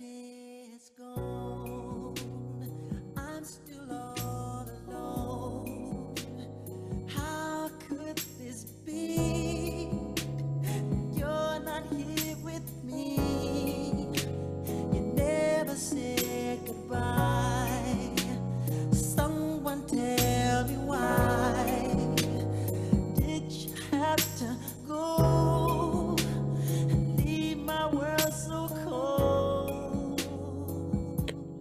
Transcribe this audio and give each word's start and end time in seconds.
day 0.00 0.64
is 0.74 0.90
gone. 0.96 1.29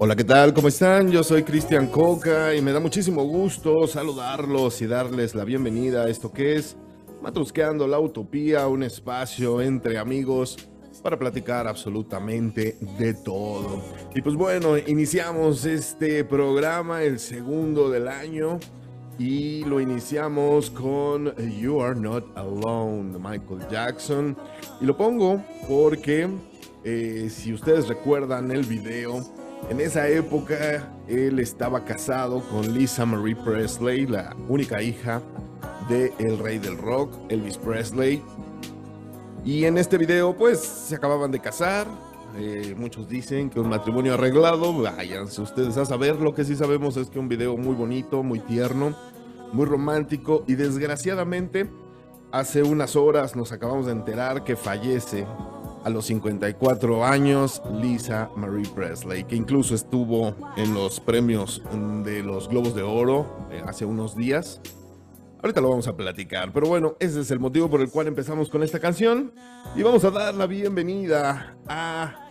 Hola, 0.02 0.16
¿qué 0.16 0.24
tal? 0.24 0.54
¿Cómo 0.54 0.70
están? 0.70 1.12
Yo 1.12 1.24
soy 1.26 1.44
Cristian 1.44 1.88
Coca 1.88 2.56
y 2.56 2.62
me 2.62 2.72
da 2.72 2.80
muchísimo 2.80 3.26
gusto 3.26 3.86
saludarlos 3.86 4.82
y 4.82 4.88
darles 4.88 5.36
la 5.36 5.44
bienvenida 5.44 6.04
a 6.04 6.08
esto 6.08 6.32
que 6.32 6.56
es 6.56 6.78
Matrusqueando 7.22 7.86
la 7.86 8.00
Utopía, 8.00 8.66
un 8.70 8.84
espacio 8.84 9.62
entre 9.62 9.98
amigos 9.98 10.56
para 11.04 11.20
platicar 11.20 11.68
absolutamente 11.68 12.78
de 12.98 13.14
todo. 13.14 13.84
Y 14.16 14.22
pues 14.22 14.38
bueno, 14.38 14.78
iniciamos 14.78 15.66
este 15.66 16.24
programa, 16.24 17.04
el 17.04 17.20
segundo 17.20 17.90
del 17.90 18.08
año, 18.08 18.58
y 19.18 19.66
lo 19.66 19.82
iniciamos 19.82 20.70
con 20.70 21.36
You 21.36 21.82
Are 21.82 22.00
Not 22.00 22.38
Alone 22.38 23.12
de 23.12 23.20
Michael 23.20 23.68
Jackson. 23.70 24.38
Y 24.80 24.86
lo 24.86 24.96
pongo 24.96 25.44
porque 25.68 26.30
eh, 26.86 27.30
si 27.30 27.52
ustedes 27.52 27.90
recuerdan 27.90 28.50
el 28.52 28.64
video, 28.64 29.39
en 29.70 29.82
esa 29.82 30.08
época 30.08 30.92
él 31.08 31.40
estaba 31.40 31.84
casado 31.84 32.42
con 32.50 32.74
Lisa 32.74 33.06
Marie 33.06 33.36
Presley, 33.36 34.06
la 34.06 34.36
única 34.48 34.82
hija 34.82 35.22
de 35.90 36.14
el 36.20 36.38
rey 36.40 36.60
del 36.60 36.78
rock, 36.78 37.12
Elvis 37.30 37.58
Presley. 37.58 38.22
Y 39.44 39.66
en 39.66 39.78
este 39.78 39.98
video 39.98 40.36
pues 40.36 40.60
se 40.60 40.96
acababan 40.96 41.32
de 41.32 41.40
casar. 41.40 41.88
Eh, 42.38 42.76
muchos 42.78 43.08
dicen 43.08 43.50
que 43.50 43.60
un 43.60 43.70
matrimonio 43.70 44.14
arreglado, 44.14 44.74
váyanse 44.82 45.42
ustedes 45.42 45.78
a 45.78 45.86
saber. 45.86 46.16
Lo 46.18 46.34
que 46.34 46.46
sí 46.46 46.56
sabemos 46.56 46.96
es 46.98 47.10
que 47.10 47.20
un 47.20 47.28
video 47.28 47.58
muy 47.58 47.76
bonito, 47.76 48.22
muy 48.24 48.40
tierno, 48.40 48.96
muy 49.52 49.66
romántico 49.66 50.44
y 50.48 50.56
desgraciadamente 50.56 51.70
hace 52.32 52.62
unas 52.62 52.96
horas 52.96 53.36
nos 53.36 53.52
acabamos 53.52 53.88
de 53.88 53.94
enterar 53.94 54.44
que 54.44 54.56
fallece 54.56 55.26
a 55.84 55.90
los 55.90 56.06
54 56.06 57.06
años 57.06 57.62
Lisa 57.82 58.30
Marie 58.36 58.70
Presley, 58.74 59.24
que 59.24 59.36
incluso 59.36 59.76
estuvo 59.76 60.36
en 60.58 60.74
los 60.74 61.00
premios 61.00 61.62
de 62.04 62.24
los 62.24 62.50
Globos 62.50 62.76
de 62.76 62.84
Oro 62.84 63.48
eh, 63.52 63.62
hace 63.66 63.86
unos 63.86 64.16
días. 64.16 64.62
Ahorita 65.42 65.62
lo 65.62 65.70
vamos 65.70 65.88
a 65.88 65.96
platicar, 65.96 66.52
pero 66.52 66.68
bueno, 66.68 66.98
ese 67.00 67.22
es 67.22 67.32
el 67.32 67.40
motivo 67.40 67.70
por 67.70 67.80
el 67.82 67.90
cual 67.90 68.08
empezamos 68.08 68.50
con 68.50 68.62
esta 68.62 68.80
canción 68.80 69.32
y 69.76 69.84
vamos 69.84 70.04
a 70.04 70.12
dar 70.12 70.34
la 70.36 70.48
bienvenida 70.48 71.56
a 71.68 72.30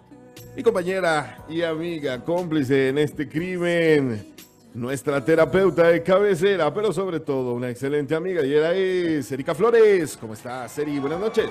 mi 0.55 0.63
compañera 0.63 1.45
y 1.49 1.63
amiga 1.63 2.23
cómplice 2.23 2.89
en 2.89 2.99
este 2.99 3.29
crimen, 3.29 4.35
nuestra 4.75 5.25
terapeuta 5.25 5.89
de 5.89 6.03
cabecera, 6.03 6.73
pero 6.75 6.93
sobre 6.93 7.21
todo 7.21 7.55
una 7.55 7.71
excelente 7.71 8.15
amiga 8.15 8.45
y 8.45 8.53
era 8.53 8.75
es 8.75 9.33
Erika 9.33 9.55
Flores. 9.55 10.19
¿Cómo 10.19 10.35
estás, 10.35 10.77
Eri? 10.79 10.99
Buenas 10.99 11.21
noches. 11.21 11.49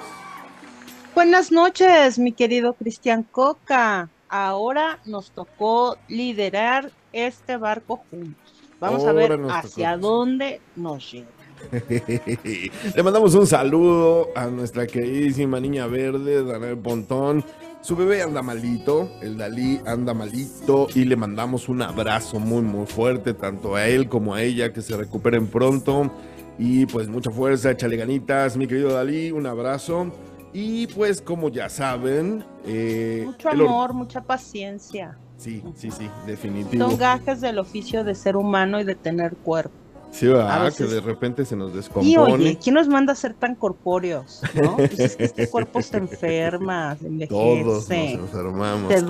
Buenas 1.18 1.52
noches, 1.52 2.20
mi 2.20 2.32
querido 2.32 2.74
Cristian 2.74 3.24
Coca. 3.24 4.08
Ahora 4.30 5.00
nos 5.04 5.32
tocó 5.32 5.98
liderar 6.08 6.92
este 7.12 7.58
barco 7.58 8.04
juntos. 8.12 8.54
Vamos 8.80 9.04
a 9.04 9.14
ver 9.14 9.32
hacia 9.50 9.96
tocó. 9.96 10.08
dónde 10.08 10.62
nos 10.76 11.12
lleva. 11.12 11.28
Le 12.96 13.02
mandamos 13.02 13.34
un 13.34 13.48
saludo 13.48 14.28
a 14.36 14.46
nuestra 14.46 14.86
queridísima 14.86 15.60
niña 15.60 15.88
verde, 15.88 16.44
Daniel 16.44 16.78
Pontón. 16.78 17.44
Su 17.82 17.96
bebé 17.96 18.22
anda 18.22 18.44
malito, 18.44 19.10
el 19.20 19.40
Dalí 19.40 19.82
anda 19.88 20.14
malito 20.14 20.88
y 20.94 21.06
le 21.06 21.16
mandamos 21.16 21.68
un 21.68 21.82
abrazo 21.82 22.40
muy 22.40 22.62
muy 22.62 22.86
fuerte 22.86 23.34
tanto 23.34 23.74
a 23.74 23.88
él 23.88 24.08
como 24.08 24.36
a 24.36 24.44
ella, 24.44 24.72
que 24.72 24.84
se 24.84 24.96
recuperen 24.96 25.48
pronto 25.48 26.12
y 26.60 26.86
pues 26.86 27.08
mucha 27.08 27.32
fuerza, 27.32 27.72
échale 27.72 27.98
ganitas, 27.98 28.56
mi 28.56 28.68
querido 28.68 28.94
Dalí, 28.94 29.32
un 29.32 29.48
abrazo. 29.48 30.12
Y 30.54 30.88
pues 30.88 31.22
como 31.22 31.50
ya 31.50 31.70
saben, 31.70 32.44
eh, 32.66 33.24
Mucho 33.26 33.50
amor, 33.50 33.94
mucha 33.94 34.22
paciencia. 34.22 35.18
Sí, 35.38 35.64
sí, 35.76 35.92
sí, 35.92 36.10
definitivo. 36.26 36.90
Son 36.90 36.98
gajes 36.98 37.42
del 37.42 37.60
oficio 37.60 38.04
de 38.04 38.16
ser 38.16 38.36
humano 38.36 38.80
y 38.80 38.84
de 38.84 38.96
tener 38.96 39.36
cuerpo. 39.36 39.76
Sí, 40.10 40.26
¿verdad? 40.28 40.74
que 40.74 40.86
de 40.86 41.02
repente 41.02 41.46
se 41.46 41.56
nos 41.56 41.72
Y 41.74 41.76
descompone. 41.76 42.22
oye, 42.34 42.58
¿quién 42.64 42.76
nos 42.76 42.88
manda 42.88 43.12
a 43.14 43.16
ser 43.16 43.34
tan 43.34 43.56
corpóreos? 43.56 44.42
¿no? 44.56 44.78
Pues 44.78 44.98
es 45.00 45.16
que 45.18 45.26
este 45.26 45.50
cuerpo 45.50 45.82
se 45.82 45.98
enferma, 45.98 46.96
se 46.96 47.28
Todos 47.28 47.58
nos 47.66 47.92
envejece, 47.92 48.14
enfermamos. 48.14 48.88
se 48.90 48.96
querido. 48.96 49.06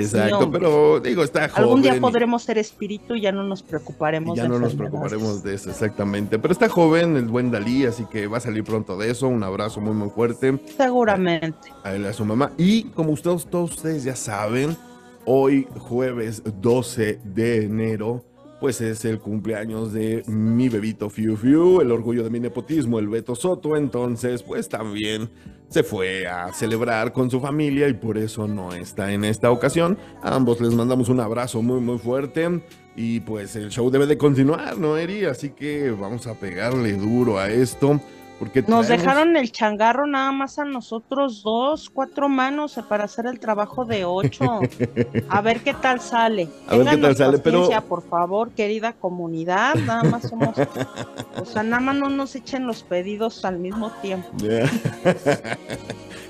Exacto, 0.00 0.50
pero 0.50 1.00
digo, 1.00 1.22
está 1.22 1.48
joven. 1.48 1.62
Algún 1.62 1.82
día 1.82 2.00
podremos 2.00 2.42
ser 2.42 2.58
espíritu 2.58 3.14
y 3.14 3.22
ya 3.22 3.32
no 3.32 3.42
nos 3.42 3.62
preocuparemos 3.62 4.34
y 4.34 4.38
ya 4.38 4.42
de 4.44 4.48
no 4.48 4.58
nos 4.58 4.74
preocuparemos 4.74 5.42
de 5.42 5.54
eso, 5.54 5.70
exactamente. 5.70 6.38
Pero 6.38 6.52
está 6.52 6.68
joven 6.68 7.16
el 7.16 7.26
buen 7.26 7.50
Dalí, 7.50 7.86
así 7.86 8.04
que 8.06 8.26
va 8.26 8.38
a 8.38 8.40
salir 8.40 8.64
pronto 8.64 8.96
de 8.96 9.10
eso. 9.10 9.28
Un 9.28 9.42
abrazo 9.42 9.80
muy, 9.80 9.94
muy 9.94 10.10
fuerte 10.10 10.58
Seguramente. 10.76 11.72
a 11.84 11.94
él 11.94 12.06
a 12.06 12.12
su 12.12 12.24
mamá. 12.24 12.52
Y 12.56 12.84
como 12.84 13.10
ustedes, 13.12 13.46
todos 13.46 13.72
ustedes 13.72 14.04
ya 14.04 14.16
saben, 14.16 14.76
hoy 15.24 15.66
jueves 15.78 16.42
12 16.60 17.20
de 17.24 17.64
enero, 17.64 18.24
pues 18.60 18.80
es 18.80 19.04
el 19.04 19.18
cumpleaños 19.18 19.92
de 19.92 20.22
mi 20.26 20.68
bebito 20.68 21.10
Fiu 21.10 21.36
Fiu, 21.36 21.80
el 21.80 21.92
orgullo 21.92 22.22
de 22.22 22.30
mi 22.30 22.40
nepotismo, 22.40 22.98
el 22.98 23.08
Beto 23.08 23.34
Soto. 23.34 23.76
Entonces, 23.76 24.42
pues 24.42 24.68
también 24.68 25.28
se 25.68 25.82
fue 25.82 26.26
a 26.26 26.52
celebrar 26.52 27.12
con 27.12 27.30
su 27.30 27.40
familia 27.40 27.88
y 27.88 27.94
por 27.94 28.18
eso 28.18 28.46
no 28.46 28.72
está 28.72 29.12
en 29.12 29.24
esta 29.24 29.50
ocasión. 29.50 29.98
A 30.22 30.34
ambos 30.34 30.60
les 30.60 30.74
mandamos 30.74 31.08
un 31.08 31.20
abrazo 31.20 31.62
muy, 31.62 31.80
muy 31.80 31.98
fuerte. 31.98 32.62
Y 32.96 33.20
pues 33.20 33.56
el 33.56 33.68
show 33.70 33.90
debe 33.90 34.06
de 34.06 34.16
continuar, 34.16 34.78
¿no, 34.78 34.96
Eri? 34.96 35.26
Así 35.26 35.50
que 35.50 35.90
vamos 35.90 36.26
a 36.26 36.34
pegarle 36.34 36.94
duro 36.94 37.38
a 37.38 37.50
esto. 37.50 38.00
Porque 38.38 38.60
Nos 38.60 38.86
traemos- 38.86 38.88
dejaron 38.88 39.36
el 39.38 39.50
changarro 39.50 40.06
nada 40.06 40.30
más 40.30 40.58
a 40.58 40.64
nosotros 40.66 41.42
dos, 41.42 41.88
cuatro 41.88 42.28
manos 42.28 42.76
eh, 42.76 42.82
para 42.86 43.04
hacer 43.04 43.26
el 43.26 43.40
trabajo 43.40 43.86
de 43.86 44.04
ocho. 44.04 44.60
A 45.30 45.40
ver 45.40 45.60
qué 45.60 45.72
tal 45.72 46.00
sale. 46.00 46.48
A 46.68 46.76
ver 46.76 46.86
qué 46.86 46.96
tal 46.98 47.16
sale, 47.16 47.38
pero- 47.38 47.60
paciencia, 47.60 47.80
por 47.88 48.02
favor, 48.06 48.50
querida 48.50 48.92
comunidad. 48.92 49.74
Nada 49.76 50.02
más 50.04 50.28
somos. 50.28 50.50
O 51.40 51.44
sea, 51.44 51.62
nada 51.62 51.80
más 51.80 51.96
no 51.96 52.08
nos 52.10 52.34
echen 52.34 52.66
los 52.66 52.82
pedidos 52.82 53.44
al 53.44 53.58
mismo 53.58 53.90
tiempo. 54.02 54.28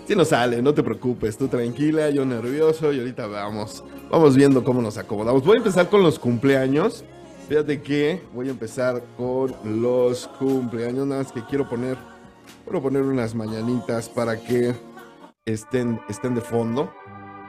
Sí 0.06 0.15
nos 0.15 0.28
sale, 0.28 0.62
no 0.62 0.73
te 0.73 0.84
preocupes, 0.84 1.37
tú 1.37 1.49
tranquila, 1.49 2.11
yo 2.11 2.25
nervioso 2.25 2.93
y 2.93 3.00
ahorita 3.00 3.27
vamos, 3.27 3.83
vamos 4.09 4.37
viendo 4.37 4.62
cómo 4.62 4.81
nos 4.81 4.99
acomodamos. 4.99 5.44
Voy 5.44 5.56
a 5.56 5.59
empezar 5.59 5.88
con 5.88 6.00
los 6.05 6.17
cumpleaños. 6.21 7.05
Fíjate 7.48 7.80
que 7.80 8.20
voy 8.34 8.48
a 8.48 8.50
empezar 8.50 9.00
con 9.16 9.54
los 9.80 10.26
cumpleaños, 10.38 11.06
nada 11.06 11.22
más 11.22 11.30
que 11.30 11.44
quiero 11.44 11.68
poner, 11.68 11.96
quiero 12.64 12.82
poner 12.82 13.02
unas 13.02 13.36
mañanitas 13.36 14.08
para 14.08 14.36
que 14.36 14.74
estén, 15.44 16.00
estén 16.08 16.34
de 16.34 16.40
fondo. 16.40 16.92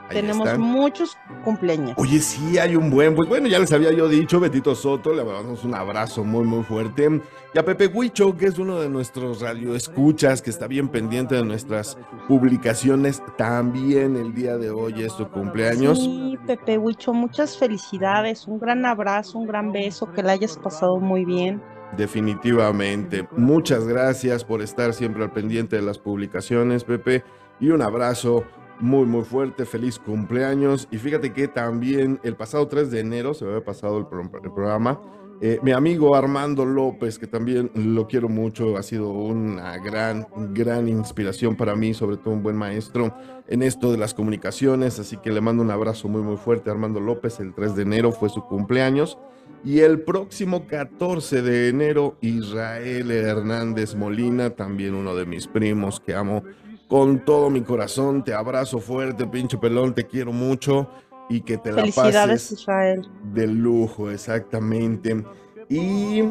Ahí 0.09 0.21
Tenemos 0.21 0.47
están. 0.47 0.61
muchos 0.61 1.17
cumpleaños. 1.43 1.93
Oye, 1.97 2.19
sí, 2.19 2.57
hay 2.57 2.75
un 2.75 2.89
buen. 2.89 3.13
Pues 3.15 3.27
bueno, 3.27 3.47
ya 3.47 3.59
les 3.59 3.71
había 3.73 3.91
yo 3.91 4.07
dicho, 4.07 4.39
Betito 4.39 4.73
Soto, 4.73 5.13
le 5.13 5.23
mandamos 5.23 5.63
un 5.65 5.75
abrazo 5.75 6.23
muy, 6.23 6.45
muy 6.45 6.63
fuerte. 6.63 7.21
Y 7.53 7.59
a 7.59 7.65
Pepe 7.65 7.87
Huicho, 7.87 8.37
que 8.37 8.45
es 8.45 8.57
uno 8.57 8.79
de 8.79 8.89
nuestros 8.89 9.41
radioescuchas, 9.41 10.41
que 10.41 10.49
está 10.49 10.67
bien 10.67 10.89
pendiente 10.89 11.35
de 11.35 11.43
nuestras 11.43 11.97
publicaciones, 12.27 13.21
también 13.37 14.15
el 14.15 14.33
día 14.33 14.57
de 14.57 14.69
hoy 14.69 15.03
es 15.03 15.11
su 15.13 15.27
cumpleaños. 15.27 15.97
Sí, 15.97 16.37
Pepe 16.47 16.77
Huicho, 16.77 17.13
muchas 17.13 17.57
felicidades, 17.57 18.47
un 18.47 18.59
gran 18.59 18.85
abrazo, 18.85 19.39
un 19.39 19.47
gran 19.47 19.71
beso, 19.71 20.11
que 20.13 20.23
la 20.23 20.33
hayas 20.33 20.57
pasado 20.57 20.97
muy 20.99 21.25
bien. 21.25 21.61
Definitivamente. 21.95 23.27
Muchas 23.37 23.87
gracias 23.87 24.43
por 24.43 24.61
estar 24.61 24.93
siempre 24.93 25.23
al 25.23 25.31
pendiente 25.31 25.75
de 25.77 25.81
las 25.81 25.97
publicaciones, 25.97 26.83
Pepe. 26.83 27.23
Y 27.59 27.69
un 27.69 27.81
abrazo 27.81 28.43
muy, 28.79 29.05
muy 29.05 29.23
fuerte. 29.23 29.65
Feliz 29.65 29.99
cumpleaños. 29.99 30.87
Y 30.91 30.97
fíjate 30.97 31.33
que 31.33 31.47
también 31.47 32.19
el 32.23 32.35
pasado 32.35 32.67
3 32.67 32.91
de 32.91 32.99
enero 32.99 33.33
se 33.33 33.45
me 33.45 33.51
había 33.51 33.65
pasado 33.65 33.97
el, 33.97 34.07
pro- 34.07 34.21
el 34.21 34.51
programa. 34.51 34.99
eh, 35.39 35.59
mi 35.61 35.71
amigo 35.71 36.15
Armando 36.15 36.65
López, 36.65 37.19
que 37.19 37.27
también 37.27 37.69
lo 37.75 38.07
quiero 38.07 38.27
mucho, 38.27 38.75
ha 38.75 38.81
sido 38.83 39.09
una 39.11 39.77
gran, 39.77 40.25
gran 40.53 40.87
inspiración 40.87 41.55
para 41.55 41.75
mí, 41.75 41.93
sobre 41.93 42.17
todo 42.17 42.33
un 42.33 42.41
buen 42.41 42.55
maestro 42.55 43.13
en 43.47 43.61
esto 43.61 43.91
de 43.91 43.97
las 43.99 44.13
comunicaciones. 44.15 44.99
Así 44.99 45.17
que 45.17 45.31
le 45.31 45.41
mando 45.41 45.61
un 45.63 45.69
abrazo 45.71 46.07
muy, 46.07 46.21
muy 46.23 46.37
fuerte 46.37 46.69
a 46.69 46.73
Armando 46.73 46.99
López. 46.99 47.39
El 47.39 47.53
3 47.53 47.75
de 47.75 47.83
enero 47.83 48.11
fue 48.11 48.29
su 48.29 48.43
cumpleaños. 48.45 49.17
Y 49.63 49.79
el 49.79 50.01
próximo 50.01 50.65
14 50.67 51.41
de 51.41 51.69
enero, 51.69 52.15
Israel 52.21 53.09
Hernández 53.11 53.95
Molina, 53.95 54.51
también 54.51 54.93
uno 54.95 55.15
de 55.15 55.25
mis 55.25 55.47
primos 55.47 55.99
que 55.99 56.13
amo 56.13 56.43
con 56.87 57.23
todo 57.25 57.49
mi 57.49 57.61
corazón. 57.61 58.23
Te 58.23 58.33
abrazo 58.33 58.79
fuerte, 58.79 59.25
pinche 59.27 59.57
pelón, 59.57 59.93
te 59.93 60.05
quiero 60.05 60.31
mucho 60.31 60.87
y 61.29 61.41
que 61.41 61.57
te 61.57 61.71
la 61.71 61.83
pases 61.93 62.51
Israel. 62.51 63.07
de 63.33 63.47
lujo, 63.47 64.09
exactamente. 64.09 65.23
Y, 65.69 66.21
y, 66.21 66.25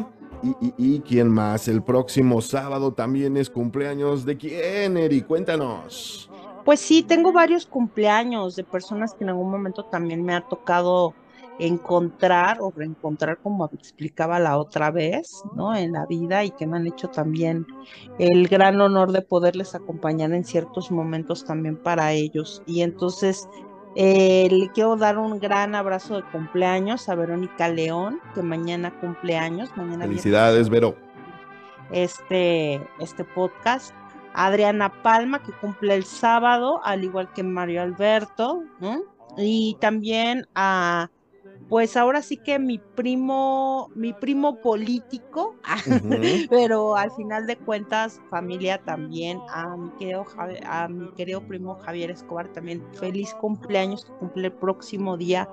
y- 0.61 0.73
y 0.77 0.99
quién 1.01 1.29
más, 1.29 1.67
el 1.67 1.83
próximo 1.83 2.41
sábado 2.41 2.91
también 2.93 3.37
es 3.37 3.49
cumpleaños 3.49 4.25
de 4.25 4.37
quién, 4.37 4.97
Eri, 4.97 5.21
cuéntanos. 5.21 6.29
Pues 6.65 6.79
sí, 6.81 7.01
tengo 7.03 7.31
varios 7.31 7.65
cumpleaños 7.65 8.55
de 8.55 8.63
personas 8.63 9.13
que 9.13 9.23
en 9.23 9.29
algún 9.29 9.49
momento 9.49 9.85
también 9.85 10.23
me 10.23 10.35
ha 10.35 10.41
tocado 10.41 11.13
encontrar 11.59 12.57
o 12.61 12.71
reencontrar, 12.75 13.39
como 13.39 13.65
explicaba 13.73 14.39
la 14.39 14.57
otra 14.57 14.91
vez, 14.91 15.43
¿no? 15.55 15.75
En 15.75 15.93
la 15.93 16.05
vida 16.05 16.43
y 16.43 16.51
que 16.51 16.67
me 16.67 16.77
han 16.77 16.87
hecho 16.87 17.09
también 17.09 17.65
el 18.19 18.47
gran 18.47 18.79
honor 18.79 19.11
de 19.11 19.21
poderles 19.21 19.75
acompañar 19.75 20.33
en 20.33 20.43
ciertos 20.43 20.91
momentos 20.91 21.45
también 21.45 21.77
para 21.77 22.13
ellos. 22.13 22.61
Y 22.65 22.81
entonces 22.81 23.47
eh, 23.95 24.47
le 24.51 24.69
quiero 24.69 24.95
dar 24.95 25.17
un 25.17 25.39
gran 25.39 25.73
abrazo 25.73 26.17
de 26.17 26.23
cumpleaños 26.31 27.09
a 27.09 27.15
Verónica 27.15 27.69
León, 27.69 28.19
que 28.35 28.43
mañana 28.43 28.99
cumpleaños, 28.99 29.75
mañana 29.75 30.05
Felicidades, 30.05 30.69
Vero. 30.69 30.95
este, 31.91 32.75
este 32.99 33.23
podcast. 33.23 33.93
Adriana 34.39 35.01
Palma, 35.01 35.41
que 35.41 35.51
cumple 35.51 35.95
el 35.95 36.03
sábado, 36.03 36.79
al 36.83 37.03
igual 37.03 37.33
que 37.33 37.41
Mario 37.41 37.81
Alberto, 37.81 38.63
¿no? 38.79 39.01
Y 39.35 39.77
también 39.79 40.47
a, 40.53 41.09
pues 41.69 41.97
ahora 41.97 42.21
sí 42.21 42.37
que 42.37 42.59
mi 42.59 42.79
primo, 42.95 43.89
mi 43.95 44.13
primo 44.13 44.61
político, 44.61 45.55
pero 46.49 46.95
al 46.95 47.11
final 47.11 47.45
de 47.45 47.57
cuentas, 47.57 48.19
familia 48.29 48.77
también, 48.83 49.39
a 49.49 49.75
mi 49.77 49.89
querido, 49.99 50.23
Javi- 50.25 50.59
a 50.65 50.87
mi 50.87 51.13
querido 51.15 51.41
primo 51.45 51.75
Javier 51.75 52.11
Escobar 52.11 52.47
también, 52.53 52.81
feliz 52.93 53.33
cumpleaños, 53.33 54.05
que 54.05 54.11
cumple 54.19 54.47
el 54.47 54.53
próximo 54.53 55.17
día 55.17 55.49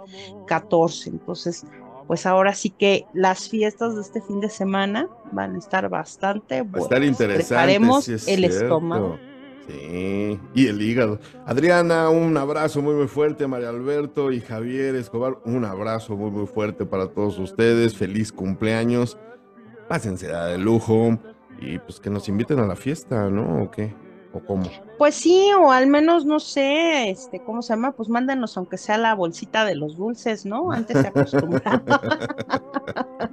14. 0.46 1.10
Entonces, 1.10 1.64
pues 2.06 2.26
ahora 2.26 2.54
sí 2.54 2.70
que 2.70 3.06
las 3.12 3.48
fiestas 3.48 3.94
de 3.94 4.02
este 4.02 4.20
fin 4.22 4.40
de 4.40 4.50
semana 4.50 5.08
van 5.32 5.54
a 5.54 5.58
estar 5.58 5.88
bastante 5.88 6.62
Va 6.62 6.78
a 6.78 6.80
estar 6.80 6.98
buenas. 7.00 7.08
interesante. 7.20 7.46
Preparemos 7.48 8.04
sí 8.04 8.12
es 8.12 8.22
el 8.28 8.38
cierto. 8.40 8.64
estómago. 8.64 9.18
Sí, 9.66 10.38
y 10.54 10.66
el 10.66 10.82
hígado. 10.82 11.18
Adriana, 11.46 12.10
un 12.10 12.36
abrazo 12.36 12.82
muy 12.82 12.94
muy 12.94 13.06
fuerte, 13.06 13.46
María 13.46 13.70
Alberto 13.70 14.30
y 14.30 14.40
Javier 14.40 14.94
Escobar, 14.94 15.38
un 15.44 15.64
abrazo 15.64 16.16
muy 16.16 16.30
muy 16.30 16.46
fuerte 16.46 16.84
para 16.84 17.08
todos 17.08 17.38
ustedes. 17.38 17.96
Feliz 17.96 18.30
cumpleaños. 18.30 19.16
Pásense 19.88 20.28
de 20.28 20.58
lujo 20.58 21.18
y 21.60 21.78
pues 21.78 22.00
que 22.00 22.10
nos 22.10 22.28
inviten 22.28 22.58
a 22.58 22.66
la 22.66 22.76
fiesta, 22.76 23.30
¿no? 23.30 23.62
¿O 23.62 23.70
qué? 23.70 23.94
¿O 24.34 24.40
cómo? 24.40 24.68
Pues 24.98 25.14
sí, 25.14 25.50
o 25.58 25.70
al 25.70 25.86
menos 25.86 26.24
no 26.26 26.40
sé, 26.40 27.08
este, 27.10 27.40
¿cómo 27.44 27.62
se 27.62 27.72
llama? 27.72 27.92
Pues 27.92 28.08
mándenos 28.08 28.56
aunque 28.56 28.76
sea 28.78 28.98
la 28.98 29.14
bolsita 29.14 29.64
de 29.64 29.76
los 29.76 29.96
dulces, 29.96 30.44
¿no? 30.44 30.72
Antes 30.72 31.00
se 31.00 31.06
acostumbraba. 31.08 32.00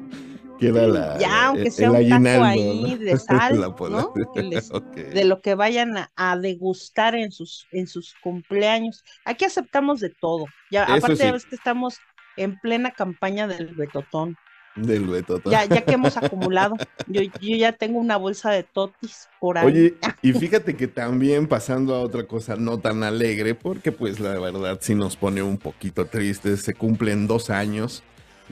Que 0.59 0.68
era 0.68 0.86
la, 0.86 1.18
Ya, 1.18 1.48
aunque 1.48 1.71
sea 1.71 1.89
un 1.89 2.07
taco 2.07 2.44
ahí 2.44 2.83
¿no? 2.92 2.98
de 3.03 3.18
sal, 3.18 3.59
¿no? 3.59 4.13
Que 4.36 4.44
les- 4.44 4.69
Ok. 4.71 4.94
de 4.94 5.25
lo 5.25 5.42
que 5.42 5.56
vayan 5.56 5.98
a, 5.98 6.12
a 6.15 6.38
degustar 6.38 7.15
en 7.15 7.31
sus, 7.31 7.65
en 7.71 7.88
sus 7.88 8.13
cumpleaños. 8.24 9.03
Aquí 9.25 9.44
aceptamos 9.45 10.01
de 10.01 10.09
todo. 10.12 10.45
Ya, 10.69 10.83
Eso 10.83 10.94
aparte 10.98 11.15
sí. 11.15 11.24
ya 11.24 11.31
ves 11.31 11.45
que 11.48 11.56
estamos 11.56 11.98
en 12.38 12.59
plena 12.59 12.92
campaña 12.92 13.48
del 13.48 13.74
betotón. 13.74 14.36
Del. 14.76 15.26
Ya, 15.46 15.66
ya 15.66 15.82
que 15.82 15.94
hemos 15.94 16.16
acumulado. 16.18 16.76
Yo, 17.08 17.22
yo 17.22 17.58
ya 17.58 17.74
tengo 17.74 18.00
una 18.00 18.16
bolsa 18.16 18.52
de 18.52 18.64
totis 18.64 19.28
por 19.40 19.58
ahí. 19.58 19.66
Oye, 19.66 19.96
y 20.22 20.34
fíjate 20.34 20.76
que 20.76 20.88
también 20.88 21.48
pasando 21.48 21.96
a 21.96 22.02
otra 22.02 22.26
cosa 22.26 22.56
no 22.56 22.80
tan 22.80 23.04
alegre, 23.04 23.54
porque 23.54 23.92
pues 23.92 24.20
la 24.20 24.40
verdad 24.40 24.80
sí 24.82 24.96
nos 24.96 25.18
pone 25.18 25.44
un 25.44 25.58
poquito 25.58 26.06
tristes, 26.06 26.62
se 26.62 26.74
cumplen 26.74 27.28
dos 27.28 27.50
años 27.50 28.04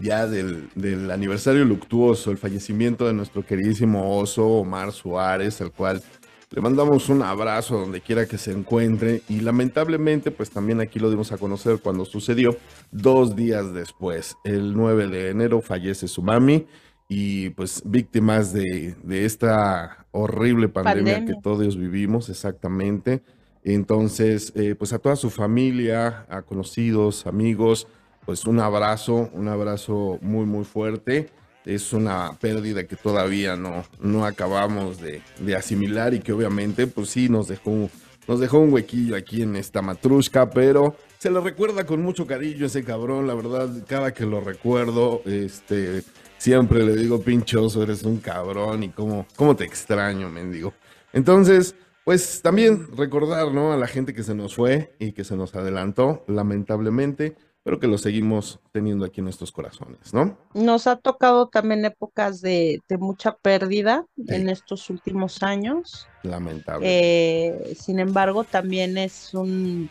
ya 0.01 0.27
del, 0.27 0.69
del 0.75 1.11
aniversario 1.11 1.65
luctuoso, 1.65 2.31
el 2.31 2.37
fallecimiento 2.37 3.07
de 3.07 3.13
nuestro 3.13 3.45
queridísimo 3.45 4.17
oso 4.17 4.47
Omar 4.47 4.91
Suárez, 4.91 5.61
al 5.61 5.71
cual 5.71 6.01
le 6.51 6.61
mandamos 6.61 7.09
un 7.09 7.21
abrazo 7.21 7.77
donde 7.77 8.01
quiera 8.01 8.25
que 8.25 8.37
se 8.37 8.51
encuentre 8.51 9.21
y 9.29 9.41
lamentablemente 9.41 10.31
pues 10.31 10.49
también 10.49 10.81
aquí 10.81 10.99
lo 10.99 11.09
dimos 11.09 11.31
a 11.31 11.37
conocer 11.37 11.79
cuando 11.79 12.05
sucedió 12.05 12.57
dos 12.91 13.35
días 13.35 13.73
después, 13.73 14.35
el 14.43 14.73
9 14.73 15.07
de 15.07 15.29
enero 15.29 15.61
fallece 15.61 16.07
su 16.07 16.23
mami 16.23 16.65
y 17.07 17.49
pues 17.51 17.81
víctimas 17.85 18.53
de, 18.53 18.95
de 19.03 19.25
esta 19.25 20.05
horrible 20.11 20.69
pandemia, 20.69 21.15
Pandemia. 21.15 21.35
que 21.35 21.41
todos 21.41 21.77
vivimos 21.77 22.29
exactamente. 22.29 23.23
Entonces, 23.63 24.53
eh, 24.55 24.75
pues 24.75 24.93
a 24.93 24.99
toda 24.99 25.15
su 25.15 25.29
familia, 25.29 26.25
a 26.29 26.43
conocidos, 26.43 27.25
amigos, 27.27 27.87
pues 28.25 28.45
un 28.45 28.59
abrazo, 28.59 29.29
un 29.33 29.47
abrazo 29.47 30.19
muy, 30.21 30.45
muy 30.45 30.63
fuerte. 30.63 31.29
Es 31.65 31.93
una 31.93 32.37
pérdida 32.39 32.85
que 32.85 32.95
todavía 32.95 33.55
no, 33.55 33.83
no 33.99 34.25
acabamos 34.25 34.99
de, 34.99 35.21
asimilar 35.55 36.13
y 36.13 36.19
que 36.19 36.33
obviamente, 36.33 36.87
pues 36.87 37.09
sí, 37.09 37.29
nos 37.29 37.47
dejó, 37.47 37.89
nos 38.27 38.39
dejó 38.39 38.59
un 38.59 38.73
huequillo 38.73 39.15
aquí 39.15 39.41
en 39.41 39.55
esta 39.55 39.81
matrushka, 39.81 40.49
pero 40.49 40.95
se 41.17 41.29
le 41.29 41.39
recuerda 41.41 41.85
con 41.85 42.01
mucho 42.01 42.25
cariño 42.25 42.65
ese 42.65 42.83
cabrón, 42.83 43.27
la 43.27 43.35
verdad, 43.35 43.69
cada 43.87 44.13
que 44.13 44.25
lo 44.25 44.41
recuerdo, 44.41 45.21
este, 45.25 46.03
siempre 46.37 46.85
le 46.85 46.95
digo, 46.95 47.21
pinchoso, 47.21 47.83
eres 47.83 48.03
un 48.03 48.17
cabrón 48.17 48.83
y 48.83 48.89
cómo, 48.89 49.27
cómo 49.35 49.55
te 49.55 49.65
extraño, 49.65 50.29
mendigo. 50.29 50.73
Entonces, 51.11 51.75
pues 52.03 52.41
también 52.41 52.87
recordar, 52.95 53.51
¿no? 53.51 53.71
A 53.71 53.77
la 53.77 53.85
gente 53.85 54.13
que 54.13 54.23
se 54.23 54.33
nos 54.33 54.55
fue 54.55 54.95
y 54.97 55.11
que 55.11 55.23
se 55.23 55.35
nos 55.35 55.53
adelantó, 55.53 56.23
lamentablemente, 56.27 57.35
pero 57.69 57.79
que 57.79 57.85
lo 57.85 57.99
seguimos 57.99 58.59
teniendo 58.71 59.05
aquí 59.05 59.19
en 59.21 59.25
nuestros 59.25 59.51
corazones, 59.51 60.11
¿no? 60.11 60.35
Nos 60.55 60.87
ha 60.87 60.95
tocado 60.95 61.49
también 61.49 61.85
épocas 61.85 62.41
de, 62.41 62.81
de 62.89 62.97
mucha 62.97 63.33
pérdida 63.33 64.05
Sí. 64.17 64.23
en 64.33 64.49
estos 64.49 64.89
últimos 64.89 65.43
años. 65.43 66.07
Lamentable. 66.23 66.87
Eh, 66.89 67.75
sin 67.79 67.99
embargo, 67.99 68.43
también 68.43 68.97
es 68.97 69.35
un, 69.35 69.87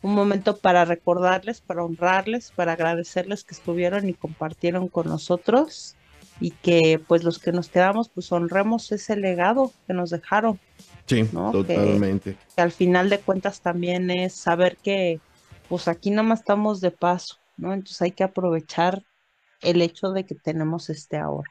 un 0.00 0.14
momento 0.14 0.56
para 0.56 0.86
recordarles, 0.86 1.60
para 1.60 1.84
honrarles, 1.84 2.50
para 2.56 2.72
agradecerles 2.72 3.44
que 3.44 3.54
estuvieron 3.56 4.08
y 4.08 4.14
compartieron 4.14 4.88
con 4.88 5.06
nosotros 5.08 5.96
y 6.40 6.52
que 6.52 6.98
pues 7.06 7.24
los 7.24 7.38
que 7.38 7.52
nos 7.52 7.68
quedamos 7.68 8.08
pues 8.08 8.32
honremos 8.32 8.90
ese 8.90 9.16
legado 9.16 9.70
que 9.86 9.92
nos 9.92 10.08
dejaron, 10.08 10.58
sí, 11.04 11.28
¿no? 11.30 11.52
Que- 11.52 11.58
totalmente. 11.74 12.36
que 12.56 12.62
al 12.62 12.72
final 12.72 13.10
de 13.10 13.18
cuentas 13.18 13.60
también 13.60 14.10
es 14.10 14.32
saber 14.32 14.78
que 14.82 15.20
pues 15.72 15.88
aquí 15.88 16.10
nada 16.10 16.24
más 16.24 16.40
estamos 16.40 16.82
de 16.82 16.90
paso, 16.90 17.36
¿no? 17.56 17.72
Entonces 17.72 18.02
hay 18.02 18.10
que 18.10 18.22
aprovechar 18.22 19.02
el 19.62 19.80
hecho 19.80 20.10
de 20.10 20.26
que 20.26 20.34
tenemos 20.34 20.90
este 20.90 21.16
ahora. 21.16 21.48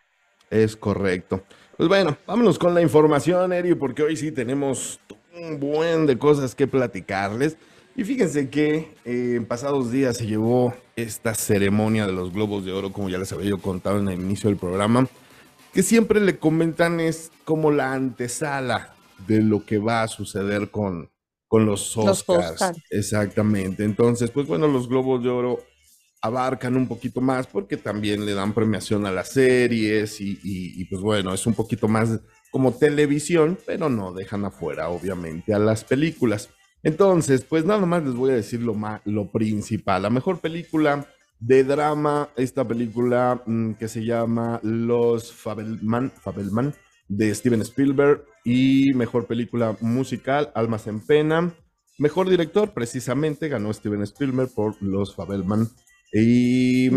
Es 0.51 0.75
correcto. 0.75 1.41
Pues 1.75 1.89
bueno, 1.89 2.15
vámonos 2.27 2.59
con 2.59 2.75
la 2.75 2.83
información, 2.83 3.51
Eri, 3.51 3.73
porque 3.73 4.03
hoy 4.03 4.15
sí 4.15 4.31
tenemos 4.31 4.99
un 5.35 5.59
buen 5.59 6.05
de 6.05 6.19
cosas 6.19 6.53
que 6.53 6.67
platicarles. 6.67 7.57
Y 7.95 8.03
fíjense 8.03 8.51
que 8.51 8.93
eh, 9.05 9.33
en 9.37 9.47
pasados 9.47 9.91
días 9.91 10.17
se 10.17 10.27
llevó 10.27 10.75
esta 10.95 11.33
ceremonia 11.33 12.05
de 12.05 12.13
los 12.13 12.31
Globos 12.31 12.63
de 12.63 12.73
Oro, 12.73 12.93
como 12.93 13.09
ya 13.09 13.17
les 13.17 13.33
había 13.33 13.49
yo 13.49 13.57
contado 13.57 13.97
en 13.97 14.07
el 14.07 14.21
inicio 14.21 14.51
del 14.51 14.59
programa, 14.59 15.07
que 15.73 15.81
siempre 15.81 16.21
le 16.21 16.37
comentan 16.37 16.99
es 16.99 17.31
como 17.43 17.71
la 17.71 17.93
antesala 17.93 18.93
de 19.25 19.41
lo 19.41 19.65
que 19.65 19.79
va 19.79 20.03
a 20.03 20.07
suceder 20.07 20.69
con, 20.69 21.09
con 21.51 21.65
los 21.65 21.97
Los 21.97 22.21
Oscars. 22.21 22.61
Exactamente. 22.89 23.83
Entonces, 23.83 24.31
pues 24.31 24.47
bueno, 24.47 24.69
los 24.69 24.87
Globos 24.87 25.21
de 25.21 25.29
Oro 25.29 25.59
abarcan 26.21 26.77
un 26.77 26.87
poquito 26.87 27.19
más 27.19 27.45
porque 27.45 27.75
también 27.75 28.25
le 28.25 28.33
dan 28.33 28.53
premiación 28.53 29.05
a 29.05 29.11
las 29.11 29.29
series 29.29 30.21
y, 30.21 30.39
y- 30.43 30.81
y, 30.81 30.85
pues 30.85 31.01
bueno, 31.01 31.33
es 31.33 31.45
un 31.45 31.53
poquito 31.53 31.89
más 31.89 32.21
como 32.51 32.71
televisión, 32.73 33.57
pero 33.65 33.89
no 33.89 34.13
dejan 34.13 34.45
afuera 34.45 34.87
obviamente 34.89 35.53
a 35.53 35.59
las 35.59 35.83
películas. 35.83 36.49
Entonces, 36.83 37.43
pues 37.43 37.65
nada 37.65 37.85
más 37.85 38.01
les 38.03 38.13
voy 38.15 38.31
a 38.31 38.35
decir 38.35 38.61
lo, 38.61 38.73
ma- 38.73 39.01
lo 39.03 39.29
principal. 39.29 40.03
La 40.03 40.09
mejor 40.09 40.39
película 40.39 41.05
de 41.41 41.65
drama, 41.65 42.29
esta 42.37 42.65
película 42.65 43.41
mm, 43.45 43.73
que 43.73 43.89
se 43.89 44.05
llama 44.05 44.61
Los 44.63 45.33
Fabelman, 45.33 46.11
Fabelman 46.11 46.73
de 47.09 47.35
Steven 47.35 47.61
Spielberg 47.61 48.23
y 48.43 48.93
mejor 48.93 49.27
película 49.27 49.75
musical, 49.81 50.51
Almas 50.55 50.87
en 50.87 50.99
Pena. 50.99 51.53
Mejor 51.97 52.29
director, 52.29 52.73
precisamente, 52.73 53.47
ganó 53.49 53.71
Steven 53.73 54.01
Spielberg 54.03 54.49
por 54.53 54.81
Los 54.81 55.15
Fabelman. 55.15 55.67
Y 56.13 56.89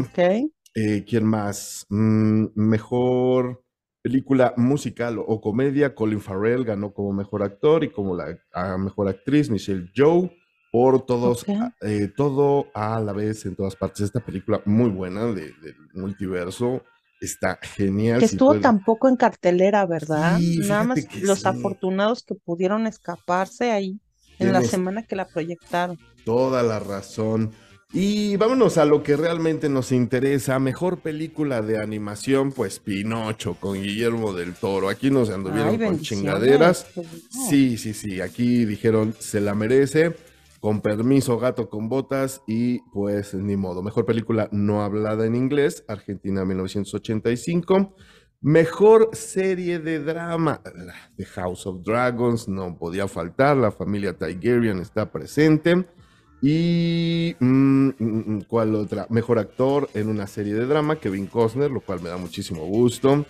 eh, 0.75 1.05
¿quién 1.07 1.25
más? 1.25 1.87
Mm, 1.91 2.47
mejor 2.55 3.63
película 4.03 4.53
musical 4.57 5.19
o 5.19 5.41
comedia, 5.41 5.95
Colin 5.95 6.21
Farrell 6.21 6.65
ganó 6.65 6.93
como 6.93 7.13
mejor 7.13 7.43
actor 7.43 7.85
y 7.85 7.89
como 7.91 8.15
la 8.17 8.37
a 8.53 8.77
mejor 8.77 9.09
actriz, 9.09 9.49
Michelle 9.51 9.91
Yeoh, 9.95 10.31
por 10.73 11.07
todos, 11.07 11.43
Ok. 11.43 11.49
a- 11.51 11.75
eh, 11.83 12.11
todo 12.15 12.67
a 12.75 13.01
la 13.01 13.13
vez 13.13 13.47
en 13.47 13.55
todas 13.57 13.77
partes. 13.77 14.01
Esta 14.03 14.21
película 14.21 14.61
muy 14.67 14.91
buena 14.91 15.27
de- 15.27 15.53
del 15.63 15.77
multiverso 15.95 16.83
está 17.25 17.59
genial. 17.63 18.19
Que 18.19 18.25
estuvo 18.27 18.61
tampoco 18.61 19.09
en 19.09 19.17
cartelera, 19.17 19.87
¿verdad? 19.87 20.39
Sí, 20.39 20.59
Nada 20.59 20.85
más 20.85 20.99
los 21.23 21.41
sí. 21.41 21.49
afortunados 21.49 22.23
que 22.23 22.35
pudieron 22.35 22.87
escaparse 22.87 23.71
ahí 23.71 23.99
En 24.39 24.53
la 24.53 24.63
semana 24.63 25.03
que 25.03 25.17
la 25.17 25.27
proyectaron. 25.27 25.99
toda 26.25 26.63
la 26.63 26.79
razón. 26.81 27.53
Y 27.93 28.35
vámonos 28.37 28.77
a 28.77 28.85
lo 28.85 29.05
que 29.05 29.17
realmente 29.17 29.69
nos 29.69 29.93
interesa. 29.93 30.59
Mejor 30.59 30.99
película 30.99 31.63
de 31.63 31.79
animación, 31.81 32.51
pues 32.51 32.81
Pinocho 32.81 33.55
con 33.61 33.81
Guillermo 33.81 34.33
del 34.33 34.55
Toro. 34.55 34.89
Aquí 34.89 35.11
nos 35.13 35.31
anduvieron 35.31 35.81
Ay, 35.81 35.87
con 35.87 36.01
chingaderas. 36.01 36.87
Sí, 37.49 37.79
sí, 37.79 37.95
sí. 37.95 38.21
Aquí 38.21 38.65
dijeron 38.65 39.15
se 39.21 39.41
la 39.41 39.55
merece. 39.55 40.17
Con 40.65 40.81
permiso, 40.81 41.39
gato 41.39 41.69
con 41.69 41.91
botas. 41.91 42.41
Y 42.47 42.79
pues 42.91 43.35
ni 43.35 43.55
modo. 43.55 43.83
Mejor 43.83 44.07
película 44.07 44.49
no 44.51 44.83
hablada 44.83 45.27
en 45.27 45.35
inglés. 45.35 45.85
Argentina 45.89 46.47
1985. 46.47 47.95
Mejor 48.41 49.11
serie 49.13 49.79
de 49.79 49.99
drama. 49.99 50.63
The 51.19 51.27
House 51.27 51.67
of 51.67 51.83
Dragons. 51.85 52.49
No 52.49 52.79
podía 52.79 53.07
faltar. 53.09 53.59
La 53.59 53.73
familia 53.73 54.17
Tigerian 54.17 54.79
está 54.79 55.13
presente. 55.13 55.85
Y 56.41 57.37
mm, 57.39 57.89
mm, 57.89 57.93
mm, 57.99 58.41
¿cuál 58.49 58.75
otra? 58.75 59.07
Mejor 59.11 59.39
actor 59.39 59.91
en 59.93 60.09
una 60.09 60.27
serie 60.27 60.55
de 60.55 60.65
drama, 60.65 60.97
Kevin 60.97 61.27
Costner, 61.27 61.71
lo 61.71 61.83
cual 61.83 62.01
me 62.01 62.09
da 62.09 62.17
muchísimo 62.17 62.65
gusto. 62.65 63.27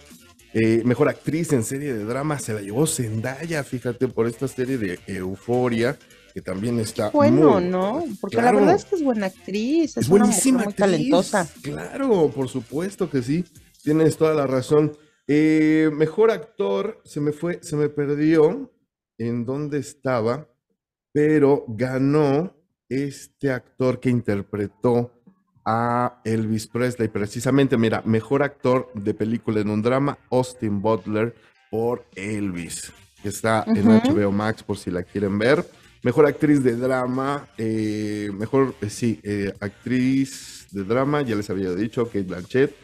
Eh, 0.53 0.83
mejor 0.85 1.09
actriz 1.09 1.53
en 1.53 1.65
serie 1.65 1.93
de 1.95 2.05
drama 2.05 2.39
se 2.39 2.55
la 2.55 2.61
llevó 2.61 2.87
Zendaya, 2.87 3.65
fíjate, 3.65 4.07
por 4.07 4.29
esta 4.29 4.47
serie 4.47 4.79
de 4.79 5.01
Euforia, 5.09 5.99
que 6.35 6.43
también 6.43 6.81
está 6.81 7.11
Bueno, 7.11 7.61
muy- 7.61 7.65
¿no? 7.71 8.05
Porque 8.21 8.37
Claro. 8.37 8.55
la 8.57 8.61
verdad 8.61 8.75
es 8.77 8.85
que 8.85 8.97
es 8.97 9.05
buena 9.05 9.27
actriz, 9.27 9.97
es, 9.97 9.97
Es 9.99 10.09
una 10.09 10.25
mujer 10.27 10.29
buenísima 10.29 10.59
muy 10.59 10.67
actriz. 10.67 10.77
talentosa. 10.79 11.49
Claro, 11.63 12.29
por 12.35 12.49
supuesto 12.49 13.09
que 13.09 13.23
sí. 13.23 13.45
Tienes 13.85 14.17
toda 14.17 14.35
la 14.35 14.47
razón. 14.47 14.97
Eh, 15.29 15.91
mejor 15.93 16.31
actor, 16.33 17.01
se 17.05 17.21
me 17.21 17.31
fue, 17.33 17.61
se 17.63 17.77
me 17.77 17.89
perdió 17.89 18.73
en 19.17 19.45
dónde 19.47 19.79
estaba, 19.79 20.49
pero 21.13 21.65
ganó 21.69 22.53
este 22.89 23.51
actor 23.53 24.01
que 24.01 24.11
interpretó 24.11 25.13
a 25.65 26.21
Elvis 26.25 26.67
Presley. 26.67 27.09
Precisamente, 27.09 27.77
mira, 27.77 28.03
mejor 28.05 28.43
actor 28.43 28.91
de 28.95 29.15
película 29.15 29.61
en 29.61 29.71
un 29.71 29.83
drama, 29.83 30.19
Austin 30.31 30.83
Butler 30.83 31.35
por 31.71 32.05
Elvis, 32.17 32.93
que 33.23 33.29
está 33.29 33.65
en. 33.69 33.87
HBO 33.89 34.33
Max 34.33 34.63
por 34.65 34.77
si 34.77 34.91
la 34.91 35.05
quieren 35.05 35.39
ver. 35.39 35.65
Mejor 36.05 36.27
actriz 36.27 36.63
de 36.63 36.77
drama, 36.77 37.49
eh, 37.57 38.31
mejor, 38.35 38.75
eh, 38.83 38.91
sí, 38.91 39.21
eh, 39.23 39.55
actriz 39.59 40.67
de 40.71 40.85
drama, 40.85 41.23
ya 41.23 41.35
les 41.35 41.49
había 41.49 41.75
dicho, 41.75 42.05
Kate 42.05 42.25
Blanchett. 42.25 42.77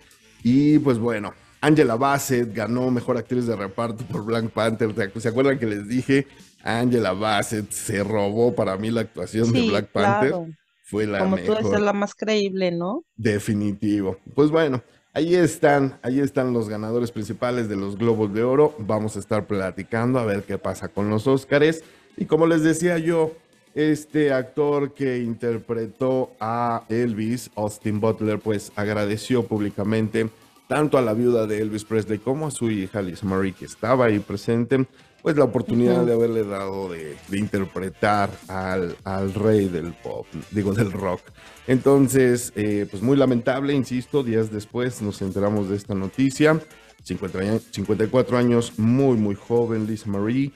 Y 0.42 0.78
pues 0.78 0.98
bueno, 0.98 1.34
Angela 1.60 1.96
Bassett 1.96 2.54
ganó 2.54 2.90
mejor 2.90 3.18
actriz 3.18 3.46
de 3.46 3.54
reparto 3.56 4.04
por 4.06 4.24
Black 4.24 4.48
Panther. 4.50 4.94
¿Se 5.20 5.28
acuerdan 5.28 5.58
que 5.58 5.66
les 5.66 5.86
dije? 5.86 6.26
Angela 6.64 7.12
Bassett 7.12 7.70
se 7.70 8.02
robó 8.02 8.54
para 8.54 8.78
mí 8.78 8.90
la 8.90 9.02
actuación 9.02 9.52
de 9.52 9.68
Black 9.68 9.88
Panther. 9.92 10.30
claro. 10.30 10.46
Fue 10.84 11.06
la 11.06 11.18
Como 11.20 11.36
tú 11.36 11.52
mejor. 11.52 11.70
ser 11.70 11.80
la 11.82 11.92
más 11.92 12.14
creíble, 12.14 12.72
¿no? 12.72 13.04
Definitivo. 13.16 14.16
Pues 14.34 14.50
bueno, 14.50 14.82
ahí 15.12 15.34
están, 15.34 16.00
ahí 16.02 16.20
están 16.20 16.52
los 16.52 16.68
ganadores 16.70 17.12
principales 17.12 17.68
de 17.68 17.76
los 17.76 17.96
Globos 17.96 18.32
de 18.32 18.42
Oro. 18.42 18.74
Vamos 18.78 19.14
a 19.16 19.20
estar 19.20 19.46
platicando 19.46 20.18
a 20.18 20.24
ver 20.24 20.42
qué 20.42 20.56
pasa 20.58 20.88
con 20.88 21.10
los 21.10 21.26
Óscares. 21.26 21.84
Y 22.16 22.26
como 22.26 22.46
les 22.46 22.62
decía 22.62 22.98
yo, 22.98 23.32
este 23.74 24.32
actor 24.32 24.94
que 24.94 25.18
interpretó 25.18 26.32
a 26.40 26.84
Elvis, 26.88 27.50
Austin 27.56 28.00
Butler, 28.00 28.38
pues 28.38 28.72
agradeció 28.76 29.44
públicamente 29.46 30.28
tanto 30.68 30.98
a 30.98 31.02
la 31.02 31.14
viuda 31.14 31.46
de 31.46 31.60
Elvis 31.62 31.84
Presley 31.84 32.18
como 32.18 32.46
a 32.46 32.50
su 32.50 32.70
hija 32.70 33.02
Liz 33.02 33.24
Marie, 33.24 33.52
que 33.52 33.64
estaba 33.64 34.04
ahí 34.06 34.18
presente, 34.20 34.86
pues 35.20 35.36
la 35.36 35.44
oportunidad 35.44 36.04
de 36.06 36.12
haberle 36.14 36.44
dado 36.44 36.88
de, 36.90 37.16
de 37.28 37.38
interpretar 37.38 38.30
al, 38.48 38.96
al 39.04 39.34
rey 39.34 39.68
del 39.68 39.92
pop, 39.94 40.26
digo, 40.52 40.72
del 40.72 40.92
rock. 40.92 41.20
Entonces, 41.66 42.52
eh, 42.56 42.86
pues 42.90 43.02
muy 43.02 43.16
lamentable, 43.16 43.72
insisto, 43.74 44.22
días 44.22 44.50
después 44.52 45.02
nos 45.02 45.20
enteramos 45.22 45.68
de 45.68 45.76
esta 45.76 45.94
noticia. 45.94 46.58
50 47.04 47.38
años- 47.38 47.62
54 47.72 48.36
años, 48.38 48.78
muy, 48.78 49.16
muy 49.16 49.34
joven, 49.34 49.86
Liz 49.86 50.06
Marie. 50.06 50.52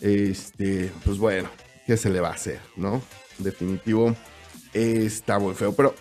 Este, 0.00 0.90
pues 1.04 1.18
bueno, 1.18 1.48
¿qué 1.86 1.96
se 1.96 2.10
le 2.10 2.20
va 2.20 2.28
a 2.28 2.34
hacer, 2.34 2.60
no? 2.76 3.02
Definitivo, 3.38 4.14
está 4.72 5.38
muy 5.38 5.54
feo. 5.54 5.72
Pero 5.72 5.94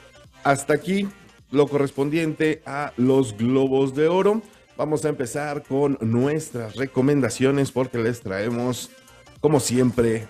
hasta 0.44 0.74
aquí 0.74 1.08
lo 1.52 1.68
correspondiente 1.68 2.62
a 2.66 2.94
los 2.98 3.36
globos 3.38 3.96
de 3.96 4.08
oro. 4.08 4.42
Vamos 4.76 5.06
a 5.06 5.10
empezar 5.10 5.64
con 5.64 5.98
nuestras 6.02 6.76
recomendaciones 6.76 7.72
porque 7.72 7.98
les 7.98 8.22
traemos, 8.22 8.92
como 9.40 9.60
siempre, 9.60 10.28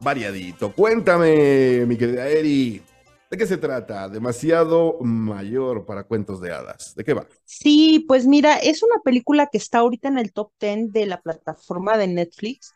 variadito. 0.00 0.72
Cuéntame, 0.72 1.84
mi 1.86 1.96
querida 1.96 2.26
Eri, 2.26 2.82
¿de 3.30 3.36
qué 3.36 3.46
se 3.46 3.58
trata? 3.58 4.08
Demasiado 4.08 4.98
mayor 5.00 5.84
para 5.84 6.04
cuentos 6.04 6.40
de 6.40 6.52
hadas. 6.52 6.94
¿De 6.94 7.04
qué 7.04 7.12
va? 7.12 7.26
Sí, 7.44 8.04
pues 8.08 8.26
mira, 8.26 8.56
es 8.56 8.82
una 8.82 9.00
película 9.04 9.48
que 9.52 9.58
está 9.58 9.80
ahorita 9.80 10.08
en 10.08 10.18
el 10.18 10.32
top 10.32 10.50
10 10.58 10.92
de 10.92 11.06
la 11.06 11.20
plataforma 11.20 11.98
de 11.98 12.08
Netflix. 12.08 12.74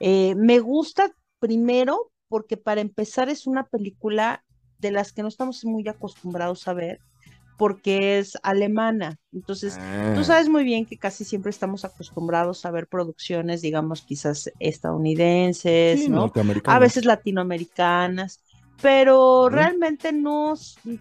Eh, 0.00 0.34
me 0.36 0.58
gusta 0.60 1.14
primero 1.38 2.12
porque 2.28 2.56
para 2.56 2.80
empezar 2.80 3.28
es 3.28 3.46
una 3.46 3.66
película 3.68 4.44
de 4.78 4.90
las 4.92 5.12
que 5.12 5.22
no 5.22 5.28
estamos 5.28 5.64
muy 5.64 5.86
acostumbrados 5.88 6.66
a 6.68 6.74
ver 6.74 7.00
porque 7.56 8.18
es 8.18 8.36
alemana. 8.42 9.18
Entonces, 9.32 9.80
Ah, 9.98 10.10
Tú 10.12 10.24
sabes 10.24 10.48
muy 10.48 10.62
bien 10.64 10.86
que 10.86 10.98
casi 10.98 11.24
siempre 11.24 11.50
estamos 11.50 11.84
acostumbrados 11.84 12.64
a 12.64 12.70
ver 12.70 12.86
producciones, 12.88 13.62
digamos, 13.62 14.02
quizás 14.04 14.48
estadounidenses, 14.60 16.06
sí, 16.06 16.08
¿no? 16.08 16.32
norteamericano. 16.32 16.54
A 16.64 16.78
veces 16.78 17.04
latinoamericanas, 17.04 18.40
pero 18.80 19.48
realmente 19.50 20.12
no, 20.12 20.54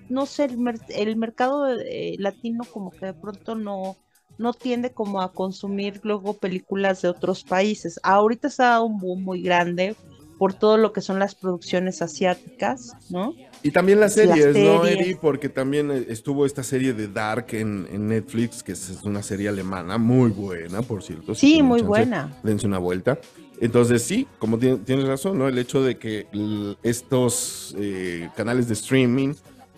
no 0.07 0.25
sé, 0.25 0.45
el, 0.45 0.57
mer- 0.57 0.81
el 0.87 1.15
mercado 1.17 1.67
eh, 1.79 2.15
latino 2.19 2.69
como 2.69 2.95
que 2.95 3.07
de 3.07 3.13
pronto 3.13 3.55
no, 3.55 3.99
no 4.37 4.53
tiende 4.53 4.91
como 4.91 5.21
a 5.21 5.31
consumir 5.33 5.99
luego 6.03 6.33
películas 6.37 7.01
de 7.01 7.09
otros 7.09 7.43
países. 7.43 7.99
Ahorita 8.03 8.49
se 8.49 8.63
ha 8.63 8.67
dado 8.67 8.85
un 8.85 8.99
boom 8.99 9.23
muy 9.23 9.41
grande 9.41 9.95
por 10.37 10.53
todo 10.53 10.77
lo 10.77 10.91
que 10.91 11.01
son 11.01 11.19
las 11.19 11.35
producciones 11.35 12.01
asiáticas, 12.01 12.91
¿no? 13.09 13.35
Y 13.61 13.71
también 13.71 13.99
las 14.01 14.17
Las 14.17 14.27
series, 14.27 14.57
¿no. 14.57 14.85
Eri? 14.85 15.15
Porque 15.15 15.47
también 15.47 15.89
eh, 15.89 16.05
estuvo 16.09 16.45
esta 16.45 16.63
serie 16.63 16.93
de 16.93 17.07
Dark 17.07 17.47
en, 17.51 17.87
en 17.91 18.07
Netflix, 18.07 18.61
que 18.61 18.73
es 18.73 18.99
una 19.03 19.23
serie 19.23 19.47
alemana 19.47 19.97
muy 19.97 20.31
buena, 20.31 20.81
por 20.81 21.01
cierto. 21.01 21.33
Sí, 21.33 21.63
muy 21.63 21.79
chance, 21.79 21.87
buena. 21.87 22.37
Dense 22.43 22.67
una 22.67 22.79
vuelta. 22.79 23.19
Entonces, 23.61 24.01
sí, 24.01 24.27
como 24.39 24.57
tien- 24.57 24.83
tienes 24.83 25.07
razón, 25.07 25.37
¿no? 25.37 25.47
El 25.47 25.57
hecho 25.57 25.81
de 25.81 25.97
que 25.97 26.27
estos 26.83 27.73
eh, 27.77 28.29
canales 28.35 28.67
de 28.67 28.73
streaming 28.73 29.33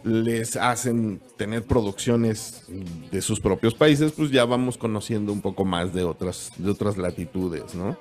les 0.05 0.55
hacen 0.55 1.19
tener 1.35 1.63
producciones 1.63 2.63
de 3.11 3.21
sus 3.21 3.39
propios 3.39 3.73
países, 3.73 4.11
pues 4.11 4.29
ya 4.29 4.45
vamos 4.45 4.77
conociendo 4.77 5.33
un 5.33 5.41
poco 5.41 5.65
más 5.65 5.93
de 5.93 6.03
otras, 6.03 6.51
de 6.57 6.69
otras 6.69 6.97
latitudes, 6.97 7.73
¿no? 7.73 7.97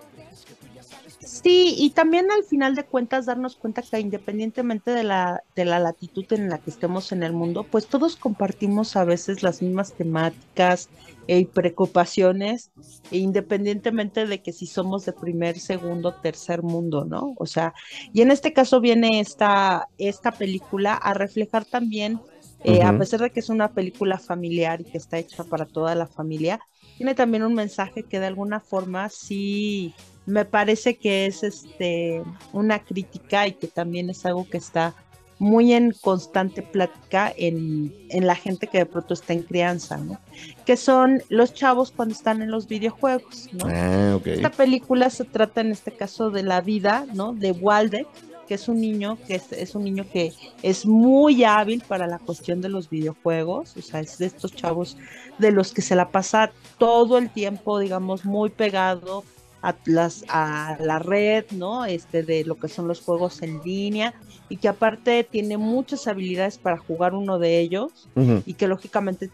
Sí, 1.44 1.74
y 1.76 1.90
también 1.90 2.30
al 2.30 2.42
final 2.44 2.74
de 2.74 2.86
cuentas 2.86 3.26
darnos 3.26 3.56
cuenta 3.56 3.82
que 3.82 4.00
independientemente 4.00 4.92
de 4.92 5.04
la, 5.04 5.44
de 5.54 5.66
la 5.66 5.78
latitud 5.78 6.24
en 6.32 6.48
la 6.48 6.56
que 6.56 6.70
estemos 6.70 7.12
en 7.12 7.22
el 7.22 7.34
mundo, 7.34 7.66
pues 7.70 7.86
todos 7.86 8.16
compartimos 8.16 8.96
a 8.96 9.04
veces 9.04 9.42
las 9.42 9.60
mismas 9.60 9.92
temáticas 9.92 10.88
eh, 11.28 11.40
y 11.40 11.44
preocupaciones, 11.44 12.70
e 13.10 13.18
independientemente 13.18 14.26
de 14.26 14.40
que 14.40 14.54
si 14.54 14.66
somos 14.66 15.04
de 15.04 15.12
primer, 15.12 15.58
segundo, 15.58 16.14
tercer 16.14 16.62
mundo, 16.62 17.04
¿no? 17.04 17.34
O 17.36 17.44
sea, 17.44 17.74
y 18.14 18.22
en 18.22 18.30
este 18.30 18.54
caso 18.54 18.80
viene 18.80 19.20
esta, 19.20 19.88
esta 19.98 20.32
película 20.32 20.94
a 20.94 21.12
reflejar 21.12 21.66
también, 21.66 22.22
eh, 22.64 22.82
a 22.82 22.98
pesar 22.98 23.20
de 23.20 23.28
que 23.28 23.40
es 23.40 23.50
una 23.50 23.68
película 23.68 24.18
familiar 24.18 24.80
y 24.80 24.84
que 24.84 24.96
está 24.96 25.18
hecha 25.18 25.44
para 25.44 25.66
toda 25.66 25.94
la 25.94 26.06
familia, 26.06 26.58
tiene 26.96 27.14
también 27.14 27.42
un 27.42 27.52
mensaje 27.52 28.04
que 28.04 28.18
de 28.18 28.28
alguna 28.28 28.60
forma 28.60 29.10
sí 29.10 29.94
me 30.26 30.44
parece 30.44 30.96
que 30.96 31.26
es 31.26 31.42
este 31.42 32.22
una 32.52 32.78
crítica 32.78 33.46
y 33.46 33.52
que 33.52 33.68
también 33.68 34.10
es 34.10 34.24
algo 34.24 34.48
que 34.48 34.58
está 34.58 34.94
muy 35.38 35.72
en 35.72 35.92
constante 36.00 36.62
plática 36.62 37.32
en, 37.36 37.94
en 38.08 38.26
la 38.26 38.36
gente 38.36 38.66
que 38.66 38.78
de 38.78 38.86
pronto 38.86 39.14
está 39.14 39.32
en 39.32 39.42
crianza, 39.42 39.96
¿no? 39.98 40.18
Que 40.64 40.76
son 40.76 41.22
los 41.28 41.52
chavos 41.52 41.90
cuando 41.90 42.14
están 42.14 42.40
en 42.40 42.50
los 42.50 42.68
videojuegos, 42.68 43.48
¿no? 43.52 43.66
Ah. 43.66 44.18
Esta 44.24 44.50
película 44.50 45.10
se 45.10 45.24
trata 45.24 45.60
en 45.60 45.72
este 45.72 45.92
caso 45.92 46.30
de 46.30 46.44
la 46.44 46.60
vida, 46.60 47.04
¿no? 47.14 47.32
De 47.32 47.50
Waldeck, 47.50 48.06
que 48.46 48.54
es 48.54 48.68
un 48.68 48.80
niño 48.80 49.18
que 49.26 49.34
es, 49.36 49.52
es 49.52 49.74
un 49.74 49.84
niño 49.84 50.06
que 50.10 50.32
es 50.62 50.86
muy 50.86 51.44
hábil 51.44 51.82
para 51.86 52.06
la 52.06 52.18
cuestión 52.18 52.60
de 52.60 52.68
los 52.68 52.88
videojuegos, 52.88 53.76
o 53.76 53.82
sea, 53.82 54.00
es 54.00 54.18
de 54.18 54.26
estos 54.26 54.54
chavos 54.54 54.96
de 55.38 55.50
los 55.50 55.72
que 55.72 55.82
se 55.82 55.96
la 55.96 56.10
pasa 56.10 56.52
todo 56.78 57.18
el 57.18 57.30
tiempo, 57.30 57.78
digamos, 57.78 58.24
muy 58.24 58.50
pegado 58.50 59.24
a, 59.64 59.74
las, 59.86 60.24
a 60.28 60.76
la 60.78 60.98
red, 60.98 61.46
¿no? 61.52 61.86
Este, 61.86 62.22
de 62.22 62.44
lo 62.44 62.56
que 62.58 62.68
son 62.68 62.86
los 62.86 63.00
juegos 63.00 63.42
en 63.42 63.62
línea 63.62 64.14
y 64.50 64.58
que 64.58 64.68
aparte 64.68 65.24
tiene 65.24 65.56
muchas 65.56 66.06
habilidades 66.06 66.58
para 66.58 66.76
jugar 66.76 67.14
uno 67.14 67.38
de 67.38 67.60
ellos 67.60 68.08
y 68.44 68.54
que 68.54 68.68
lógicamente 68.68 69.30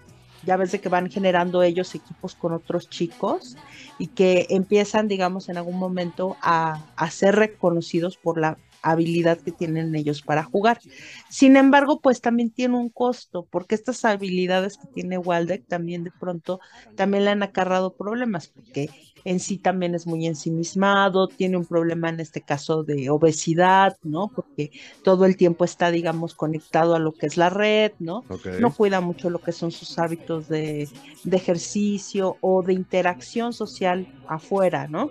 ya 0.46 0.56
ves 0.56 0.70
de 0.70 0.80
que 0.80 0.88
van 0.88 1.10
generando 1.10 1.64
ellos 1.64 1.94
equipos 1.96 2.36
con 2.36 2.52
otros 2.52 2.88
chicos 2.88 3.56
y 3.98 4.06
que 4.06 4.46
empiezan, 4.50 5.08
digamos, 5.08 5.48
en 5.48 5.56
algún 5.56 5.78
momento 5.78 6.36
a, 6.40 6.86
a 6.94 7.10
ser 7.10 7.34
reconocidos 7.34 8.16
por 8.16 8.40
la 8.40 8.56
habilidad 8.82 9.38
que 9.38 9.52
tienen 9.52 9.94
ellos 9.94 10.22
para 10.22 10.42
jugar. 10.42 10.80
Sin 11.28 11.56
embargo, 11.56 12.00
pues 12.00 12.20
también 12.20 12.50
tiene 12.50 12.76
un 12.76 12.88
costo, 12.88 13.46
porque 13.50 13.74
estas 13.74 14.04
habilidades 14.04 14.78
que 14.78 14.86
tiene 14.86 15.18
Waldeck 15.18 15.66
también 15.66 16.04
de 16.04 16.12
pronto 16.18 16.60
también 16.96 17.24
le 17.24 17.30
han 17.30 17.42
acarrado 17.42 17.94
problemas, 17.94 18.48
porque 18.48 18.88
en 19.24 19.40
sí 19.40 19.58
también 19.58 19.94
es 19.94 20.06
muy 20.06 20.26
ensimismado, 20.26 21.28
tiene 21.28 21.56
un 21.56 21.66
problema 21.66 22.08
en 22.08 22.20
este 22.20 22.40
caso 22.40 22.82
de 22.82 23.10
obesidad, 23.10 23.96
¿no? 24.02 24.28
Porque 24.34 24.70
todo 25.02 25.24
el 25.24 25.36
tiempo 25.36 25.64
está, 25.64 25.90
digamos, 25.90 26.34
conectado 26.34 26.94
a 26.94 26.98
lo 26.98 27.12
que 27.12 27.26
es 27.26 27.36
la 27.36 27.50
red, 27.50 27.92
¿no? 27.98 28.24
No 28.60 28.74
cuida 28.74 29.00
mucho 29.00 29.30
lo 29.30 29.40
que 29.40 29.52
son 29.52 29.70
sus 29.70 29.98
hábitos 29.98 30.48
de, 30.48 30.88
de 31.24 31.36
ejercicio 31.36 32.36
o 32.40 32.62
de 32.62 32.72
interacción 32.72 33.52
social 33.52 34.06
afuera, 34.26 34.88
¿no? 34.88 35.10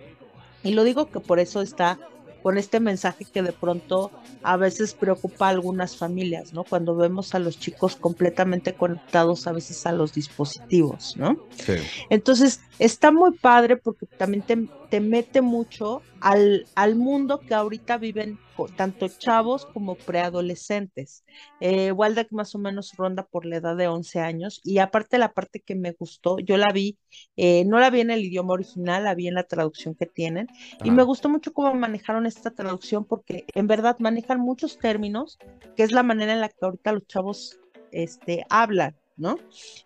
Y 0.63 0.73
lo 0.73 0.83
digo 0.83 1.09
que 1.09 1.19
por 1.19 1.39
eso 1.39 1.61
está 1.61 1.99
con 2.41 2.57
este 2.57 2.79
mensaje 2.79 3.25
que 3.25 3.41
de 3.41 3.51
pronto 3.51 4.11
a 4.43 4.57
veces 4.57 4.93
preocupa 4.93 5.47
a 5.47 5.49
algunas 5.49 5.97
familias, 5.97 6.53
¿no? 6.53 6.63
Cuando 6.63 6.95
vemos 6.95 7.35
a 7.35 7.39
los 7.39 7.59
chicos 7.59 7.95
completamente 7.95 8.73
conectados 8.73 9.47
a 9.47 9.51
veces 9.51 9.85
a 9.85 9.91
los 9.91 10.13
dispositivos, 10.13 11.15
¿no? 11.17 11.37
Sí. 11.65 11.73
Entonces, 12.09 12.61
está 12.79 13.11
muy 13.11 13.31
padre 13.31 13.77
porque 13.77 14.05
también 14.05 14.43
te, 14.43 14.67
te 14.89 14.99
mete 14.99 15.41
mucho 15.41 16.01
al, 16.21 16.65
al, 16.75 16.95
mundo 16.95 17.39
que 17.39 17.53
ahorita 17.53 17.97
viven 17.97 18.39
tanto 18.67 19.07
chavos 19.07 19.65
como 19.65 19.95
preadolescentes. 19.95 21.23
Eh, 21.59 21.91
Waldeck 21.91 22.31
más 22.31 22.55
o 22.55 22.59
menos 22.59 22.93
ronda 22.97 23.25
por 23.25 23.45
la 23.45 23.57
edad 23.57 23.75
de 23.75 23.87
11 23.87 24.19
años 24.19 24.61
y 24.63 24.79
aparte 24.79 25.17
la 25.17 25.33
parte 25.33 25.61
que 25.61 25.75
me 25.75 25.91
gustó, 25.91 26.37
yo 26.39 26.57
la 26.57 26.71
vi, 26.73 26.97
eh, 27.37 27.63
no 27.65 27.79
la 27.79 27.89
vi 27.89 28.01
en 28.01 28.11
el 28.11 28.23
idioma 28.23 28.53
original, 28.53 29.03
la 29.03 29.15
vi 29.15 29.27
en 29.27 29.35
la 29.35 29.43
traducción 29.43 29.95
que 29.95 30.05
tienen 30.05 30.47
y 30.83 30.91
me 30.91 31.03
gustó 31.03 31.29
mucho 31.29 31.53
cómo 31.53 31.73
manejaron 31.73 32.25
esta 32.25 32.51
traducción 32.51 33.05
porque 33.05 33.45
en 33.53 33.67
verdad 33.67 33.97
manejan 33.99 34.39
muchos 34.39 34.77
términos, 34.77 35.37
que 35.75 35.83
es 35.83 35.91
la 35.91 36.03
manera 36.03 36.33
en 36.33 36.41
la 36.41 36.49
que 36.49 36.57
ahorita 36.61 36.91
los 36.91 37.07
chavos 37.07 37.59
este, 37.91 38.45
hablan. 38.49 38.98
¿No? 39.19 39.37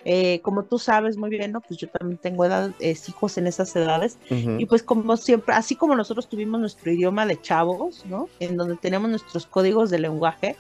Eh, 0.06 0.40
como 0.42 0.64
tú 0.64 0.80
sabes 0.80 1.18
muy 1.18 1.30
bien, 1.30 1.52
¿no? 1.52 1.62
Pues 1.62 1.80
yo 1.80 1.90
también 1.90 2.18
tengo 2.18 2.46
edad, 2.46 2.72
hijos 2.80 3.38
en 3.38 3.48
esas 3.48 3.76
edades, 3.76 4.18
y 4.30 4.66
pues 4.66 4.84
como 4.84 5.18
siempre, 5.18 5.54
así 5.56 5.76
como 5.76 5.96
nosotros 5.96 6.30
tuvimos 6.30 6.60
nuestro 6.62 6.92
idioma 6.92 7.26
de 7.26 7.42
chavos, 7.42 8.06
¿no? 8.06 8.30
En 8.40 8.56
donde 8.56 8.78
tenemos 8.78 9.10
nuestros 9.10 9.46
códigos 9.46 9.90
de 9.90 10.00
lenguaje, 10.00 10.56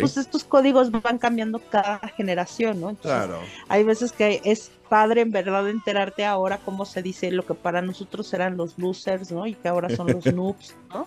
pues 0.00 0.16
estos 0.16 0.44
códigos 0.44 0.90
van 0.90 1.18
cambiando 1.18 1.60
cada 1.70 1.98
generación, 2.16 2.80
¿no? 2.80 2.94
claro. 2.96 3.40
Hay 3.68 3.84
veces 3.84 4.12
que 4.12 4.40
es 4.44 4.70
padre 4.88 5.22
en 5.22 5.30
verdad 5.30 5.68
enterarte 5.68 6.24
ahora 6.24 6.58
cómo 6.64 6.84
se 6.84 7.02
dice 7.02 7.30
lo 7.30 7.44
que 7.44 7.54
para 7.54 7.82
nosotros 7.82 8.32
eran 8.34 8.56
los 8.56 8.78
losers, 8.78 9.32
¿no? 9.32 9.46
Y 9.46 9.54
que 9.54 9.68
ahora 9.68 9.88
son 9.94 10.08
los 10.12 10.26
noobs, 10.34 10.76
¿no? 10.92 11.06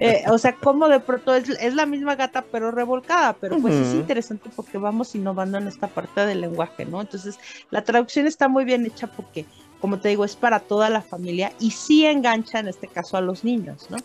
Eh, 0.00 0.24
o 0.28 0.38
sea, 0.38 0.54
como 0.54 0.88
de 0.88 1.00
pronto 1.00 1.34
es, 1.34 1.48
es, 1.48 1.74
la 1.74 1.86
misma 1.86 2.14
gata 2.16 2.44
pero 2.50 2.70
revolcada, 2.70 3.34
pero 3.34 3.58
pues 3.58 3.74
es 3.74 3.94
interesante 3.94 4.50
porque 4.54 4.78
vamos 4.78 5.14
innovando 5.14 5.58
en 5.58 5.66
esta 5.68 5.88
parte 5.88 6.26
del 6.26 6.42
lenguaje, 6.42 6.84
¿no? 6.84 7.00
Entonces, 7.00 7.38
la 7.70 7.82
traducción 7.82 8.26
está 8.26 8.48
muy 8.48 8.64
bien 8.64 8.84
hecha 8.84 9.06
porque 9.06 9.46
como 9.80 9.98
te 9.98 10.08
digo, 10.08 10.24
es 10.24 10.36
para 10.36 10.60
toda 10.60 10.90
la 10.90 11.02
familia 11.02 11.52
y 11.60 11.70
sí 11.70 12.06
engancha 12.06 12.58
en 12.58 12.68
este 12.68 12.88
caso 12.88 13.16
a 13.16 13.20
los 13.20 13.44
niños, 13.44 13.86
¿no? 13.90 13.98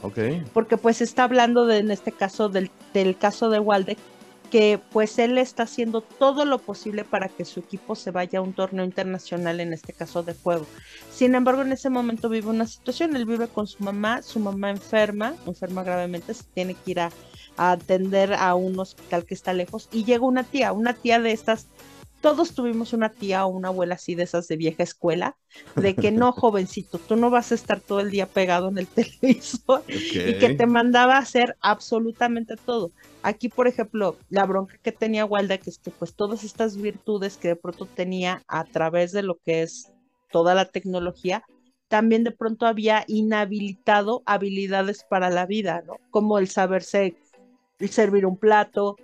Porque 0.53 0.77
pues 0.77 1.01
está 1.01 1.23
hablando 1.23 1.65
de, 1.65 1.79
en 1.79 1.91
este 1.91 2.11
caso 2.11 2.49
del, 2.49 2.69
del 2.93 3.17
caso 3.17 3.49
de 3.49 3.59
Waldeck, 3.59 3.97
que 4.51 4.79
pues 4.91 5.17
él 5.17 5.37
está 5.37 5.63
haciendo 5.63 6.01
todo 6.01 6.43
lo 6.43 6.59
posible 6.59 7.05
para 7.05 7.29
que 7.29 7.45
su 7.45 7.61
equipo 7.61 7.95
se 7.95 8.11
vaya 8.11 8.39
a 8.39 8.41
un 8.41 8.53
torneo 8.53 8.83
internacional, 8.83 9.61
en 9.61 9.71
este 9.71 9.93
caso 9.93 10.23
de 10.23 10.35
juego. 10.35 10.67
Sin 11.09 11.33
embargo, 11.33 11.61
en 11.61 11.71
ese 11.71 11.89
momento 11.89 12.27
vive 12.27 12.49
una 12.49 12.67
situación, 12.67 13.15
él 13.15 13.25
vive 13.25 13.47
con 13.47 13.65
su 13.65 13.81
mamá, 13.81 14.21
su 14.21 14.39
mamá 14.39 14.69
enferma, 14.69 15.35
enferma 15.47 15.83
gravemente, 15.83 16.33
se 16.33 16.43
tiene 16.53 16.75
que 16.75 16.91
ir 16.91 16.99
a, 16.99 17.11
a 17.55 17.71
atender 17.71 18.33
a 18.33 18.53
un 18.55 18.77
hospital 18.77 19.25
que 19.25 19.33
está 19.33 19.53
lejos 19.53 19.87
y 19.91 20.03
llega 20.03 20.25
una 20.25 20.43
tía, 20.43 20.73
una 20.73 20.93
tía 20.93 21.19
de 21.21 21.31
estas 21.31 21.67
todos 22.21 22.53
tuvimos 22.53 22.93
una 22.93 23.09
tía 23.09 23.45
o 23.45 23.49
una 23.49 23.69
abuela 23.69 23.95
así 23.95 24.15
de 24.15 24.23
esas 24.23 24.47
de 24.47 24.55
vieja 24.55 24.83
escuela, 24.83 25.35
de 25.75 25.95
que 25.95 26.11
no, 26.11 26.31
jovencito, 26.31 26.99
tú 26.99 27.15
no 27.15 27.29
vas 27.29 27.51
a 27.51 27.55
estar 27.55 27.81
todo 27.81 27.99
el 27.99 28.11
día 28.11 28.27
pegado 28.27 28.69
en 28.69 28.77
el 28.77 28.87
televisor 29.21 29.83
y 29.87 30.37
que 30.37 30.55
te 30.57 30.65
mandaba 30.67 31.15
a 31.15 31.19
hacer 31.19 31.57
absolutamente 31.61 32.55
todo. 32.55 32.91
Aquí, 33.23 33.49
por 33.49 33.67
ejemplo, 33.67 34.15
la 34.29 34.45
bronca 34.45 34.77
que 34.81 34.91
tenía 34.91 35.25
Walda, 35.25 35.57
que 35.57 35.69
es 35.69 35.79
que 35.79 35.91
pues 35.91 36.15
todas 36.15 36.43
estas 36.43 36.77
virtudes 36.77 37.37
que 37.37 37.49
de 37.49 37.55
pronto 37.55 37.85
tenía 37.85 38.43
a 38.47 38.63
través 38.63 39.11
de 39.11 39.23
lo 39.23 39.37
que 39.43 39.63
es 39.63 39.91
toda 40.31 40.55
la 40.55 40.65
tecnología, 40.65 41.43
también 41.87 42.23
de 42.23 42.31
pronto 42.31 42.65
había 42.65 43.03
inhabilitado 43.07 44.23
habilidades 44.25 45.03
para 45.03 45.29
la 45.29 45.45
vida, 45.45 45.83
¿no? 45.85 45.97
Como 46.09 46.39
el 46.39 46.47
saberse 46.47 47.17
servir 47.89 48.25
un 48.25 48.37
plato, 48.37 48.95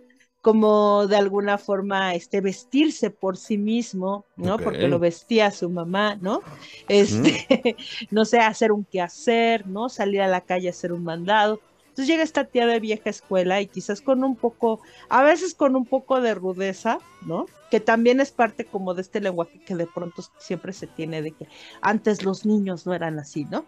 como 0.48 1.08
de 1.08 1.18
alguna 1.18 1.58
forma 1.58 2.16
este 2.16 2.40
vestirse 2.40 3.10
por 3.10 3.36
sí 3.36 3.58
mismo, 3.58 4.24
¿no? 4.38 4.58
Porque 4.58 4.88
lo 4.88 4.98
vestía 4.98 5.52
su 5.52 5.70
mamá, 5.70 6.16
¿no? 6.22 6.40
Este, 6.88 7.76
no 8.12 8.24
sé, 8.24 8.40
hacer 8.40 8.72
un 8.72 8.86
quehacer, 8.86 9.68
¿no? 9.68 9.90
Salir 9.90 10.22
a 10.22 10.30
la 10.30 10.40
calle 10.40 10.70
a 10.70 10.72
hacer 10.72 10.94
un 10.94 11.04
mandado. 11.04 11.60
Entonces 11.90 12.08
llega 12.08 12.24
esta 12.24 12.46
tía 12.46 12.66
de 12.66 12.80
vieja 12.80 13.10
escuela 13.10 13.60
y 13.60 13.68
quizás 13.68 14.00
con 14.00 14.24
un 14.24 14.38
poco, 14.38 14.80
a 15.10 15.22
veces 15.22 15.54
con 15.54 15.76
un 15.76 15.86
poco 15.86 16.22
de 16.22 16.34
rudeza, 16.34 17.00
¿no? 17.26 17.48
Que 17.70 17.82
también 17.82 18.22
es 18.22 18.32
parte 18.32 18.64
como 18.64 18.94
de 18.94 19.02
este 19.02 19.20
lenguaje 19.20 19.60
que 19.60 19.76
de 19.76 19.86
pronto 19.86 20.24
siempre 20.38 20.72
se 20.72 20.88
tiene 20.88 21.22
de 21.22 21.32
que 21.32 21.50
antes 21.82 22.24
los 22.24 22.46
niños 22.46 22.86
no 22.86 22.94
eran 22.94 23.20
así, 23.20 23.44
¿no? 23.44 23.66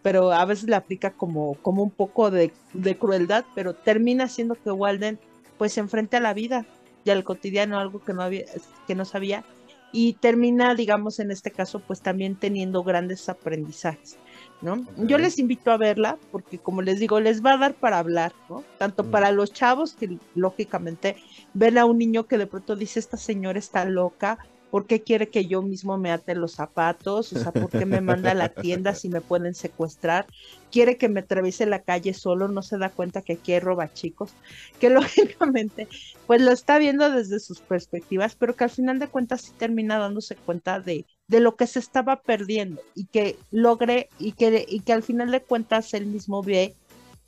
Pero 0.00 0.32
a 0.32 0.46
veces 0.46 0.66
le 0.66 0.76
aplica 0.76 1.10
como, 1.10 1.56
como 1.60 1.82
un 1.82 1.90
poco 1.90 2.30
de, 2.30 2.54
de 2.72 2.96
crueldad, 2.96 3.44
pero 3.54 3.74
termina 3.74 4.28
siendo 4.28 4.54
que 4.54 4.70
Walden 4.70 5.18
pues 5.62 5.74
se 5.74 5.78
enfrenta 5.78 6.16
a 6.16 6.20
la 6.20 6.34
vida 6.34 6.66
y 7.04 7.10
al 7.10 7.22
cotidiano, 7.22 7.78
algo 7.78 8.02
que 8.02 8.12
no 8.12 8.22
había, 8.22 8.46
que 8.88 8.96
no 8.96 9.04
sabía, 9.04 9.44
y 9.92 10.14
termina, 10.14 10.74
digamos, 10.74 11.20
en 11.20 11.30
este 11.30 11.52
caso, 11.52 11.78
pues 11.78 12.00
también 12.00 12.34
teniendo 12.34 12.82
grandes 12.82 13.28
aprendizajes. 13.28 14.18
¿no? 14.60 14.84
Yo 14.96 15.18
les 15.18 15.38
invito 15.38 15.70
a 15.70 15.76
verla 15.76 16.18
porque, 16.32 16.58
como 16.58 16.82
les 16.82 16.98
digo, 16.98 17.20
les 17.20 17.46
va 17.46 17.52
a 17.52 17.58
dar 17.58 17.74
para 17.74 18.00
hablar, 18.00 18.32
¿no? 18.48 18.64
Tanto 18.76 19.04
mm. 19.04 19.10
para 19.12 19.30
los 19.30 19.52
chavos 19.52 19.94
que, 19.94 20.18
lógicamente, 20.34 21.14
ven 21.54 21.78
a 21.78 21.84
un 21.84 21.98
niño 21.98 22.26
que 22.26 22.38
de 22.38 22.48
pronto 22.48 22.74
dice, 22.74 22.98
esta 22.98 23.16
señora 23.16 23.60
está 23.60 23.84
loca, 23.84 24.38
¿Por 24.72 24.86
qué 24.86 25.02
quiere 25.02 25.28
que 25.28 25.44
yo 25.44 25.60
mismo 25.60 25.98
me 25.98 26.10
ate 26.10 26.34
los 26.34 26.52
zapatos? 26.52 27.30
O 27.34 27.38
sea, 27.38 27.52
¿por 27.52 27.68
qué 27.68 27.84
me 27.84 28.00
manda 28.00 28.30
a 28.30 28.34
la 28.34 28.48
tienda 28.48 28.94
si 28.94 29.10
me 29.10 29.20
pueden 29.20 29.54
secuestrar? 29.54 30.24
Quiere 30.70 30.96
que 30.96 31.10
me 31.10 31.20
atraviese 31.20 31.66
la 31.66 31.82
calle 31.82 32.14
solo, 32.14 32.48
no 32.48 32.62
se 32.62 32.78
da 32.78 32.88
cuenta 32.88 33.20
que 33.20 33.34
aquí 33.34 33.52
hay 33.52 33.60
chicos, 33.92 34.32
que 34.80 34.88
lógicamente, 35.36 35.88
pues 36.26 36.40
lo 36.40 36.52
está 36.52 36.78
viendo 36.78 37.10
desde 37.10 37.38
sus 37.38 37.60
perspectivas, 37.60 38.34
pero 38.34 38.56
que 38.56 38.64
al 38.64 38.70
final 38.70 38.98
de 38.98 39.08
cuentas 39.08 39.42
sí 39.42 39.52
termina 39.58 39.98
dándose 39.98 40.36
cuenta 40.36 40.80
de, 40.80 41.04
de 41.28 41.40
lo 41.40 41.54
que 41.54 41.66
se 41.66 41.78
estaba 41.78 42.22
perdiendo 42.22 42.80
y 42.94 43.04
que 43.08 43.36
logre 43.50 44.08
y 44.18 44.32
que, 44.32 44.64
y 44.66 44.80
que 44.80 44.94
al 44.94 45.02
final 45.02 45.30
de 45.32 45.42
cuentas 45.42 45.92
él 45.92 46.06
mismo 46.06 46.42
ve 46.42 46.74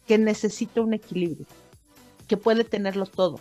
que 0.07 0.17
necesita 0.17 0.81
un 0.81 0.95
equilibrio, 0.95 1.45
que 2.27 2.39
puede 2.39 2.65
tenerlo 2.65 3.05
todo 3.05 3.39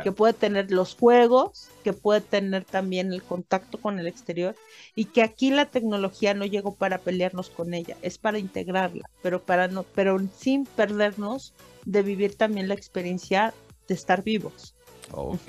que 0.00 0.12
puede 0.12 0.32
tener 0.32 0.70
los 0.70 0.94
juegos, 0.94 1.68
que 1.84 1.92
puede 1.92 2.20
tener 2.20 2.64
también 2.64 3.12
el 3.12 3.22
contacto 3.22 3.78
con 3.80 3.98
el 3.98 4.06
exterior 4.06 4.56
y 4.94 5.06
que 5.06 5.22
aquí 5.22 5.50
la 5.50 5.66
tecnología 5.66 6.34
no 6.34 6.46
llegó 6.46 6.74
para 6.74 6.98
pelearnos 6.98 7.50
con 7.50 7.74
ella, 7.74 7.96
es 8.02 8.18
para 8.18 8.38
integrarla, 8.38 9.08
pero 9.22 9.42
para 9.42 9.68
no, 9.68 9.84
pero 9.94 10.18
sin 10.36 10.64
perdernos 10.64 11.54
de 11.84 12.02
vivir 12.02 12.36
también 12.36 12.68
la 12.68 12.74
experiencia 12.74 13.54
de 13.88 13.94
estar 13.94 14.22
vivos. 14.22 14.74
Ok. 15.10 15.48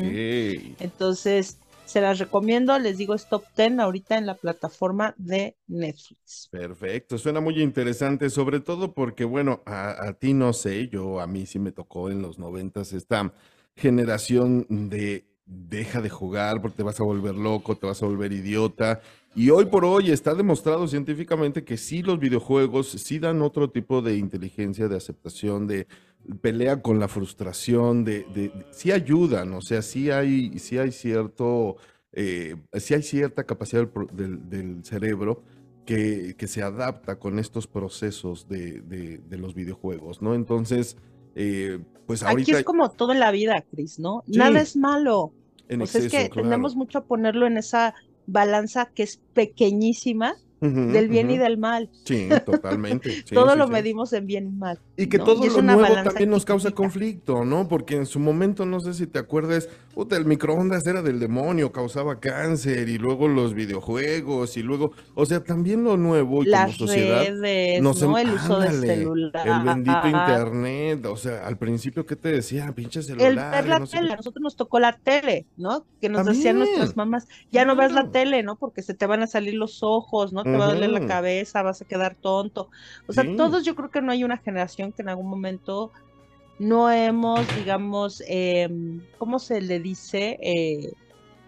Entonces, 0.80 1.58
se 1.86 2.02
las 2.02 2.20
recomiendo, 2.20 2.78
les 2.80 2.98
digo, 2.98 3.14
es 3.14 3.28
top 3.28 3.44
10 3.56 3.80
ahorita 3.80 4.18
en 4.18 4.26
la 4.26 4.36
plataforma 4.36 5.14
de 5.18 5.58
Netflix. 5.68 6.50
Perfecto, 6.50 7.18
suena 7.18 7.42
muy 7.42 7.62
interesante, 7.62 8.30
sobre 8.30 8.60
todo 8.60 8.94
porque, 8.94 9.26
bueno, 9.26 9.64
a, 9.66 10.08
a 10.08 10.14
ti 10.14 10.34
no 10.34 10.54
sé, 10.54 10.88
yo 10.88 11.20
a 11.20 11.28
mí 11.28 11.46
sí 11.46 11.60
me 11.60 11.72
tocó 11.72 12.10
en 12.12 12.22
los 12.22 12.38
noventas 12.40 12.94
esta 12.94 13.34
generación 13.76 14.66
de 14.70 15.26
deja 15.46 16.02
de 16.02 16.10
jugar 16.10 16.62
porque 16.62 16.78
te 16.78 16.84
vas 16.84 17.00
a 17.00 17.04
volver 17.04 17.36
loco, 17.36 17.76
te 17.76 17.86
vas 17.86 18.02
a 18.02 18.06
volver 18.06 18.32
idiota. 18.32 19.02
Y 19.36 19.50
hoy 19.50 19.66
por 19.66 19.84
hoy 19.84 20.12
está 20.12 20.36
demostrado 20.36 20.88
científicamente 20.88 21.64
que 21.64 21.78
sí 21.78 22.02
los 22.02 22.20
videojuegos 22.20 22.90
sí 22.90 23.20
dan 23.20 23.42
otro 23.42 23.70
tipo 23.70 24.02
de 24.02 24.18
inteligencia, 24.18 24.88
de 24.88 24.96
aceptación, 24.96 25.68
de 25.68 25.88
pelea 26.42 26.82
con 26.82 27.00
la 27.00 27.08
frustración, 27.08 28.06
de, 28.06 28.52
sí 28.72 28.92
ayudan, 28.92 29.54
o 29.54 29.62
sea, 29.62 29.82
sí 29.82 30.10
hay, 30.12 30.58
sí 30.60 30.78
hay 30.78 30.92
cierto, 30.92 31.78
eh, 32.14 32.56
sí 32.74 32.94
hay 32.94 33.02
cierta 33.02 33.44
capacidad 33.44 33.88
del, 34.14 34.84
cerebro 34.84 35.44
que, 35.86 36.36
que, 36.38 36.48
se 36.48 36.62
adapta 36.62 37.20
con 37.20 37.40
estos 37.40 37.68
procesos 37.68 38.48
de, 38.48 38.82
de 38.82 39.38
los 39.38 39.54
videojuegos, 39.54 40.22
¿no? 40.22 40.34
Entonces, 40.34 40.96
eh, 41.36 41.80
pues 42.06 42.24
Aquí 42.24 42.52
es 42.52 42.64
como 42.64 42.92
todo 42.92 43.12
en 43.12 43.20
la 43.20 43.32
vida, 43.32 43.64
Cris, 43.72 44.00
¿no? 44.00 44.24
Nada 44.28 44.62
es 44.62 44.76
malo. 44.76 45.32
En 45.70 45.82
es 45.82 45.92
que 45.94 46.30
tenemos 46.30 46.76
mucho 46.76 47.00
a 47.00 47.06
ponerlo 47.06 47.48
en 47.48 47.58
esa 47.58 47.96
balanza 48.28 48.92
que 48.94 49.04
es 49.04 49.20
pequeñísima, 49.34 50.36
del 50.62 51.10
bien 51.10 51.30
y 51.30 51.38
del 51.38 51.58
mal. 51.58 51.90
Sí, 52.06 52.30
totalmente. 52.46 53.12
sí, 53.26 53.36
Todo 53.36 53.52
sí, 53.52 53.58
lo 53.58 53.66
sí. 53.68 53.72
medimos 53.74 54.14
en 54.14 54.28
bien 54.28 54.48
y 54.48 54.52
mal. 54.52 54.80
Y 54.96 55.08
que 55.08 55.18
¿no? 55.18 55.26
todo 55.26 55.46
Y 55.46 55.50
lo 55.50 55.62
nuevo 55.62 55.84
también 56.04 56.30
nos 56.30 56.46
causa 56.46 56.72
conflicto, 56.72 57.44
¿no? 57.44 57.68
Porque 57.68 57.96
en 57.96 58.06
su 58.06 58.20
momento, 58.20 58.66
no 58.66 58.80
sé 58.80 58.94
si 58.94 59.08
te 59.08 59.20
acuerdas, 59.20 59.68
puta, 59.94 60.18
el 60.18 60.26
microondas 60.26 60.86
era 60.88 61.02
del 61.02 61.20
demonio, 61.20 61.72
causaba 61.72 62.20
cáncer, 62.20 62.90
y 62.90 62.98
luego 62.98 63.28
los 63.28 63.54
videojuegos, 63.54 64.58
y 64.58 64.64
luego, 64.64 64.92
o 65.16 65.26
sea, 65.26 65.44
también 65.44 65.84
lo 65.84 65.98
nuevo 65.98 66.44
y 66.44 66.48
Las 66.48 66.76
como 66.78 66.88
sociedad. 66.88 67.26
redes, 67.28 67.82
nos 67.82 68.02
¿no? 68.02 68.18
El 68.18 68.32
uso 68.32 68.60
del 68.60 68.82
celular. 68.82 69.48
El 69.48 69.64
bendito 69.64 70.08
internet, 70.08 71.06
o 71.06 71.18
sea, 71.18 71.46
al 71.46 71.58
principio, 71.58 72.06
¿qué 72.06 72.16
te 72.16 72.30
decía? 72.30 72.72
Pinche 72.74 73.02
celular. 73.04 73.30
El 73.30 73.36
ver 73.36 73.68
la 73.68 73.80
no 73.80 73.88
tele, 73.88 74.14
a 74.14 74.16
nosotros 74.18 74.42
nos 74.42 74.56
tocó 74.56 74.80
la 74.80 74.94
tele, 74.98 75.46
¿no? 75.58 75.86
Que 76.02 76.10
nos 76.10 76.26
decían 76.26 76.58
nuestras 76.60 76.96
mamás, 76.98 77.28
ya 77.52 77.66
no 77.66 77.76
ves 77.76 77.92
la 77.92 78.10
tele, 78.10 78.44
¿no? 78.44 78.56
Porque 78.56 78.82
se 78.82 78.94
te 78.94 79.06
van 79.06 79.22
a 79.22 79.28
salir 79.28 79.54
los 79.54 79.84
ojos, 79.84 80.34
¿no? 80.34 80.44
Te 80.44 80.56
va 80.58 80.66
a 80.66 80.74
doler 80.74 80.90
la 80.90 81.06
cabeza, 81.06 81.62
vas 81.62 81.82
a 81.82 81.86
quedar 81.86 82.16
tonto. 82.16 82.70
O 83.08 83.14
sea, 83.14 83.24
Sí. 83.24 83.36
todos 83.38 83.64
yo 83.64 83.76
creo 83.76 83.90
que 83.90 84.02
no 84.02 84.12
hay 84.12 84.24
una 84.24 84.38
generación 84.38 84.92
que 84.92 85.02
en 85.02 85.10
algún 85.10 85.30
momento 85.30 85.92
no 86.58 86.92
hemos, 86.92 87.54
digamos, 87.54 88.22
em, 88.28 89.08
¿cómo 89.18 89.40
se 89.40 89.62
le 89.62 89.80
dice? 89.80 90.38
Eh, 90.42 90.94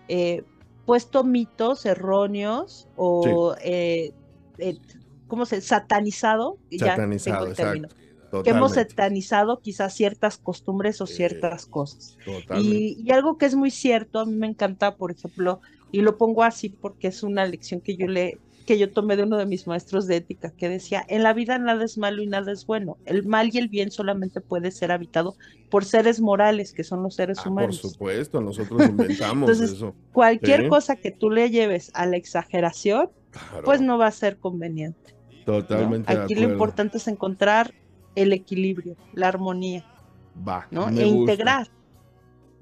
eh, 0.08 0.46
puesto 0.86 1.24
mitos 1.24 1.86
erróneos 1.86 2.90
o, 2.96 3.56
eh, 3.62 4.14
eh, 4.58 4.80
¿cómo 5.28 5.46
se? 5.46 5.62
Satanizado, 5.62 6.60
ya 6.70 7.04
tengo 7.24 7.46
Satanizado, 7.46 7.46
el 7.46 7.52
exacto. 7.52 7.96
que 8.42 8.52
hemos 8.52 8.74
satanizado 8.74 9.62
quizás 9.62 9.96
ciertas 9.96 10.38
costumbres 10.38 11.02
o 11.02 11.08
Sí. 11.08 11.16
ciertas 11.16 11.66
cosas. 11.68 12.20
Y, 12.52 12.96
y 13.06 13.12
algo 13.12 13.38
que 13.38 13.46
es 13.48 13.56
muy 13.56 13.72
cierto, 13.72 14.20
a 14.20 14.26
mí 14.26 14.34
me 14.36 14.48
encanta, 14.48 14.98
por 14.98 15.12
ejemplo, 15.12 15.62
y 15.92 16.02
lo 16.02 16.18
pongo 16.18 16.44
así 16.44 16.70
porque 16.70 17.08
es 17.08 17.24
una 17.24 17.46
lección 17.46 17.82
que 17.82 17.98
yo 17.98 18.08
le 18.08 18.42
que 18.66 18.78
yo 18.80 18.92
tomé 18.92 19.16
de 19.16 19.24
uno 19.24 19.38
de 19.38 19.46
mis 19.46 19.68
maestros 19.68 20.08
de 20.08 20.18
ética, 20.18 20.52
que 20.58 20.70
decía, 20.70 21.04
en 21.08 21.24
la 21.24 21.34
vida 21.34 21.58
nada 21.60 21.86
es 21.86 21.98
malo 21.98 22.22
y 22.24 22.28
nada 22.28 22.52
es 22.52 22.66
bueno. 22.66 23.00
El 23.06 23.26
mal 23.26 23.50
y 23.54 23.58
el 23.60 23.70
bien 23.70 23.92
solamente 23.92 24.42
puede 24.42 24.72
ser 24.72 24.92
habitado 24.92 25.36
por 25.70 25.86
seres 25.86 26.20
morales, 26.22 26.74
que 26.74 26.84
son 26.84 27.04
los 27.04 27.16
seres 27.16 27.40
Ah, 27.40 27.44
por 27.46 27.52
humanos. 27.52 27.78
supuesto, 27.82 28.42
nosotros 28.42 28.80
inventamos 28.90 29.50
Entonces, 29.52 29.72
eso. 29.74 29.98
Cualquier 30.12 30.62
Sí. 30.64 30.68
cosa 30.68 30.96
que 30.98 31.12
tú 31.12 31.30
le 31.30 31.50
lleves 31.52 31.92
a 31.94 32.06
la 32.06 32.18
exageración, 32.18 33.10
Claro, 33.30 33.64
pues 33.64 33.82
no 33.82 33.98
va 33.98 34.08
a 34.08 34.12
ser 34.12 34.40
conveniente. 34.40 35.12
¿no? 35.42 35.46
totalmente 35.46 36.16
de 36.18 36.24
Aquí 36.24 36.36
lo 36.36 36.44
importante 36.46 36.98
es 36.98 37.08
encontrar 37.08 37.74
el 38.16 38.34
equilibrio, 38.34 38.98
la 39.12 39.28
armonía, 39.28 39.86
Va, 40.48 40.68
¿no? 40.72 40.90
e 40.90 41.06
gusta. 41.06 41.06
integrar. 41.06 41.68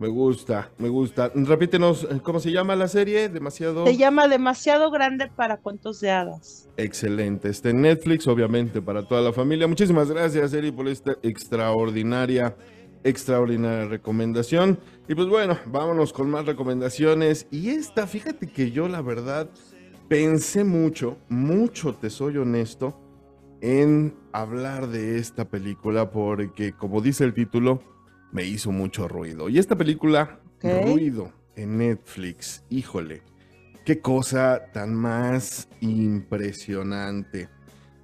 Me 0.03 0.09
gusta, 0.09 0.69
me 0.79 0.89
gusta. 0.89 1.31
Repítenos, 1.33 2.03
eh, 2.03 2.19
¿cómo 2.21 2.41
se 2.41 2.51
llama 2.51 2.75
la 2.75 2.89
serie? 2.89 3.29
Demasiado 3.29 3.87
Se 3.87 3.95
llama 3.95 4.27
demasiado 4.27 4.91
grande 4.91 5.31
para 5.33 5.61
cuentos 5.61 6.01
de 6.01 6.11
hadas. 6.11 6.67
excelente. 6.75 7.47
Está 7.47 7.69
en 7.69 7.83
Netflix, 7.83 8.27
obviamente, 8.27 8.81
para 8.81 9.07
toda 9.07 9.21
la 9.21 9.31
familia. 9.31 9.65
Muchísimas 9.65 10.11
gracias, 10.11 10.53
Eri, 10.53 10.73
por 10.73 10.89
esta 10.89 11.15
extraordinaria, 11.23 12.53
extraordinaria 13.05 13.85
recomendación. 13.87 14.77
Y 15.07 15.15
pues 15.15 15.29
bueno, 15.29 15.57
vámonos 15.67 16.11
con 16.11 16.29
más 16.29 16.45
recomendaciones. 16.45 17.47
Y 17.49 17.69
esta, 17.69 18.05
fíjate 18.05 18.47
que 18.47 18.71
yo 18.71 18.89
la 18.89 19.01
verdad 19.01 19.49
pensé 20.09 20.65
mucho, 20.65 21.15
mucho, 21.29 21.95
te 21.95 22.09
soy 22.09 22.35
honesto, 22.35 22.99
en 23.61 24.13
hablar 24.33 24.87
de 24.89 25.17
esta 25.17 25.45
película 25.45 26.11
porque, 26.11 26.73
como 26.73 26.99
dice 26.99 27.23
el 27.23 27.33
título, 27.33 27.81
me 28.33 28.43
hizo 28.43 28.71
mucho 28.71 29.07
ruido. 29.07 29.47
Y 29.47 29.59
esta 29.59 29.77
película, 29.77 30.39
ruido 30.61 31.31
en 31.55 31.77
Netflix, 31.77 32.63
híjole, 32.69 33.21
qué 33.85 34.01
cosa 34.01 34.71
tan 34.73 34.93
más 34.93 35.69
impresionante. 35.79 37.47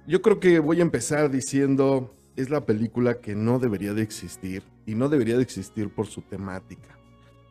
Yo 0.06 0.22
creo 0.22 0.40
que 0.40 0.60
voy 0.60 0.78
a 0.78 0.82
empezar 0.82 1.30
diciendo, 1.30 2.14
es 2.36 2.48
la 2.48 2.64
película 2.64 3.20
que 3.20 3.34
no 3.34 3.58
debería 3.58 3.92
de 3.92 4.02
existir 4.02 4.62
y 4.86 4.94
no 4.94 5.08
debería 5.08 5.36
de 5.36 5.42
existir 5.42 5.90
por 5.90 6.06
su 6.06 6.22
temática. 6.22 6.96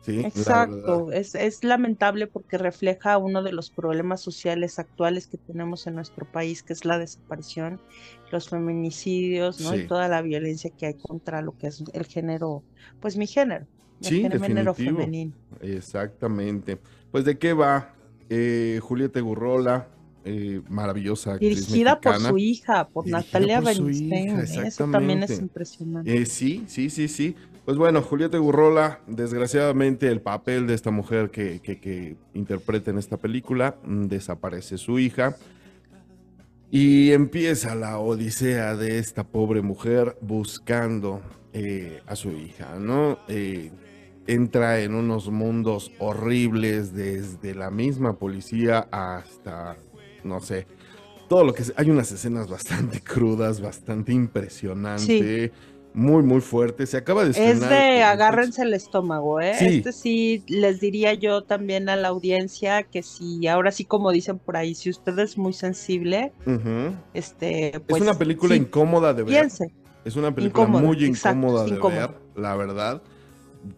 Sí. 0.00 0.24
Exacto, 0.24 1.12
es, 1.12 1.34
es 1.34 1.62
lamentable 1.62 2.26
porque 2.26 2.56
refleja 2.58 3.18
uno 3.18 3.42
de 3.42 3.52
los 3.52 3.70
problemas 3.70 4.22
sociales 4.22 4.78
actuales 4.78 5.26
que 5.28 5.36
tenemos 5.38 5.86
en 5.86 5.94
nuestro 5.94 6.26
país, 6.30 6.62
que 6.62 6.72
es 6.72 6.84
la 6.86 6.98
desaparición, 6.98 7.82
los 8.30 8.48
feminicidios, 8.48 9.60
¿no? 9.60 9.74
Sí. 9.74 9.76
Y 9.76 9.82
toda 9.82 10.08
la 10.08 10.22
violencia 10.22 10.70
que 10.70 10.86
hay 10.86 10.94
contra 10.94 11.42
lo 11.42 11.56
que 11.58 11.66
es 11.68 11.82
el 11.92 12.06
género, 12.06 12.64
pues 12.98 13.16
mi 13.16 13.26
género, 13.26 13.68
el 14.00 14.06
Sí, 14.08 14.22
género 14.40 14.74
femenino. 14.74 15.34
Exactamente. 15.60 16.80
Pues 17.10 17.24
de 17.24 17.38
qué 17.38 17.52
va 17.52 17.94
Eh, 18.32 18.78
Julieta 18.80 19.18
Gurrola, 19.20 19.90
eh, 20.22 20.62
maravillosa 20.68 21.36
Dirigida 21.36 22.00
por 22.00 22.16
su 22.18 22.38
hija, 22.38 22.88
por 22.90 23.08
Natalia 23.08 23.60
Bernstein, 23.60 24.38
¿eh? 24.38 24.66
eso 24.66 24.86
también 24.88 25.24
es 25.24 25.40
impresionante. 25.40 26.22
Eh, 26.22 26.26
sí, 26.26 26.64
sí, 26.68 26.90
sí, 26.90 27.08
sí. 27.08 27.34
Pues 27.64 27.76
bueno, 27.76 28.02
Julieta 28.02 28.38
Gurrola, 28.38 29.00
desgraciadamente 29.06 30.08
el 30.08 30.20
papel 30.20 30.66
de 30.66 30.74
esta 30.74 30.90
mujer 30.90 31.30
que, 31.30 31.60
que, 31.60 31.78
que 31.78 32.16
interpreta 32.34 32.90
en 32.90 32.98
esta 32.98 33.16
película, 33.16 33.76
mm, 33.84 34.06
desaparece 34.06 34.78
su 34.78 34.98
hija. 34.98 35.36
Y 36.70 37.10
empieza 37.12 37.74
la 37.74 37.98
odisea 37.98 38.76
de 38.76 38.98
esta 38.98 39.24
pobre 39.24 39.60
mujer 39.60 40.16
buscando 40.20 41.20
eh, 41.52 42.00
a 42.06 42.14
su 42.14 42.30
hija, 42.30 42.78
¿no? 42.78 43.18
Eh, 43.26 43.72
entra 44.28 44.80
en 44.80 44.94
unos 44.94 45.28
mundos 45.30 45.90
horribles 45.98 46.94
desde 46.94 47.56
la 47.56 47.72
misma 47.72 48.18
policía 48.18 48.86
hasta, 48.92 49.76
no 50.22 50.40
sé, 50.40 50.68
todo 51.28 51.42
lo 51.42 51.52
que... 51.52 51.64
Hay 51.74 51.90
unas 51.90 52.12
escenas 52.12 52.48
bastante 52.48 53.00
crudas, 53.04 53.60
bastante 53.60 54.12
impresionantes, 54.12 55.50
muy, 55.92 56.22
muy 56.22 56.40
fuertes. 56.40 56.90
Se 56.90 56.96
acaba 56.96 57.24
de 57.24 57.30
Es 57.30 57.36
estrenar 57.36 57.72
en 57.72 57.78
de 57.98 58.02
agárrense 58.02 58.62
el 58.62 58.74
estómago, 58.74 59.40
¿eh? 59.40 59.54
Sí. 59.58 59.66
Este 59.66 59.92
sí 59.92 60.44
les 60.48 60.80
diría 60.80 61.14
yo 61.14 61.42
también 61.42 61.88
a 61.88 61.96
la 61.96 62.08
audiencia 62.08 62.82
que 62.84 63.02
si 63.02 63.46
ahora 63.48 63.72
sí 63.72 63.84
como 63.84 64.12
dicen 64.12 64.38
por 64.38 64.56
ahí, 64.56 64.74
si 64.74 64.90
usted 64.90 65.18
es 65.18 65.36
muy 65.36 65.52
sensible, 65.52 66.32
Ujú. 66.46 66.94
este, 67.14 67.80
pues 67.86 68.02
es 68.02 68.08
una 68.08 68.18
película 68.18 68.54
sí, 68.54 68.60
incómoda 68.60 69.14
de 69.14 69.22
ver. 69.22 69.32
piense. 69.32 69.72
Es 70.04 70.16
una 70.16 70.34
película 70.34 70.64
Incómoda, 70.64 70.84
muy 70.86 71.04
exacto, 71.04 71.38
incómoda 71.38 71.64
es 71.64 71.70
de 71.70 71.76
incómoda. 71.76 72.06
ver, 72.06 72.16
la 72.36 72.56
verdad. 72.56 73.02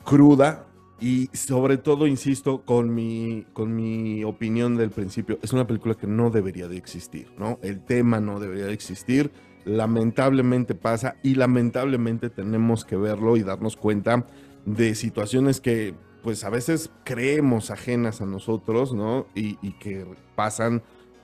Cruda. 0.05 0.66
Y 1.01 1.31
sobre 1.33 1.79
todo, 1.79 2.07
insisto, 2.07 2.62
con 2.64 2.94
mi, 2.94 3.44
con 3.55 3.75
mi 3.75 4.22
opinión 4.22 4.77
del 4.77 4.90
principio, 4.90 5.40
es 5.42 5.53
una 5.53 5.66
película 5.66 5.96
que 5.96 6.07
no 6.07 6.31
debería 6.31 6.68
de 6.68 6.77
existir, 6.77 7.27
¿no? 7.37 7.59
El 7.61 7.85
tema 7.85 8.20
no 8.20 8.38
debería 8.38 8.66
de 8.66 8.72
existir. 8.72 9.33
Lamentablemente 9.64 10.75
pasa 10.75 11.16
y 11.22 11.35
lamentablemente 11.35 12.31
tenemos 12.31 12.85
que 12.85 12.96
verlo 12.96 13.37
y 13.37 13.42
darnos 13.42 13.77
cuenta 13.77 14.27
de 14.66 14.94
situaciones 14.94 15.61
que 15.61 15.94
pues 16.22 16.44
a 16.44 16.51
veces 16.51 16.90
creemos 17.05 17.70
ajenas 17.70 18.20
a 18.20 18.27
nosotros, 18.27 18.94
¿no? 18.94 19.27
Y, 19.35 19.59
y 19.61 19.72
que 19.72 20.07
pasan 20.37 20.83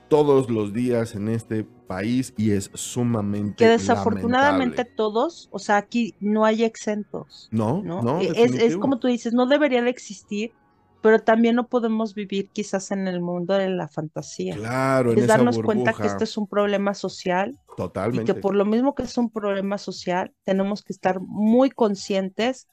todos 0.08 0.50
los 0.50 0.72
días 0.72 1.14
en 1.14 1.28
este 1.28 1.64
país 1.86 2.32
y 2.36 2.50
es 2.50 2.70
sumamente 2.74 3.56
Que 3.64 3.68
desafortunadamente 3.70 4.76
lamentable. 4.78 4.94
todos, 4.96 5.48
o 5.52 5.58
sea, 5.58 5.76
aquí 5.76 6.14
no 6.20 6.44
hay 6.44 6.64
exentos, 6.64 7.48
No, 7.52 7.82
¿no? 7.82 8.02
no, 8.02 8.20
E- 8.20 8.32
es, 8.34 8.54
es 8.54 8.76
como 8.76 8.98
tú 8.98 9.06
dices, 9.06 9.34
no 9.34 9.46
debería 9.46 9.82
de 9.82 9.90
existir, 9.90 10.52
pero 11.00 11.20
también 11.20 11.54
no 11.56 11.68
podemos 11.68 12.14
vivir 12.14 12.48
quizás 12.52 12.90
en 12.90 13.06
el 13.06 13.20
mundo 13.20 13.54
de 13.54 13.68
la 13.70 13.86
fantasía. 13.88 14.56
Claro, 14.56 15.12
en 15.12 15.18
es 15.18 15.24
esa 15.24 15.36
darnos 15.36 15.58
cuenta 15.60 15.92
que 15.92 16.06
este 16.06 16.24
es 16.24 16.36
un 16.36 16.46
problema 16.48 16.94
social 16.94 17.52
y 17.52 17.76
totalmente. 17.76 18.34
que 18.34 18.40
por 18.40 18.54
lo 18.56 18.64
mismo 18.64 18.94
que 18.94 19.04
es 19.04 19.16
un 19.16 19.30
problema 19.30 19.78
social, 19.78 20.32
tenemos 20.44 20.82
que 20.82 20.92
estar 20.92 21.20
muy 21.20 21.70
conscientes 21.70 22.66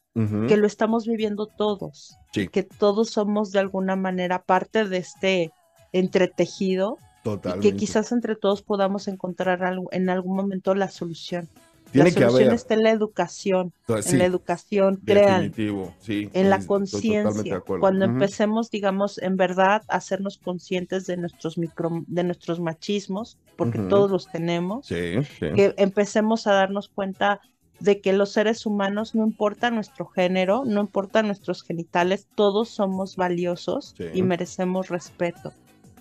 que 0.47 0.55
lo 0.55 0.65
estamos 0.65 1.05
viviendo 1.05 1.45
todos, 1.45 2.17
Sí. 2.31 2.47
que 2.47 2.63
todos 2.63 3.09
somos 3.09 3.51
de 3.51 3.59
alguna 3.59 3.97
manera 3.97 4.41
parte 4.43 4.85
de 4.88 4.97
este 4.97 5.51
entretejido 5.91 6.97
y 6.99 7.23
totalmente. 7.23 7.69
que 7.71 7.75
quizás 7.77 8.11
entre 8.11 8.35
todos 8.38 8.61
podamos 8.61 9.07
encontrar 9.09 9.63
algo, 9.63 9.89
en 9.91 10.09
algún 10.09 10.35
momento 10.38 10.73
la 10.75 10.89
solución. 10.89 11.49
Tiene 11.95 12.10
la 12.10 12.15
que 12.15 12.21
solución 12.21 12.43
haber. 12.43 12.55
está 12.55 12.73
en 12.73 12.84
la 12.84 12.91
educación, 12.91 13.73
en 13.88 14.17
la 14.19 14.25
educación, 14.25 15.01
crean, 15.05 15.53
sí. 15.99 16.29
en 16.34 16.49
la 16.49 16.65
conciencia. 16.65 17.62
Cuando 17.62 18.05
empecemos, 18.05 18.69
digamos, 18.69 19.17
en 19.17 19.38
verdad 19.38 19.84
a 19.88 19.97
hacernos 19.97 20.38
conscientes 20.38 21.05
de 21.05 21.17
nuestros 21.17 21.58
micro, 21.58 22.03
de 22.08 22.23
nuestros 22.23 22.60
machismos, 22.60 23.38
porque 23.55 23.79
todos 23.79 24.12
los 24.12 24.31
tenemos, 24.31 24.88
que 24.88 25.73
empecemos 25.77 26.47
a 26.47 26.53
darnos 26.53 26.89
cuenta 26.89 27.41
de 27.79 28.01
que 28.01 28.13
los 28.13 28.31
seres 28.31 28.65
humanos, 28.65 29.15
no 29.15 29.25
importa 29.25 29.71
nuestro 29.71 30.05
género, 30.05 30.63
no 30.65 30.81
importa 30.81 31.23
nuestros 31.23 31.63
genitales, 31.63 32.27
todos 32.36 32.69
somos 32.69 33.15
valiosos 33.15 33.95
y 34.13 34.21
merecemos 34.21 34.89
respeto, 34.89 35.53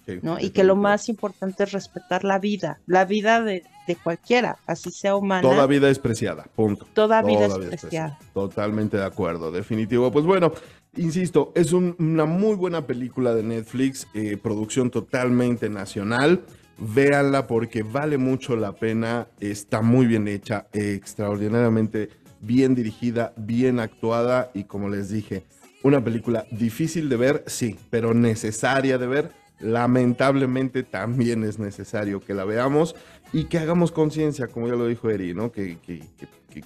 sí, 0.07 0.19
¿no? 0.23 0.39
Y 0.41 0.51
que 0.51 0.65
lo 0.65 0.77
más 0.77 1.09
importante 1.09 1.65
es 1.65 1.73
respetar 1.73 2.25
la 2.25 2.39
vida, 2.39 2.79
la 2.87 3.05
vida 3.05 3.43
de, 3.43 3.63
de 3.87 3.97
cualquiera, 3.97 4.57
así 4.67 4.91
sea 4.91 5.17
humana, 5.17 5.43
Toda 5.43 5.67
vida 5.67 5.91
es 5.91 5.99
preciada, 5.99 6.45
punto. 6.55 6.87
toda 6.95 7.23
vida 7.23 7.47
es 7.47 7.59
vida 7.59 7.75
es 7.75 7.81
preciada. 7.81 8.19
Totalmente 8.33 8.97
de 8.97 9.05
acuerdo, 9.05 9.51
definitivo. 9.53 10.11
Pues 10.11 10.25
bueno, 10.25 10.53
insisto, 10.97 11.53
es 11.55 11.73
un- 11.73 11.95
una 11.99 12.25
muy 12.25 12.55
buena 12.57 12.87
película 12.87 13.35
de 13.35 13.43
Netflix, 13.43 14.07
eh, 14.15 14.37
producción 14.43 14.91
totalmente 14.91 15.69
nacional. 15.69 16.43
véanla 16.77 17.47
porque 17.47 17.85
vale 17.85 18.19
mucho 18.19 18.57
la 18.57 18.73
pena, 18.73 19.29
está 19.39 19.81
muy 19.81 20.07
bien 20.07 20.27
hecha, 20.27 20.67
extraordinariamente 20.73 22.11
bien 22.41 22.75
dirigida, 22.75 23.33
bien 23.37 23.79
actuada 23.79 24.51
y 24.55 24.65
como 24.65 24.89
les 24.89 25.09
dije, 25.09 25.45
una 25.85 26.03
película 26.03 26.47
difícil 26.51 27.09
de 27.09 27.17
ver, 27.17 27.45
sí, 27.47 27.77
pero 27.91 28.13
necesaria 28.13 28.99
de 28.99 29.07
ver. 29.07 29.31
Lamentablemente 29.65 30.83
también 30.83 31.43
es 31.43 31.59
necesario 31.59 32.21
que 32.21 32.35
la 32.35 32.45
veamos 32.45 32.95
y 33.33 33.45
que 33.45 33.57
hagamos 33.59 33.93
conciencia, 33.93 34.47
como 34.47 34.69
ya 34.69 34.75
lo 34.75 34.87
dijo 34.87 35.09
Eri, 35.09 35.33
¿no? 35.33 35.53
Que, 35.53 35.79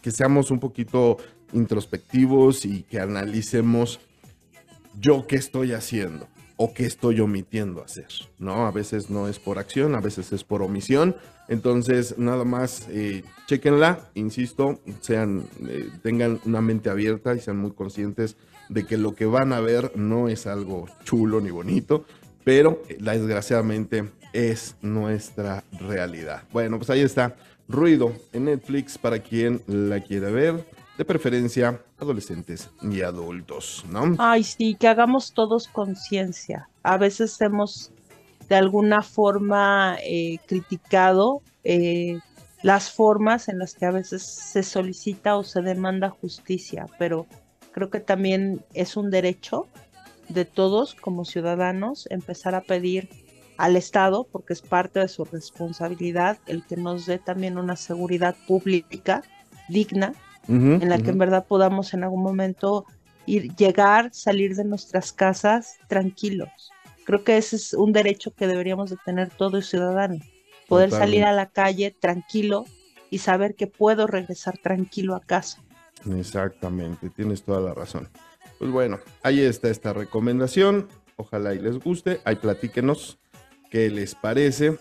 que, 0.03 0.11
seamos 0.11 0.51
un 0.51 0.59
poquito 0.59 1.17
introspectivos 1.53 2.65
y 2.65 2.83
que 2.83 2.99
analicemos 2.99 4.01
yo 4.99 5.29
qué 5.29 5.37
estoy 5.37 5.75
haciendo 5.75 6.27
o 6.57 6.75
qué 6.75 6.87
estoy 6.87 7.21
omitiendo 7.21 7.85
hacer, 7.85 8.09
¿no? 8.41 8.67
A 8.67 8.73
veces 8.73 9.11
no 9.11 9.29
es 9.29 9.39
por 9.39 9.61
acción, 9.61 9.95
a 9.95 10.01
veces 10.01 10.33
es 10.33 10.43
por 10.43 10.61
omisión. 10.61 11.15
Entonces, 11.47 12.19
nada 12.19 12.45
más, 12.45 12.89
eh, 12.91 13.23
chequenla, 13.47 14.11
insisto, 14.15 14.81
sean, 15.01 15.45
eh, 15.69 15.89
tengan 16.03 16.41
una 16.45 16.61
mente 16.61 16.91
abierta 16.91 17.37
y 17.37 17.39
sean 17.39 17.59
muy 17.59 17.71
conscientes 17.71 18.37
de 18.69 18.85
que 18.85 18.99
lo 18.99 19.15
que 19.15 19.25
van 19.25 19.53
a 19.53 19.61
ver 19.61 19.97
no 19.97 20.29
es 20.29 20.49
algo 20.49 20.87
chulo 21.05 21.41
ni 21.41 21.51
bonito, 21.51 22.05
pero 22.49 22.83
eh, 22.89 22.97
desgraciadamente 22.99 24.11
es 24.33 24.75
nuestra 24.81 25.63
realidad. 25.73 26.45
Bueno, 26.51 26.79
pues 26.79 26.89
ahí 26.89 27.03
está. 27.03 27.37
Ruido 27.69 28.15
en 28.33 28.47
Netflix 28.47 28.97
para 28.97 29.19
quien 29.19 29.61
la 29.67 30.01
quiera 30.01 30.31
ver, 30.31 30.67
de 30.97 31.05
preferencia 31.05 31.79
adolescentes 32.01 32.71
y 32.81 33.03
adultos, 33.03 33.85
¿no? 33.91 34.17
Ay, 34.17 34.45
sí, 34.45 34.75
que 34.81 34.89
hagamos 34.89 35.35
todos 35.35 35.69
conciencia. 35.69 36.71
A 36.83 36.97
veces 36.97 37.39
hemos 37.43 37.93
de 38.49 38.55
alguna 38.55 39.03
forma 39.03 39.99
eh, 40.03 40.39
criticado 40.47 41.43
eh, 41.65 42.19
las 42.63 42.91
formas 42.91 43.51
en 43.51 43.59
las 43.59 43.75
que 43.75 43.85
a 43.85 43.91
veces 43.91 44.23
se 44.23 44.63
solicita 44.63 45.37
o 45.37 45.45
se 45.45 45.61
demanda 45.61 46.09
justicia, 46.09 46.87
pero 46.99 47.27
creo 47.73 47.91
que 47.91 48.01
también 48.01 48.65
es 48.73 48.97
un 48.97 49.11
derecho 49.11 49.67
de 50.29 50.45
todos 50.45 50.95
como 50.95 51.25
ciudadanos 51.25 52.07
empezar 52.11 52.55
a 52.55 52.63
pedir 52.63 53.09
al 53.57 53.77
Estado, 53.77 54.27
porque 54.31 54.53
es 54.53 54.63
parte 54.63 55.01
de 55.01 55.09
su 55.09 55.25
responsabilidad, 55.25 56.39
el 56.47 56.65
que 56.65 56.77
nos 56.77 57.07
dé 57.07 57.19
también 57.19 57.59
una 57.59 57.77
seguridad 57.77 58.37
pública 58.47 59.23
digna, 59.69 60.15
en 60.49 60.89
la 60.89 60.99
que 60.99 61.11
en 61.11 61.19
verdad 61.19 61.47
podamos 61.47 61.93
en 61.93 62.05
algún 62.05 62.23
momento 62.23 62.87
ir, 63.27 63.55
llegar, 63.57 64.11
salir 64.13 64.55
de 64.55 64.65
nuestras 64.65 65.13
casas 65.13 65.77
tranquilos. 65.89 66.49
Creo 67.05 67.23
que 67.23 67.37
ese 67.37 67.57
es 67.57 67.75
un 67.75 67.93
derecho 67.93 68.33
que 68.35 68.47
deberíamos 68.47 68.91
de 68.91 68.97
tener 69.05 69.29
todo 69.31 69.61
ciudadano, 69.61 70.21
poder 70.69 70.91
salir 70.91 71.25
a 71.25 71.33
la 71.33 71.47
calle 71.47 71.95
tranquilo 71.99 72.65
y 73.11 73.19
saber 73.19 73.57
que 73.57 73.67
puedo 73.67 74.07
regresar 74.07 74.57
tranquilo 74.59 75.17
a 75.17 75.21
casa. 75.21 75.63
Exactamente, 76.17 77.11
tienes 77.11 77.43
toda 77.43 77.61
la 77.61 77.75
razón. 77.75 78.09
Pues 78.59 78.71
bueno, 78.71 78.99
ahí 79.23 79.41
está 79.41 79.69
esta 79.69 79.93
recomendación. 79.93 80.89
Ojalá 81.17 81.55
y 81.55 81.59
les 81.59 81.79
guste. 81.79 82.21
Ahí 82.25 82.37
platíquenos 82.37 83.19
qué 83.71 83.91
les 83.91 84.15
parece. 84.15 84.79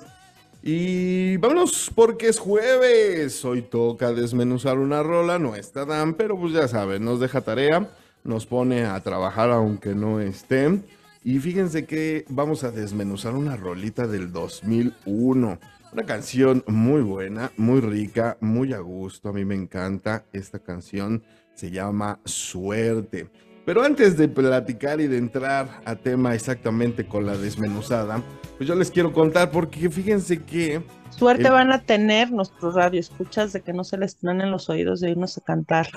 Y 0.63 1.37
vámonos 1.37 1.91
porque 1.93 2.27
es 2.27 2.39
jueves. 2.39 3.45
Hoy 3.45 3.61
toca 3.61 4.11
desmenuzar 4.11 4.79
una 4.79 5.03
rola. 5.03 5.39
No 5.39 5.55
está 5.55 5.85
Dan, 5.85 6.15
pero 6.15 6.37
pues 6.37 6.53
ya 6.53 6.67
saben, 6.67 7.05
nos 7.05 7.19
deja 7.19 7.41
tarea. 7.41 7.89
Nos 8.23 8.45
pone 8.45 8.85
a 8.85 8.99
trabajar 9.01 9.51
aunque 9.51 9.93
no 9.93 10.19
esté. 10.19 10.81
Y 11.23 11.39
fíjense 11.39 11.85
que 11.85 12.25
vamos 12.29 12.63
a 12.63 12.71
desmenuzar 12.71 13.35
una 13.35 13.55
rolita 13.55 14.07
del 14.07 14.31
2001. 14.31 15.59
Una 15.93 16.03
canción 16.03 16.63
muy 16.67 17.01
buena, 17.01 17.51
muy 17.57 17.79
rica, 17.79 18.37
muy 18.41 18.73
a 18.73 18.79
gusto. 18.79 19.29
A 19.29 19.33
mí 19.33 19.45
me 19.45 19.55
encanta 19.55 20.25
esta 20.33 20.59
canción. 20.59 21.23
Se 21.53 21.71
llama 21.71 22.19
Suerte. 22.25 23.29
Pero 23.67 23.83
antes 23.83 24.15
de 24.15 24.29
platicar 24.29 25.01
y 25.01 25.07
de 25.07 25.17
entrar 25.17 25.81
a 25.83 25.97
tema 25.97 26.33
exactamente 26.33 27.05
con 27.05 27.25
la 27.25 27.35
desmenuzada, 27.35 28.23
pues 28.55 28.65
yo 28.65 28.75
les 28.75 28.89
quiero 28.89 29.11
contar 29.11 29.51
porque 29.51 29.89
fíjense 29.89 30.41
que... 30.41 30.81
Suerte 31.09 31.49
van 31.49 31.73
a 31.73 31.81
tener 31.81 32.31
nuestros 32.31 32.75
radioescuchas 32.75 33.51
de 33.51 33.59
que 33.59 33.73
no 33.73 33.83
se 33.83 33.97
les 33.97 34.17
en 34.23 34.51
los 34.51 34.69
oídos 34.69 35.01
de 35.01 35.11
irnos 35.11 35.37
a 35.37 35.41
cantar 35.41 35.89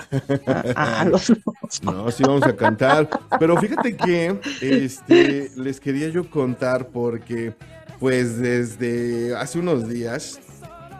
a, 0.75 1.05
los... 1.05 1.29
No, 1.83 2.11
sí 2.11 2.23
vamos 2.23 2.43
a 2.43 2.53
cantar. 2.57 3.07
Pero 3.39 3.55
fíjate 3.55 3.95
que 3.95 4.37
este, 4.59 5.49
les 5.55 5.79
quería 5.79 6.09
yo 6.09 6.29
contar 6.29 6.89
porque 6.89 7.55
pues 8.01 8.37
desde 8.37 9.33
hace 9.37 9.59
unos 9.59 9.87
días 9.87 10.41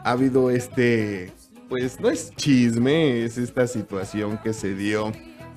ha 0.06 0.12
habido 0.12 0.50
este, 0.50 1.34
pues 1.68 2.00
no 2.00 2.10
es 2.10 2.34
chisme, 2.38 3.26
es 3.26 3.38
esta 3.38 3.68
situación 3.68 4.40
que 4.42 4.54
se 4.54 4.74
dio 4.74 5.12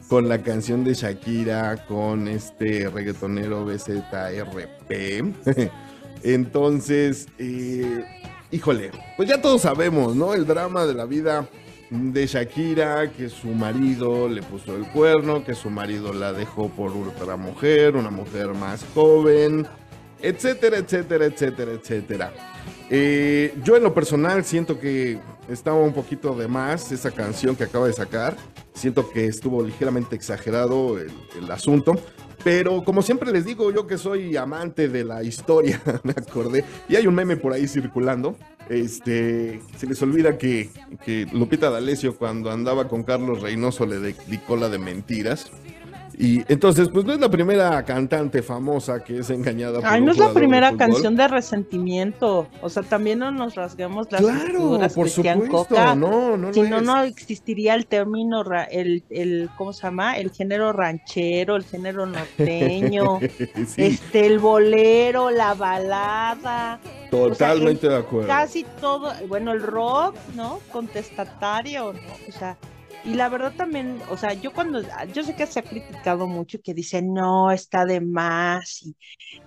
con 0.08 0.28
la 0.28 0.42
canción 0.42 0.84
de 0.84 0.94
Shakira, 0.94 1.84
con 1.86 2.28
este 2.28 2.88
reggaetonero 2.90 3.64
BZRP. 3.64 4.90
Entonces, 6.22 7.28
eh, 7.38 8.04
híjole, 8.50 8.90
pues 9.16 9.28
ya 9.28 9.40
todos 9.40 9.62
sabemos, 9.62 10.14
¿no? 10.16 10.34
El 10.34 10.46
drama 10.46 10.86
de 10.86 10.94
la 10.94 11.04
vida 11.04 11.48
de 11.90 12.26
Shakira, 12.26 13.10
que 13.10 13.28
su 13.28 13.48
marido 13.48 14.28
le 14.28 14.42
puso 14.42 14.74
el 14.76 14.86
cuerno, 14.86 15.44
que 15.44 15.54
su 15.54 15.70
marido 15.70 16.12
la 16.12 16.32
dejó 16.32 16.68
por 16.68 16.92
otra 16.92 17.36
mujer, 17.36 17.96
una 17.96 18.10
mujer 18.10 18.48
más 18.48 18.84
joven 18.94 19.66
etcétera, 20.24 20.78
etcétera, 20.78 21.26
etcétera, 21.26 21.72
etcétera. 21.72 22.32
Eh, 22.90 23.54
yo 23.62 23.76
en 23.76 23.82
lo 23.82 23.94
personal 23.94 24.44
siento 24.44 24.78
que 24.78 25.18
estaba 25.48 25.76
un 25.76 25.92
poquito 25.92 26.34
de 26.34 26.48
más 26.48 26.92
esa 26.92 27.10
canción 27.10 27.56
que 27.56 27.64
acaba 27.64 27.86
de 27.86 27.92
sacar. 27.92 28.36
Siento 28.72 29.10
que 29.10 29.26
estuvo 29.26 29.62
ligeramente 29.62 30.16
exagerado 30.16 30.98
el, 30.98 31.12
el 31.38 31.50
asunto. 31.50 31.94
Pero 32.44 32.84
como 32.84 33.00
siempre 33.00 33.32
les 33.32 33.46
digo, 33.46 33.72
yo 33.72 33.86
que 33.86 33.96
soy 33.96 34.36
amante 34.36 34.88
de 34.88 35.02
la 35.02 35.22
historia, 35.22 35.80
me 36.02 36.12
acordé. 36.12 36.64
Y 36.88 36.96
hay 36.96 37.06
un 37.06 37.14
meme 37.14 37.36
por 37.36 37.52
ahí 37.54 37.66
circulando. 37.66 38.36
Este, 38.68 39.60
se 39.76 39.86
les 39.86 40.00
olvida 40.02 40.38
que, 40.38 40.70
que 41.04 41.26
Lupita 41.32 41.70
D'Alessio 41.70 42.16
cuando 42.16 42.50
andaba 42.50 42.88
con 42.88 43.02
Carlos 43.02 43.42
Reynoso 43.42 43.86
le 43.86 43.98
dedicó 43.98 44.56
la 44.56 44.68
de 44.68 44.78
mentiras. 44.78 45.50
Y 46.18 46.44
entonces, 46.52 46.88
pues 46.88 47.04
no 47.04 47.12
es 47.12 47.20
la 47.20 47.28
primera 47.28 47.84
cantante 47.84 48.42
famosa 48.42 49.02
que 49.02 49.18
es 49.18 49.30
engañada 49.30 49.80
por 49.80 49.88
Ay, 49.88 50.00
no 50.00 50.12
es 50.12 50.18
la 50.18 50.32
primera 50.32 50.76
canción 50.76 51.16
de 51.16 51.28
resentimiento. 51.28 52.46
O 52.62 52.68
sea, 52.68 52.82
también 52.82 53.18
no 53.18 53.30
nos 53.30 53.54
rasguemos 53.54 54.10
las 54.10 54.20
Claro, 54.20 54.78
por 54.94 55.08
supuesto. 55.08 55.94
No, 55.96 56.36
no 56.36 56.52
Si 56.52 56.62
no, 56.62 56.80
no 56.80 57.02
existiría 57.02 57.74
el 57.74 57.86
término, 57.86 58.44
el, 58.70 59.02
el, 59.10 59.50
¿cómo 59.56 59.72
se 59.72 59.82
llama? 59.82 60.16
El 60.18 60.30
género 60.30 60.72
ranchero, 60.72 61.56
el 61.56 61.64
género 61.64 62.06
norteño, 62.06 63.18
este, 63.76 64.26
el 64.26 64.38
bolero, 64.38 65.30
la 65.30 65.54
balada. 65.54 66.78
Totalmente 67.10 67.88
de 67.88 67.96
acuerdo. 67.96 68.28
Casi 68.28 68.64
todo, 68.80 69.12
bueno, 69.28 69.52
el 69.52 69.62
rock, 69.62 70.16
¿no? 70.34 70.60
Contestatario, 70.72 71.92
¿no? 71.92 72.00
O 72.28 72.32
sea, 72.32 72.56
y 73.04 73.14
la 73.14 73.28
verdad 73.28 73.52
también, 73.54 74.00
o 74.10 74.16
sea, 74.16 74.32
yo 74.32 74.52
cuando, 74.52 74.80
yo 75.12 75.22
sé 75.22 75.36
que 75.36 75.46
se 75.46 75.60
ha 75.60 75.62
criticado 75.62 76.26
mucho 76.26 76.58
que 76.62 76.72
dicen, 76.72 77.12
no, 77.12 77.50
está 77.50 77.84
de 77.84 78.00
más 78.00 78.82
y 78.82 78.96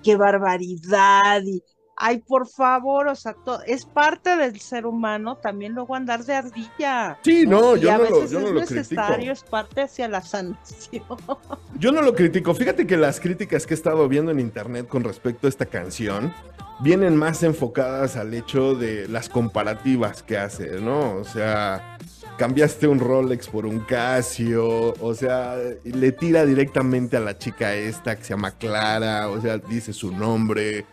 qué 0.03 0.15
barbaridad 0.15 1.41
y, 1.43 1.63
ay, 1.95 2.19
por 2.19 2.47
favor, 2.47 3.07
o 3.07 3.15
sea, 3.15 3.35
es 3.65 3.83
parte 3.85 4.37
del 4.37 4.59
ser 4.59 4.85
humano 4.85 5.37
también 5.37 5.73
luego 5.73 5.95
andar 5.95 6.23
de 6.23 6.35
ardilla. 6.35 7.17
Sí, 7.23 7.47
no, 7.47 7.75
yo, 7.75 7.97
no 7.97 8.03
lo, 8.03 8.27
yo 8.27 8.39
no 8.39 8.51
lo 8.51 8.59
necesario, 8.59 9.31
es 9.31 9.43
parte 9.43 9.81
hacia 9.81 10.07
la 10.07 10.21
sanación. 10.21 11.03
Yo 11.79 11.91
no 11.91 12.01
lo 12.01 12.15
critico. 12.15 12.55
Fíjate 12.55 12.87
que 12.87 12.97
las 12.97 13.19
críticas 13.19 13.67
que 13.67 13.73
he 13.73 13.77
estado 13.77 14.07
viendo 14.07 14.31
en 14.31 14.39
internet 14.39 14.87
con 14.87 15.03
respecto 15.03 15.45
a 15.45 15.49
esta 15.49 15.67
canción 15.67 16.33
vienen 16.79 17.15
más 17.15 17.43
enfocadas 17.43 18.15
al 18.15 18.33
hecho 18.33 18.73
de 18.73 19.07
las 19.07 19.29
comparativas 19.29 20.23
que 20.23 20.37
hace, 20.37 20.81
¿no? 20.81 21.15
O 21.15 21.23
sea 21.23 21.96
cambiaste 22.37 22.87
un 22.87 22.99
Rolex 22.99 23.47
por 23.47 23.65
un 23.65 23.79
Casio, 23.81 24.93
o 25.01 25.13
sea, 25.13 25.55
le 25.83 26.11
tira 26.11 26.45
directamente 26.45 27.17
a 27.17 27.19
la 27.19 27.37
chica 27.37 27.73
esta 27.73 28.15
que 28.15 28.23
se 28.23 28.29
llama 28.29 28.51
Clara, 28.51 29.29
o 29.29 29.41
sea, 29.41 29.57
dice 29.57 29.93
su 29.93 30.11
nombre. 30.11 30.85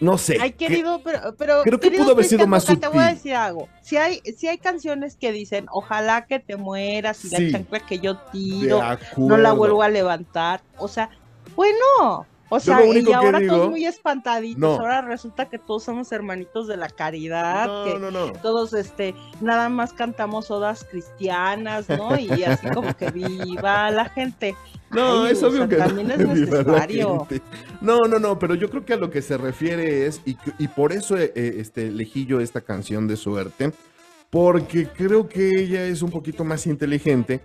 No 0.00 0.16
sé. 0.16 0.38
Ay, 0.40 0.52
querido, 0.52 1.02
pero, 1.04 1.34
pero 1.36 1.62
creo 1.62 1.78
que 1.78 1.90
pudo 1.90 2.12
haber 2.12 2.24
sido 2.24 2.46
más 2.46 2.64
sutil. 2.64 2.80
Te 2.80 2.88
voy 2.88 3.04
a 3.04 3.08
decir 3.08 3.34
algo. 3.34 3.68
Si 3.82 3.98
hay, 3.98 4.20
si 4.36 4.48
hay 4.48 4.56
canciones 4.56 5.16
que 5.16 5.30
dicen, 5.30 5.66
ojalá 5.70 6.26
que 6.26 6.38
te 6.40 6.56
mueras 6.56 7.22
y 7.24 7.30
la 7.30 7.50
chancla 7.50 7.80
que 7.80 7.98
yo 7.98 8.16
tiro, 8.32 8.80
no 9.18 9.36
la 9.36 9.52
vuelvo 9.52 9.82
a 9.82 9.90
levantar. 9.90 10.62
O 10.78 10.88
sea, 10.88 11.10
bueno, 11.54 12.26
O 12.52 12.58
sea, 12.60 12.84
y 12.84 13.12
ahora 13.12 13.38
digo- 13.38 13.54
todos 13.56 13.70
muy 13.70 13.86
espantaditos. 13.86 14.58
No. 14.60 14.72
Ahora 14.72 15.02
resulta 15.02 15.48
que 15.48 15.58
todos 15.58 15.84
somos 15.84 16.10
hermanitos 16.12 16.66
de 16.66 16.76
la 16.76 16.88
caridad, 16.88 17.66
No, 17.66 17.84
que 17.84 17.98
no, 18.10 18.32
todos 18.42 18.74
este 18.74 19.14
nada 19.40 19.68
más 19.68 19.92
cantamos 19.92 20.50
odas 20.50 20.84
cristianas, 20.90 21.88
¿no? 21.88 22.18
Y 22.18 22.42
así 22.44 22.68
como 22.70 22.94
que 22.96 23.10
viva 23.12 23.90
la 23.92 24.04
gente. 24.06 24.56
No, 24.90 25.22
Ay, 25.24 25.32
es 25.32 25.42
o 25.44 25.46
obvio 25.48 25.58
sea, 25.58 25.68
que 25.68 25.76
también 25.76 26.10
es 26.10 26.18
necesario. 26.26 27.26
No, 27.80 27.98
no, 28.08 28.18
no, 28.18 28.38
pero 28.38 28.56
yo 28.56 28.68
creo 28.68 28.84
que 28.84 28.94
a 28.94 28.96
lo 28.96 29.10
que 29.10 29.22
se 29.22 29.38
refiere 29.38 30.06
es, 30.06 30.20
y, 30.26 30.36
y 30.58 30.66
por 30.66 30.92
eso 30.92 31.16
eh, 31.16 31.32
eh, 31.36 31.54
este, 31.58 31.86
elegí 31.86 32.26
yo 32.26 32.40
esta 32.40 32.60
canción 32.60 33.06
de 33.06 33.16
suerte, 33.16 33.72
porque 34.30 34.88
creo 34.88 35.28
que 35.28 35.60
ella 35.60 35.84
es 35.84 36.02
un 36.02 36.10
poquito 36.10 36.42
más 36.44 36.66
inteligente 36.66 37.40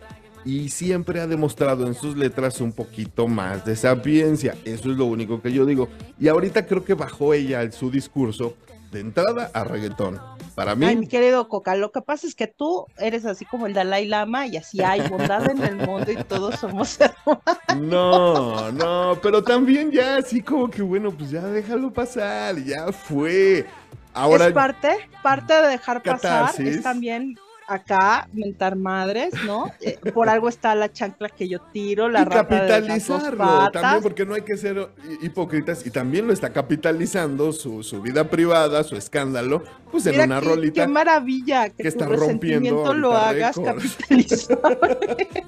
y 0.46 0.70
siempre 0.70 1.20
ha 1.20 1.28
demostrado 1.28 1.88
en 1.88 1.96
sus 1.96 2.16
letras 2.16 2.62
un 2.62 2.72
poquito 2.72 3.28
más 3.28 3.66
de 3.66 3.76
sapiencia. 3.76 4.56
Eso 4.64 4.92
es 4.92 4.98
lo 4.98 5.06
único 5.06 5.42
que 5.42 5.52
yo 5.52 5.66
digo. 5.66 5.90
Y 6.20 6.28
ahorita 6.28 6.66
creo 6.68 6.86
que 6.86 6.94
bajó 6.94 7.34
ella 7.34 7.62
el- 7.62 7.74
su 7.74 7.90
discurso 7.90 8.54
de 8.92 9.00
entrada 9.02 9.50
a 9.54 9.64
reggaetón. 9.64 10.22
Para 10.54 10.74
mí, 10.76 10.86
Ay, 10.86 10.96
mi 10.96 11.08
querido 11.08 11.50
Coca, 11.50 11.76
lo 11.76 11.92
que 11.92 12.02
pasa 12.02 12.28
es 12.28 12.34
que 12.36 12.48
tú 12.48 12.86
eres 12.98 13.26
así 13.26 13.44
como 13.44 13.66
el 13.68 13.74
Dalai 13.74 14.06
Lama 14.08 14.48
y 14.48 14.56
así 14.56 14.82
hay 14.82 15.02
bondad 15.10 15.50
en 15.50 15.62
el 15.62 15.76
mundo 15.76 16.10
y 16.12 16.16
todos 16.24 16.56
somos 16.60 16.98
hermanos. 17.02 17.42
No, 17.78 18.72
no, 18.72 19.20
pero 19.22 19.44
también 19.44 19.92
ya 19.92 20.18
así 20.18 20.42
como 20.42 20.70
que 20.70 20.82
bueno, 20.82 21.12
pues 21.12 21.32
ya 21.32 21.42
déjalo 21.42 21.92
pasar, 21.92 22.56
ya 22.64 22.92
fue. 22.94 23.66
Ahora, 24.14 24.48
es 24.48 24.54
parte, 24.54 24.96
parte 25.22 25.54
de 25.54 25.68
dejar 25.68 26.02
pasar, 26.02 26.46
Catarsis. 26.46 26.78
es 26.78 26.84
también 26.84 27.36
acá 27.68 28.28
mentar 28.34 28.76
madres, 28.76 29.34
¿no? 29.46 29.72
Eh, 29.82 29.98
por 30.14 30.30
algo 30.30 30.50
está 30.50 30.76
la 30.76 30.92
chancla 30.92 31.30
que 31.30 31.48
yo 31.48 31.60
tiro, 31.74 32.10
la 32.10 32.22
y 32.22 32.26
rata 32.26 32.64
de 32.64 32.82
las 32.82 33.08
dos 33.08 33.22
capitalizarlo 33.24 33.38
patas. 33.38 33.82
también, 33.82 34.04
porque 34.04 34.26
no 34.26 34.34
hay 34.34 34.42
que 34.42 34.58
ser 34.58 34.90
hipócritas 35.22 35.86
y 35.86 35.92
también 35.92 36.28
lo 36.28 36.34
está 36.34 36.52
capitalizando 36.52 37.52
su, 37.54 37.84
su 37.84 38.02
vida 38.02 38.30
privada, 38.30 38.84
su 38.84 38.96
escándalo, 38.96 39.64
pues 39.92 40.06
en 40.06 40.14
Mira 40.14 40.26
una 40.26 40.40
qué, 40.42 40.48
rolita. 40.48 40.82
qué 40.82 40.88
maravilla 40.88 41.70
que, 41.70 41.78
que 41.78 41.84
tu 41.84 41.88
está 41.90 42.08
rompiendo 42.08 42.94
lo 42.94 43.14
hagas 43.14 43.58
capitalizar. 43.60 44.60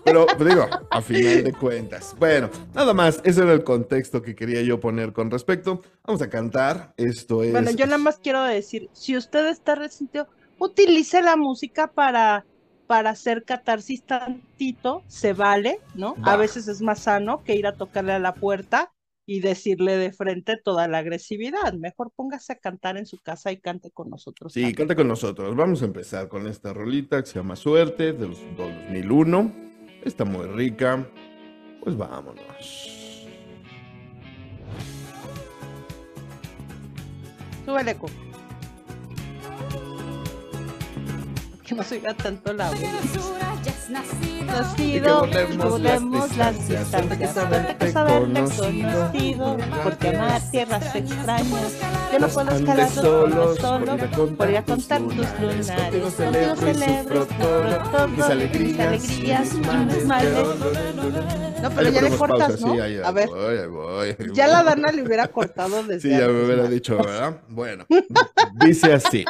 Pero 0.04 0.26
digo, 0.40 0.68
a 0.90 1.02
final 1.02 1.44
de 1.44 1.54
cuentas. 1.54 2.16
Bueno, 2.18 2.50
nada 2.74 2.94
más, 2.94 3.22
ese 3.24 3.42
era 3.42 3.54
el 3.54 3.64
contexto 3.64 4.22
que 4.22 4.36
quería 4.36 4.62
yo 4.62 4.80
poner 4.80 5.14
con 5.14 5.30
respecto. 5.30 5.82
Vamos 6.06 6.22
a 6.22 6.30
cantar. 6.30 6.94
Esto 6.98 7.44
es. 7.44 7.52
Bueno, 7.52 7.72
yo 7.72 7.86
nada 7.86 7.98
más 7.98 8.18
quiero 8.18 8.42
decir, 8.44 8.90
si 8.94 9.18
usted 9.18 9.48
está 9.48 9.76
resentido, 9.76 10.28
utilice 10.60 11.22
la 11.22 11.36
música 11.36 11.88
para, 11.88 12.46
para 12.88 13.12
hacer 13.12 13.44
catarsis 13.44 14.04
tantito, 14.04 15.04
se 15.08 15.34
vale, 15.34 15.80
¿no? 15.96 16.16
A 16.24 16.38
veces 16.38 16.68
es 16.68 16.82
más 16.82 17.00
sano 17.00 17.44
que 17.44 17.56
ir 17.56 17.68
a 17.68 17.74
tocarle 17.74 18.14
a 18.14 18.20
la 18.20 18.34
puerta 18.34 18.92
y 19.30 19.42
decirle 19.42 19.98
de 19.98 20.14
frente 20.14 20.56
toda 20.64 20.88
la 20.88 21.00
agresividad. 21.00 21.74
Mejor 21.74 22.12
póngase 22.16 22.54
a 22.54 22.56
cantar 22.56 22.98
en 22.98 23.06
su 23.06 23.18
casa 23.22 23.52
y 23.52 23.60
cante 23.60 23.92
con 23.92 24.10
nosotros. 24.10 24.54
Sí, 24.54 24.74
canta 24.74 24.96
con 24.96 25.08
nosotros. 25.08 25.54
Vamos 25.56 25.82
a 25.82 25.86
empezar 25.86 26.30
con 26.30 26.48
esta 26.48 26.74
rolita 26.74 27.22
que 27.22 27.28
se 27.28 27.36
llama 27.36 27.58
Suerte 27.58 28.14
de 28.14 28.28
los 28.30 28.40
2001. 28.56 29.54
Está 30.04 30.24
muy 30.24 30.48
rica. 30.48 31.06
Pues 31.82 31.98
vámonos. 31.98 33.18
Súbele, 37.66 37.96
Coco. 37.96 38.27
Que 41.68 41.76
no 41.76 41.84
se 41.84 41.96
oiga 41.96 42.14
tanto 42.14 42.54
la 42.54 42.70
voz. 42.70 42.80
Nacido, 43.90 45.24
que 45.30 45.58
borremos 45.58 46.38
las 46.38 46.56
distancias, 46.58 46.80
distancias, 46.80 47.34
saberte 47.34 47.92
saberte 47.92 47.92
saberte 47.92 48.42
conocido, 48.42 49.58
porque 49.84 50.08
amar 50.10 50.42
tierras 50.50 50.96
extrañas, 50.96 51.74
yo 52.12 52.20
no 52.20 52.26
Los 52.26 52.34
puedo 52.34 52.52
escalar 52.56 52.78
los 52.78 52.94
solos, 52.94 53.58
solos, 53.60 54.02
por 54.38 54.50
ir 54.50 54.58
a 54.58 54.64
contar 54.64 55.02
tus 55.02 55.40
lunares, 55.40 56.14
contigo 56.14 56.56
celebro 56.56 57.26
todo, 57.26 58.08
mis 58.08 58.24
alegrías, 58.24 58.88
alegrías 58.88 59.54
y 59.54 59.58
mis 59.58 60.06
males. 60.06 60.48
No, 61.62 61.70
pero 61.72 61.90
ya 61.90 62.02
le 62.02 62.10
cortas, 62.12 62.50
pausa, 62.50 62.68
¿no? 62.68 62.74
sí, 62.74 62.80
ahí, 62.80 62.94
ahí 62.96 63.02
A 63.04 63.12
ver, 63.12 63.30
voy, 63.30 63.58
ahí 63.58 63.68
voy, 63.68 64.08
ahí 64.08 64.16
ya 64.34 64.46
voy. 64.46 64.54
la 64.54 64.64
Dana 64.64 64.92
le 64.92 65.04
hubiera 65.04 65.28
cortado 65.28 65.84
desde 65.84 66.02
Sí, 66.02 66.10
ya 66.10 66.28
me 66.28 66.46
hubiera 66.46 66.68
dicho, 66.68 66.98
¿verdad? 66.98 67.42
Bueno, 67.50 67.86
dice 68.54 68.94
así. 68.94 69.26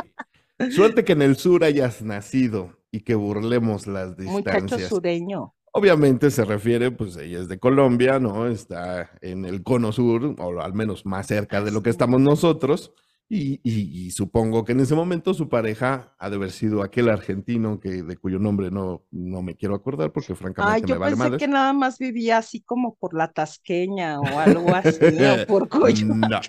Suerte 0.72 1.04
que 1.06 1.14
en 1.14 1.22
el 1.22 1.36
sur 1.38 1.64
hayas 1.64 2.02
nacido 2.02 2.78
y 2.92 3.02
que 3.02 3.16
burlemos 3.16 3.86
las 3.88 4.18
Muchacho 4.18 4.62
distancias. 4.62 4.90
sureño. 4.90 5.54
Obviamente 5.74 6.32
se 6.32 6.44
refiere, 6.46 6.90
pues 6.90 7.16
ella 7.18 7.40
es 7.40 7.48
de 7.48 7.60
Colombia, 7.60 8.20
¿no? 8.20 8.48
Está 8.48 9.12
en 9.22 9.46
el 9.46 9.62
cono 9.62 9.92
sur, 9.92 10.36
o 10.40 10.60
al 10.62 10.74
menos 10.74 11.06
más 11.06 11.28
cerca 11.28 11.62
de 11.62 11.72
lo 11.72 11.84
que 11.84 11.92
estamos 11.92 12.20
nosotros. 12.20 12.94
Y, 13.30 13.60
y- 13.62 14.06
y 14.06 14.12
supongo 14.12 14.64
que 14.64 14.72
en 14.72 14.80
ese 14.80 14.96
momento 14.96 15.34
su 15.34 15.50
pareja 15.50 16.16
ha 16.18 16.30
de 16.30 16.38
haber 16.38 16.50
sido 16.50 16.82
aquel 16.82 17.10
argentino 17.10 17.78
que, 17.80 18.02
de 18.02 18.16
cuyo 18.16 18.40
nombre 18.40 18.72
no, 18.72 19.04
no 19.12 19.42
me 19.42 19.56
quiero 19.56 19.76
acordar 19.76 20.14
porque 20.14 20.32
Ay, 20.32 20.38
francamente 20.38 20.88
yo 20.88 20.96
me 20.96 21.00
vale 21.00 21.12
pensé 21.12 21.24
madres. 21.26 21.40
que 21.42 21.48
nada 21.50 21.74
más 21.74 21.98
vivía 22.00 22.38
así 22.38 22.62
como 22.62 22.96
por 22.96 23.14
la 23.14 23.28
Tasqueña 23.34 24.22
o 24.22 24.40
algo 24.40 24.74
así, 24.74 24.98
o 25.02 25.46
por 25.48 25.68
Coyoacán. 25.68 26.22
No. 26.22 26.40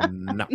No. 0.10 0.46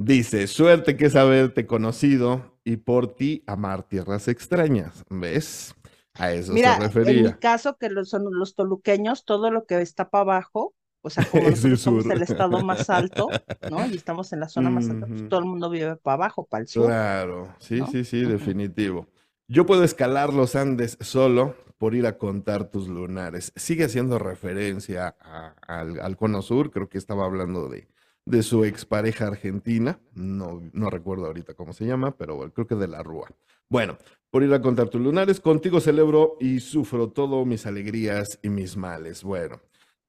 Dice, 0.00 0.46
suerte 0.46 0.96
que 0.96 1.06
es 1.06 1.16
haberte 1.16 1.66
conocido 1.66 2.56
y 2.64 2.76
por 2.76 3.16
ti 3.16 3.42
amar 3.46 3.82
tierras 3.88 4.28
extrañas. 4.28 5.04
¿Ves? 5.10 5.74
A 6.14 6.32
eso 6.32 6.56
Mira, 6.56 6.72
se 6.72 6.72
en 7.02 7.22
mi 7.22 7.34
refería. 7.34 7.38
caso, 7.38 7.76
que 7.76 7.90
los, 7.90 8.08
son 8.10 8.24
los 8.38 8.54
toluqueños, 8.54 9.24
todo 9.24 9.50
lo 9.50 9.66
que 9.66 9.80
está 9.82 10.08
para 10.10 10.22
abajo, 10.22 10.74
o 11.02 11.10
sea, 11.10 11.24
como 11.24 11.50
Es 11.52 11.64
el 11.64 11.78
sur. 11.78 12.04
estado 12.22 12.60
más 12.60 12.88
alto, 12.90 13.38
¿no? 13.66 13.86
Y 13.86 13.96
estamos 13.96 14.32
en 14.32 14.40
la 14.40 14.48
zona 14.48 14.70
más 14.70 14.90
alta, 14.90 15.06
pues 15.08 15.24
todo 15.26 15.40
el 15.40 15.46
mundo 15.46 15.68
vive 15.70 15.96
para 15.96 16.14
abajo, 16.14 16.46
para 16.46 16.62
el 16.62 16.68
sur. 16.68 16.96
Claro, 16.96 17.54
sí, 17.60 17.84
¿no? 17.84 17.86
sí, 17.86 18.04
sí, 18.04 18.24
definitivo. 18.24 19.08
Yo 19.48 19.66
puedo 19.66 19.84
escalar 19.84 20.32
los 20.34 20.54
Andes 20.54 20.98
solo 21.00 21.56
por 21.78 21.94
ir 21.94 22.06
a 22.06 22.18
contar 22.18 22.70
tus 22.70 22.88
lunares. 22.88 23.52
Sigue 23.56 23.84
haciendo 23.84 24.18
referencia 24.18 25.16
a- 25.20 25.54
al, 25.66 25.98
al 26.00 26.16
Cono 26.16 26.42
Sur, 26.42 26.70
creo 26.70 26.88
que 26.88 26.98
estaba 26.98 27.24
hablando 27.24 27.68
de, 27.68 27.88
de 28.28 28.42
su 28.42 28.64
expareja 28.64 29.26
argentina, 29.26 29.98
no, 30.12 30.60
no 30.72 30.90
recuerdo 30.90 31.26
ahorita 31.26 31.54
cómo 31.54 31.72
se 31.72 31.86
llama, 31.86 32.16
pero 32.16 32.36
bueno, 32.36 32.52
creo 32.52 32.66
que 32.66 32.74
de 32.74 32.88
la 32.88 33.02
Rúa. 33.02 33.28
Bueno, 33.68 33.98
por 34.30 34.42
ir 34.42 34.52
a 34.52 34.60
contar 34.60 34.88
tus 34.88 35.00
lunares, 35.00 35.40
contigo 35.40 35.80
celebro 35.80 36.36
y 36.40 36.60
sufro 36.60 37.10
todo 37.10 37.44
mis 37.44 37.66
alegrías 37.66 38.38
y 38.42 38.50
mis 38.50 38.76
males. 38.76 39.22
Bueno, 39.22 39.60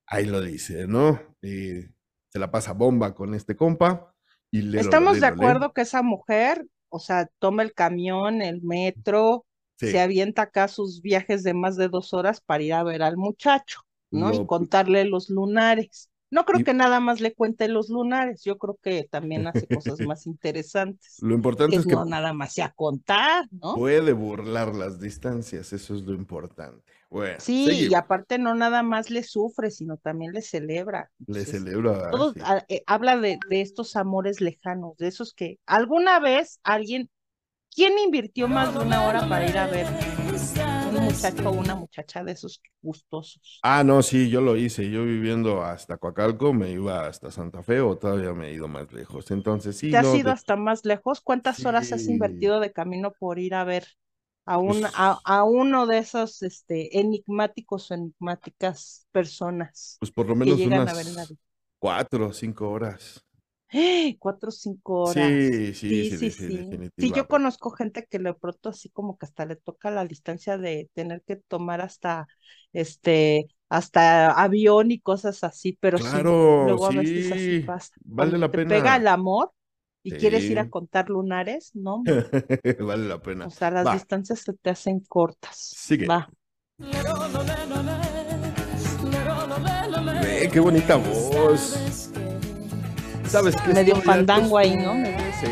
ahí 0.05 0.25
lo 0.25 0.41
dice, 0.41 0.87
¿no? 0.87 1.19
Y 1.41 1.81
se 2.29 2.39
la 2.39 2.51
pasa 2.51 2.73
bomba 2.73 3.15
con 3.15 3.33
este 3.33 3.55
compa. 3.55 4.13
Y 4.51 4.63
le 4.63 4.81
Estamos 4.81 5.19
de 5.21 5.27
acuerdo 5.27 5.73
que 5.73 5.81
esa 5.81 6.01
mujer, 6.01 6.65
o 6.89 6.99
sea, 6.99 7.29
toma 7.39 7.63
el 7.63 7.73
camión, 7.73 8.41
el 8.41 8.61
metro, 8.61 9.45
Sí. 9.77 9.91
se 9.91 10.01
avienta 10.01 10.41
acá 10.41 10.67
sus 10.67 11.01
viajes 11.01 11.41
de 11.43 11.53
más 11.53 11.77
de 11.77 11.87
dos 11.87 12.13
horas 12.13 12.41
para 12.41 12.61
ir 12.63 12.73
a 12.73 12.83
ver 12.83 13.01
al 13.01 13.15
muchacho, 13.15 13.79
¿no? 14.11 14.33
Y 14.33 14.45
contarle 14.45 15.05
los 15.05 15.29
lunares. 15.29 16.08
No 16.31 16.45
creo 16.45 16.59
Y- 16.59 16.63
que 16.63 16.73
nada 16.73 16.99
más 16.99 17.21
le 17.21 17.33
cuente 17.33 17.67
los 17.67 17.89
lunares, 17.89 18.43
yo 18.43 18.57
creo 18.57 18.77
que 18.81 19.03
también 19.09 19.47
hace 19.47 19.65
cosas 19.67 19.99
más 20.07 20.27
interesantes. 20.27 21.17
Lo 21.21 21.33
importante 21.33 21.75
que 21.75 21.79
es 21.81 21.85
que 21.87 21.93
no 21.93 22.05
nada 22.05 22.33
más 22.33 22.53
sea 22.53 22.71
contar, 22.71 23.45
¿no? 23.51 23.75
puede 23.75 24.13
burlar 24.13 24.75
las 24.75 24.99
distancias, 24.99 25.73
eso 25.73 25.95
es 25.95 26.01
lo 26.03 26.13
importante. 26.13 26.83
Bueno, 27.09 27.37
Sí, 27.39 27.87
y 27.89 27.93
aparte 27.95 28.37
no 28.37 28.53
nada 28.53 28.83
más 28.83 29.09
le 29.09 29.23
sufre, 29.23 29.71
sino 29.71 29.97
también 29.97 30.31
le 30.31 30.43
celebra. 30.43 31.09
Le 31.25 31.39
Entonces, 31.39 31.63
celebra. 31.63 32.11
todo 32.11 32.33
sí. 32.33 32.39
ah, 32.43 32.63
eh, 32.69 32.83
habla 32.85 33.17
de, 33.17 33.39
de 33.49 33.61
estos 33.61 33.95
amores 33.95 34.41
lejanos, 34.41 34.95
de 34.97 35.07
esos 35.07 35.33
que 35.33 35.57
alguna 35.65 36.19
vez 36.19 36.59
alguien, 36.63 37.09
¿quién 37.73 37.97
invirtió 37.97 38.47
más 38.47 38.73
de 38.75 38.81
una 38.81 39.07
hora 39.07 39.27
para 39.27 39.49
ir 39.49 39.57
a 39.57 39.65
ver 39.65 39.87
muchacho 41.09 41.49
o 41.49 41.53
una 41.53 41.75
muchacha 41.75 42.23
de 42.23 42.33
esos 42.33 42.61
gustosos? 42.81 43.61
Ah, 43.61 43.83
no, 43.83 44.01
sí, 44.03 44.29
yo 44.29 44.39
lo 44.41 44.55
hice. 44.55 44.89
Yo 44.89 45.03
viviendo 45.03 45.63
hasta 45.63 45.97
Coacalco, 45.97 46.53
me 46.53 46.71
iba 46.71 47.05
hasta 47.07 47.29
Santa 47.31 47.61
Fe 47.61 47.81
o 47.81 47.97
todavía 47.97 48.33
me 48.33 48.47
he 48.49 48.53
ido 48.53 48.67
más 48.69 48.91
lejos. 48.93 49.31
Entonces, 49.31 49.77
sí, 49.77 49.89
¿Te 49.89 49.97
has 49.97 50.13
no, 50.13 50.13
ido 50.13 50.31
de- 50.31 50.31
hasta 50.31 50.55
más 50.55 50.85
lejos? 50.85 51.21
¿Cuántas 51.21 51.65
horas 51.65 51.91
has 51.93 52.07
invertido 52.07 52.59
de 52.59 52.71
camino 52.73 53.11
por 53.19 53.39
ir 53.39 53.55
a 53.55 53.63
ver 53.63 53.87
a, 54.45 54.57
un, 54.59 54.85
Pues- 54.85 54.93
a, 54.93 55.19
a 55.23 55.43
uno 55.43 55.87
de 55.87 55.97
esos 55.99 56.41
este, 56.43 56.99
enigmáticos 56.99 57.89
o 57.91 57.95
enigmáticas 57.95 59.07
personas 59.11 59.99
pues 59.99 60.11
por 60.11 60.27
lo 60.27 60.35
menos 60.35 60.65
unas 60.65 61.35
cuatro 61.79 62.27
o 62.27 62.33
cinco 62.33 62.69
horas. 62.69 63.25
¡Eh! 63.71 64.17
Cuatro 64.19 64.49
o 64.49 64.51
cinco 64.51 65.03
horas. 65.03 65.33
Sí, 65.33 65.73
sí, 65.73 66.03
Sí, 66.03 66.11
sí, 66.11 66.29
sí, 66.31 66.31
sí. 66.31 66.69
Sí, 66.97 67.11
yo 67.13 67.27
conozco 67.27 67.71
gente 67.71 68.05
que 68.09 68.19
de 68.19 68.33
pronto 68.33 68.69
así 68.69 68.89
como 68.89 69.17
que 69.17 69.25
hasta 69.25 69.45
le 69.45 69.55
toca 69.55 69.89
la 69.91 70.05
distancia 70.05 70.57
de 70.57 70.89
tener 70.93 71.23
que 71.23 71.37
tomar 71.37 71.81
hasta 71.81 72.27
este 72.73 73.47
hasta 73.69 74.31
avión 74.31 74.91
y 74.91 74.99
cosas 74.99 75.43
así, 75.43 75.77
pero 75.79 75.99
sí, 75.99 76.27
Claro, 76.27 76.43
luego 76.59 76.87
a 76.87 76.91
veces 76.91 77.31
así 77.31 77.55
sí, 77.55 77.63
pasa. 77.63 77.95
vale 78.05 78.37
Cuando 78.37 78.37
la 78.37 78.51
te 78.51 78.59
pena. 78.59 78.77
pega 78.77 78.95
el 78.97 79.07
amor 79.07 79.51
y 80.03 80.15
quieres 80.15 80.49
ir 80.49 80.59
a 80.59 80.67
Sí. 80.67 80.69
contar 80.69 81.09
lunares, 81.09 81.71
¿no? 81.75 82.05
Vale 82.79 83.07
la 83.07 83.21
pena. 83.21 83.47
O 83.47 83.49
sea, 83.49 83.69
las 83.71 83.89
Va. 83.89 83.91
distancias 83.91 84.39
se 84.41 84.53
te 84.53 84.69
hacen 84.69 85.01
cortas. 85.01 85.79
Sigue. 85.85 86.09
Va. 86.09 86.31
Qué 90.51 90.59
bonita 90.59 90.95
voz. 90.97 91.98
¿Sabes 93.29 93.55
qué? 93.57 93.73
Medio 93.73 93.95
fandango 93.97 94.57
ahí, 94.57 94.75
¿no? 94.75 94.95
sí. 95.39 95.47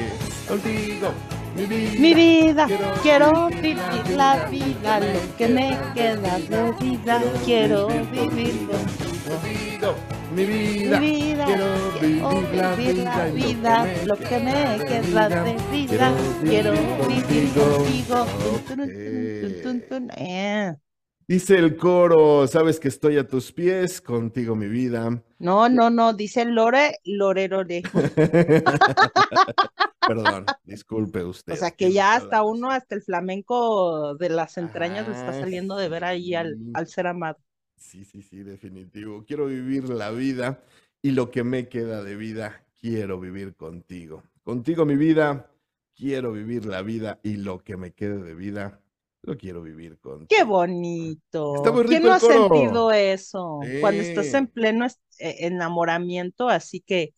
Contigo, 0.47 1.09
mi 1.55 1.65
vida. 1.65 1.99
Mi 1.99 2.13
vida, 2.13 2.65
Quiero 2.67 2.93
quiero 3.03 3.49
vivir 3.49 3.77
vivir 3.77 4.09
la 4.17 4.45
vida, 4.45 4.99
lo 4.99 5.35
que 5.37 5.47
me 5.47 5.77
queda 5.93 6.39
de 6.39 6.71
vida, 6.79 7.21
quiero 7.45 7.87
vivir 7.87 8.67
contigo. 8.67 9.29
Contigo, 9.29 9.95
mi 10.35 10.45
vida. 10.45 10.99
Mi 10.99 11.11
vida, 11.11 11.45
Quiero 11.45 11.65
quiero 11.99 12.29
vivir 12.31 12.55
la 12.55 12.75
vivir 12.75 12.97
la 13.03 13.25
vida, 13.25 13.83
vida, 13.83 14.05
lo 14.05 14.17
que 14.17 14.39
me 14.39 14.85
queda 14.87 15.29
de 15.29 15.57
vida, 15.71 16.13
quiero 16.43 16.71
vivir 17.07 17.53
contigo. 17.53 18.25
Tun, 19.63 19.81
tun, 19.81 20.09
Dice 21.27 21.57
el 21.57 21.75
coro, 21.75 22.47
sabes 22.47 22.79
que 22.79 22.87
estoy 22.87 23.17
a 23.17 23.27
tus 23.27 23.51
pies, 23.51 23.99
contigo 23.99 24.55
mi 24.55 24.67
vida. 24.67 25.21
No, 25.39 25.67
no, 25.67 25.89
no, 25.89 26.13
dice 26.13 26.45
Lore, 26.45 26.99
Lore, 27.03 27.49
Lore. 27.49 27.83
Perdón, 30.05 30.45
disculpe 30.63 31.25
usted. 31.25 31.53
O 31.53 31.57
sea 31.57 31.71
que 31.71 31.91
ya 31.91 32.15
hasta 32.15 32.43
uno, 32.43 32.71
hasta 32.71 32.95
el 32.95 33.01
flamenco 33.01 34.15
de 34.15 34.29
las 34.29 34.57
entrañas 34.57 35.07
le 35.07 35.15
está 35.15 35.29
Ah, 35.29 35.33
saliendo 35.33 35.75
de 35.75 35.89
ver 35.89 36.05
ahí 36.05 36.33
al 36.33 36.87
ser 36.87 37.07
amado. 37.07 37.37
Sí, 37.75 38.05
sí, 38.05 38.21
sí, 38.21 38.43
definitivo. 38.43 39.25
Quiero 39.25 39.47
vivir 39.47 39.89
la 39.89 40.11
vida 40.11 40.63
y 41.01 41.11
lo 41.11 41.29
que 41.29 41.43
me 41.43 41.67
queda 41.67 42.03
de 42.03 42.15
vida, 42.15 42.63
quiero 42.79 43.19
vivir 43.19 43.55
contigo. 43.55 44.23
Contigo 44.43 44.85
mi 44.85 44.95
vida, 44.95 45.51
quiero 45.95 46.31
vivir 46.31 46.65
la 46.65 46.81
vida 46.81 47.19
y 47.23 47.37
lo 47.37 47.63
que 47.63 47.77
me 47.77 47.93
quede 47.93 48.21
de 48.23 48.35
vida, 48.35 48.81
lo 49.27 49.37
quiero 49.37 49.61
vivir 49.61 49.99
contigo. 49.99 50.27
Qué 50.29 50.43
bonito. 50.43 51.57
Está 51.57 51.71
muy 51.73 51.85
¿Quién 51.85 52.01
rico 52.01 52.07
no 52.07 52.15
el 52.15 52.15
ha 52.15 52.19
sentido 52.19 52.91
eso? 52.91 53.59
Cuando 53.81 54.01
estás 54.01 54.33
en 54.33 54.47
pleno 54.47 54.85
eh, 54.85 55.35
enamoramiento, 55.39 56.47
así 56.47 56.79
que 56.79 57.13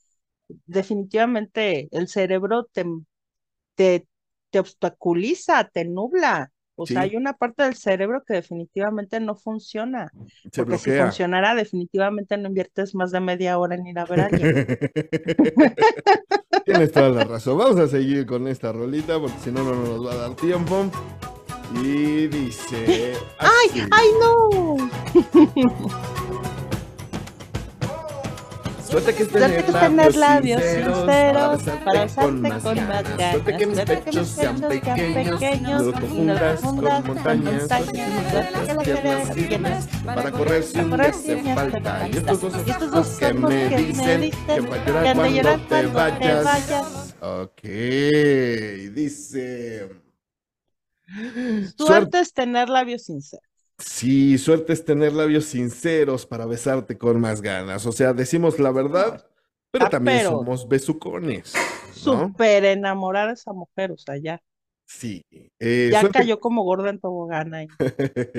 definitivamente 0.65 1.87
el 1.91 2.07
cerebro 2.07 2.65
te, 2.65 2.83
te, 3.75 4.07
te 4.49 4.59
obstaculiza, 4.59 5.65
te 5.65 5.85
nubla. 5.85 6.51
O 6.75 6.87
sea, 6.87 7.01
hay 7.01 7.17
una 7.17 7.33
parte 7.33 7.63
del 7.63 7.75
cerebro 7.75 8.23
que 8.25 8.35
definitivamente 8.35 9.19
no 9.19 9.35
funciona. 9.35 10.09
Se 10.51 10.63
Porque 10.63 10.77
si 10.77 10.91
funcionara, 10.91 11.53
definitivamente 11.53 12.37
no 12.37 12.47
inviertes 12.47 12.95
más 12.95 13.11
de 13.11 13.19
media 13.19 13.59
hora 13.59 13.75
en 13.75 13.85
ir 13.85 13.99
a 13.99 14.05
ver 14.05 14.21
a 14.21 14.25
alguien. 14.27 14.55
Tienes 16.65 16.91
toda 16.91 17.09
la 17.09 17.23
razón. 17.25 17.57
Vamos 17.57 17.79
a 17.79 17.87
seguir 17.87 18.25
con 18.25 18.47
esta 18.47 18.71
rolita 18.71 19.19
porque 19.19 19.37
si 19.43 19.51
no, 19.51 19.63
no 19.63 19.75
nos 19.75 20.07
va 20.07 20.13
a 20.13 20.15
dar 20.15 20.35
tiempo. 20.35 20.89
Y 21.75 22.27
dice. 22.27 23.17
así. 23.37 23.83
¡Ay, 23.91 24.07
no! 24.19 24.89
Suerte 28.89 29.13
que 29.13 29.25
tener 29.25 29.65
que 29.65 29.71
tener 29.71 30.15
labios 30.15 30.63
sinceros 30.63 30.97
sinceros 30.97 31.61
para 31.85 32.01
besarte 32.01 32.15
con 32.15 32.41
con 32.41 32.41
más 32.41 32.63
ganas. 32.63 33.31
Suerte 33.31 33.57
que 33.57 33.67
mis 33.67 33.79
que 33.79 33.85
pechos 33.85 34.27
sean 34.27 34.61
pequeños, 34.61 35.39
pequeños 35.39 35.83
no 35.83 35.91
confundas 35.91 36.61
con 36.61 36.75
montañas. 37.05 37.67
Suerte 37.67 37.91
que 37.91 38.65
que 38.65 38.73
las 38.73 38.83
piernas 38.83 39.33
firmes 39.33 39.87
para 40.03 40.31
correr 40.31 40.63
sin 40.63 40.89
día 40.89 41.11
te 41.11 41.53
falta. 41.53 42.09
Y 42.11 42.17
estos 42.17 42.41
dos 42.41 42.53
ojos 42.81 43.07
que 43.19 43.33
me 43.33 43.69
que 43.69 43.77
dicen 43.77 44.31
que 44.31 44.59
va 44.59 44.75
a 44.75 45.23
que 45.27 45.33
llorar 45.35 45.59
cuando 45.67 46.19
te 46.19 46.33
vayas. 46.41 47.15
Ok, 47.21 47.61
dice. 48.95 50.08
Suerte. 51.13 51.73
Suerte 51.77 52.19
es 52.19 52.33
tener 52.33 52.69
labios 52.69 53.03
sinceros. 53.05 53.45
Sí, 53.77 54.37
suerte 54.37 54.73
es 54.73 54.83
tener 54.83 55.13
labios 55.13 55.45
sinceros 55.45 56.25
para 56.25 56.45
besarte 56.45 56.97
con 56.97 57.19
más 57.21 57.41
ganas. 57.41 57.85
O 57.85 57.91
sea, 57.91 58.13
decimos 58.13 58.59
la 58.59 58.71
verdad, 58.71 59.25
pero 59.71 59.85
Ah, 59.85 59.89
también 59.89 60.17
pero- 60.19 60.31
somos 60.31 60.67
besucones, 60.67 61.53
¿no? 62.05 62.27
Súper 62.27 62.65
enamorar 62.65 63.29
a 63.29 63.33
esa 63.33 63.53
mujer, 63.53 63.91
o 63.91 63.97
sea, 63.97 64.17
ya, 64.17 64.41
Sí. 64.85 65.23
Eh, 65.59 65.89
ya 65.91 66.01
suerte, 66.01 66.17
cayó 66.19 66.39
como 66.39 66.63
gorda 66.63 66.89
en 66.89 66.99
tobogán 66.99 67.53
ahí, 67.53 67.67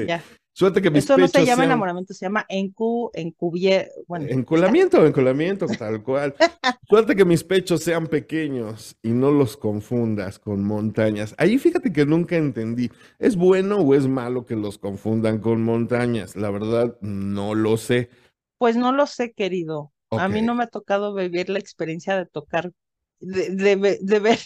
ya. 0.06 0.22
suerte 0.52 0.82
que 0.82 0.90
mis 0.90 1.04
Eso 1.04 1.16
no 1.16 1.26
se 1.26 1.32
pechos 1.32 1.46
llama 1.46 1.62
sean- 1.62 1.70
enamoramiento, 1.70 2.14
se 2.14 2.26
llama 2.26 2.44
encu, 2.48 3.10
encubier, 3.14 3.90
bueno, 4.06 4.26
Enculamiento, 4.28 5.04
enculamiento, 5.06 5.66
tal 5.66 6.02
cual. 6.02 6.34
Suerte 6.88 7.14
que 7.14 7.24
mis 7.24 7.44
pechos 7.44 7.82
sean 7.84 8.08
pequeños 8.08 8.96
y 9.02 9.10
no 9.10 9.30
los 9.30 9.56
confundas 9.56 10.38
con 10.38 10.64
montañas. 10.64 11.34
Ahí 11.38 11.58
fíjate 11.58 11.92
que 11.92 12.04
nunca 12.04 12.36
entendí. 12.36 12.90
¿Es 13.18 13.36
bueno 13.36 13.76
o 13.78 13.94
es 13.94 14.08
malo 14.08 14.44
que 14.44 14.56
los 14.56 14.78
confundan 14.78 15.38
con 15.38 15.62
montañas? 15.62 16.34
La 16.36 16.50
verdad, 16.50 16.96
no 17.00 17.54
lo 17.54 17.76
sé. 17.76 18.10
Pues 18.58 18.76
no 18.76 18.92
lo 18.92 19.06
sé, 19.06 19.32
querido. 19.32 19.92
A 20.10 20.28
mí 20.28 20.42
no 20.42 20.54
me 20.56 20.64
ha 20.64 20.66
tocado 20.66 21.14
vivir 21.14 21.48
la 21.48 21.60
experiencia 21.60 22.16
de 22.16 22.26
tocar, 22.26 22.72
de, 23.20 23.50
de, 23.76 23.98
de 24.00 24.18
ver. 24.18 24.38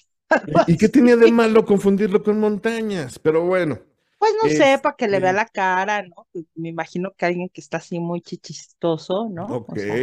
¿Y 0.67 0.77
qué 0.77 0.89
tenía 0.89 1.17
de 1.17 1.29
malo 1.33 1.65
confundirlo 1.65 2.23
con 2.23 2.39
montañas? 2.41 3.19
Pero 3.19 3.45
bueno, 3.47 3.79
Pues 4.25 4.35
no 4.43 4.49
sé, 4.49 4.79
para 4.83 4.97
que 4.97 5.09
le 5.09 5.21
vea 5.21 5.33
la 5.35 5.47
cara, 5.47 6.03
¿no? 6.03 6.27
Pues 6.33 6.47
Me 6.55 6.71
imagino 6.71 7.13
que 7.15 7.27
alguien 7.27 7.49
que 7.51 7.61
está 7.61 7.77
así 7.79 8.01
muy 8.01 8.23
chichistoso, 8.23 9.29
¿no? 9.31 9.63
O 9.67 9.77
ok. 9.77 9.77
sea, 9.77 10.03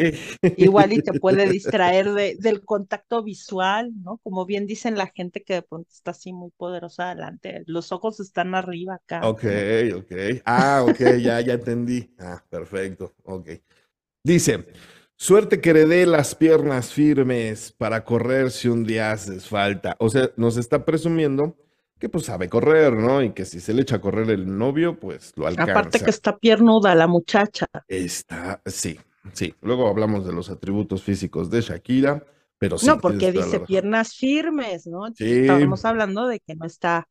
igual 0.56 0.94
y 0.94 1.00
te 1.02 1.14
puede 1.14 1.48
distraer 1.50 2.12
de, 2.14 2.36
del 2.40 2.64
contacto 2.64 3.24
visual, 3.24 3.92
¿no? 4.04 4.20
Como 4.20 4.46
bien 4.46 4.68
dicen 4.68 4.96
la 4.98 5.08
gente 5.08 5.44
que 5.44 5.56
de 5.56 5.62
pronto 5.64 5.90
está 5.92 6.12
así 6.12 6.34
muy 6.34 6.52
poderosa 6.52 7.06
adelante, 7.12 7.64
los 7.68 7.92
ojos 7.92 8.20
están 8.20 8.54
arriba 8.56 8.96
acá. 8.96 9.34
Ok, 9.34 9.44
ok. 9.96 10.12
Ah, 10.46 10.84
ok, 10.84 11.00
ya, 11.22 11.40
ya 11.42 11.54
entendí. 11.54 12.14
Ah, 12.20 12.44
perfecto. 12.50 13.14
Ok. 13.24 13.50
Dice, 14.24 14.66
suerte 15.18 15.62
que 15.62 15.72
heredé 15.72 16.06
las 16.08 16.36
piernas 16.36 16.94
firmes 16.94 17.72
para 17.74 18.06
correr 18.06 18.52
si 18.52 18.68
un 18.70 18.84
día 18.86 19.12
haces 19.12 19.48
falta. 19.48 19.96
O 20.00 20.10
sea, 20.10 20.32
nos 20.38 20.58
está 20.58 20.86
presumiendo 20.86 21.56
que 22.02 22.10
pues 22.10 22.26
sabe 22.26 22.50
correr, 22.50 22.94
¿no? 22.94 23.22
Y 23.22 23.32
que 23.32 23.46
si 23.46 23.60
se 23.62 23.74
le 23.76 23.84
echa 23.84 23.98
a 23.98 24.02
correr 24.02 24.30
el 24.32 24.58
novio, 24.58 25.00
pues 25.00 25.34
lo 25.36 25.46
alcanza. 25.46 25.72
Aparte 25.72 26.00
que 26.00 26.10
está 26.10 26.36
piernuda 26.38 26.96
la 26.96 27.06
muchacha. 27.06 27.68
Está, 27.88 28.60
sí, 28.66 29.00
sí. 29.34 29.54
Luego 29.62 29.88
hablamos 29.88 30.26
de 30.26 30.34
los 30.34 30.50
atributos 30.50 31.04
físicos 31.04 31.52
de 31.52 31.62
Shakira, 31.62 32.26
pero 32.58 32.80
sí. 32.80 32.88
No, 32.88 33.00
porque 33.00 33.32
dice 33.32 33.60
piernas 33.60 34.16
firmes, 34.16 34.88
¿no? 34.88 35.14
Sí. 35.16 35.42
Estamos 35.42 35.86
hablando 35.86 36.28
de 36.28 36.40
que 36.40 36.56
no 36.56 36.66
está, 36.66 37.08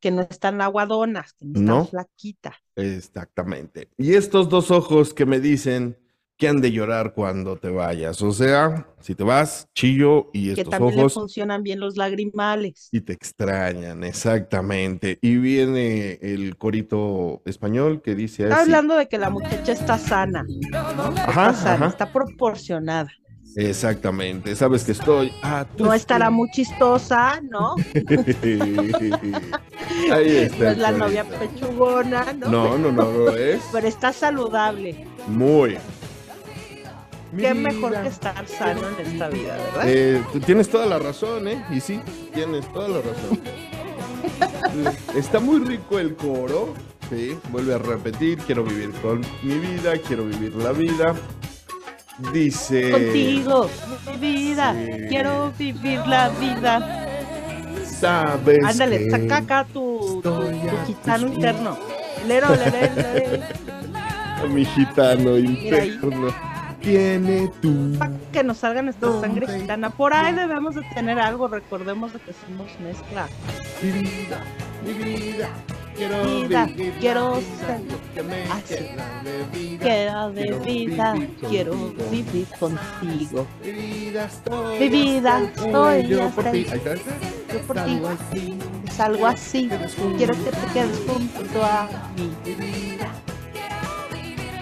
que 0.00 0.10
no 0.10 0.22
están 0.22 0.62
aguadonas, 0.62 1.34
que 1.34 1.44
no 1.44 1.60
está 1.60 1.72
No. 1.72 1.84
flaquita. 1.84 2.56
Exactamente. 2.76 3.90
Y 3.98 4.14
estos 4.14 4.48
dos 4.48 4.70
ojos 4.70 5.12
que 5.12 5.26
me 5.26 5.38
dicen 5.38 5.98
que 6.40 6.48
han 6.48 6.60
de 6.60 6.72
llorar 6.72 7.12
cuando 7.14 7.56
te 7.56 7.68
vayas. 7.68 8.20
O 8.22 8.32
sea, 8.32 8.88
si 9.00 9.14
te 9.14 9.22
vas, 9.22 9.68
chillo 9.74 10.30
y 10.32 10.46
Que 10.54 10.62
estos 10.62 10.70
también 10.72 10.96
le 10.96 11.00
ojos 11.02 11.14
funcionan 11.14 11.62
bien 11.62 11.78
los 11.78 11.96
lagrimales. 11.96 12.88
y 12.90 13.02
te 13.02 13.12
extrañan, 13.12 14.02
exactamente. 14.02 15.18
Y 15.22 15.36
viene 15.36 16.18
el 16.22 16.56
corito 16.56 17.42
español 17.44 18.00
que 18.02 18.14
dice 18.14 18.44
Está 18.44 18.56
así. 18.56 18.62
hablando 18.64 18.96
de 18.96 19.06
que 19.06 19.18
la 19.18 19.30
muchacha 19.30 19.70
está 19.72 19.98
sana, 19.98 20.44
¿no? 20.72 20.78
Ajá, 20.78 21.50
Está 21.50 21.52
sana, 21.54 21.74
ajá. 21.74 21.86
está 21.88 22.12
proporcionada. 22.12 23.10
Exactamente. 23.56 24.54
Sabes 24.54 24.84
que 24.84 24.92
estoy 24.92 25.32
No 25.78 25.92
estará 25.92 26.30
muy 26.30 26.48
chistosa, 26.52 27.40
¿no? 27.42 27.74
Ahí 30.12 30.36
está. 30.36 30.64
No 30.64 30.70
es 30.70 30.78
la 30.78 30.92
novia 30.92 31.24
pechugona, 31.24 32.32
¿no? 32.32 32.48
No, 32.48 32.78
no, 32.78 32.92
no 32.92 33.10
lo 33.10 33.36
es. 33.36 33.60
Pero 33.72 33.88
está 33.88 34.12
saludable. 34.12 35.04
Muy. 35.26 35.78
Qué 37.36 37.54
mejor 37.54 37.92
que 38.02 38.08
estar 38.08 38.46
sano 38.46 38.80
en 38.88 39.06
esta 39.06 39.28
vida, 39.28 39.56
¿verdad? 39.56 39.82
Eh, 39.86 40.22
tú 40.32 40.40
tienes 40.40 40.68
toda 40.68 40.86
la 40.86 40.98
razón, 40.98 41.46
¿eh? 41.46 41.64
Y 41.70 41.80
sí, 41.80 42.00
tienes 42.34 42.70
toda 42.72 42.88
la 42.88 42.98
razón. 43.02 43.40
Está 45.14 45.38
muy 45.38 45.60
rico 45.60 45.98
el 45.98 46.16
coro, 46.16 46.74
sí, 47.08 47.38
vuelve 47.50 47.74
a 47.74 47.78
repetir, 47.78 48.38
quiero 48.38 48.64
vivir 48.64 48.90
con 49.02 49.20
mi 49.42 49.58
vida, 49.58 49.94
quiero 50.06 50.24
vivir 50.24 50.54
la 50.56 50.72
vida. 50.72 51.14
Dice... 52.32 52.90
Contigo, 52.90 53.70
mi 54.06 54.16
vida, 54.18 54.74
sí. 54.74 55.02
quiero 55.08 55.52
vivir 55.58 56.00
la 56.06 56.28
vida. 56.30 57.06
Sabes 57.84 58.58
Ándale, 58.64 59.10
saca 59.10 59.36
acá 59.36 59.66
tu, 59.72 60.22
gitano 60.86 61.26
interno. 61.28 61.78
Lero, 62.26 62.48
lere, 62.54 62.90
lere, 62.94 63.42
mi 64.50 64.64
gitano 64.64 65.38
interno 65.38 66.50
tiene 66.80 67.48
tu... 67.60 67.96
pa' 67.98 68.10
que 68.32 68.42
nos 68.44 68.58
salga 68.58 68.82
nuestra 68.82 69.10
sangre 69.20 69.46
¿Dónde 69.46 69.60
gitana. 69.60 69.90
Por 69.90 70.12
ahí 70.14 70.34
debemos 70.34 70.74
de 70.74 70.82
tener 70.94 71.18
algo, 71.18 71.48
recordemos 71.48 72.12
de 72.12 72.20
que 72.20 72.32
somos 72.32 72.68
mezcla. 72.80 73.28
Mi 73.82 73.90
vida, 73.92 74.40
mi 74.84 74.92
vida, 74.92 75.48
quiero 75.96 76.24
Vida, 76.24 76.64
vivir 76.66 76.94
quiero 77.00 77.34
ser 77.36 77.80
que 78.14 78.22
me 78.22 78.42
así. 78.44 78.74
queda 79.78 80.30
de 80.30 80.52
vida. 80.58 81.14
Quiero 81.48 81.94
vivir 82.08 82.46
quiero 82.48 82.58
contigo. 82.58 83.46
Mi 83.62 83.72
vida 83.72 84.24
estoy. 84.26 84.78
Mi 84.78 84.88
vida 84.88 85.42
estoy 85.42 86.14
hasta 86.14 86.30
por 86.30 86.50
ti. 86.50 86.66
Yo 87.48 87.60
por 87.66 87.74
ti. 87.80 88.58
Es 88.86 89.00
algo 89.00 89.26
así. 89.26 89.68
Quiero 90.16 90.34
que 90.44 90.50
te 90.50 90.66
quedes 90.72 91.00
junto 91.06 91.64
a 91.64 91.88
mí. 92.16 92.89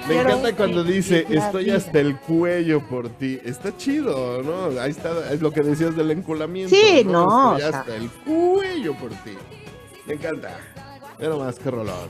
Me 0.09 0.14
Quiero 0.14 0.30
encanta 0.30 0.56
cuando 0.56 0.82
dice, 0.84 1.26
estoy 1.28 1.64
vida". 1.64 1.76
hasta 1.76 2.00
el 2.00 2.16
cuello 2.16 2.80
por 2.88 3.09
ti. 3.11 3.38
Está 3.44 3.76
chido, 3.76 4.42
¿no? 4.42 4.80
Ahí 4.80 4.90
está, 4.90 5.32
es 5.32 5.40
lo 5.42 5.50
que 5.52 5.62
decías 5.62 5.94
del 5.96 6.11
enculamiento. 6.11 6.74
Sí, 6.74 7.04
no, 7.04 7.56
Estoy 7.56 7.68
o 7.68 7.70
sea. 7.70 7.80
hasta 7.80 7.96
el 7.96 8.11
cuello 8.11 8.94
por 8.94 9.11
ti. 9.11 9.32
Me 10.06 10.14
encanta. 10.14 10.59
Mira 11.18 11.36
más 11.36 11.59
que 11.59 11.70
rolón. 11.70 12.09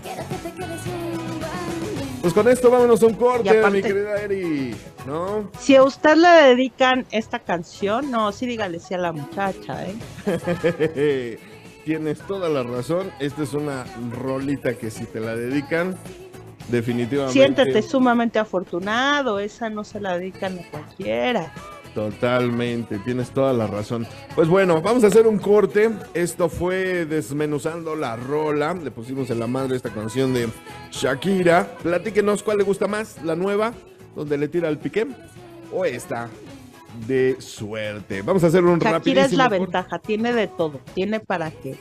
Pues 2.21 2.35
con 2.35 2.49
esto 2.49 2.71
vámonos 2.71 3.03
a 3.03 3.07
un 3.07 3.15
corte, 3.15 3.49
aparte- 3.51 3.71
mi 3.77 3.83
querida 3.83 4.21
Eri. 4.21 4.75
¿No? 5.07 5.51
Si 5.59 5.75
a 5.77 5.83
usted 5.83 6.17
le 6.17 6.29
dedican 6.29 7.07
esta 7.11 7.39
canción, 7.39 8.11
no, 8.11 8.31
sí 8.33 8.45
dígale 8.47 8.81
sí 8.81 8.93
a 8.95 8.99
la 8.99 9.13
muchacha, 9.13 9.87
¿eh? 9.87 11.39
Tienes 11.85 12.19
toda 12.27 12.49
la 12.51 12.63
razón. 12.65 13.11
Esta 13.19 13.43
es 13.45 13.55
una 13.55 13.85
rolita 14.21 14.75
que 14.75 14.91
si 14.91 15.07
te 15.07 15.21
la 15.21 15.35
dedican, 15.35 15.97
definitivamente. 16.69 17.33
Siéntete 17.33 17.83
sumamente 17.83 18.39
afortunado, 18.39 19.39
esa 19.39 19.71
no 19.71 19.85
se 19.85 20.01
la 20.01 20.19
dedican 20.19 20.59
a 20.59 20.71
cualquiera. 20.71 21.53
Totalmente, 21.95 22.99
tienes 23.01 23.31
toda 23.31 23.53
la 23.53 23.67
razón. 23.67 24.07
Pues 24.35 24.49
bueno, 24.49 24.81
vamos 24.81 25.03
a 25.05 25.09
hacer 25.09 25.27
un 25.27 25.39
corte. 25.39 25.91
Esto 26.15 26.49
fue 26.49 27.07
desmenuzando 27.07 27.97
la 27.97 28.15
rola. 28.15 28.75
Le 28.75 28.91
pusimos 28.91 29.31
en 29.31 29.41
la 29.41 29.47
madre 29.47 29.75
esta 29.77 29.91
canción 29.91 30.33
de 30.33 30.49
Shakira. 30.93 31.67
Platíquenos 31.83 32.43
cuál 32.43 32.59
le 32.59 32.65
gusta 32.65 32.87
más, 32.87 33.21
la 33.25 33.35
nueva, 33.35 33.73
donde 34.15 34.39
le 34.39 34.49
tira 34.49 34.69
el 34.69 34.79
piqué, 34.79 35.09
o 35.73 35.85
esta 35.85 36.29
de 37.07 37.37
suerte. 37.41 38.23
Vamos 38.23 38.45
a 38.45 38.49
hacer 38.49 38.63
un 38.65 38.79
Shakira 38.79 39.25
es 39.25 39.33
la 39.33 39.49
corte. 39.49 39.59
ventaja, 39.59 39.99
tiene 39.99 40.33
de 40.33 40.47
todo, 40.47 40.81
tiene 40.95 41.21
para 41.21 41.51
que 41.51 41.77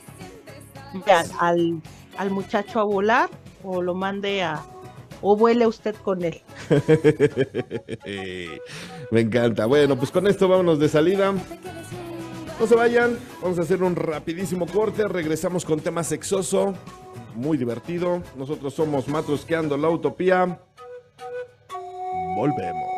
al, 1.38 1.80
al 2.16 2.30
muchacho 2.30 2.80
a 2.80 2.84
volar 2.84 3.30
o 3.62 3.82
lo 3.82 3.94
mande 3.94 4.42
a 4.42 4.64
o 5.20 5.36
vuele 5.36 5.66
usted 5.66 5.94
con 5.96 6.24
él. 6.24 6.40
Me 9.10 9.20
encanta. 9.20 9.66
Bueno, 9.66 9.96
pues 9.96 10.10
con 10.10 10.26
esto 10.26 10.48
vámonos 10.48 10.78
de 10.78 10.88
salida. 10.88 11.32
No 12.60 12.66
se 12.66 12.74
vayan, 12.74 13.16
vamos 13.40 13.58
a 13.60 13.62
hacer 13.62 13.84
un 13.84 13.94
rapidísimo 13.94 14.66
corte, 14.66 15.06
regresamos 15.06 15.64
con 15.64 15.78
tema 15.78 16.02
sexoso, 16.02 16.74
muy 17.36 17.56
divertido. 17.56 18.20
Nosotros 18.36 18.74
somos 18.74 19.06
Matrosqueando 19.06 19.76
la 19.76 19.88
Utopía. 19.88 20.60
Volvemos. 22.36 22.97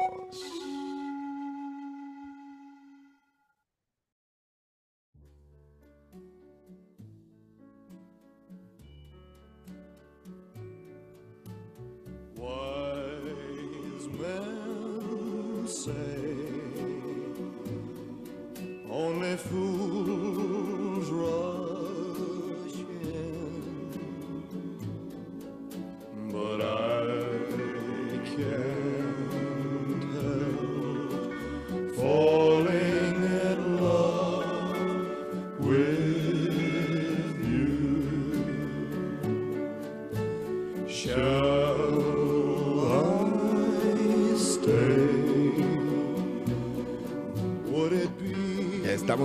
only 19.00 19.36
fool 19.36 19.99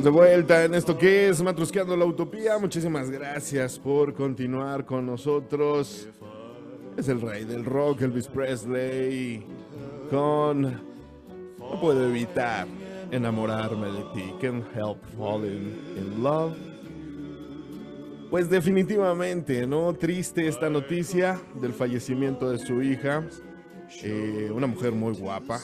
de 0.06 0.12
vuelta 0.12 0.64
en 0.64 0.76
esto 0.76 0.95
que 0.95 1.30
es 1.30 1.41
Matrosqueando 1.41 1.97
la 1.97 2.06
Utopía. 2.06 2.60
Muchísimas 2.60 3.10
gracias 3.10 3.80
por 3.80 4.14
continuar 4.14 4.86
con 4.86 5.03
nosotros. 5.08 6.08
Es 6.95 7.08
el 7.08 7.20
rey 7.22 7.43
del 7.43 7.66
rock, 7.66 8.03
Elvis 8.03 8.28
Presley, 8.28 9.43
con 10.12 10.62
No 10.62 11.82
puedo 11.82 12.08
evitar 12.08 12.68
enamorarme 13.10 13.88
de 13.88 14.03
ti. 14.14 14.34
Can't 14.39 14.64
help 14.76 15.03
falling 15.18 15.76
in 15.97 16.22
love. 16.22 16.56
Pues 18.30 18.47
definitivamente, 18.47 19.66
¿no? 19.66 19.91
Triste 19.93 20.47
esta 20.47 20.70
noticia 20.70 21.41
del 21.60 21.74
fallecimiento 21.74 22.51
de 22.51 22.60
su 22.60 22.84
hija. 22.84 23.28
Eh, 24.03 24.51
una 24.53 24.68
mujer 24.68 24.91
muy 24.91 25.16
guapa. 25.16 25.60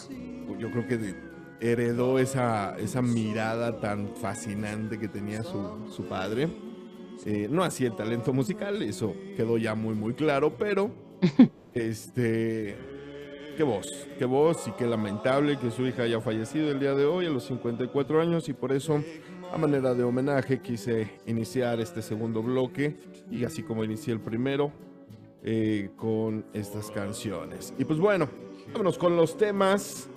Yo 0.57 0.71
creo 0.71 0.87
que 0.87 0.97
de- 0.97 1.30
heredó 1.61 2.19
esa, 2.19 2.75
esa 2.77 3.01
mirada 3.01 3.79
tan 3.79 4.15
fascinante 4.15 4.99
que 4.99 5.07
tenía 5.07 5.43
su, 5.43 5.87
su 5.95 6.05
padre. 6.05 6.49
Eh, 7.25 7.47
no 7.49 7.63
así 7.63 7.85
el 7.85 7.95
talento 7.95 8.33
musical, 8.33 8.81
eso 8.81 9.13
quedó 9.37 9.57
ya 9.57 9.75
muy, 9.75 9.93
muy 9.93 10.13
claro, 10.13 10.57
pero 10.57 10.91
este. 11.73 12.75
Qué 13.55 13.63
voz, 13.63 13.85
qué 14.17 14.25
voz 14.25 14.67
y 14.69 14.71
qué 14.71 14.87
lamentable 14.87 15.59
que 15.59 15.69
su 15.69 15.85
hija 15.85 16.03
haya 16.03 16.19
fallecido 16.21 16.71
el 16.71 16.79
día 16.79 16.95
de 16.95 17.05
hoy 17.05 17.25
a 17.25 17.29
los 17.29 17.45
54 17.45 18.21
años 18.21 18.47
y 18.49 18.53
por 18.53 18.71
eso 18.71 19.03
a 19.53 19.57
manera 19.57 19.93
de 19.93 20.03
homenaje 20.03 20.61
quise 20.61 21.19
iniciar 21.27 21.81
este 21.81 22.01
segundo 22.01 22.41
bloque 22.41 22.95
y 23.29 23.43
así 23.43 23.61
como 23.61 23.83
inicié 23.83 24.13
el 24.13 24.21
primero 24.21 24.71
eh, 25.43 25.91
con 25.97 26.45
estas 26.53 26.89
canciones. 26.91 27.73
Y 27.77 27.83
pues 27.83 27.99
bueno, 27.99 28.29
vámonos 28.71 28.97
con 28.97 29.17
los 29.17 29.37
temas 29.37 30.09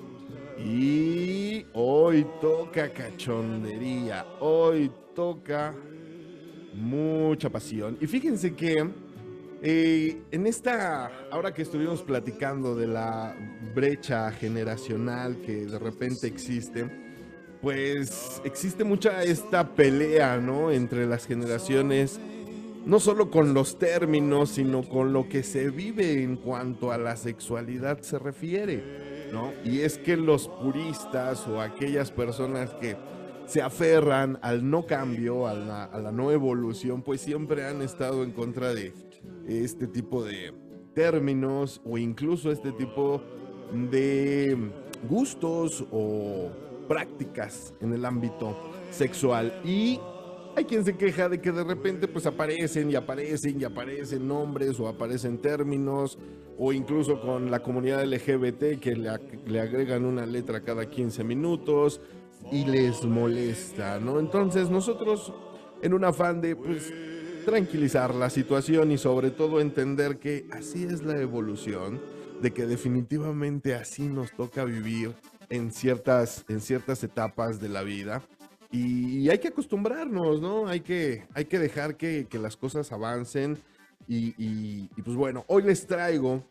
y 0.58 1.66
hoy 1.72 2.26
toca 2.40 2.92
cachondería, 2.92 4.26
hoy 4.40 4.90
toca 5.14 5.74
mucha 6.74 7.50
pasión. 7.50 7.96
Y 8.00 8.06
fíjense 8.06 8.54
que 8.54 8.90
eh, 9.62 10.22
en 10.30 10.46
esta, 10.46 11.10
ahora 11.30 11.54
que 11.54 11.62
estuvimos 11.62 12.02
platicando 12.02 12.74
de 12.74 12.86
la 12.86 13.34
brecha 13.74 14.30
generacional 14.32 15.38
que 15.38 15.66
de 15.66 15.78
repente 15.78 16.26
existe, 16.26 16.88
pues 17.62 18.42
existe 18.44 18.84
mucha 18.84 19.22
esta 19.22 19.74
pelea, 19.74 20.36
¿no? 20.36 20.70
Entre 20.70 21.06
las 21.06 21.26
generaciones, 21.26 22.20
no 22.84 23.00
solo 23.00 23.30
con 23.30 23.54
los 23.54 23.78
términos, 23.78 24.50
sino 24.50 24.86
con 24.86 25.14
lo 25.14 25.30
que 25.30 25.42
se 25.42 25.70
vive 25.70 26.22
en 26.22 26.36
cuanto 26.36 26.92
a 26.92 26.98
la 26.98 27.16
sexualidad 27.16 28.02
se 28.02 28.18
refiere, 28.18 28.84
Y 29.64 29.80
es 29.80 29.98
que 29.98 30.16
los 30.16 30.48
puristas 30.48 31.46
o 31.46 31.60
aquellas 31.60 32.10
personas 32.10 32.74
que 32.74 32.96
se 33.46 33.60
aferran 33.62 34.38
al 34.42 34.68
no 34.68 34.86
cambio, 34.86 35.46
a 35.46 35.54
la, 35.54 35.84
a 35.84 35.98
la 35.98 36.12
no 36.12 36.30
evolución, 36.30 37.02
pues 37.02 37.20
siempre 37.20 37.66
han 37.66 37.82
estado 37.82 38.24
en 38.24 38.32
contra 38.32 38.74
de 38.74 38.92
este 39.46 39.86
tipo 39.86 40.24
de 40.24 40.52
términos 40.94 41.80
o 41.84 41.98
incluso 41.98 42.50
este 42.50 42.72
tipo 42.72 43.20
de 43.72 44.56
gustos 45.08 45.84
o 45.90 46.50
prácticas 46.88 47.74
en 47.80 47.92
el 47.92 48.04
ámbito 48.04 48.56
sexual. 48.90 49.60
Y 49.64 50.00
hay 50.56 50.64
quien 50.64 50.84
se 50.84 50.96
queja 50.96 51.28
de 51.28 51.40
que 51.40 51.52
de 51.52 51.64
repente 51.64 52.08
pues 52.08 52.26
aparecen 52.26 52.90
y 52.90 52.94
aparecen 52.94 53.60
y 53.60 53.64
aparecen 53.64 54.26
nombres 54.26 54.78
o 54.78 54.88
aparecen 54.88 55.38
términos 55.38 56.18
o 56.58 56.72
incluso 56.72 57.20
con 57.20 57.50
la 57.50 57.60
comunidad 57.60 58.04
LGBT 58.04 58.78
que 58.80 58.94
le, 58.94 59.10
le 59.46 59.60
agregan 59.60 60.04
una 60.04 60.26
letra 60.26 60.60
cada 60.60 60.88
15 60.88 61.24
minutos 61.24 62.00
y 62.52 62.64
les 62.64 63.04
molesta, 63.04 63.98
¿no? 63.98 64.20
Entonces 64.20 64.70
nosotros 64.70 65.32
en 65.82 65.94
un 65.94 66.04
afán 66.04 66.40
de 66.40 66.54
pues 66.54 66.92
tranquilizar 67.44 68.14
la 68.14 68.30
situación 68.30 68.92
y 68.92 68.98
sobre 68.98 69.30
todo 69.30 69.60
entender 69.60 70.18
que 70.18 70.46
así 70.52 70.84
es 70.84 71.02
la 71.02 71.20
evolución, 71.20 72.00
de 72.40 72.52
que 72.52 72.66
definitivamente 72.66 73.74
así 73.74 74.02
nos 74.02 74.32
toca 74.32 74.64
vivir 74.64 75.14
en 75.50 75.70
ciertas, 75.70 76.44
en 76.48 76.60
ciertas 76.60 77.04
etapas 77.04 77.60
de 77.60 77.68
la 77.68 77.82
vida. 77.82 78.22
Y 78.74 79.30
hay 79.30 79.38
que 79.38 79.48
acostumbrarnos, 79.48 80.40
¿no? 80.40 80.66
Hay 80.66 80.80
que, 80.80 81.28
hay 81.32 81.44
que 81.44 81.60
dejar 81.60 81.96
que, 81.96 82.26
las 82.32 82.56
cosas 82.56 82.90
avancen. 82.90 83.56
Y, 84.08 84.88
pues 85.04 85.16
bueno, 85.16 85.44
hoy 85.46 85.62
les 85.62 85.86
traigo 85.86 86.42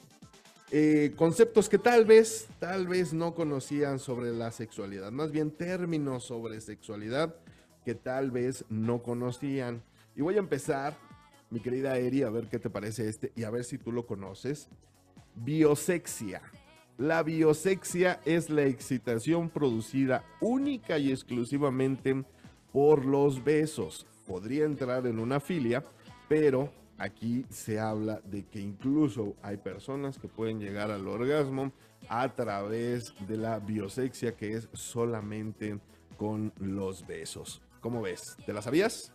eh, 0.72 1.12
conceptos 1.18 1.68
que 1.68 1.78
tal 1.78 2.06
vez, 2.06 2.48
tal 2.60 2.88
vez 2.88 3.14
no 3.14 3.36
conocían 3.36 4.00
sobre 4.00 4.32
la 4.32 4.52
sexualidad. 4.52 5.12
Más 5.12 5.34
bien 5.34 5.52
términos 5.52 6.24
sobre 6.24 6.62
sexualidad 6.62 7.36
que 7.84 7.94
tal 7.94 8.32
vez 8.32 8.64
no 8.70 9.04
conocían. 9.04 9.84
Y 10.16 10.22
voy 10.22 10.36
a 10.36 10.40
empezar, 10.40 10.96
mi 11.50 11.60
querida 11.60 11.98
Eri, 11.98 12.24
a 12.24 12.30
ver 12.30 12.48
qué 12.48 12.58
te 12.58 12.70
parece 12.70 13.10
este 13.10 13.34
y 13.36 13.44
a 13.44 13.50
ver 13.50 13.66
si 13.66 13.78
tú 13.78 13.92
lo 13.92 14.06
conoces. 14.06 14.70
Biosexia. 15.36 16.42
La 16.98 17.24
biosexia 17.24 18.20
es 18.24 18.52
la 18.52 18.64
excitación 18.66 19.50
producida 19.50 20.24
única 20.40 21.00
y 21.00 21.12
exclusivamente 21.12 22.24
por 22.72 23.04
los 23.06 23.44
besos. 23.44 24.06
Podría 24.28 24.66
entrar 24.66 25.08
en 25.08 25.18
una 25.18 25.40
filia, 25.40 25.84
pero 26.30 26.72
aquí 27.00 27.46
se 27.50 27.80
habla 27.80 28.22
de 28.26 28.46
que 28.46 28.60
incluso 28.60 29.36
hay 29.42 29.58
personas 29.58 30.20
que 30.20 30.28
pueden 30.28 30.60
llegar 30.60 30.92
al 30.92 31.08
orgasmo 31.08 31.72
a 32.10 32.30
través 32.30 33.12
de 33.28 33.38
la 33.38 33.58
biosexia, 33.58 34.36
que 34.36 34.54
es 34.54 34.70
solamente 34.74 35.80
con 36.16 36.54
los 36.60 37.08
besos. 37.08 37.62
¿Cómo 37.82 38.04
ves? 38.04 38.38
¿Te 38.46 38.54
la 38.54 38.62
sabías? 38.62 39.12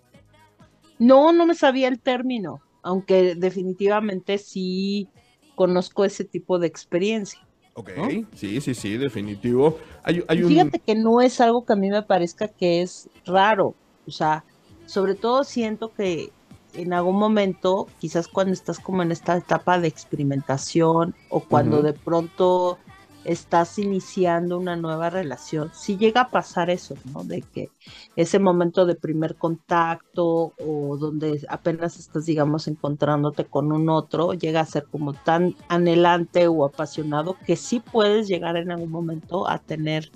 No, 0.99 1.33
no 1.33 1.47
me 1.47 1.55
sabía 1.55 1.87
el 1.87 2.01
término, 2.01 2.61
aunque 2.83 3.37
definitivamente 3.37 4.37
sí 4.37 5.09
conozco 5.55 6.05
ese 6.05 6.25
tipo 6.25 6.59
de 6.59 6.67
experiencia. 6.67 7.48
Ok, 7.79 7.91
¿No? 7.97 8.09
sí, 8.35 8.61
sí, 8.61 8.75
sí, 8.75 8.97
definitivo. 8.97 9.79
Hay, 10.03 10.25
hay 10.27 10.39
Y 10.39 10.43
un... 10.43 10.49
Fíjate 10.49 10.81
que 10.81 10.97
no 10.97 11.21
es 11.21 11.41
algo 11.41 11.65
que 11.65 11.75
a 11.75 11.77
mí 11.77 11.91
me 11.91 12.03
parezca 12.03 12.49
que 12.49 12.83
es 12.83 13.09
raro. 13.25 13.77
O 14.05 14.11
sea, 14.11 14.45
sobre 14.87 15.15
todo 15.15 15.45
siento 15.45 15.93
que 15.95 16.33
en 16.75 16.93
algún 16.93 17.17
momento, 17.17 17.87
quizás 18.01 18.27
cuando 18.27 18.53
estás 18.53 18.81
como 18.81 19.03
en 19.05 19.13
esta 19.13 19.37
etapa 19.37 19.79
de 19.79 19.87
experimentación 19.87 21.15
o 21.29 21.39
cuando 21.39 21.83
de 21.83 21.93
pronto 21.93 22.79
estás 23.25 23.79
iniciando 23.79 24.59
una 24.59 24.77
nueva 24.77 25.11
relación, 25.11 25.71
sí 25.75 25.97
llega 25.97 26.23
a 26.23 26.29
pasar 26.31 26.71
eso, 26.71 26.95
¿no? 27.13 27.25
De 27.25 27.43
que 27.43 27.71
ese 28.17 28.39
momento 28.39 28.87
de 28.87 28.95
primer 28.95 29.37
contacto 29.37 30.53
o 30.59 30.97
donde 30.99 31.45
apenas 31.49 31.99
estás, 31.99 32.27
digamos, 32.27 32.69
encontrándote 32.69 33.45
con 33.45 33.73
un 33.73 33.89
otro, 33.91 34.33
llega 34.35 34.61
a 34.61 34.67
ser 34.67 34.87
como 34.87 35.13
tan 35.13 35.55
anhelante 35.69 36.49
o 36.49 36.65
apasionado 36.65 37.37
que 37.47 37.57
sí 37.57 37.81
puedes 37.81 38.29
llegar 38.29 38.57
en 38.57 38.71
algún 38.71 38.91
momento 38.91 39.49
a 39.49 39.59
tener 39.59 40.11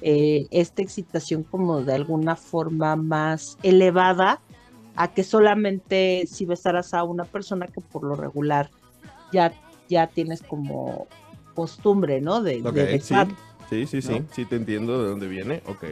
eh, 0.00 0.46
esta 0.50 0.82
excitación 0.82 1.42
como 1.42 1.82
de 1.82 1.94
alguna 1.94 2.36
forma 2.36 2.96
más 2.96 3.58
elevada 3.62 4.40
a 4.96 5.12
que 5.12 5.24
solamente 5.24 6.24
si 6.26 6.46
besaras 6.46 6.94
a 6.94 7.04
una 7.04 7.24
persona 7.24 7.66
que 7.66 7.80
por 7.80 8.04
lo 8.04 8.14
regular 8.14 8.70
ya, 9.32 9.52
ya 9.88 10.06
tienes 10.06 10.42
como 10.42 11.08
costumbre, 11.54 12.20
¿no? 12.20 12.42
De, 12.42 12.60
de 12.62 12.68
Ok, 12.68 12.74
sí, 12.76 12.82
besar. 12.82 13.28
sí, 13.70 13.86
sí, 13.86 14.02
sí, 14.02 14.20
¿no? 14.20 14.26
sí, 14.32 14.44
te 14.44 14.56
entiendo 14.56 15.02
de 15.02 15.08
dónde 15.10 15.28
viene, 15.28 15.62
ok. 15.66 15.84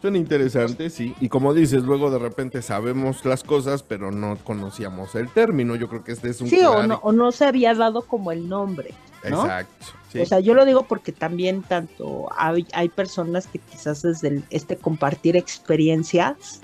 Suena 0.00 0.18
interesante, 0.18 0.90
sí. 0.90 1.14
Y 1.20 1.28
como 1.28 1.54
dices, 1.54 1.84
luego 1.84 2.10
de 2.10 2.18
repente 2.18 2.60
sabemos 2.60 3.24
las 3.24 3.44
cosas, 3.44 3.84
pero 3.84 4.10
no 4.10 4.36
conocíamos 4.42 5.14
el 5.14 5.28
término. 5.28 5.76
Yo 5.76 5.88
creo 5.88 6.02
que 6.02 6.10
este 6.10 6.30
es 6.30 6.40
un... 6.40 6.48
Sí, 6.48 6.60
o 6.64 6.82
no, 6.84 6.98
o 7.04 7.12
no 7.12 7.30
se 7.30 7.44
había 7.44 7.72
dado 7.72 8.02
como 8.02 8.32
el 8.32 8.48
nombre, 8.48 8.94
¿no? 9.30 9.42
Exacto. 9.44 9.86
sí. 10.12 10.18
O 10.18 10.26
sea, 10.26 10.40
yo 10.40 10.54
lo 10.54 10.64
digo 10.64 10.82
porque 10.88 11.12
también 11.12 11.62
tanto 11.62 12.26
hay, 12.36 12.66
hay 12.72 12.88
personas 12.88 13.46
que 13.46 13.60
quizás 13.60 14.02
desde 14.02 14.26
el- 14.28 14.44
este 14.50 14.76
compartir 14.76 15.36
experiencias, 15.36 16.60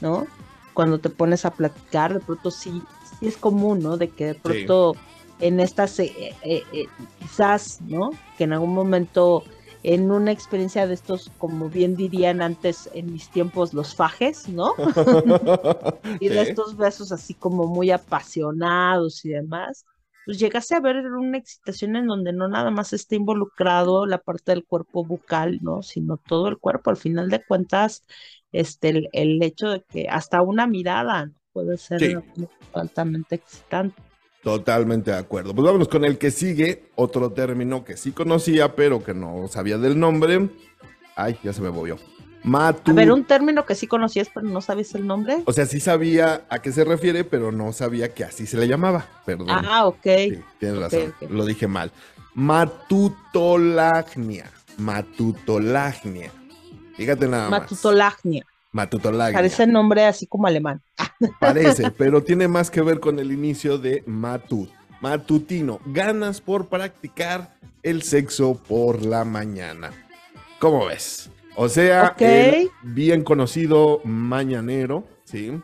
¿no? 0.00 0.26
Cuando 0.72 0.98
te 0.98 1.10
pones 1.10 1.44
a 1.44 1.50
platicar, 1.50 2.14
de 2.14 2.20
pronto 2.20 2.50
sí, 2.50 2.82
sí 3.20 3.26
es 3.26 3.36
común, 3.36 3.82
¿no? 3.82 3.98
De 3.98 4.08
que 4.08 4.26
de 4.26 4.34
pronto 4.34 4.96
en 5.38 5.60
estas, 5.60 5.98
eh, 6.00 6.36
eh, 6.42 6.66
eh, 6.72 6.90
quizás, 7.18 7.80
¿no? 7.80 8.20
Que 8.36 8.44
en 8.44 8.52
algún 8.54 8.74
momento 8.74 9.48
en 9.82 10.10
una 10.10 10.32
experiencia 10.32 10.86
de 10.86 10.94
estos, 10.94 11.32
como 11.36 11.70
bien 11.70 11.96
dirían 11.96 12.42
antes 12.42 12.88
en 12.92 13.12
mis 13.12 13.30
tiempos, 13.30 13.72
los 13.74 13.94
fajes, 13.94 14.48
¿no? 14.48 14.74
y 16.18 16.30
de 16.30 16.42
Sí. 16.42 16.42
estos 16.42 16.76
besos 16.76 17.12
así 17.12 17.34
como 17.34 17.66
muy 17.66 17.90
apasionados 17.90 19.24
y 19.24 19.30
demás, 19.30 19.86
pues 20.24 20.38
llegase 20.38 20.74
a 20.76 20.80
ver 20.80 20.96
una 21.12 21.38
excitación 21.38 21.96
en 21.96 22.06
donde 22.06 22.32
no 22.32 22.48
nada 22.48 22.70
más 22.70 22.92
está 22.92 23.14
involucrado 23.16 24.06
la 24.06 24.18
parte 24.18 24.52
del 24.52 24.66
cuerpo 24.66 25.04
bucal, 25.04 25.58
¿no? 25.62 25.82
Sino 25.82 26.18
todo 26.18 26.48
el 26.48 26.58
cuerpo. 26.58 26.90
Al 26.90 26.96
final 26.98 27.30
de 27.30 27.44
cuentas, 27.44 28.04
este, 28.52 28.90
el, 28.90 29.08
el 29.12 29.42
hecho 29.42 29.70
de 29.70 29.84
que 29.84 30.08
hasta 30.08 30.42
una 30.42 30.66
mirada 30.66 31.26
¿no? 31.26 31.34
puede 31.52 31.78
ser 31.78 32.00
Sí. 32.00 32.14
altamente 32.72 33.36
excitante. 33.36 34.02
Totalmente 34.42 35.10
de 35.10 35.18
acuerdo. 35.18 35.54
Pues 35.54 35.64
vámonos 35.64 35.88
con 35.88 36.04
el 36.04 36.18
que 36.18 36.30
sigue, 36.30 36.90
otro 36.94 37.32
término 37.32 37.84
que 37.84 37.96
sí 37.96 38.12
conocía, 38.12 38.76
pero 38.76 39.02
que 39.02 39.14
no 39.14 39.48
sabía 39.48 39.78
del 39.78 39.98
nombre. 39.98 40.48
Ay, 41.16 41.38
ya 41.42 41.52
se 41.52 41.60
me 41.60 41.70
movió. 41.70 41.98
Matu. 42.44 42.92
A 42.92 42.94
ver, 42.94 43.10
un 43.10 43.24
término 43.24 43.66
que 43.66 43.74
sí 43.74 43.88
conocías, 43.88 44.30
pero 44.32 44.46
no 44.46 44.60
sabes 44.60 44.94
el 44.94 45.06
nombre. 45.06 45.42
O 45.44 45.52
sea, 45.52 45.66
sí 45.66 45.80
sabía 45.80 46.46
a 46.48 46.62
qué 46.62 46.70
se 46.70 46.84
refiere, 46.84 47.24
pero 47.24 47.50
no 47.50 47.72
sabía 47.72 48.14
que 48.14 48.24
así 48.24 48.46
se 48.46 48.56
le 48.56 48.68
llamaba. 48.68 49.06
Perdón. 49.26 49.48
Ah, 49.50 49.86
ok. 49.86 50.04
Sí, 50.04 50.38
tienes 50.58 50.78
razón. 50.78 51.14
Lo 51.28 51.44
dije 51.44 51.66
mal. 51.66 51.90
Matutolagnia. 52.34 54.50
Matutolagnia. 54.76 56.30
Fíjate 56.96 57.26
nada 57.26 57.50
más. 57.50 57.62
Matutolagnia. 57.62 58.46
Matutolagnia. 58.72 59.38
Parece 59.38 59.66
nombre 59.66 60.04
así 60.04 60.26
como 60.26 60.46
alemán. 60.46 60.82
Parece, 61.40 61.90
pero 61.90 62.22
tiene 62.22 62.48
más 62.48 62.70
que 62.70 62.82
ver 62.82 63.00
con 63.00 63.18
el 63.18 63.32
inicio 63.32 63.78
de 63.78 64.02
matut. 64.06 64.70
Matutino, 65.00 65.80
ganas 65.86 66.40
por 66.40 66.66
practicar 66.66 67.56
el 67.82 68.02
sexo 68.02 68.54
por 68.54 69.02
la 69.04 69.24
mañana. 69.24 69.92
¿Cómo 70.58 70.86
ves? 70.86 71.30
O 71.54 71.68
sea, 71.68 72.14
el 72.18 72.70
bien 72.82 73.22
conocido 73.22 74.00
mañanero, 74.04 75.04
¿sí? 75.24 75.60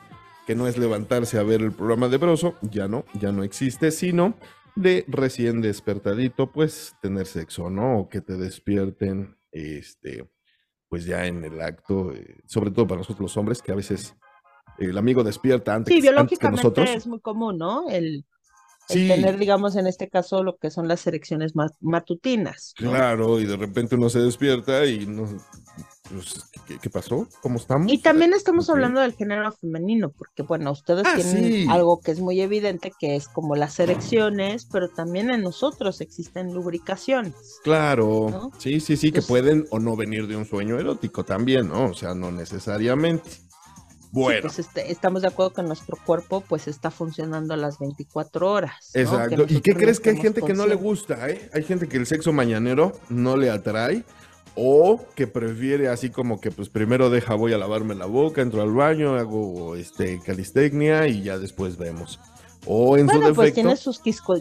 Que 0.46 0.55
no 0.55 0.66
es 0.66 0.78
levantarse 0.78 1.38
a 1.38 1.42
ver 1.42 1.62
el 1.62 1.72
programa 1.72 2.09
de 2.09 2.16
Broso, 2.16 2.57
ya 2.62 2.88
no, 2.88 3.05
ya 3.14 3.32
no 3.32 3.44
existe, 3.44 3.90
sino 3.90 4.34
de 4.76 5.05
recién 5.09 5.61
despertadito, 5.61 6.50
pues 6.50 6.96
tener 7.00 7.26
sexo, 7.26 7.70
¿no? 7.70 7.98
O 7.98 8.09
que 8.09 8.20
te 8.20 8.36
despierten, 8.36 9.36
este, 9.52 10.28
pues 10.95 11.07
ya 11.07 11.26
en 11.26 11.42
el 11.42 11.61
acto, 11.61 12.12
eh, 12.12 12.36
sobre 12.47 12.70
todo 12.70 12.86
para 12.86 12.99
nosotros 12.99 13.22
los 13.22 13.36
hombres, 13.36 13.61
que 13.61 13.72
a 13.72 13.74
veces 13.74 14.14
el 14.78 14.97
amigo 14.97 15.24
despierta 15.24 15.74
antes, 15.74 15.90
Sí, 15.92 15.97
antes 15.97 16.09
que 16.09 16.12
biológicamente 16.12 16.62
nosotros. 16.62 16.88
es 16.90 17.07
muy 17.09 17.18
común, 17.18 17.59
¿no? 17.59 17.90
El, 17.90 18.24
el 18.88 18.99
Sí. 19.01 19.09
tener, 19.09 19.36
digamos, 19.36 19.74
en 19.74 19.88
este 19.88 20.09
caso, 20.09 20.45
lo 20.45 20.57
que 20.57 20.70
son 20.70 20.86
las 20.86 21.05
erecciones 21.09 21.57
ma- 21.57 21.72
matutinas. 21.80 22.74
¿no? 22.78 22.90
Claro, 22.90 23.40
y 23.40 23.45
de 23.45 23.57
repente 23.57 23.97
uno 23.97 24.09
se 24.09 24.20
despierta 24.20 24.86
y 24.86 25.05
no. 25.05 25.26
Pues, 26.11 26.50
¿qué, 26.66 26.78
qué 26.78 26.90
pasó? 26.90 27.26
¿Cómo 27.40 27.57
estamos? 27.57 27.90
Y 27.92 27.98
también 27.98 28.34
estamos 28.34 28.68
hablando 28.68 29.00
del 29.00 29.14
género 29.14 29.50
femenino, 29.52 30.11
porque 30.11 30.42
bueno, 30.42 30.70
ustedes 30.72 31.05
Ah, 31.07 31.14
tienen 31.16 31.44
sí. 31.44 31.66
algo 31.70 32.00
que 32.00 32.11
es 32.11 32.20
muy 32.20 32.40
evidente, 32.40 32.92
que 32.98 33.16
es 33.16 33.26
como 33.28 33.57
las 33.57 33.78
erecciones, 33.80 34.66
pero 34.70 34.88
también 34.90 35.30
en 35.30 35.42
nosotros 35.42 36.00
existen 36.00 36.52
lubricaciones. 36.52 37.34
Claro, 37.62 38.28
¿no? 38.30 38.50
sí, 38.59 38.80
sí, 38.80 38.96
sí, 38.96 39.12
que 39.12 39.22
pueden 39.22 39.66
o 39.70 39.78
no 39.78 39.96
venir 39.96 40.26
de 40.26 40.36
un 40.36 40.44
sueño 40.44 40.78
erótico 40.78 41.24
también, 41.24 41.68
¿no? 41.68 41.86
O 41.86 41.94
sea, 41.94 42.14
no 42.14 42.30
necesariamente. 42.30 43.30
Sí, 43.30 43.40
Bueno, 44.20 44.42
pues 44.42 44.59
este, 44.61 44.92
estamos 44.92 45.22
de 45.22 45.28
acuerdo 45.28 45.55
que 45.55 45.62
nuestro 45.62 45.96
cuerpo 46.05 46.42
pues 46.48 46.68
está 46.68 46.90
funcionando 46.92 47.52
a 47.55 47.57
las 47.57 47.78
24 47.80 48.48
horas. 48.50 48.90
¿no? 48.94 49.00
exacto. 49.00 49.46
Que 49.46 49.55
¿Y 49.55 49.61
qué 49.61 49.74
crees 49.74 49.98
que 50.00 50.11
hay 50.11 50.18
gente 50.18 50.42
que 50.42 50.52
no 50.55 50.66
le 50.66 50.76
gusta, 50.76 51.28
eh? 51.30 51.50
Hay 51.52 51.64
gente 51.64 51.88
que 51.88 51.96
el 51.96 52.07
sexo 52.07 52.32
mañanero 52.32 52.92
no 53.09 53.36
le 53.36 53.50
atrae 53.50 54.05
o 54.57 55.00
que 55.14 55.26
prefiere 55.26 55.88
así 55.88 56.11
como 56.11 56.40
que 56.40 56.50
pues 56.50 56.68
primero 56.68 57.11
deja 57.11 57.34
voy 57.34 57.52
a 57.52 57.59
lavarme 57.59 57.94
la 57.94 58.07
boca, 58.07 58.42
entro 58.42 58.62
al 58.62 58.72
baño, 58.72 59.14
hago 59.16 59.76
este 59.76 60.20
calistecnia 60.20 61.07
y 61.09 61.22
ya 61.22 61.38
después 61.38 61.76
vemos. 61.76 62.20
O 62.66 62.96
en 62.96 63.09
su 63.09 63.18
Bueno, 63.18 63.34
pues 63.34 63.55
defecto 63.55 63.55
tiene 63.55 63.76
sus 63.76 64.00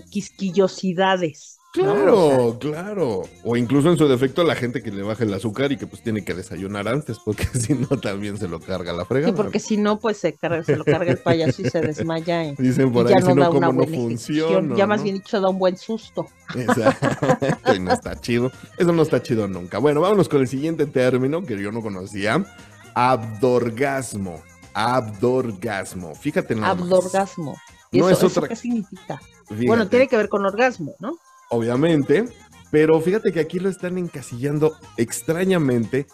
quisquillosidades. 0.09 1.59
¿No? 1.75 1.81
Claro, 1.93 2.57
claro. 2.59 3.21
O 3.43 3.57
incluso 3.57 3.89
en 3.89 3.97
su 3.97 4.07
defecto 4.07 4.43
la 4.43 4.53
gente 4.55 4.83
que 4.83 4.91
le 4.91 5.01
baja 5.01 5.23
el 5.23 5.33
azúcar 5.33 5.71
y 5.71 5.77
que 5.77 5.87
pues 5.87 6.03
tiene 6.03 6.23
que 6.23 6.33
desayunar 6.35 6.87
antes, 6.87 7.17
porque 7.25 7.45
si 7.59 7.73
no 7.73 7.87
también 7.99 8.37
se 8.37 8.47
lo 8.47 8.59
carga 8.59 8.93
la 8.93 9.05
fregada. 9.05 9.31
Sí, 9.31 9.35
porque 9.35 9.59
si 9.59 9.77
no, 9.77 9.99
pues 9.99 10.17
se, 10.17 10.35
carga- 10.35 10.63
se 10.63 10.75
lo 10.75 10.83
carga 10.85 11.11
el 11.11 11.17
payaso 11.17 11.61
y 11.63 11.69
se 11.69 11.81
desmaya. 11.81 12.43
y- 12.45 12.55
Dicen 12.57 12.89
y 12.89 12.91
por 12.91 13.09
ya 13.09 13.15
ahí, 13.17 13.21
no 13.23 13.29
si 13.33 13.39
da 13.39 13.45
no, 13.45 13.51
una 13.57 13.67
no 13.67 13.73
buena 13.73 13.95
funciona. 13.97 14.75
Ya 14.75 14.85
más 14.85 14.99
¿no? 14.99 15.03
bien 15.05 15.15
dicho, 15.15 15.41
da 15.41 15.49
un 15.49 15.57
buen 15.59 15.75
susto. 15.77 16.27
Exacto, 16.55 17.73
y 17.75 17.79
no 17.79 17.91
está 17.93 18.19
chido. 18.21 18.51
Eso 18.77 18.91
no 18.91 19.01
está 19.01 19.23
chido 19.23 19.47
nunca. 19.47 19.79
Bueno, 19.79 20.01
vámonos 20.01 20.29
con 20.29 20.41
el 20.41 20.47
siguiente 20.47 20.85
término 20.85 21.43
que 21.43 21.59
yo 21.61 21.71
no 21.71 21.81
conocía. 21.81 22.45
Abdorgasmo. 22.93 24.41
Abdorgasmo. 24.75 26.13
Fíjate 26.15 26.55
nada 26.55 26.75
más. 26.75 26.83
Abdorgasmo. 26.83 27.55
¿Y 27.91 27.99
No 27.99 28.09
eso, 28.09 28.27
es 28.27 28.37
otra- 28.37 28.47
qué 28.49 28.55
significa? 28.55 29.19
Fíjate. 29.47 29.67
Bueno, 29.67 29.87
tiene 29.87 30.07
que 30.07 30.17
ver 30.17 30.29
con 30.29 30.45
orgasmo, 30.45 30.95
¿no? 30.99 31.17
Obviamente, 31.53 32.25
pero 32.71 32.99
fíjate 32.99 33.31
que 33.31 33.39
aquí 33.39 33.59
lo 33.59 33.69
están 33.69 33.97
encasillando 33.99 34.75
extrañamente 34.97 36.07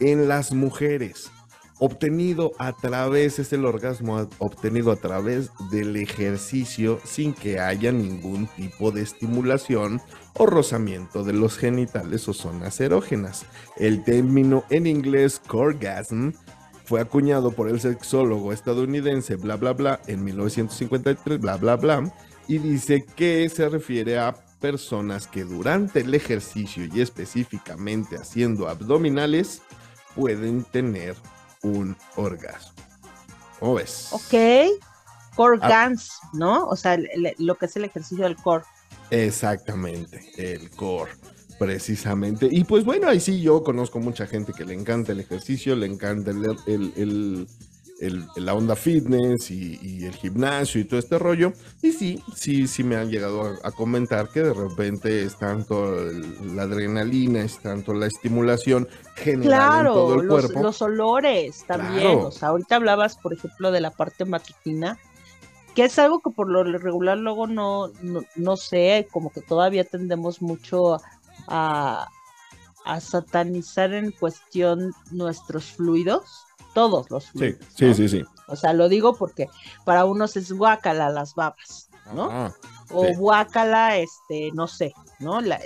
en 0.00 0.28
las 0.28 0.52
mujeres. 0.52 1.30
Obtenido 1.78 2.52
a 2.58 2.76
través, 2.76 3.38
es 3.38 3.52
el 3.52 3.64
orgasmo 3.64 4.28
obtenido 4.38 4.90
a 4.90 4.96
través 4.96 5.50
del 5.70 5.96
ejercicio 5.96 7.00
sin 7.04 7.32
que 7.32 7.58
haya 7.58 7.90
ningún 7.90 8.48
tipo 8.48 8.90
de 8.90 9.02
estimulación 9.02 10.02
o 10.34 10.44
rozamiento 10.44 11.24
de 11.24 11.32
los 11.32 11.56
genitales 11.56 12.28
o 12.28 12.34
zonas 12.34 12.80
erógenas. 12.80 13.46
El 13.76 14.04
término 14.04 14.64
en 14.68 14.86
inglés 14.86 15.40
corgasm 15.46 16.32
fue 16.84 17.00
acuñado 17.00 17.52
por 17.52 17.68
el 17.68 17.80
sexólogo 17.80 18.52
estadounidense 18.52 19.36
bla 19.36 19.56
bla 19.56 19.72
bla 19.72 20.00
en 20.08 20.24
1953 20.24 21.40
bla 21.40 21.56
bla 21.56 21.76
bla 21.76 22.12
y 22.48 22.58
dice 22.58 23.06
que 23.06 23.48
se 23.48 23.68
refiere 23.68 24.18
a 24.18 24.34
personas 24.60 25.26
que 25.26 25.44
durante 25.44 26.00
el 26.00 26.14
ejercicio 26.14 26.84
y 26.84 27.00
específicamente 27.00 28.16
haciendo 28.16 28.68
abdominales 28.68 29.62
pueden 30.14 30.64
tener 30.64 31.16
un 31.62 31.96
orgasmo. 32.16 32.72
¿Cómo 33.58 33.74
ves? 33.74 34.08
Ok. 34.12 34.34
core 35.36 35.58
Ah. 35.62 35.86
guns, 35.88 36.10
¿no? 36.32 36.66
O 36.66 36.76
sea, 36.76 36.94
el- 36.94 37.08
el- 37.14 37.34
lo 37.38 37.56
que 37.56 37.66
es 37.66 37.76
el 37.76 37.84
ejercicio 37.84 38.24
del 38.24 38.36
core. 38.36 38.64
Exactamente, 39.10 40.20
el 40.36 40.70
core, 40.70 41.12
precisamente. 41.58 42.48
Y 42.50 42.64
pues 42.64 42.84
bueno, 42.84 43.08
ahí 43.08 43.20
sí 43.20 43.40
yo 43.40 43.62
conozco 43.62 44.00
mucha 44.00 44.26
gente 44.26 44.52
que 44.52 44.64
le 44.64 44.74
encanta 44.74 45.12
el 45.12 45.20
ejercicio, 45.20 45.76
le 45.76 45.86
encanta 45.86 46.30
el, 46.32 46.92
el- 46.96 47.46
el- 48.00 48.26
la 48.36 48.54
onda 48.54 48.74
fitness 48.76 49.50
y, 49.50 49.78
y 49.82 50.04
el 50.06 50.14
gimnasio 50.14 50.80
y 50.80 50.84
todo 50.84 50.98
este 50.98 51.18
rollo. 51.18 51.52
Y 51.82 51.92
sí, 51.92 52.22
sí, 52.34 52.66
sí 52.66 52.82
me 52.82 52.96
han 52.96 53.10
llegado 53.10 53.42
a, 53.42 53.68
a 53.68 53.70
comentar 53.72 54.28
que 54.30 54.42
de 54.42 54.54
repente 54.54 55.22
es 55.24 55.36
tanto 55.38 55.96
la 56.54 56.62
adrenalina, 56.62 57.42
es 57.42 57.58
tanto 57.58 57.92
la 57.94 58.06
estimulación 58.06 58.88
general 59.16 59.86
en 59.86 59.92
todo 59.92 60.20
el 60.20 60.26
los, 60.26 60.40
cuerpo. 60.46 60.62
los 60.62 60.82
olores 60.82 61.64
también. 61.66 62.00
Claro. 62.12 62.26
O 62.28 62.30
sea, 62.32 62.48
ahorita 62.48 62.76
hablabas, 62.76 63.16
por 63.16 63.32
ejemplo, 63.34 63.70
de 63.70 63.80
la 63.80 63.90
parte 63.90 64.24
matutina, 64.24 64.98
que 65.74 65.84
es 65.84 65.98
algo 65.98 66.20
que 66.20 66.30
por 66.30 66.50
lo 66.50 66.64
regular 66.64 67.16
luego 67.18 67.46
no, 67.46 67.92
no, 68.02 68.22
no 68.34 68.56
sé, 68.56 69.06
como 69.12 69.30
que 69.30 69.40
todavía 69.40 69.84
tendemos 69.84 70.42
mucho 70.42 71.00
a, 71.46 72.08
a 72.84 73.00
satanizar 73.00 73.92
en 73.94 74.10
cuestión 74.10 74.92
nuestros 75.12 75.66
fluidos, 75.72 76.24
todos 76.74 77.10
los 77.10 77.24
Sí, 77.24 77.30
fluidos. 77.32 77.66
sí, 77.74 77.84
¿no? 77.86 77.94
sí, 77.94 78.08
sí. 78.08 78.24
O 78.48 78.56
sea, 78.56 78.72
lo 78.72 78.88
digo 78.88 79.14
porque 79.14 79.46
para 79.84 80.04
unos 80.04 80.36
es 80.36 80.52
guácala 80.52 81.08
las 81.10 81.34
babas, 81.34 81.88
¿no? 82.14 82.28
Ah, 82.30 82.52
o 82.92 83.06
sí. 83.06 83.14
guácala, 83.14 83.96
este, 83.98 84.50
no 84.52 84.66
sé, 84.66 84.92
¿no? 85.20 85.40
La- 85.40 85.60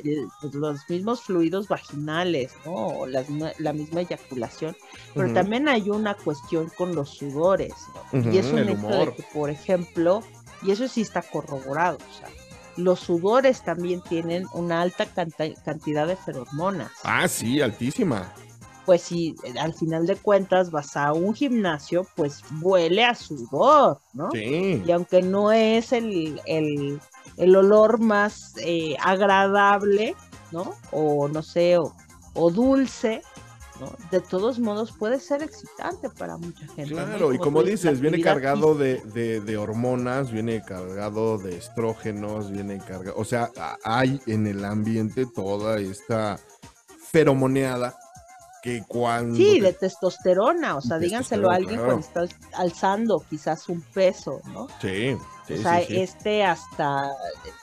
los 0.53 0.81
mismos 0.91 1.23
fluidos 1.23 1.69
vaginales, 1.69 2.53
¿no? 2.67 2.73
O 2.75 3.07
la 3.07 3.73
misma 3.73 4.03
eyaculación. 4.03 4.77
Pero 5.15 5.33
también 5.33 5.67
hay 5.69 5.89
una 5.89 6.15
cuestión 6.15 6.71
con 6.77 6.95
los 6.95 7.09
sudores, 7.11 7.73
¿no? 8.13 8.31
Y 8.33 8.37
es 8.39 8.53
un 8.53 8.69
hecho 8.69 8.87
de 8.89 9.15
que, 9.15 9.23
por 9.33 9.49
ejemplo, 9.49 10.23
y 10.63 10.73
eso 10.73 10.87
sí 10.87 11.01
está 11.01 11.23
corroborado, 11.23 11.97
o 11.97 12.19
sea, 12.19 12.29
los 12.77 13.01
sudores 13.01 13.63
también 13.63 14.03
tienen 14.03 14.47
una 14.53 14.83
alta 14.83 15.07
canta- 15.07 15.55
cantidad 15.65 16.07
de 16.07 16.17
feromonas. 16.17 16.91
Ah, 17.05 17.29
sí, 17.29 17.63
altísima. 17.63 18.35
Pues 18.87 19.03
si 19.03 19.35
eh, 19.45 19.55
al 19.59 19.73
final 19.75 20.07
de 20.07 20.17
cuentas 20.17 20.71
vas 20.71 20.97
a 20.97 21.13
un 21.13 21.35
gimnasio, 21.35 22.07
pues 22.17 22.43
huele 22.61 23.05
a 23.05 23.15
sudor, 23.15 24.01
¿no? 24.13 24.31
Sí. 24.33 24.83
Y 24.87 24.91
aunque 24.93 25.23
no 25.23 25.53
es 25.53 25.93
el, 25.93 26.41
el, 26.47 27.01
el 27.39 27.57
olor 27.57 27.99
más 27.99 28.55
eh, 28.59 28.97
agradable, 29.03 30.15
¿no? 30.53 30.75
O 30.91 31.29
no 31.29 31.43
sé, 31.43 31.79
o, 31.79 31.95
o 32.35 32.51
dulce, 32.51 33.23
¿no? 33.81 33.91
De 34.11 34.21
todos 34.21 34.59
modos 34.59 34.93
puede 34.93 35.19
ser 35.19 35.43
excitante 35.43 36.11
para 36.11 36.37
mucha 36.37 36.67
gente. 36.69 36.95
¿no? 36.95 37.05
Claro, 37.07 37.33
y 37.33 37.39
como 37.39 37.63
dices, 37.63 38.01
viene 38.01 38.21
cargado 38.21 38.75
de, 38.75 39.01
de- 39.15 39.41
de 39.41 39.57
hormonas, 39.57 40.31
viene 40.31 40.63
cargado 40.63 41.39
de 41.39 41.57
estrógenos, 41.57 42.51
viene 42.53 42.79
cargado, 42.79 43.17
o 43.17 43.25
sea, 43.25 43.51
hay 43.83 44.21
en 44.27 44.47
el 44.47 44.65
ambiente 44.65 45.25
toda 45.27 45.79
esta 45.81 46.39
feromoneada 47.11 47.97
que 48.65 48.83
cuando... 48.89 49.35
Sí, 49.35 49.61
de 49.61 49.75
testosterona, 49.75 50.77
o 50.77 50.81
sea, 50.81 50.99
De 50.99 51.07
díganselo 51.07 51.51
a 51.51 51.57
alguien 51.57 51.83
cuando 51.83 52.01
estás 52.01 52.31
alzando 52.55 53.27
quizás 53.29 53.69
un 53.69 53.83
peso, 53.83 54.41
¿no? 54.47 54.69
Sí, 54.81 55.19
sí, 55.47 55.53
o 55.53 55.57
sea, 55.59 55.81
sí, 55.83 55.85
sí. 55.87 56.01
este 56.01 56.45
hasta, 56.45 57.11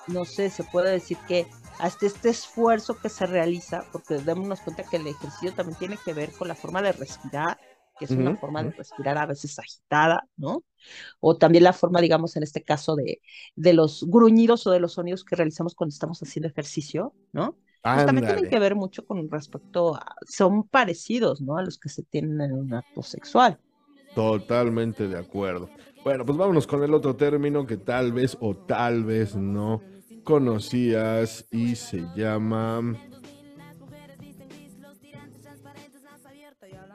no 0.06 0.26
sé, 0.26 0.52
se 0.52 0.64
puede 0.64 0.92
decir 0.92 1.18
que 1.28 1.48
hasta 1.80 2.06
este 2.06 2.30
esfuerzo 2.30 3.00
que 3.00 3.10
se 3.10 3.26
realiza, 3.26 3.88
porque 3.92 4.20
démonos 4.20 4.62
cuenta 4.62 4.84
que 4.84 4.98
el 4.98 5.08
ejercicio 5.08 5.56
también 5.56 5.80
tiene 5.80 5.98
que 5.98 6.14
ver 6.14 6.36
con 6.36 6.48
la 6.48 6.56
forma 6.56 6.84
de 6.84 6.92
respirar, 6.92 7.60
que 7.98 8.06
es 8.06 8.16
una 8.16 8.36
forma 8.36 8.64
de 8.64 8.72
respirar 8.72 9.18
a 9.18 9.26
veces 9.26 9.58
agitada, 9.58 10.28
¿no? 10.38 10.64
O 11.20 11.38
también 11.38 11.64
la 11.64 11.74
forma, 11.74 12.02
digamos, 12.02 12.36
en 12.36 12.44
este 12.44 12.64
caso 12.64 12.96
de, 12.96 13.22
de 13.56 13.74
los 13.74 14.06
gruñidos 14.08 14.68
o 14.68 14.72
de 14.72 14.80
los 14.80 14.94
sonidos 14.94 15.24
que 15.26 15.36
realizamos 15.36 15.76
cuando 15.76 15.94
estamos 15.94 16.22
haciendo 16.22 16.50
ejercicio, 16.50 17.16
¿no? 17.32 17.58
Pues 17.84 18.06
también 18.06 18.28
tienen 18.28 18.50
que 18.50 18.60
ver 18.60 18.76
mucho 18.76 19.06
con 19.06 19.30
respecto 19.30 19.96
a, 19.96 20.16
son 20.28 20.64
parecidos, 20.64 21.42
¿no? 21.42 21.58
A 21.58 21.64
los 21.64 21.80
que 21.80 21.90
se 21.90 22.04
tienen 22.04 22.40
en 22.42 22.54
un 22.54 22.74
acto 22.74 23.02
sexual. 23.02 23.58
Totalmente 24.14 25.08
de 25.08 25.18
acuerdo. 25.18 25.70
Bueno, 26.04 26.26
pues 26.26 26.38
vámonos 26.38 26.68
con 26.68 26.84
el 26.84 26.94
otro 26.94 27.16
término 27.16 27.66
que 27.66 27.78
tal 27.78 28.12
vez 28.12 28.38
o 28.40 28.56
tal 28.56 29.04
vez 29.04 29.36
no 29.36 29.82
conocías 30.24 31.46
y 31.52 31.76
se 31.76 32.06
llama 32.16 32.96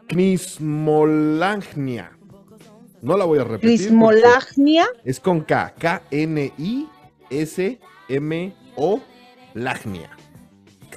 Cnismolagnia. 0.09 2.13
No 3.03 3.17
la 3.17 3.25
voy 3.25 3.39
a 3.41 3.45
repetir. 3.45 3.71
porque 3.71 3.77
Crismolagnia, 3.85 4.87
Es 5.05 5.19
con 5.21 5.41
K. 5.43 5.75
K-N-I-S-M-O 5.79 6.91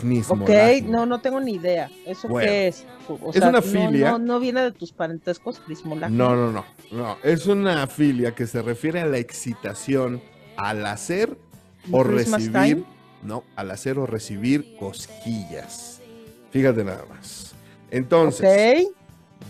lagnia. 0.03 0.23
ok, 0.29 0.83
no, 0.85 1.05
no 1.05 1.21
tengo 1.21 1.39
ni 1.39 1.53
idea. 1.53 1.89
¿Eso 2.05 2.27
Bueno, 2.27 2.49
qué 2.49 2.67
es? 2.67 2.85
O 3.07 3.31
es 3.33 3.41
una 3.41 3.61
filia. 3.61 4.11
No, 4.11 4.19
no, 4.19 4.39
viene 4.39 4.61
de 4.61 4.71
tus 4.71 4.91
parentescos, 4.91 5.59
crismolagnia. 5.59 6.17
No, 6.17 6.35
no, 6.35 6.51
no, 6.51 6.65
no. 6.91 7.17
Es 7.23 7.47
una 7.47 7.87
filia 7.87 8.33
que 8.35 8.47
se 8.47 8.61
refiere 8.61 9.01
a 9.01 9.05
la 9.05 9.17
excitación 9.17 10.21
al 10.57 10.85
hacer 10.85 11.37
o 11.91 12.03
recibir, 12.03 12.51
time. 12.51 12.83
no, 13.23 13.43
al 13.55 13.71
hacer 13.71 13.97
o 13.97 14.05
recibir 14.05 14.75
cosquillas. 14.77 16.01
Fíjate 16.51 16.83
nada 16.83 17.05
más. 17.09 17.53
Entonces, 17.91 18.85
Ok. 18.87 18.95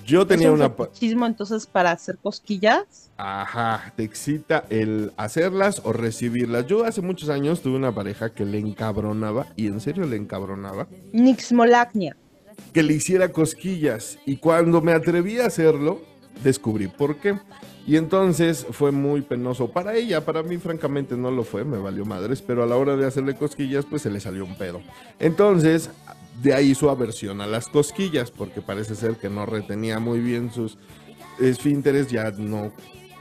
Yo 0.05 0.27
tenía 0.27 0.49
¿Es 0.49 0.53
un 0.53 0.55
una, 0.55 0.69
fetichismo 0.69 1.25
entonces 1.25 1.67
para 1.67 1.91
hacer 1.91 2.17
cosquillas? 2.19 3.11
ajá, 3.17 3.93
te 3.97 4.03
excita 4.03 4.65
el 4.69 5.11
hacerlas 5.17 5.81
o 5.83 5.93
recibirlas. 5.93 6.65
Yo 6.67 6.85
hace 6.85 7.01
muchos 7.01 7.29
años 7.29 7.61
tuve 7.61 7.75
una 7.77 7.93
pareja 7.93 8.33
que 8.33 8.45
le 8.45 8.59
encabronaba 8.59 9.47
y 9.55 9.67
en 9.67 9.79
serio 9.81 10.05
le 10.05 10.15
encabronaba 10.15 10.87
Nixmolagnia. 11.13 12.15
que 12.73 12.83
le 12.83 12.93
hiciera 12.93 13.31
cosquillas. 13.31 14.19
Y 14.25 14.37
cuando 14.37 14.81
me 14.81 14.93
atreví 14.93 15.39
a 15.39 15.47
hacerlo, 15.47 16.01
descubrí 16.43 16.87
por 16.87 17.17
qué. 17.19 17.39
Y 17.85 17.97
entonces 17.97 18.67
fue 18.71 18.91
muy 18.91 19.21
penoso 19.21 19.71
para 19.71 19.95
ella. 19.95 20.23
Para 20.25 20.43
mí, 20.43 20.57
francamente, 20.57 21.17
no 21.17 21.31
lo 21.31 21.43
fue, 21.43 21.63
me 21.65 21.77
valió 21.79 22.05
madres. 22.05 22.41
Pero 22.41 22.63
a 22.63 22.67
la 22.67 22.77
hora 22.77 22.95
de 22.95 23.05
hacerle 23.07 23.35
cosquillas, 23.35 23.85
pues 23.85 24.03
se 24.03 24.11
le 24.11 24.19
salió 24.19 24.45
un 24.45 24.55
pedo. 24.57 24.81
Entonces, 25.19 25.89
de 26.41 26.53
ahí 26.53 26.75
su 26.75 26.89
aversión 26.89 27.41
a 27.41 27.47
las 27.47 27.67
cosquillas, 27.67 28.31
porque 28.31 28.61
parece 28.61 28.95
ser 28.95 29.15
que 29.15 29.29
no 29.29 29.45
retenía 29.45 29.99
muy 29.99 30.19
bien 30.19 30.51
sus 30.51 30.77
esfínteres, 31.39 32.07
ya 32.07 32.31
no 32.31 32.71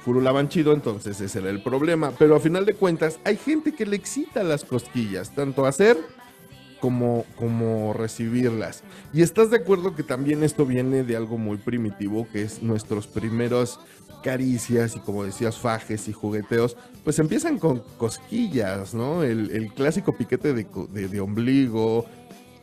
furulaban 0.05 0.49
chido, 0.49 0.73
entonces 0.73 1.21
ese 1.21 1.39
era 1.41 1.51
el 1.51 1.63
problema. 1.63 2.13
Pero 2.19 2.37
a 2.37 2.41
final 2.41 2.65
de 2.65 2.75
cuentas, 2.75 3.19
hay 3.25 3.37
gente 3.37 3.73
que 3.75 3.87
le 3.87 3.97
excita 3.97 4.43
las 4.43 4.65
cosquillas, 4.65 5.35
tanto 5.35 5.67
hacer 5.67 5.97
como, 6.81 7.25
como 7.37 7.93
recibirlas. 7.93 8.83
Y 9.13 9.23
estás 9.23 9.51
de 9.51 9.57
acuerdo 9.59 9.95
que 9.95 10.03
también 10.05 10.43
esto 10.45 10.65
viene 10.65 11.03
de 11.03 11.17
algo 11.17 11.37
muy 11.39 11.57
primitivo, 11.59 12.27
que 12.33 12.43
es 12.43 12.63
nuestros 12.63 13.07
primeros 13.07 13.81
caricias 14.23 14.97
y 14.97 15.01
como 15.01 15.25
decías, 15.25 15.59
fajes 15.59 16.09
y 16.09 16.13
jugueteos, 16.13 16.77
pues 17.05 17.19
empiezan 17.19 17.59
con 17.59 17.83
cosquillas, 17.99 18.95
¿no? 18.95 19.23
El, 19.23 19.73
clásico 19.75 20.17
piquete 20.17 20.53
de, 20.55 20.67
de- 20.93 21.09
de 21.09 21.21
ombligo. 21.21 22.07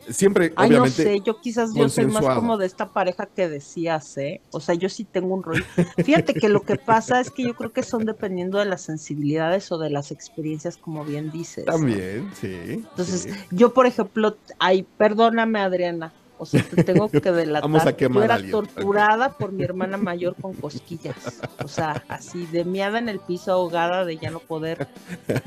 Siempre, 0.08 0.52
Ay, 0.56 0.68
obviamente, 0.70 1.04
no 1.04 1.10
sé, 1.10 1.20
yo 1.24 1.40
quizás 1.40 1.74
yo 1.74 1.88
soy 1.88 2.06
más 2.06 2.24
como 2.24 2.56
de 2.56 2.66
esta 2.66 2.92
pareja 2.92 3.26
que 3.26 3.48
decías, 3.48 4.16
¿eh? 4.18 4.40
O 4.52 4.60
sea, 4.60 4.74
yo 4.74 4.88
sí 4.88 5.04
tengo 5.04 5.34
un 5.34 5.42
rollo. 5.42 5.64
Fíjate 6.04 6.34
que 6.34 6.48
lo 6.48 6.62
que 6.62 6.76
pasa 6.76 7.20
es 7.20 7.30
que 7.30 7.42
yo 7.42 7.54
creo 7.54 7.72
que 7.72 7.82
son 7.82 8.04
dependiendo 8.04 8.58
de 8.58 8.66
las 8.66 8.82
sensibilidades 8.82 9.70
o 9.72 9.78
de 9.78 9.90
las 9.90 10.12
experiencias, 10.12 10.76
como 10.76 11.04
bien 11.04 11.30
dices. 11.30 11.66
¿no? 11.66 11.72
también, 11.72 12.30
sí. 12.40 12.54
Entonces, 12.54 13.22
sí. 13.22 13.30
yo, 13.50 13.74
por 13.74 13.86
ejemplo, 13.86 14.36
ay, 14.58 14.86
perdóname, 14.96 15.60
Adriana. 15.60 16.12
O 16.38 16.46
sea, 16.46 16.62
te 16.62 16.84
tengo 16.84 17.08
que 17.10 17.20
delatar. 17.20 17.70
Vamos 17.70 17.86
a 17.86 17.96
quemar 17.96 18.18
yo 18.18 18.24
era 18.24 18.34
a 18.34 18.36
alguien, 18.36 18.52
torturada 18.52 19.30
por 19.30 19.52
mi 19.52 19.64
hermana 19.64 19.96
mayor 19.96 20.34
con 20.40 20.54
cosquillas. 20.54 21.16
O 21.64 21.68
sea, 21.68 22.02
así 22.08 22.46
de 22.46 22.64
miada 22.64 22.98
en 22.98 23.08
el 23.08 23.20
piso, 23.20 23.52
ahogada, 23.52 24.04
de 24.04 24.16
ya 24.18 24.30
no 24.30 24.40
poder 24.40 24.88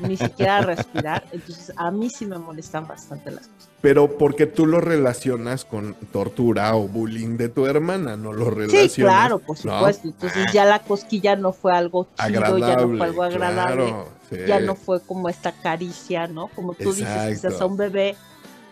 ni 0.00 0.16
siquiera 0.16 0.60
respirar. 0.62 1.24
Entonces, 1.32 1.72
a 1.76 1.90
mí 1.90 2.10
sí 2.10 2.26
me 2.26 2.38
molestan 2.38 2.86
bastante 2.86 3.30
las 3.30 3.48
cosas. 3.48 3.70
Pero 3.80 4.18
porque 4.18 4.46
tú 4.46 4.66
lo 4.66 4.80
relacionas 4.80 5.64
con 5.64 5.94
tortura 6.12 6.76
o 6.76 6.86
bullying 6.86 7.38
de 7.38 7.48
tu 7.48 7.66
hermana, 7.66 8.16
no 8.16 8.32
lo 8.32 8.50
relacionas. 8.50 8.92
Sí, 8.92 9.00
claro, 9.00 9.38
por 9.38 9.64
¿no? 9.64 9.78
supuesto. 9.78 10.08
Entonces, 10.08 10.52
ya 10.52 10.66
la 10.66 10.80
cosquilla 10.80 11.34
no 11.36 11.52
fue 11.52 11.72
algo 11.72 12.06
chido, 12.18 12.58
ya 12.58 12.76
no 12.76 12.96
fue 12.96 13.06
algo 13.06 13.22
agradable. 13.22 13.86
claro, 13.86 14.08
sí. 14.28 14.36
ya 14.46 14.60
no 14.60 14.74
fue 14.74 15.00
como 15.00 15.30
esta 15.30 15.52
caricia, 15.52 16.26
¿no? 16.26 16.48
Como 16.48 16.74
tú 16.74 16.92
dices, 16.92 17.08
quizás 17.08 17.44
Exacto. 17.44 17.64
a 17.64 17.66
un 17.68 17.76
bebé 17.78 18.16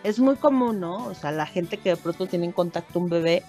es 0.03 0.19
muy 0.19 0.35
común, 0.35 0.79
¿no? 0.79 1.05
O 1.07 1.13
sea, 1.13 1.31
la 1.31 1.45
gente 1.45 1.77
que 1.77 1.89
de 1.89 1.97
pronto 1.97 2.27
tiene 2.27 2.45
en 2.45 2.51
contacto 2.51 2.99
un 2.99 3.09
bebé, 3.09 3.43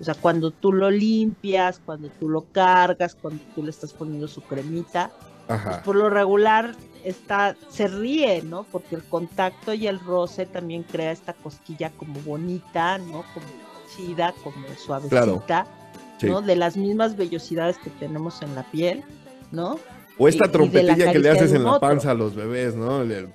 o 0.00 0.04
sea, 0.04 0.14
cuando 0.14 0.50
tú 0.50 0.72
lo 0.72 0.90
limpias, 0.90 1.80
cuando 1.84 2.08
tú 2.08 2.28
lo 2.28 2.42
cargas, 2.52 3.14
cuando 3.14 3.42
tú 3.54 3.62
le 3.62 3.70
estás 3.70 3.92
poniendo 3.92 4.28
su 4.28 4.40
cremita, 4.40 5.10
pues 5.46 5.78
por 5.78 5.96
lo 5.96 6.08
regular 6.08 6.74
está, 7.04 7.56
se 7.70 7.88
ríe, 7.88 8.42
¿no? 8.42 8.64
Porque 8.64 8.94
el 8.94 9.02
contacto 9.04 9.74
y 9.74 9.86
el 9.88 10.00
roce 10.00 10.46
también 10.46 10.84
crea 10.84 11.10
esta 11.12 11.32
cosquilla 11.34 11.90
como 11.90 12.14
bonita, 12.20 12.98
¿no? 12.98 13.24
Como 13.34 13.46
chida, 13.94 14.32
como 14.44 14.56
suavecita, 14.78 15.66
Sí. 16.18 16.26
¿no? 16.28 16.42
De 16.42 16.54
las 16.54 16.76
mismas 16.76 17.16
vellosidades 17.16 17.78
que 17.78 17.88
tenemos 17.90 18.42
en 18.42 18.54
la 18.54 18.62
piel, 18.64 19.02
¿no? 19.52 19.78
O 20.22 20.28
esta 20.28 20.46
y- 20.46 20.50
trompetilla 20.50 21.10
que 21.12 21.18
le 21.18 21.30
haces 21.30 21.52
en 21.52 21.64
la 21.64 21.72
otro. 21.72 21.88
panza 21.88 22.10
a 22.10 22.14
los 22.14 22.34
bebés, 22.36 22.74
¿no? 22.76 23.02
Le- 23.02 23.28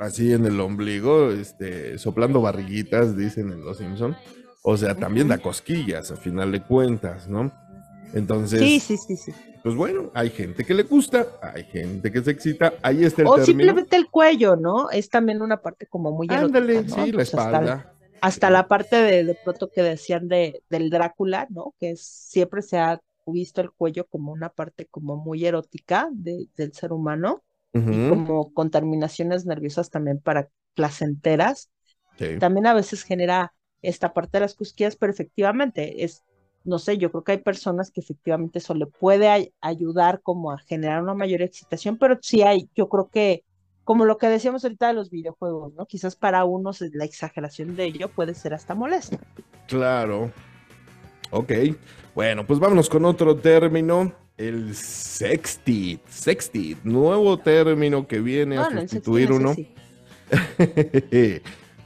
así 0.00 0.32
en 0.32 0.44
el 0.44 0.60
ombligo, 0.60 1.30
este, 1.30 1.96
soplando 1.98 2.40
barriguitas, 2.42 3.16
dicen 3.16 3.50
en 3.52 3.64
Los 3.64 3.78
Simpson. 3.78 4.16
O 4.62 4.76
sea, 4.76 4.94
también 4.96 5.28
da 5.28 5.38
cosquillas, 5.38 6.10
a 6.10 6.16
final 6.16 6.50
de 6.52 6.60
cuentas, 6.62 7.28
¿no? 7.28 7.52
Entonces, 8.14 8.60
Sí, 8.60 8.80
sí, 8.80 8.96
sí, 8.96 9.16
sí. 9.16 9.32
pues 9.62 9.74
bueno, 9.76 10.10
hay 10.14 10.30
gente 10.30 10.64
que 10.64 10.74
le 10.74 10.82
gusta, 10.82 11.26
hay 11.40 11.64
gente 11.64 12.10
que 12.10 12.22
se 12.22 12.32
excita, 12.32 12.74
ahí 12.82 13.04
está 13.04 13.22
el 13.22 13.28
O 13.28 13.36
término. 13.36 13.46
simplemente 13.46 13.96
el 13.96 14.08
cuello, 14.10 14.56
¿no? 14.56 14.90
Es 14.90 15.08
también 15.08 15.40
una 15.40 15.58
parte 15.62 15.86
como 15.86 16.10
muy 16.12 16.26
Ándale, 16.30 16.78
erótica, 16.78 16.96
¿no? 16.96 17.04
sí, 17.04 17.10
la 17.12 17.16
Pues 17.16 17.34
hasta- 17.34 17.44
espalda. 17.46 17.92
hasta 18.20 18.50
la 18.50 18.66
parte 18.68 18.96
de, 18.96 19.24
de 19.24 19.34
pronto 19.44 19.70
que 19.72 19.82
decían 19.82 20.26
de, 20.28 20.62
del 20.68 20.90
Drácula, 20.90 21.46
¿no? 21.50 21.74
Que 21.78 21.90
es- 21.92 22.04
siempre 22.06 22.62
se 22.62 22.78
ha 22.78 23.00
visto 23.32 23.60
el 23.60 23.72
cuello 23.72 24.06
como 24.08 24.32
una 24.32 24.50
parte 24.50 24.86
como 24.86 25.16
muy 25.16 25.44
erótica 25.46 26.08
de- 26.12 26.48
del 26.56 26.72
ser 26.74 26.92
humano 26.92 27.44
y 27.88 28.00
Ujú, 28.00 28.02
como 28.02 28.52
con 28.54 28.70
terminaciones 28.70 29.46
nerviosas 29.46 29.90
también 29.90 30.20
para 30.20 30.50
placenteras. 30.74 31.70
sí. 32.18 32.38
También 32.38 32.66
a 32.66 32.74
veces 32.74 33.02
genera 33.04 33.54
esta 33.82 34.12
parte 34.12 34.38
de 34.38 34.40
las 34.42 34.54
cosquillas, 34.54 34.96
pero 34.96 35.12
efectivamente 35.12 36.04
es, 36.04 36.24
no 36.64 36.78
sé, 36.78 36.98
yo 36.98 37.10
creo 37.10 37.24
que 37.24 37.32
hay 37.32 37.38
personas 37.38 37.90
que 37.90 38.00
efectivamente 38.00 38.58
eso 38.58 38.74
le 38.74 38.86
puede 38.86 39.28
ay- 39.28 39.54
ayudar 39.60 40.22
como 40.22 40.52
a 40.52 40.58
generar 40.58 41.02
una 41.02 41.14
mayor 41.14 41.42
excitación, 41.42 41.98
pero 41.98 42.18
sí 42.22 42.42
hay, 42.42 42.70
yo 42.74 42.88
creo 42.88 43.08
que 43.10 43.44
como 43.84 44.04
lo 44.04 44.18
que 44.18 44.28
decíamos 44.28 44.64
ahorita 44.64 44.88
de 44.88 44.94
los 44.94 45.10
videojuegos, 45.10 45.72
¿no? 45.74 45.86
Quizás 45.86 46.16
para 46.16 46.44
unos 46.44 46.80
la 46.92 47.04
exageración 47.04 47.76
de 47.76 47.84
ello 47.86 48.12
puede 48.12 48.34
ser 48.34 48.52
hasta 48.54 48.74
molesta. 48.74 49.24
Claro. 49.68 50.32
Ok. 51.36 51.52
Bueno, 52.14 52.46
pues 52.46 52.58
vámonos 52.58 52.88
con 52.88 53.04
otro 53.04 53.36
término. 53.36 54.12
El 54.38 54.74
sextit. 54.74 56.00
Sextit. 56.08 56.78
Nuevo 56.82 57.38
término 57.38 58.06
que 58.06 58.20
viene 58.20 58.58
a 58.58 58.66
el 58.68 58.88
sustituir 58.88 59.32
uno. 59.32 59.54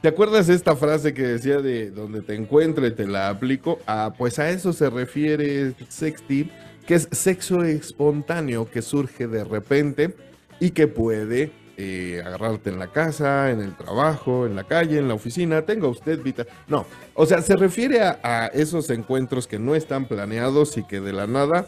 ¿Te 0.01 0.07
acuerdas 0.07 0.49
esta 0.49 0.75
frase 0.75 1.13
que 1.13 1.21
decía 1.21 1.61
de 1.61 1.91
donde 1.91 2.21
te 2.21 2.33
encuentre 2.33 2.91
te 2.91 3.07
la 3.07 3.29
aplico? 3.29 3.79
Ah, 3.85 4.13
pues 4.17 4.39
a 4.39 4.49
eso 4.49 4.73
se 4.73 4.89
refiere 4.89 5.73
sexting, 5.89 6.49
que 6.87 6.95
es 6.95 7.07
sexo 7.11 7.63
espontáneo 7.63 8.69
que 8.69 8.81
surge 8.81 9.27
de 9.27 9.43
repente 9.43 10.15
y 10.59 10.71
que 10.71 10.87
puede 10.87 11.51
eh, 11.83 12.21
agarrarte 12.25 12.69
en 12.69 12.77
la 12.79 12.87
casa, 12.87 13.49
en 13.49 13.59
el 13.61 13.75
trabajo, 13.75 14.45
en 14.45 14.55
la 14.55 14.63
calle, 14.63 14.99
en 14.99 15.07
la 15.07 15.13
oficina. 15.15 15.61
Tenga 15.63 15.87
usted 15.87 16.21
vita. 16.21 16.45
No, 16.67 16.85
o 17.15 17.25
sea, 17.25 17.41
se 17.41 17.55
refiere 17.55 18.01
a, 18.01 18.19
a 18.23 18.47
esos 18.47 18.89
encuentros 18.89 19.47
que 19.47 19.57
no 19.59 19.73
están 19.75 20.05
planeados 20.05 20.77
y 20.77 20.83
que 20.83 20.99
de 21.01 21.13
la 21.13 21.25
nada, 21.27 21.65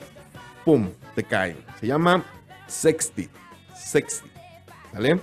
¡pum!, 0.66 0.90
te 1.16 1.24
caen. 1.24 1.58
Se 1.80 1.88
llama 1.88 2.24
sexting. 2.68 3.30
Sexting. 3.76 4.32
¿Vale? 4.94 5.20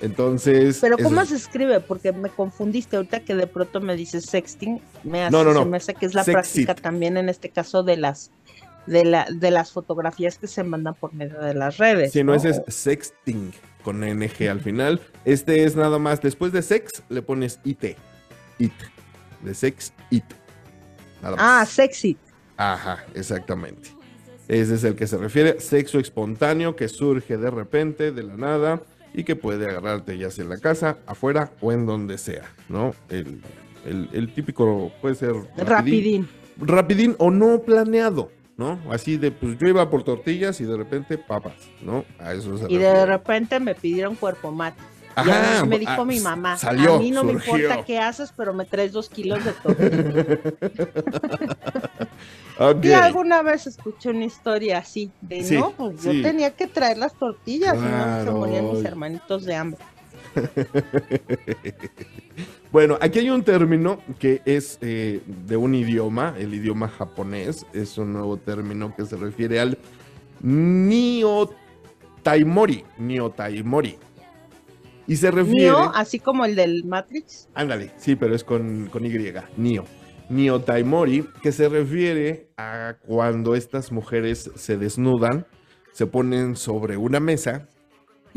Entonces. 0.00 0.78
Pero 0.80 0.96
¿cómo 0.98 1.20
es- 1.22 1.30
se 1.30 1.34
escribe? 1.36 1.80
Porque 1.80 2.12
me 2.12 2.28
confundiste 2.28 2.96
ahorita 2.96 3.20
que 3.20 3.34
de 3.34 3.46
pronto 3.48 3.80
me 3.80 3.96
dices 3.96 4.24
sexting, 4.26 4.80
me 5.02 5.24
hace, 5.24 5.32
No, 5.32 5.42
no, 5.42 5.52
no. 5.52 5.64
se 5.64 5.68
me 5.68 5.76
hace 5.76 5.94
que 5.94 6.06
es 6.06 6.14
la 6.14 6.22
Sexit. 6.22 6.66
práctica 6.66 6.74
también 6.76 7.16
en 7.16 7.28
este 7.28 7.48
caso 7.50 7.82
de 7.82 7.96
las 7.96 8.30
de 8.86 9.04
la 9.04 9.26
de 9.30 9.50
las 9.50 9.72
fotografías 9.72 10.38
que 10.38 10.46
se 10.46 10.62
mandan 10.64 10.94
por 10.94 11.12
medio 11.12 11.38
de 11.40 11.52
las 11.52 11.76
redes. 11.76 12.12
Si 12.12 12.20
no, 12.24 12.32
¿no? 12.32 12.34
ese 12.36 12.50
es 12.50 12.62
sexting 12.74 13.52
con 13.88 14.00
NG 14.00 14.50
al 14.50 14.60
final. 14.60 15.00
Este 15.24 15.64
es 15.64 15.74
nada 15.74 15.98
más, 15.98 16.20
después 16.20 16.52
de 16.52 16.60
sex 16.60 17.02
le 17.08 17.22
pones 17.22 17.58
IT. 17.64 17.96
IT. 18.58 18.72
De 19.42 19.54
sex, 19.54 19.94
IT. 20.10 20.26
Nada 21.22 21.36
Ah, 21.38 21.60
más. 21.60 21.70
sexy. 21.70 22.18
Ajá, 22.58 23.06
exactamente. 23.14 23.88
Ese 24.46 24.74
es 24.74 24.84
el 24.84 24.94
que 24.94 25.06
se 25.06 25.16
refiere. 25.16 25.58
Sexo 25.60 25.98
espontáneo 25.98 26.76
que 26.76 26.86
surge 26.88 27.38
de 27.38 27.50
repente, 27.50 28.12
de 28.12 28.24
la 28.24 28.36
nada, 28.36 28.82
y 29.14 29.24
que 29.24 29.36
puede 29.36 29.66
agarrarte 29.66 30.18
ya 30.18 30.30
sea 30.30 30.44
en 30.44 30.50
la 30.50 30.58
casa, 30.58 30.98
afuera 31.06 31.50
o 31.62 31.72
en 31.72 31.86
donde 31.86 32.18
sea, 32.18 32.44
¿no? 32.68 32.94
El, 33.08 33.40
el- 33.86 34.10
el 34.12 34.34
típico 34.34 34.92
puede 35.00 35.14
ser 35.14 35.32
Rapidín. 35.56 36.28
rapidín 36.58 37.16
o 37.18 37.30
no 37.30 37.62
planeado, 37.62 38.30
¿no? 38.58 38.78
Así 38.90 39.16
de, 39.16 39.30
pues 39.30 39.56
yo 39.56 39.68
iba 39.68 39.88
por 39.88 40.02
tortillas 40.02 40.60
y 40.60 40.64
de 40.64 40.76
repente 40.76 41.16
papas, 41.16 41.54
¿no? 41.80 42.04
A 42.18 42.34
eso 42.34 42.58
se 42.58 42.70
Y 42.70 42.76
de 42.76 43.06
repente 43.06 43.58
me 43.60 43.74
pidieron 43.74 44.16
cuerpo 44.16 44.52
mate. 44.52 44.82
Ajá, 45.14 45.64
me 45.64 45.78
dijo 45.80 45.92
ah, 45.92 46.04
mi 46.04 46.20
mamá, 46.20 46.56
salió, 46.58 46.94
a 46.94 46.98
mí 46.98 47.10
no 47.10 47.24
me 47.24 47.32
importa 47.32 47.84
qué 47.84 47.98
haces, 47.98 48.32
pero 48.36 48.52
me 48.52 48.64
traes 48.64 48.92
dos 48.92 49.08
kilos 49.08 49.44
de 49.44 49.52
tortilla. 49.52 50.38
Ok. 52.60 52.86
Y 52.86 52.92
alguna 52.92 53.40
vez 53.42 53.68
escuché 53.68 54.10
una 54.10 54.24
historia 54.24 54.78
así, 54.78 55.12
de 55.20 55.44
Sí, 55.44 55.54
no, 55.54 55.70
pues 55.70 56.02
yo 56.02 56.10
tenía 56.10 56.50
que 56.50 56.66
traer 56.66 56.98
las 56.98 57.14
tortillas, 57.14 57.74
si 57.74 57.84
no 57.84 57.88
se 57.88 57.94
Claro. 57.94 58.32
morían 58.32 58.72
mis 58.72 58.84
hermanitos 58.84 59.44
de 59.44 59.54
hambre. 59.54 59.78
Bueno, 62.70 62.98
aquí 63.00 63.20
hay 63.20 63.30
un 63.30 63.42
término 63.44 63.98
que 64.18 64.42
es 64.44 64.78
eh, 64.82 65.22
de 65.26 65.56
un 65.56 65.74
idioma, 65.74 66.34
el 66.38 66.52
idioma 66.52 66.88
japonés, 66.88 67.64
es 67.72 67.96
un 67.96 68.12
nuevo 68.12 68.36
término 68.36 68.94
que 68.94 69.06
se 69.06 69.16
refiere 69.16 69.58
al 69.58 69.78
Niotaimori, 70.42 71.54
Niotaimori. 72.98 73.96
Y 75.06 75.16
se 75.16 75.30
refiere... 75.30 75.68
Neo, 75.68 75.92
así 75.94 76.18
como 76.18 76.44
el 76.44 76.54
del 76.56 76.84
Matrix. 76.84 77.48
Ándale, 77.54 77.92
sí, 77.96 78.16
pero 78.16 78.34
es 78.34 78.44
con, 78.44 78.90
con 78.92 79.06
Y, 79.06 79.14
Nio. 79.56 79.86
Niotaimori, 80.28 81.26
que 81.42 81.52
se 81.52 81.70
refiere 81.70 82.50
a 82.58 82.96
cuando 83.06 83.54
estas 83.54 83.90
mujeres 83.92 84.50
se 84.56 84.76
desnudan, 84.76 85.46
se 85.92 86.06
ponen 86.06 86.54
sobre 86.54 86.98
una 86.98 87.18
mesa 87.18 87.66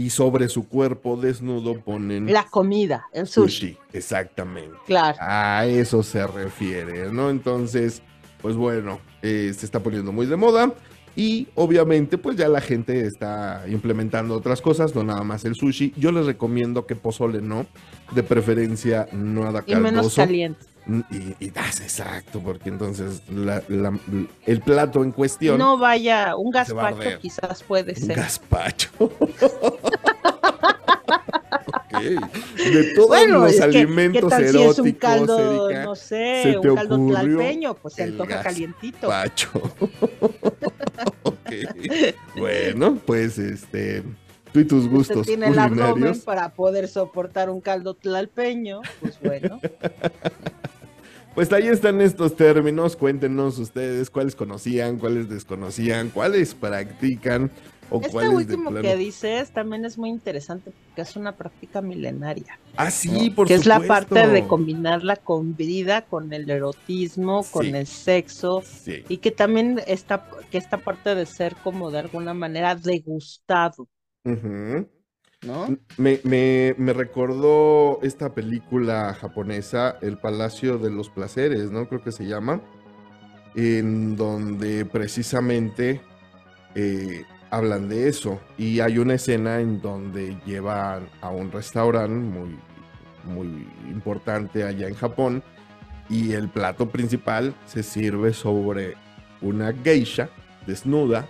y 0.06 0.10
sobre 0.10 0.50
su 0.50 0.68
cuerpo 0.68 1.16
desnudo 1.16 1.80
ponen 1.80 2.32
La 2.32 2.46
comida, 2.46 3.06
el 3.14 3.28
sushi. 3.28 3.52
sushi. 3.74 3.78
Exactamente. 3.94 4.76
Claro. 4.86 5.18
A 5.22 5.66
eso 5.66 6.02
se 6.04 6.26
refiere, 6.26 7.12
¿no? 7.12 7.30
Entonces, 7.30 8.02
pues 8.42 8.56
bueno, 8.56 9.00
eh, 9.22 9.54
se 9.56 9.66
está 9.66 9.80
poniendo 9.82 10.12
muy 10.12 10.26
de 10.26 10.36
moda. 10.36 10.74
Y 11.14 11.50
obviamente, 11.56 12.18
pues 12.18 12.38
ya 12.38 12.48
la 12.48 12.62
gente 12.62 13.06
está 13.06 13.66
implementando 13.68 14.34
otras 14.34 14.62
cosas, 14.62 14.96
no 14.96 15.04
nada 15.04 15.24
más 15.24 15.44
el 15.44 15.56
sushi. 15.56 15.94
Yo 15.98 16.12
les 16.14 16.26
recomiendo 16.26 16.86
que 16.86 16.96
pozole 16.96 17.42
no, 17.42 17.66
de 18.16 18.24
preferencia 18.24 19.08
nada 19.12 19.62
Y 19.68 19.76
menos 19.76 19.94
caldoso. 19.94 20.16
caliente. 20.22 20.66
Y, 21.12 21.36
y 21.40 21.50
das 21.52 21.80
exacto, 21.82 22.40
porque 22.40 22.70
entonces 22.70 23.22
la- 23.30 23.64
la- 23.68 23.98
el 24.46 24.62
plato 24.62 25.04
en 25.04 25.12
cuestión. 25.12 25.58
No 25.58 25.78
vaya, 25.78 26.36
un 26.36 26.52
gazpacho 26.52 27.20
quizás 27.22 27.64
puede 27.64 27.94
Un 27.94 27.98
ser. 28.08 28.16
gazpacho. 28.18 28.90
Ok. 31.94 32.00
De 32.02 32.94
todos 32.96 33.08
Bueno, 33.10 33.40
los 33.40 33.52
es 33.54 33.60
que, 33.66 33.70
¿qué 33.72 33.78
alimentos 33.80 34.30
tal 34.30 34.44
si 34.44 34.50
eróticos, 34.50 34.74
es 34.74 34.80
un 34.80 34.92
caldo, 34.94 35.68
Erika, 35.70 35.84
no 35.84 35.96
¿se 35.96 36.44
sé, 36.44 36.58
un 36.58 36.76
caldo 36.76 37.08
tlalpeño? 37.08 37.74
Pues 37.76 37.94
se 37.96 38.04
antoja 38.04 38.42
calientito. 38.42 39.08
gazpacho. 39.10 39.50
Ok. 41.24 41.52
Bueno, 42.38 42.98
pues 43.06 43.38
este, 43.38 44.04
tú 44.54 44.60
y 44.62 44.66
tus 44.66 44.86
Usted 44.86 44.92
gustos 44.96 45.28
tiene 45.28 45.48
el 45.48 45.60
abdomen 45.60 45.92
culinarios. 45.92 46.20
para 46.24 46.50
poder 46.54 46.88
soportar 46.88 47.50
un 47.50 47.60
caldo 47.62 47.94
tlalpeño, 47.96 48.82
pues 49.02 49.20
bueno. 49.22 49.60
Pues 51.42 51.52
ahí 51.54 51.70
están 51.70 52.02
estos 52.02 52.36
términos. 52.36 52.96
Cuéntenos 52.96 53.58
ustedes 53.58 54.12
cuáles 54.12 54.36
conocían, 54.36 55.00
cuáles 55.00 55.28
desconocían, 55.28 56.12
cuáles 56.12 56.54
practican 56.54 57.50
o 57.90 58.00
Este 58.00 58.12
cuáles 58.12 58.32
último 58.32 58.72
que 58.80 58.96
dices 58.96 59.50
también 59.50 59.84
es 59.84 59.98
muy 59.98 60.12
interesante 60.12 60.72
porque 60.86 61.02
es 61.02 61.16
una 61.16 61.36
práctica 61.36 61.82
milenaria. 61.82 62.60
Ah, 62.78 62.92
sí, 62.92 63.32
por 63.32 63.48
que 63.48 63.56
es 63.56 63.66
la 63.66 63.80
parte 63.80 64.28
de 64.28 64.46
combinarla 64.46 65.16
con 65.16 65.56
vida, 65.56 66.06
con 66.06 66.32
el 66.32 66.48
erotismo, 66.48 67.44
con 67.50 67.66
Sí. 67.66 67.72
el 67.72 67.88
sexo 67.88 68.62
Sí. 68.64 69.04
y 69.10 69.18
que 69.18 69.32
también 69.32 69.82
está 69.88 70.30
que 70.52 70.60
esta 70.60 70.78
parte 70.78 71.16
de 71.16 71.26
ser 71.26 71.56
como 71.64 71.90
de 71.90 71.98
alguna 71.98 72.36
manera 72.36 72.76
degustado, 72.76 73.88
Ujú. 74.26 74.88
¿No? 75.46 75.68
Me, 75.98 76.20
me- 76.24 76.76
me 76.78 76.94
recordó 76.94 78.00
esta 78.04 78.34
película 78.34 79.14
japonesa, 79.14 79.98
El 80.02 80.18
Palacio 80.18 80.78
de 80.78 80.92
los 80.92 81.10
Placeres, 81.10 81.72
¿no? 81.72 81.88
Creo 81.88 82.04
que 82.04 82.12
se 82.12 82.26
llama. 82.26 82.62
En 83.56 84.16
donde 84.16 84.86
precisamente 84.86 86.02
eh, 86.76 87.26
hablan 87.50 87.90
de 87.90 88.08
eso. 88.10 88.42
Y 88.58 88.80
hay 88.82 88.98
una 89.00 89.16
escena 89.16 89.60
en 89.62 89.82
donde 89.82 90.38
llevan 90.46 91.10
a 91.22 91.30
un 91.32 91.52
restaurante 91.52 92.14
muy, 92.16 92.58
muy 93.26 93.68
importante 93.90 94.64
allá 94.64 94.88
en 94.88 94.96
Japón. 94.96 95.44
Y 96.10 96.34
el 96.34 96.50
plato 96.50 96.90
principal 96.90 97.56
se 97.66 97.84
sirve 97.84 98.34
sobre 98.34 98.96
una 99.42 99.74
geisha 99.74 100.30
desnuda 100.68 101.28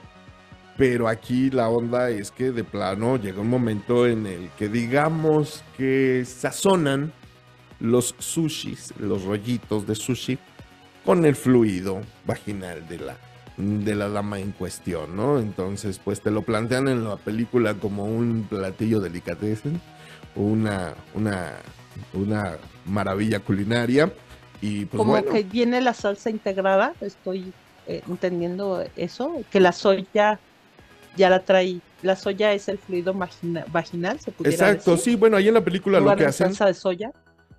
pero 0.77 1.07
aquí 1.07 1.49
la 1.49 1.69
onda 1.69 2.09
es 2.09 2.31
que 2.31 2.51
de 2.51 2.63
plano 2.63 3.17
llega 3.17 3.41
un 3.41 3.49
momento 3.49 4.07
en 4.07 4.25
el 4.25 4.49
que 4.57 4.69
digamos 4.69 5.63
que 5.77 6.23
sazonan 6.25 7.11
los 7.79 8.15
sushis, 8.19 8.93
los 8.99 9.23
rollitos 9.23 9.87
de 9.87 9.95
sushi, 9.95 10.37
con 11.05 11.25
el 11.25 11.35
fluido 11.35 12.01
vaginal 12.25 12.87
de 12.87 12.99
la 12.99 13.17
de 13.57 13.95
la 13.95 14.09
dama 14.09 14.39
en 14.39 14.51
cuestión, 14.51 15.15
¿no? 15.15 15.39
Entonces, 15.39 15.99
pues 16.03 16.21
te 16.21 16.31
lo 16.31 16.41
plantean 16.41 16.87
en 16.87 17.03
la 17.03 17.17
película 17.17 17.73
como 17.75 18.05
un 18.05 18.47
platillo 18.49 18.99
delicatessen, 18.99 19.79
una, 20.35 20.95
una, 21.13 21.53
una 22.13 22.57
maravilla 22.85 23.39
culinaria. 23.39 24.11
Y 24.61 24.85
pues 24.85 24.97
Como 24.97 25.11
bueno, 25.11 25.31
que 25.31 25.43
viene 25.43 25.81
la 25.81 25.93
salsa 25.93 26.29
integrada, 26.29 26.93
estoy 27.01 27.53
eh, 27.87 28.01
entendiendo 28.07 28.83
eso, 28.95 29.43
que 29.51 29.59
la 29.59 29.73
soya 29.73 30.39
ya 31.15 31.29
la 31.29 31.43
trae, 31.43 31.79
la 32.01 32.15
soya 32.15 32.53
es 32.53 32.67
el 32.69 32.77
fluido 32.77 33.13
vaginal, 33.13 34.19
se 34.19 34.31
pudiera 34.31 34.55
exacto, 34.55 34.91
decir, 34.91 35.13
sí, 35.13 35.15
bueno, 35.19 35.37
ahí 35.37 35.47
en 35.47 35.53
la 35.53 35.63
película 35.63 35.99
lo 35.99 36.15
que 36.15 36.25
hacen, 36.25 36.47
salsa 36.47 36.65
de 36.67 36.73
soya. 36.73 37.11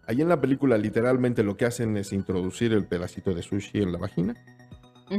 ahí 0.07 0.21
en 0.21 0.29
la 0.29 0.41
película 0.41 0.79
literalmente 0.79 1.43
lo 1.43 1.57
que 1.57 1.67
hacen 1.67 1.97
es 1.97 2.13
introducir 2.13 2.73
el 2.73 2.87
pedacito 2.87 3.35
de 3.35 3.43
sushi 3.43 3.83
en 3.83 3.93
la 3.93 3.99
vagina 3.99 4.35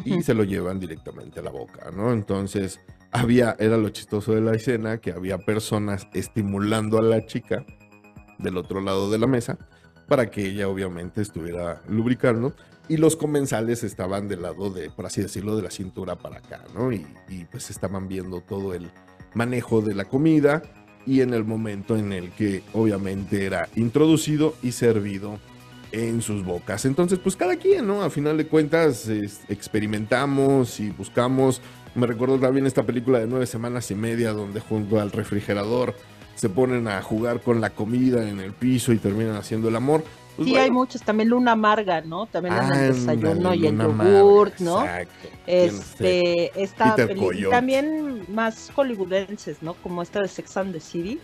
y 0.06 0.24
se 0.24 0.34
lo 0.34 0.44
llevan 0.44 0.80
directamente 0.80 1.40
a 1.40 1.44
la 1.44 1.52
boca, 1.52 1.92
¿no? 1.92 2.12
Entonces, 2.12 2.80
había, 3.12 3.56
era 3.60 3.78
lo 3.78 3.90
chistoso 3.90 4.34
de 4.34 4.42
la 4.42 4.54
escena, 4.54 4.98
que 4.98 5.12
había 5.12 5.38
personas 5.38 6.08
estimulando 6.14 6.98
a 6.98 7.04
la 7.04 7.24
chica 7.28 7.64
del 8.40 8.58
otro 8.58 8.82
lado 8.82 9.12
de 9.12 9.20
la 9.20 9.28
mesa 9.28 9.58
para 10.08 10.30
que 10.32 10.46
ella 10.46 10.68
obviamente 10.68 11.22
estuviera 11.22 11.82
lubricando 11.88 12.54
y 12.94 12.98
los 12.98 13.16
comensales 13.16 13.84
estaban 13.84 14.28
del 14.28 14.44
lado 14.44 14.70
de, 14.70 14.90
por 14.92 15.06
así 15.06 15.22
decirlo, 15.22 15.56
de 15.56 15.64
la 15.64 15.72
cintura 15.72 16.16
para 16.16 16.38
acá, 16.38 16.64
¿no? 16.76 16.92
Y, 16.92 17.06
y, 17.30 17.46
pues 17.46 17.70
estaban 17.72 18.08
viendo 18.08 18.42
todo 18.42 18.74
el 18.74 18.92
manejo 19.34 19.82
de 19.82 19.96
la 19.96 20.06
comida 20.06 20.62
y 21.06 21.22
en 21.22 21.34
el 21.34 21.44
momento 21.44 21.98
en 21.98 22.14
el 22.14 22.30
que 22.32 22.62
obviamente 22.74 23.46
era 23.46 23.68
introducido 23.76 24.54
y 24.62 24.72
servido 24.74 25.40
en 25.92 26.22
sus 26.22 26.44
bocas. 26.46 26.86
Entonces, 26.86 27.20
pues 27.20 27.36
cada 27.36 27.56
quien, 27.56 27.88
¿no? 27.88 28.04
A 28.04 28.10
final 28.10 28.38
de 28.38 28.48
cuentas, 28.48 29.08
es- 29.08 29.42
experimentamos 29.50 30.80
y 30.80 30.90
buscamos. 30.92 31.62
Me 31.96 32.08
recuerdo 32.08 32.40
también 32.40 32.66
esta 32.66 32.84
película 32.84 33.20
de 33.20 33.28
nueve 33.28 33.46
semanas 33.46 33.90
y 33.92 33.96
media, 33.96 34.34
donde 34.34 34.60
junto 34.60 35.00
al 35.00 35.12
refrigerador 35.12 35.94
se 36.36 36.50
ponen 36.50 36.88
a 36.88 37.02
jugar 37.02 37.42
con 37.42 37.62
la 37.62 37.70
comida 37.72 38.28
en 38.30 38.40
el 38.40 38.54
piso 38.54 38.92
y 38.94 38.98
terminan 38.98 39.36
haciendo 39.36 39.70
el 39.70 39.76
amor. 39.76 40.04
Pues 40.36 40.46
sí, 40.46 40.52
bueno, 40.52 40.64
hay 40.66 40.72
muchas, 40.72 41.04
también 41.04 41.30
luna 41.30 41.52
amarga, 41.52 42.02
¿no? 42.02 42.26
También 42.28 42.56
en 42.56 42.74
el 42.74 42.94
desayuno 42.94 43.54
y 43.54 43.68
el 43.68 43.80
Amarga, 43.80 44.20
yogurt, 44.20 44.60
¿no? 44.60 44.82
Exacto. 44.84 45.28
Este, 45.46 46.62
esta 46.62 46.96
Peter 46.96 47.08
peli- 47.10 47.22
Coyote. 47.22 47.50
también 47.56 48.26
más 48.34 48.72
hollywoodenses, 48.76 49.62
¿no? 49.62 49.76
Como 49.76 50.02
esta 50.02 50.22
de 50.22 50.28
Sex 50.28 50.58
and 50.58 50.74
the 50.74 50.80
City, 50.80 51.20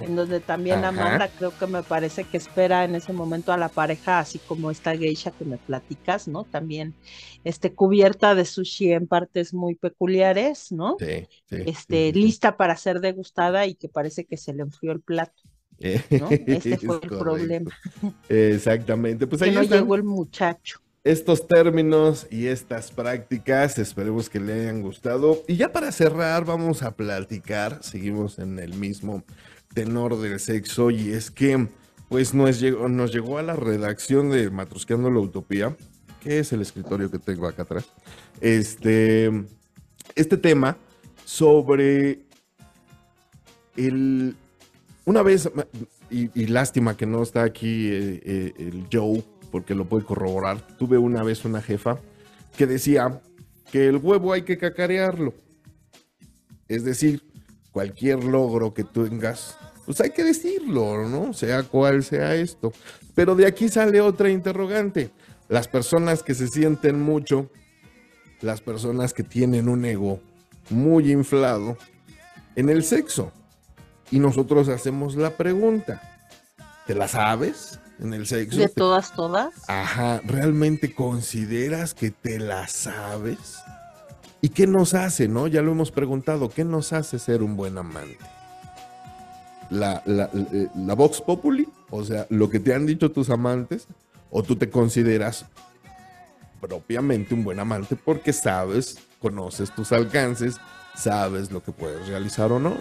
en 0.00 0.16
donde 0.16 0.40
también 0.40 0.78
Ajá. 0.78 0.88
Amanda 0.88 1.28
creo 1.38 1.56
que 1.56 1.66
me 1.66 1.82
parece 1.82 2.24
que 2.24 2.36
espera 2.36 2.84
en 2.84 2.94
ese 2.94 3.12
momento 3.12 3.52
a 3.52 3.56
la 3.56 3.68
pareja, 3.68 4.18
así 4.20 4.38
como 4.40 4.70
esta 4.70 4.96
geisha 4.96 5.30
que 5.32 5.44
me 5.44 5.58
platicas, 5.58 6.26
¿no? 6.28 6.44
También 6.44 6.94
este 7.44 7.72
cubierta 7.74 8.34
de 8.34 8.44
sushi 8.44 8.92
en 8.92 9.06
partes 9.06 9.54
muy 9.54 9.74
peculiares, 9.76 10.70
¿no? 10.72 10.96
Sí, 10.98 11.26
sí, 11.48 11.56
Este, 11.66 12.06
sí, 12.08 12.12
sí. 12.12 12.20
lista 12.20 12.56
para 12.56 12.76
ser 12.76 13.00
degustada 13.00 13.66
y 13.66 13.74
que 13.74 13.88
parece 13.88 14.24
que 14.24 14.36
se 14.36 14.52
le 14.52 14.62
enfrió 14.62 14.92
el 14.92 15.00
plato, 15.00 15.42
¿no? 15.78 16.28
Este 16.30 16.76
fue 16.78 16.98
el 17.02 17.08
problema, 17.08 17.70
Exactamente. 18.28 19.26
Pues 19.26 19.42
que 19.42 19.48
ahí 19.48 19.54
no 19.54 19.60
están. 19.62 19.80
llegó 19.80 19.94
el 19.94 20.02
muchacho. 20.02 20.80
estos 21.04 21.46
términos 21.46 22.26
y 22.30 22.46
estas 22.46 22.90
prácticas. 22.90 23.78
Esperemos 23.78 24.28
que 24.28 24.40
le 24.40 24.52
hayan 24.54 24.82
gustado. 24.82 25.42
Y 25.46 25.56
ya 25.56 25.72
para 25.72 25.92
cerrar, 25.92 26.44
vamos 26.44 26.82
a 26.82 26.96
platicar. 26.96 27.78
Seguimos 27.82 28.38
en 28.38 28.58
el 28.58 28.74
mismo 28.74 29.22
tenor 29.74 30.20
del 30.20 30.40
sexo. 30.40 30.90
Y 30.90 31.12
es 31.12 31.30
que, 31.30 31.68
pues, 32.08 32.34
nos 32.34 32.58
llegó, 32.60 32.88
nos 32.88 33.12
llegó 33.12 33.38
a 33.38 33.42
la 33.42 33.56
redacción 33.56 34.30
de 34.30 34.50
Matrusqueando 34.50 35.10
la 35.10 35.20
Utopía, 35.20 35.76
que 36.20 36.40
es 36.40 36.52
el 36.52 36.60
escritorio 36.60 37.10
que 37.10 37.18
tengo 37.18 37.46
acá 37.46 37.62
atrás. 37.62 37.88
Este, 38.40 39.30
este 40.14 40.36
tema 40.36 40.76
sobre 41.24 42.20
el. 43.76 44.34
Una 45.08 45.22
vez, 45.22 45.48
y, 46.10 46.46
lástima 46.48 46.94
que 46.94 47.06
no 47.06 47.22
está 47.22 47.42
aquí 47.42 47.88
eh, 47.88 48.20
eh, 48.26 48.52
el 48.58 48.88
Joe, 48.92 49.24
porque 49.50 49.74
lo 49.74 49.88
puede 49.88 50.04
corroborar. 50.04 50.60
Tuve 50.76 50.98
una 50.98 51.22
vez 51.22 51.46
una 51.46 51.62
jefa 51.62 51.98
que 52.58 52.66
decía 52.66 53.18
que 53.72 53.88
el 53.88 53.96
huevo 53.96 54.34
hay 54.34 54.42
que 54.42 54.58
cacarearlo. 54.58 55.32
Es 56.68 56.84
decir, 56.84 57.22
cualquier 57.72 58.22
logro 58.22 58.74
que 58.74 58.84
tengas, 58.84 59.56
pues 59.86 59.98
hay 60.02 60.10
que 60.10 60.24
decirlo, 60.24 61.08
¿no? 61.08 61.32
Sea 61.32 61.62
cual 61.62 62.04
sea 62.04 62.34
esto. 62.34 62.70
Pero 63.14 63.34
de 63.34 63.46
aquí 63.46 63.70
sale 63.70 64.02
otra 64.02 64.28
interrogante. 64.28 65.10
Las 65.48 65.68
personas 65.68 66.22
que 66.22 66.34
se 66.34 66.48
sienten 66.48 67.00
mucho, 67.00 67.50
las 68.42 68.60
personas 68.60 69.14
que 69.14 69.22
tienen 69.22 69.70
un 69.70 69.86
ego 69.86 70.20
muy 70.68 71.10
inflado 71.10 71.78
en 72.56 72.68
el 72.68 72.84
sexo. 72.84 73.32
Y 74.10 74.18
nosotros 74.20 74.68
hacemos 74.68 75.16
la 75.16 75.30
pregunta, 75.36 76.00
¿te 76.86 76.94
la 76.94 77.08
sabes 77.08 77.78
en 78.00 78.14
el 78.14 78.26
sexo? 78.26 78.58
De 78.58 78.68
¿Te- 78.68 78.74
todas, 78.74 79.12
todas. 79.12 79.54
Ajá, 79.68 80.20
¿realmente 80.24 80.94
consideras 80.94 81.94
que 81.94 82.10
te 82.10 82.38
la 82.38 82.66
sabes? 82.68 83.58
¿Y 84.40 84.50
qué 84.50 84.66
nos 84.66 84.94
hace, 84.94 85.28
no? 85.28 85.46
Ya 85.48 85.62
lo 85.62 85.72
hemos 85.72 85.90
preguntado, 85.90 86.48
¿qué 86.48 86.64
nos 86.64 86.92
hace 86.92 87.18
ser 87.18 87.42
un 87.42 87.56
buen 87.56 87.76
amante? 87.76 88.18
La, 89.70 90.00
la, 90.06 90.30
eh, 90.32 90.68
la 90.76 90.94
Vox 90.94 91.20
Populi, 91.20 91.68
o 91.90 92.02
sea, 92.04 92.26
lo 92.30 92.48
que 92.48 92.60
te 92.60 92.72
han 92.72 92.86
dicho 92.86 93.10
tus 93.10 93.28
amantes, 93.28 93.86
o 94.30 94.42
tú 94.42 94.56
te 94.56 94.70
consideras 94.70 95.44
propiamente 96.60 97.34
un 97.34 97.44
buen 97.44 97.60
amante 97.60 97.96
porque 97.96 98.32
sabes, 98.32 98.98
conoces 99.20 99.74
tus 99.74 99.92
alcances, 99.92 100.56
sabes 100.96 101.50
lo 101.52 101.62
que 101.62 101.72
puedes 101.72 102.06
realizar 102.08 102.50
o 102.52 102.58
no. 102.58 102.76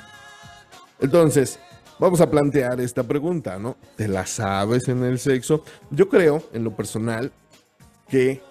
Entonces, 1.00 1.60
vamos 2.00 2.22
a 2.22 2.30
plantear 2.30 2.80
esta 2.82 3.04
pregunta, 3.04 3.58
¿no? 3.60 3.78
¿Te 3.96 4.08
la 4.08 4.26
sabes 4.26 4.88
en 4.88 5.04
el 5.04 5.20
sexo? 5.20 5.64
Yo 5.92 6.10
creo, 6.10 6.44
en 6.54 6.64
lo 6.64 6.76
personal, 6.76 7.32
que 8.10 8.42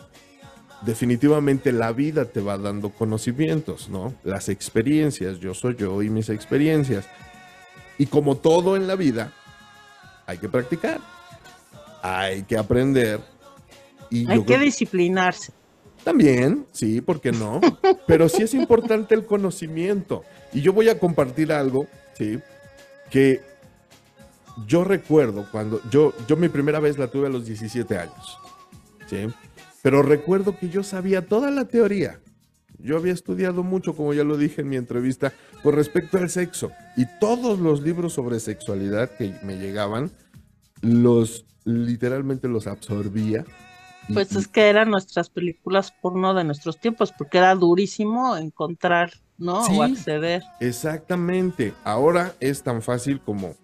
definitivamente 0.83 1.73
la 1.73 1.93
vida 1.93 2.27
te 2.27 2.41
va 2.41 2.59
dando 2.59 2.91
conocimientos, 2.91 3.89
¿no? 3.89 4.15
Las 4.25 4.49
experiencias, 4.49 5.41
yo 5.41 5.55
soy 5.55 5.77
yo 5.77 6.03
y 6.03 6.11
mis 6.11 6.29
experiencias. 6.29 7.07
Y 7.99 8.07
como 8.07 8.37
todo 8.37 8.77
en 8.77 8.87
la 8.87 8.95
vida, 8.95 9.33
hay 10.27 10.39
que 10.39 10.49
practicar, 10.49 11.01
hay 12.03 12.43
que 12.43 12.59
aprender. 12.59 13.21
Y 14.11 14.31
Hay 14.31 14.45
que 14.45 14.59
disciplinarse. 14.59 15.53
también, 16.05 16.67
sí, 16.71 17.01
¿por 17.01 17.21
qué 17.21 17.33
no? 17.33 17.61
Pero 18.07 18.29
sí 18.29 18.43
es 18.43 18.55
importante 18.55 19.15
el 19.17 19.27
conocimiento. 19.27 20.23
Y 20.53 20.61
yo 20.61 20.73
voy 20.73 20.89
a 20.89 20.99
compartir 21.01 21.53
algo, 21.53 21.89
sí, 22.17 22.39
que 23.11 23.43
yo 24.67 24.85
recuerdo 24.85 25.47
cuando 25.51 25.81
yo, 25.91 26.15
yo 26.27 26.37
mi 26.37 26.49
primera 26.49 26.81
vez 26.81 26.99
la 26.99 27.09
tuve 27.09 27.27
a 27.27 27.31
los 27.31 27.47
17 27.47 27.99
años, 27.99 28.39
sí, 29.07 29.27
pero 29.83 30.03
recuerdo 30.03 30.59
que 30.59 30.69
yo 30.69 30.83
sabía 30.83 31.27
toda 31.27 31.51
la 31.51 31.67
teoría. 31.67 32.19
Yo 32.79 32.97
había 32.97 33.13
estudiado 33.13 33.63
mucho, 33.63 33.95
como 33.95 34.13
ya 34.13 34.25
lo 34.25 34.37
dije 34.37 34.61
en 34.61 34.69
mi 34.69 34.77
entrevista, 34.77 35.33
con 35.63 35.75
respecto 35.75 36.19
al 36.19 36.29
sexo. 36.29 36.73
Y 36.97 37.07
todos 37.21 37.59
los 37.59 37.83
libros 37.83 38.13
sobre 38.13 38.41
sexualidad 38.41 39.11
que 39.17 39.35
me 39.43 39.57
llegaban, 39.57 40.11
los 40.83 41.47
literalmente 41.65 42.49
los 42.49 42.67
absorbía. 42.67 43.45
Pues 44.13 44.33
y- 44.33 44.39
es 44.39 44.49
que 44.49 44.69
eran 44.69 44.91
nuestras 44.91 45.29
películas 45.31 45.93
porno 46.01 46.35
de 46.35 46.45
nuestros 46.45 46.79
tiempos, 46.79 47.13
porque 47.13 47.39
era 47.39 47.55
durísimo 47.55 48.37
encontrar, 48.37 49.13
¿no? 49.39 49.65
Sí. 49.65 49.77
O 49.79 49.83
acceder. 49.83 50.43
Exactamente. 50.61 51.73
Ahora 51.85 52.35
es 52.41 52.63
tan 52.63 52.83
fácil 52.83 53.21
como 53.21 53.55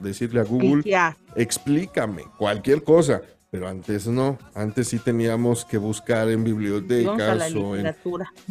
decirle 0.00 0.40
a 0.40 0.44
Google, 0.44 0.82
Ya, 0.84 1.16
explícame 1.34 2.22
cualquier 2.38 2.84
cosa. 2.84 3.22
Pero 3.50 3.66
antes 3.66 4.06
no. 4.06 4.36
Antes 4.54 4.88
sí 4.88 4.98
teníamos 4.98 5.64
que 5.64 5.78
buscar 5.78 6.28
en 6.28 6.44
bibliotecas 6.44 7.54
o 7.54 7.74
en. 7.76 7.94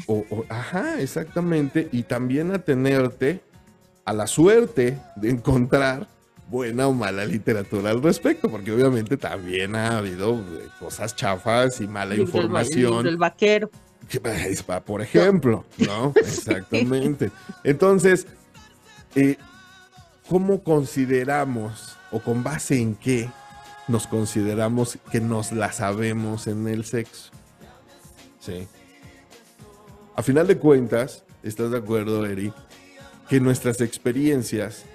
o- 0.08 0.43
ajá, 0.50 1.00
exactamente. 1.00 1.88
Y 1.91 2.02
también 2.04 2.52
atenerte 2.52 3.41
a 4.06 4.14
la 4.14 4.26
suerte 4.26 4.98
de 5.16 5.30
encontrar 5.30 6.08
buena 6.50 6.88
o 6.88 6.93
mala 6.93 7.26
literatura 7.26 7.91
al 7.91 8.02
respecto. 8.02 8.50
Porque 8.50 8.72
obviamente 8.72 9.18
también 9.18 9.76
ha 9.76 9.98
habido 9.98 10.36
eh, 10.36 10.70
cosas 10.80 11.16
chafas 11.16 11.82
y 11.82 11.88
mala 11.88 12.16
Libro 12.16 12.26
información. 12.26 13.04
del 13.04 13.18
vaquero. 13.18 13.70
Que, 14.10 14.20
pues, 14.22 14.64
Por 14.86 15.02
ejemplo, 15.02 15.66
¿no? 15.78 16.14
Exactamente. 16.16 17.32
Entonces, 17.64 18.28
eh, 19.16 19.38
¿cómo 20.30 20.64
consideramos 20.64 21.98
o 22.12 22.20
con 22.22 22.43
base 22.43 22.80
en 22.80 22.95
qué 22.95 23.30
nos 23.88 24.08
consideramos 24.08 24.98
que 25.12 25.20
nos 25.20 25.52
la 25.52 25.72
sabemos 25.72 26.48
en 26.48 26.68
el 26.68 26.86
sexo? 26.86 27.32
Sí. 28.39 28.68
A 30.16 30.24
final 30.24 30.48
de 30.48 30.58
cuentas, 30.58 31.26
¿estás 31.43 31.72
de 31.72 31.78
acuerdo, 31.78 32.26
Eri? 32.26 32.54
Que 33.28 33.41
nuestras 33.41 33.82
experiencias 33.82 34.86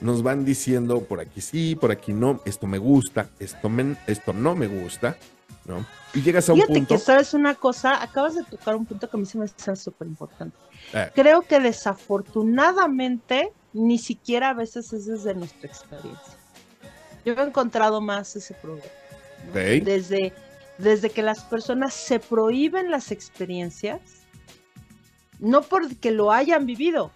nos 0.00 0.22
van 0.22 0.44
diciendo 0.44 1.00
por 1.04 1.20
aquí 1.20 1.40
sí, 1.40 1.74
por 1.76 1.90
aquí 1.90 2.12
no, 2.12 2.40
esto 2.44 2.66
me 2.66 2.78
gusta, 2.78 3.28
esto, 3.38 3.68
me- 3.68 3.96
esto 4.06 4.32
no 4.32 4.54
me 4.54 4.66
gusta. 4.66 5.16
¿no? 5.66 5.86
Y 6.12 6.20
llegas 6.20 6.46
a 6.50 6.52
un 6.52 6.58
Fíjate 6.60 6.74
punto. 6.74 6.94
que 6.94 7.00
sabes 7.00 7.32
una 7.32 7.54
cosa, 7.54 8.02
acabas 8.02 8.34
de 8.34 8.42
tocar 8.44 8.76
un 8.76 8.84
punto 8.84 9.08
que 9.08 9.16
a 9.16 9.20
mí 9.20 9.24
se 9.24 9.38
me 9.38 9.46
hace 9.46 9.76
súper 9.76 10.06
importante. 10.08 10.54
Eh. 10.92 11.10
Creo 11.14 11.40
que 11.40 11.58
desafortunadamente 11.58 13.50
ni 13.72 13.98
siquiera 13.98 14.50
a 14.50 14.54
veces 14.54 14.92
es 14.92 15.06
desde 15.06 15.34
nuestra 15.34 15.66
experiencia. 15.66 16.34
Yo 17.24 17.32
he 17.32 17.42
encontrado 17.42 18.00
más 18.02 18.36
ese 18.36 18.52
problema. 18.54 18.84
¿no? 19.46 19.50
Ok. 19.52 19.84
Desde, 19.84 20.34
desde 20.76 21.08
que 21.10 21.22
las 21.22 21.42
personas 21.44 21.94
se 21.94 22.20
prohíben 22.20 22.90
las 22.90 23.10
experiencias, 23.10 24.00
no 25.38 25.62
porque 25.62 26.10
lo 26.10 26.30
hayan 26.30 26.66
vivido, 26.66 27.10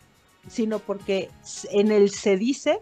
sino 0.49 0.79
porque 0.79 1.31
en 1.71 1.93
el 1.93 2.11
se 2.11 2.37
dice, 2.37 2.81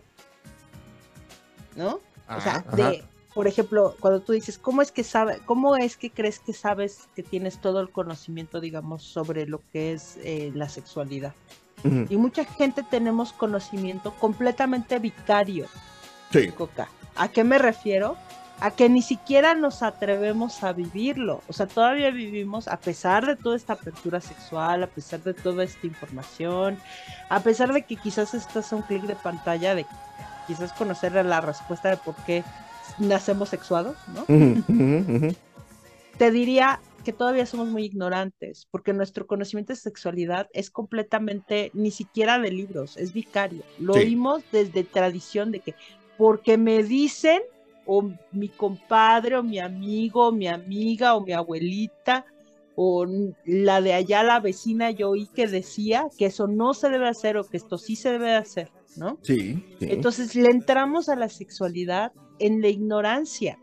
¿no? 1.75 2.01
O 2.29 2.41
sea, 2.41 2.65
Ajá, 2.67 2.77
de, 2.77 3.05
por 3.35 3.47
ejemplo, 3.47 3.95
cuando 4.01 4.21
tú 4.21 4.33
dices, 4.33 4.59
¿cómo 4.59 4.83
es 4.83 4.91
que 4.91 5.05
sabe, 5.05 5.41
cómo 5.45 5.77
es 5.77 5.97
que 5.97 6.11
crees 6.11 6.39
que 6.39 6.53
sabes 6.53 7.09
que 7.15 7.23
tienes 7.23 7.61
todo 7.61 7.81
el 7.81 7.91
conocimiento, 7.91 8.61
digamos, 8.61 9.03
sobre 9.03 9.47
lo 9.47 9.61
que 9.73 9.93
es 9.93 10.19
eh, 10.23 10.51
la 10.55 10.69
sexualidad? 10.69 11.35
Y 12.09 12.17
mucha 12.17 12.45
gente 12.45 12.83
tenemos 12.91 13.33
conocimiento 13.33 14.13
completamente 14.15 14.99
vicario, 14.99 15.67
Sí. 16.33 16.49
Coca. 16.49 16.89
¿A 17.15 17.29
qué 17.29 17.45
me 17.45 17.59
refiero? 17.59 18.17
A 18.61 18.71
que 18.71 18.89
ni 18.89 19.03
siquiera 19.03 19.55
nos 19.55 19.83
atrevemos 19.83 20.63
a 20.65 20.73
vivirlo. 20.73 21.43
O 21.47 21.53
sea, 21.53 21.67
todavía 21.67 22.11
vivimos, 22.11 22.69
a 22.69 22.79
pesar 22.79 23.27
de 23.27 23.37
toda 23.37 23.55
esta 23.55 23.75
apertura 23.75 24.21
sexual, 24.21 24.83
a 24.83 24.87
pesar 24.87 25.23
de 25.23 25.35
toda 25.35 25.63
esta 25.63 25.87
información, 25.87 26.79
a 27.29 27.41
pesar 27.41 27.73
de 27.73 27.83
que 27.83 27.97
quizás 27.97 28.33
estás 28.33 28.73
a 28.73 28.77
un 28.77 28.83
clic 28.83 29.03
de 29.03 29.15
pantalla, 29.15 29.75
de 29.75 29.85
quizás 30.47 30.73
conocer 30.73 31.13
la 31.13 31.41
respuesta 31.43 31.91
de 31.91 31.97
por 31.99 32.15
qué 32.25 32.45
nacemos 32.99 33.51
sexuados, 33.51 33.97
¿no? 34.15 34.25
Te 36.17 36.31
diría 36.31 36.81
que 37.05 37.13
todavía 37.13 37.45
somos 37.45 37.69
muy 37.69 37.85
ignorantes, 37.85 38.67
porque 38.71 38.93
nuestro 38.95 39.27
conocimiento 39.27 39.75
de 39.75 39.79
sexualidad 39.79 40.49
es 40.55 40.71
completamente, 40.71 41.71
ni 41.75 41.91
siquiera 41.91 42.39
de 42.39 42.51
libros, 42.51 42.97
es 42.97 43.13
vicario. 43.13 43.63
Lo 43.79 43.93
Sí. 43.95 44.01
oímos 44.01 44.43
desde 44.51 44.83
tradición 44.83 45.53
de 45.53 45.61
que, 45.61 45.75
porque 46.17 46.57
me 46.57 46.83
dicen, 46.83 47.43
o 47.87 48.11
mi 48.33 48.49
compadre, 48.49 49.37
o 49.37 49.43
mi 49.43 49.59
amigo, 49.59 50.29
o 50.29 50.33
mi 50.33 50.49
amiga, 50.49 51.15
o 51.15 51.21
mi 51.21 51.33
abuelita, 51.33 52.27
o 52.75 53.07
la 53.45 53.81
de 53.81 53.95
allá, 53.95 54.23
la 54.23 54.41
vecina, 54.41 54.91
yo 54.91 55.11
oí 55.11 55.27
que 55.29 55.47
decía 55.47 56.07
que 56.19 56.27
eso 56.27 56.47
no 56.47 56.75
se 56.75 56.91
debe 56.91 57.09
hacer, 57.09 57.37
o 57.37 57.45
que 57.45 57.57
esto 57.57 57.79
sí 57.79 57.97
se 57.97 58.11
debe 58.11 58.35
hacer, 58.35 58.71
¿no? 58.97 59.19
Sí, 59.23 59.65
sí. 59.79 59.87
Entonces 59.89 60.35
le 60.35 60.51
entramos 60.51 61.09
a 61.09 61.17
la 61.17 61.29
sexualidad 61.29 62.13
en 62.39 62.61
la 62.61 62.69
ignorancia. 62.69 63.59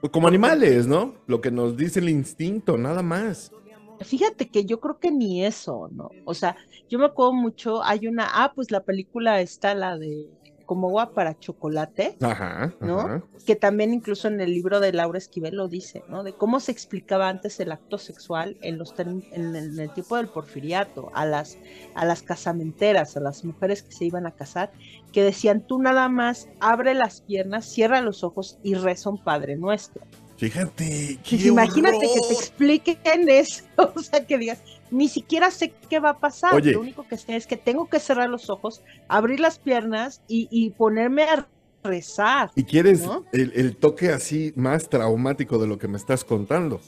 Pues 0.00 0.12
como 0.12 0.28
animales, 0.28 0.86
¿no? 0.86 1.14
Lo 1.26 1.40
que 1.40 1.50
nos 1.50 1.76
dice 1.76 2.00
el 2.00 2.08
instinto, 2.08 2.76
nada 2.76 3.02
más. 3.02 3.52
Fíjate 4.00 4.48
que 4.48 4.64
yo 4.64 4.80
creo 4.80 4.98
que 4.98 5.10
ni 5.10 5.44
eso, 5.44 5.88
¿no? 5.92 6.10
O 6.24 6.34
sea, 6.34 6.56
yo 6.88 6.98
me 6.98 7.06
acuerdo 7.06 7.32
mucho, 7.32 7.82
hay 7.82 8.06
una, 8.06 8.28
ah, 8.32 8.52
pues 8.54 8.70
la 8.70 8.82
película 8.82 9.40
está 9.40 9.74
la 9.74 9.96
de 9.96 10.28
Como 10.64 10.88
agua 10.88 11.12
para 11.12 11.38
chocolate, 11.38 12.16
Ajá, 12.20 12.72
¿no? 12.80 13.00
ajá. 13.00 13.22
que 13.46 13.56
también 13.56 13.92
incluso 13.92 14.28
en 14.28 14.40
el 14.40 14.52
libro 14.52 14.80
de 14.80 14.92
Laura 14.92 15.18
Esquivel 15.18 15.56
lo 15.56 15.68
dice, 15.68 16.02
¿no? 16.08 16.22
De 16.22 16.32
cómo 16.32 16.60
se 16.60 16.72
explicaba 16.72 17.28
antes 17.28 17.60
el 17.60 17.72
acto 17.72 17.98
sexual 17.98 18.56
en 18.62 18.78
los 18.78 18.94
en 18.98 19.22
el, 19.32 19.56
en 19.56 19.78
el 19.78 19.90
tiempo 19.92 20.16
del 20.16 20.28
porfiriato, 20.28 21.10
a 21.14 21.26
las, 21.26 21.58
a 21.94 22.04
las 22.04 22.22
casamenteras, 22.22 23.16
a 23.16 23.20
las 23.20 23.44
mujeres 23.44 23.82
que 23.82 23.92
se 23.92 24.04
iban 24.04 24.26
a 24.26 24.32
casar, 24.32 24.72
que 25.12 25.22
decían, 25.22 25.66
tú 25.66 25.80
nada 25.80 26.08
más 26.08 26.48
abre 26.60 26.94
las 26.94 27.20
piernas, 27.20 27.66
cierra 27.66 28.00
los 28.00 28.24
ojos 28.24 28.58
y 28.62 28.74
reza 28.74 29.10
un 29.10 29.22
Padre 29.22 29.56
Nuestro. 29.56 30.02
Fíjate, 30.36 31.18
qué 31.22 31.36
Pues 31.36 31.46
imagínate 31.46 32.00
que 32.00 32.20
te 32.28 32.34
expliquen 32.34 32.96
eso, 33.28 33.64
o 33.94 34.00
sea, 34.00 34.26
que 34.26 34.38
digas, 34.38 34.60
ni 34.92 35.08
siquiera 35.08 35.50
sé 35.50 35.72
qué 35.90 35.98
va 35.98 36.10
a 36.10 36.18
pasar, 36.18 36.54
Oye. 36.54 36.72
lo 36.72 36.80
único 36.80 37.06
que 37.08 37.16
sé 37.16 37.34
es 37.36 37.46
que 37.46 37.56
tengo 37.56 37.88
que 37.88 37.98
cerrar 37.98 38.28
los 38.30 38.50
ojos, 38.50 38.82
abrir 39.08 39.40
las 39.40 39.58
piernas 39.58 40.20
y, 40.28 40.48
y 40.50 40.70
ponerme 40.70 41.24
a 41.24 41.48
rezar. 41.82 42.50
Y 42.54 42.64
quieres 42.64 43.04
¿no? 43.04 43.24
el, 43.32 43.52
el 43.56 43.76
toque 43.76 44.10
así 44.10 44.52
más 44.54 44.88
traumático 44.88 45.58
de 45.58 45.66
lo 45.66 45.78
que 45.78 45.88
me 45.88 45.96
estás 45.96 46.24
contando. 46.24 46.80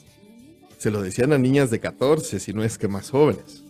Se 0.77 0.91
lo 0.91 1.01
decían 1.01 1.33
a 1.33 1.37
niñas 1.37 1.69
de 1.71 1.79
14, 1.79 2.39
si 2.39 2.53
no 2.53 2.63
es 2.63 2.77
que 2.77 2.87
más 2.87 3.09
jóvenes. 3.09 3.63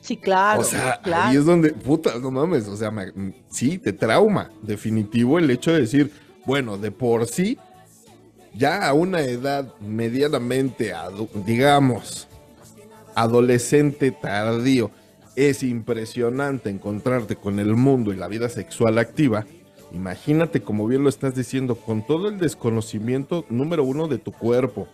Sí, 0.00 0.16
claro, 0.16 0.60
o 0.60 0.64
sea, 0.64 1.00
claro. 1.02 1.24
ahí 1.30 1.36
es 1.36 1.44
donde, 1.44 1.72
puta, 1.72 2.18
no 2.20 2.30
mames, 2.30 2.68
o 2.68 2.76
sea, 2.76 2.92
me- 2.92 3.12
sí, 3.50 3.76
te 3.78 3.92
trauma, 3.92 4.52
definitivo 4.62 5.38
el 5.40 5.50
hecho 5.50 5.72
de 5.72 5.80
decir, 5.80 6.12
bueno, 6.44 6.78
de 6.78 6.92
por 6.92 7.26
sí, 7.26 7.58
ya 8.54 8.86
a 8.86 8.92
una 8.94 9.20
edad 9.22 9.74
medianamente, 9.80 10.92
digamos, 11.44 12.28
adolescente 13.16 14.12
tardío, 14.12 14.92
es 15.34 15.64
impresionante 15.64 16.70
encontrarte 16.70 17.34
con 17.34 17.58
el 17.58 17.74
mundo 17.74 18.12
y 18.12 18.16
la 18.16 18.28
vida 18.28 18.48
sexual 18.48 18.98
activa. 18.98 19.44
Imagínate, 19.92 20.62
como 20.62 20.86
bien 20.86 21.02
lo 21.02 21.08
estás 21.08 21.34
diciendo, 21.34 21.74
con 21.74 22.06
todo 22.06 22.28
el 22.28 22.38
desconocimiento, 22.38 23.44
número 23.48 23.82
uno, 23.82 24.06
de 24.06 24.18
tu 24.18 24.30
cuerpo, 24.30 24.86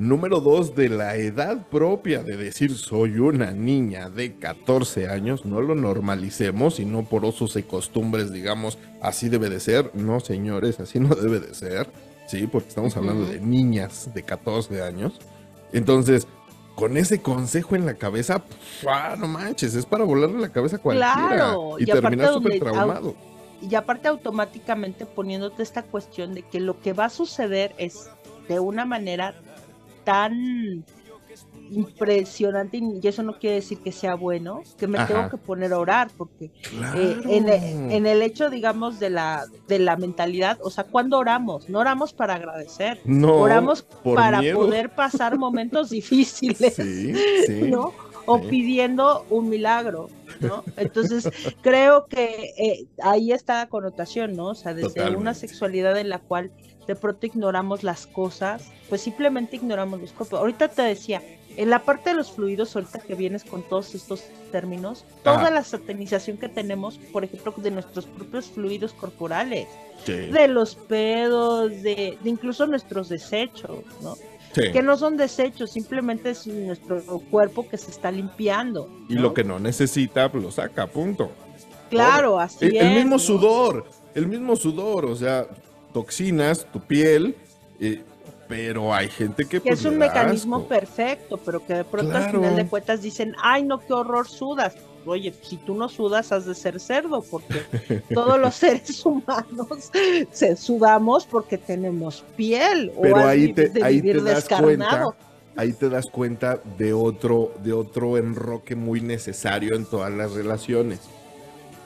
Número 0.00 0.40
dos, 0.40 0.74
de 0.74 0.88
la 0.88 1.16
edad 1.16 1.66
propia 1.68 2.22
de 2.22 2.38
decir 2.38 2.74
soy 2.74 3.18
una 3.18 3.50
niña 3.50 4.08
de 4.08 4.34
14 4.36 5.08
años, 5.08 5.44
no 5.44 5.60
lo 5.60 5.74
normalicemos 5.74 6.80
y 6.80 6.86
no 6.86 7.04
por 7.04 7.22
usos 7.26 7.54
y 7.56 7.62
costumbres, 7.64 8.32
digamos, 8.32 8.78
así 9.02 9.28
debe 9.28 9.50
de 9.50 9.60
ser. 9.60 9.90
No, 9.94 10.18
señores, 10.20 10.80
así 10.80 11.00
no 11.00 11.14
debe 11.14 11.38
de 11.38 11.52
ser. 11.52 11.90
Sí, 12.26 12.46
porque 12.46 12.70
estamos 12.70 12.96
hablando 12.96 13.26
de 13.26 13.40
niñas 13.40 14.08
de 14.14 14.22
14 14.22 14.80
años. 14.80 15.20
Entonces, 15.74 16.26
con 16.80 16.96
ese 16.96 17.20
consejo 17.20 17.76
en 17.76 17.84
la 17.84 17.94
cabeza, 17.94 18.42
no 19.18 19.28
manches, 19.28 19.74
es 19.74 19.84
para 19.84 20.04
volarle 20.04 20.40
la 20.40 20.48
cabeza 20.48 20.76
a 20.76 20.78
cualquiera. 20.78 21.28
Claro, 21.28 21.78
y, 21.78 21.82
y 21.82 21.86
terminar 21.86 22.32
súper 22.32 22.58
traumado. 22.58 23.14
Y 23.60 23.74
aparte 23.74 24.08
automáticamente 24.08 25.04
poniéndote 25.04 25.62
esta 25.62 25.82
cuestión 25.82 26.32
de 26.32 26.42
que 26.42 26.58
lo 26.58 26.80
que 26.80 26.94
va 26.94 27.04
a 27.04 27.10
suceder 27.10 27.74
es 27.76 28.08
de 28.48 28.60
una 28.60 28.86
manera 28.86 29.34
tan 30.04 30.86
impresionante 31.70 32.78
y 32.78 33.06
eso 33.06 33.22
no 33.22 33.38
quiere 33.38 33.56
decir 33.56 33.78
que 33.78 33.92
sea 33.92 34.14
bueno, 34.14 34.62
que 34.78 34.86
me 34.86 34.98
Ajá. 34.98 35.06
tengo 35.06 35.30
que 35.30 35.36
poner 35.36 35.72
a 35.72 35.78
orar 35.78 36.10
porque 36.16 36.50
Claro. 36.70 36.98
eh, 37.00 37.16
en, 37.24 37.48
el, 37.48 37.92
en 37.92 38.06
el 38.06 38.22
hecho, 38.22 38.50
digamos, 38.50 38.98
de 39.00 39.10
la, 39.10 39.44
de 39.68 39.78
la 39.78 39.96
mentalidad, 39.96 40.58
o 40.62 40.70
sea, 40.70 40.84
cuando 40.84 41.18
oramos? 41.18 41.68
No 41.68 41.78
oramos 41.80 42.12
para 42.12 42.34
agradecer, 42.34 43.00
no, 43.04 43.34
oramos 43.36 43.82
para 43.82 44.40
miedo. 44.40 44.58
poder 44.58 44.90
pasar 44.90 45.38
momentos 45.38 45.90
difíciles, 45.90 46.74
Sí, 46.74 47.14
sí. 47.46 47.62
¿no? 47.70 47.92
O 48.26 48.38
sí. 48.38 48.46
pidiendo 48.48 49.24
un 49.30 49.48
milagro, 49.48 50.08
¿no? 50.40 50.62
Entonces, 50.76 51.28
creo 51.62 52.06
que 52.06 52.52
eh, 52.58 52.86
ahí 53.02 53.32
está 53.32 53.54
la 53.60 53.68
connotación, 53.68 54.36
¿no? 54.36 54.48
O 54.48 54.54
sea, 54.54 54.74
desde 54.74 55.16
una 55.16 55.34
sexualidad 55.34 55.96
en 55.98 56.08
la 56.10 56.18
cual 56.18 56.50
de 56.86 56.96
pronto 56.96 57.24
ignoramos 57.26 57.82
las 57.82 58.06
cosas, 58.06 58.70
pues 58.88 59.00
simplemente 59.00 59.56
ignoramos 59.56 60.00
los 60.00 60.12
cuerpos. 60.12 60.38
Ahorita 60.40 60.68
te 60.68 60.82
decía, 60.82 61.22
en 61.60 61.68
la 61.68 61.82
parte 61.82 62.10
de 62.10 62.16
los 62.16 62.32
fluidos, 62.32 62.74
ahorita 62.74 63.00
que 63.00 63.14
vienes 63.14 63.44
con 63.44 63.62
todos 63.62 63.94
estos 63.94 64.24
términos, 64.50 65.04
toda 65.22 65.42
Ajá. 65.42 65.50
la 65.50 65.62
satanización 65.62 66.38
que 66.38 66.48
tenemos, 66.48 66.96
por 67.12 67.22
ejemplo, 67.22 67.52
de 67.58 67.70
nuestros 67.70 68.06
propios 68.06 68.46
fluidos 68.46 68.94
corporales, 68.94 69.68
Sí, 70.06 70.12
de 70.12 70.48
los 70.48 70.74
pedos, 70.74 71.70
de, 71.82 72.16
de 72.22 72.30
incluso 72.30 72.66
nuestros 72.66 73.10
desechos, 73.10 73.84
¿no? 74.02 74.16
sí. 74.54 74.72
Que 74.72 74.80
no 74.80 74.96
son 74.96 75.18
desechos, 75.18 75.70
simplemente 75.72 76.30
es 76.30 76.46
nuestro 76.46 77.02
cuerpo 77.30 77.68
que 77.68 77.76
se 77.76 77.90
está 77.90 78.10
limpiando. 78.10 78.88
Y 79.10 79.16
lo 79.16 79.34
que 79.34 79.44
no 79.44 79.58
necesita, 79.58 80.32
pues 80.32 80.42
lo 80.42 80.50
saca, 80.50 80.86
punto. 80.86 81.30
Claro, 81.90 82.40
así 82.40 82.64
El, 82.64 82.76
es. 82.76 82.82
el 82.84 82.94
mismo 82.94 83.10
¿no? 83.10 83.18
sudor, 83.18 83.84
el 84.14 84.26
mismo 84.26 84.56
sudor, 84.56 85.04
o 85.04 85.14
sea, 85.14 85.46
toxinas, 85.92 86.66
tu 86.72 86.80
piel, 86.80 87.36
eh, 87.80 88.02
pero 88.50 88.92
hay 88.92 89.08
gente 89.08 89.44
que... 89.44 89.60
Pues, 89.60 89.78
es 89.78 89.84
un 89.86 89.96
mecanismo 89.96 90.56
asco. 90.56 90.68
perfecto, 90.68 91.36
pero 91.36 91.64
que 91.64 91.72
de 91.72 91.84
pronto 91.84 92.16
al 92.16 92.32
final 92.32 92.56
de 92.56 92.66
cuentas 92.66 93.00
dicen, 93.00 93.36
ay, 93.40 93.62
no, 93.62 93.78
qué 93.78 93.92
horror 93.92 94.26
sudas. 94.26 94.74
Oye, 95.06 95.32
si 95.40 95.56
tú 95.56 95.76
no 95.76 95.88
sudas, 95.88 96.32
has 96.32 96.46
de 96.46 96.56
ser 96.56 96.80
cerdo, 96.80 97.22
porque 97.22 97.62
todos 98.12 98.40
los 98.40 98.56
seres 98.56 99.06
humanos 99.06 99.92
se 100.32 100.56
sudamos 100.56 101.26
porque 101.26 101.58
tenemos 101.58 102.24
piel. 102.36 102.90
o 102.96 103.02
Pero 103.02 103.18
has 103.18 103.26
ahí 103.26 103.52
te, 103.52 103.68
de 103.68 103.84
ahí 103.84 104.02
te 104.02 104.20
das 104.20 104.48
cuenta, 104.48 104.84
descarnado. 104.84 105.14
ahí 105.54 105.72
te 105.72 105.88
das 105.88 106.06
cuenta 106.06 106.60
de 106.76 106.92
otro, 106.92 107.52
de 107.62 107.72
otro 107.72 108.18
enroque 108.18 108.74
muy 108.74 109.00
necesario 109.00 109.76
en 109.76 109.84
todas 109.84 110.10
las 110.12 110.32
relaciones. 110.32 110.98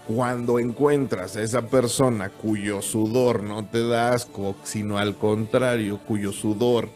Cuando 0.07 0.59
encuentras 0.59 1.37
a 1.37 1.43
esa 1.43 1.69
persona 1.69 2.29
cuyo 2.29 2.83
sudor 2.83 3.43
no 3.43 3.67
te 3.67 3.87
da 3.87 4.13
asco, 4.13 4.55
sino 4.63 4.99
al 4.99 5.17
contrario, 5.17 5.99
cuyo 6.07 6.31
sudor 6.31 6.91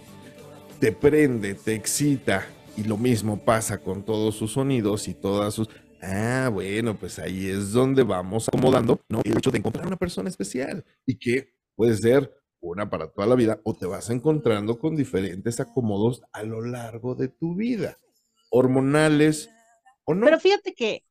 te 0.78 0.92
prende, 0.92 1.54
te 1.54 1.74
excita, 1.74 2.46
y 2.76 2.84
lo 2.84 2.96
mismo 2.96 3.38
pasa 3.38 3.78
con 3.78 4.04
todos 4.04 4.36
sus 4.36 4.52
sonidos 4.52 5.08
y 5.08 5.14
todas 5.14 5.54
sus... 5.54 5.68
Ah, 6.00 6.48
bueno, 6.52 6.96
pues 6.96 7.18
ahí 7.18 7.48
es 7.48 7.72
donde 7.72 8.04
vamos 8.04 8.46
acomodando, 8.46 9.00
¿no? 9.08 9.20
El 9.24 9.36
hecho 9.36 9.50
de 9.50 9.58
encontrar 9.58 9.84
una 9.84 9.96
persona 9.96 10.28
especial 10.28 10.84
y 11.04 11.18
que 11.18 11.54
puede 11.74 11.96
ser 11.96 12.32
una 12.60 12.88
para 12.88 13.10
toda 13.10 13.26
la 13.26 13.34
vida 13.34 13.60
o 13.64 13.74
te 13.74 13.86
vas 13.86 14.10
encontrando 14.10 14.78
con 14.78 14.94
diferentes 14.94 15.58
acomodos 15.58 16.22
a 16.32 16.44
lo 16.44 16.62
largo 16.64 17.16
de 17.16 17.26
tu 17.26 17.56
vida, 17.56 17.98
hormonales 18.50 19.50
o 20.04 20.14
no. 20.14 20.26
Pero 20.26 20.38
fíjate 20.38 20.72
que 20.72 21.04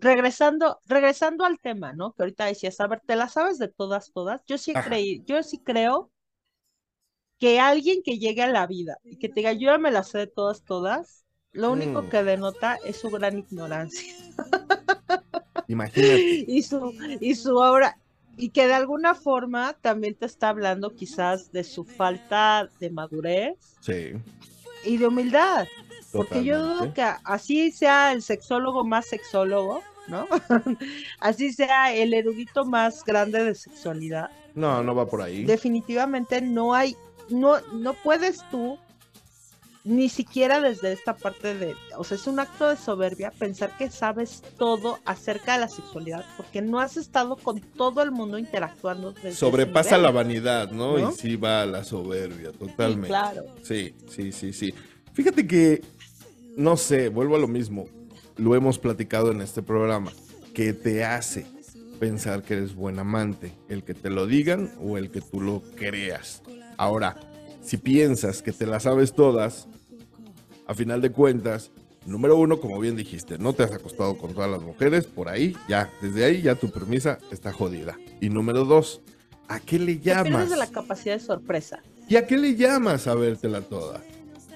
regresando, 0.00 0.80
regresando 0.86 1.44
al 1.44 1.58
tema, 1.60 1.92
¿no? 1.92 2.12
Que 2.14 2.22
ahorita 2.24 2.46
decías, 2.46 2.80
a 2.80 2.86
ver, 2.88 3.00
¿te 3.06 3.16
la 3.16 3.28
sabes 3.28 3.58
de 3.58 3.68
todas, 3.68 4.12
todas? 4.12 4.42
Yo 4.46 4.58
sí 4.58 4.72
Ajá. 4.74 4.90
creí, 4.90 5.22
yo 5.26 5.42
sí 5.42 5.58
creo 5.62 6.10
que 7.38 7.58
alguien 7.60 8.02
que 8.04 8.18
llegue 8.18 8.42
a 8.42 8.48
la 8.48 8.66
vida 8.66 8.98
y 9.04 9.16
que 9.16 9.28
te 9.28 9.40
diga, 9.40 9.52
yo 9.52 9.70
ya 9.72 9.78
me 9.78 9.90
la 9.90 10.02
sé 10.04 10.18
de 10.18 10.26
todas, 10.26 10.62
todas, 10.64 11.24
lo 11.52 11.72
único 11.72 12.02
Mm. 12.04 12.08
que 12.08 12.22
denota 12.22 12.76
es 12.84 12.98
su 12.98 13.10
gran 13.10 13.38
ignorancia 13.38 14.14
Imagínate. 15.68 16.44
y 16.46 16.62
su, 16.62 16.94
y 17.20 17.34
su 17.34 17.56
obra, 17.56 17.98
y 18.36 18.50
que 18.50 18.66
de 18.66 18.74
alguna 18.74 19.14
forma 19.14 19.74
también 19.80 20.16
te 20.16 20.26
está 20.26 20.50
hablando 20.50 20.94
quizás 20.94 21.50
de 21.52 21.64
su 21.64 21.84
falta 21.84 22.70
de 22.78 22.90
madurez 22.90 23.80
Sí, 23.80 24.12
y 24.82 24.98
de 24.98 25.06
humildad. 25.06 25.68
Porque 26.12 26.44
yo 26.44 26.60
dudo 26.62 26.92
que 26.92 27.02
así 27.24 27.70
sea 27.70 28.12
el 28.12 28.22
sexólogo 28.22 28.84
más 28.84 29.06
sexólogo, 29.06 29.82
¿no? 30.08 30.26
así 31.20 31.52
sea 31.52 31.94
el 31.94 32.14
erudito 32.14 32.64
más 32.64 33.04
grande 33.04 33.44
de 33.44 33.54
sexualidad. 33.54 34.30
No, 34.54 34.82
no 34.82 34.94
va 34.94 35.06
por 35.06 35.22
ahí. 35.22 35.44
Definitivamente 35.44 36.40
no 36.40 36.74
hay, 36.74 36.96
no, 37.28 37.60
no 37.72 37.94
puedes 37.94 38.42
tú, 38.50 38.78
ni 39.84 40.08
siquiera 40.08 40.60
desde 40.60 40.92
esta 40.92 41.16
parte 41.16 41.54
de, 41.54 41.74
o 41.96 42.04
sea, 42.04 42.16
es 42.16 42.26
un 42.26 42.38
acto 42.38 42.68
de 42.68 42.76
soberbia 42.76 43.30
pensar 43.30 43.76
que 43.78 43.88
sabes 43.90 44.42
todo 44.58 44.98
acerca 45.04 45.54
de 45.54 45.60
la 45.60 45.68
sexualidad, 45.68 46.24
porque 46.36 46.60
no 46.60 46.80
has 46.80 46.96
estado 46.96 47.36
con 47.36 47.60
todo 47.60 48.02
el 48.02 48.10
mundo 48.10 48.36
interactuando. 48.36 49.12
desde 49.12 49.32
Sobrepasa 49.32 49.96
la 49.96 50.10
vanidad, 50.10 50.70
¿no? 50.72 50.98
¿No? 50.98 51.10
Y 51.10 51.14
sí 51.14 51.36
va 51.36 51.62
a 51.62 51.66
la 51.66 51.84
soberbia, 51.84 52.50
Sí, 52.50 52.58
totalmente. 52.58 53.08
claro. 53.08 53.44
Sí, 53.62 53.94
sí, 54.08 54.32
sí, 54.32 54.52
sí. 54.52 54.74
Fíjate 55.14 55.46
que, 55.46 55.82
no 56.56 56.76
sé, 56.76 57.08
vuelvo 57.08 57.36
a 57.36 57.38
lo 57.38 57.48
mismo. 57.48 57.86
Lo 58.36 58.54
hemos 58.54 58.78
platicado 58.78 59.30
en 59.30 59.40
este 59.40 59.62
programa. 59.62 60.12
que 60.54 60.72
te 60.72 61.04
hace 61.04 61.46
pensar 62.00 62.42
que 62.42 62.54
eres 62.54 62.74
buen 62.74 62.98
amante? 62.98 63.52
¿El 63.68 63.84
que 63.84 63.94
te 63.94 64.10
lo 64.10 64.26
digan 64.26 64.72
o 64.82 64.98
el 64.98 65.10
que 65.10 65.20
tú 65.20 65.40
lo 65.40 65.62
creas? 65.76 66.42
Ahora, 66.76 67.18
si 67.62 67.76
piensas 67.76 68.42
que 68.42 68.52
te 68.52 68.66
las 68.66 68.82
sabes 68.84 69.12
todas, 69.14 69.68
a 70.66 70.74
final 70.74 71.00
de 71.02 71.10
cuentas, 71.12 71.70
número 72.06 72.36
uno, 72.36 72.58
como 72.60 72.80
bien 72.80 72.96
dijiste, 72.96 73.38
no 73.38 73.52
te 73.52 73.62
has 73.62 73.72
acostado 73.72 74.16
con 74.18 74.32
todas 74.34 74.50
las 74.50 74.62
mujeres, 74.62 75.04
por 75.06 75.28
ahí, 75.28 75.54
ya, 75.68 75.90
desde 76.02 76.24
ahí 76.24 76.42
ya 76.42 76.54
tu 76.56 76.70
premisa 76.70 77.18
está 77.30 77.52
jodida. 77.52 77.96
Y 78.20 78.28
número 78.30 78.64
dos, 78.64 79.02
¿a 79.46 79.60
qué 79.60 79.78
le 79.78 79.96
Te 79.96 80.00
llamas? 80.10 80.50
de 80.50 80.56
la 80.56 80.66
capacidad 80.68 81.14
de 81.14 81.20
sorpresa. 81.20 81.80
¿Y 82.08 82.16
a 82.16 82.26
qué 82.26 82.36
le 82.36 82.56
llamas 82.56 83.06
a 83.06 83.14
vértela 83.14 83.60
toda? 83.60 84.02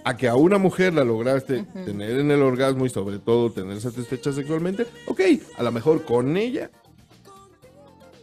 A 0.05 0.17
que 0.17 0.29
a 0.29 0.37
una 0.37 0.59
mujer 0.59 0.93
la 0.93 1.03
lograste 1.03 1.65
tener 1.87 2.21
en 2.21 2.31
el 2.31 2.43
orgasmo 2.43 2.85
y 2.85 2.91
sobre 2.91 3.19
todo 3.19 3.51
tener 3.51 3.81
satisfecha 3.81 4.33
sexualmente, 4.33 4.87
ok, 5.07 5.21
a 5.57 5.63
lo 5.63 5.73
mejor 5.73 6.05
con 6.05 6.37
ella 6.37 6.71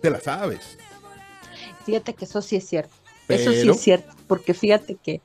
te 0.02 0.10
la 0.10 0.20
sabes. 0.20 0.78
Fíjate 1.86 2.14
que 2.14 2.26
eso 2.26 2.42
sí 2.42 2.58
es 2.58 2.68
cierto. 2.68 2.94
Eso 3.28 3.52
sí 3.52 3.70
es 3.70 3.80
cierto, 3.80 4.14
porque 4.28 4.54
fíjate 4.54 4.98
que, 5.02 5.22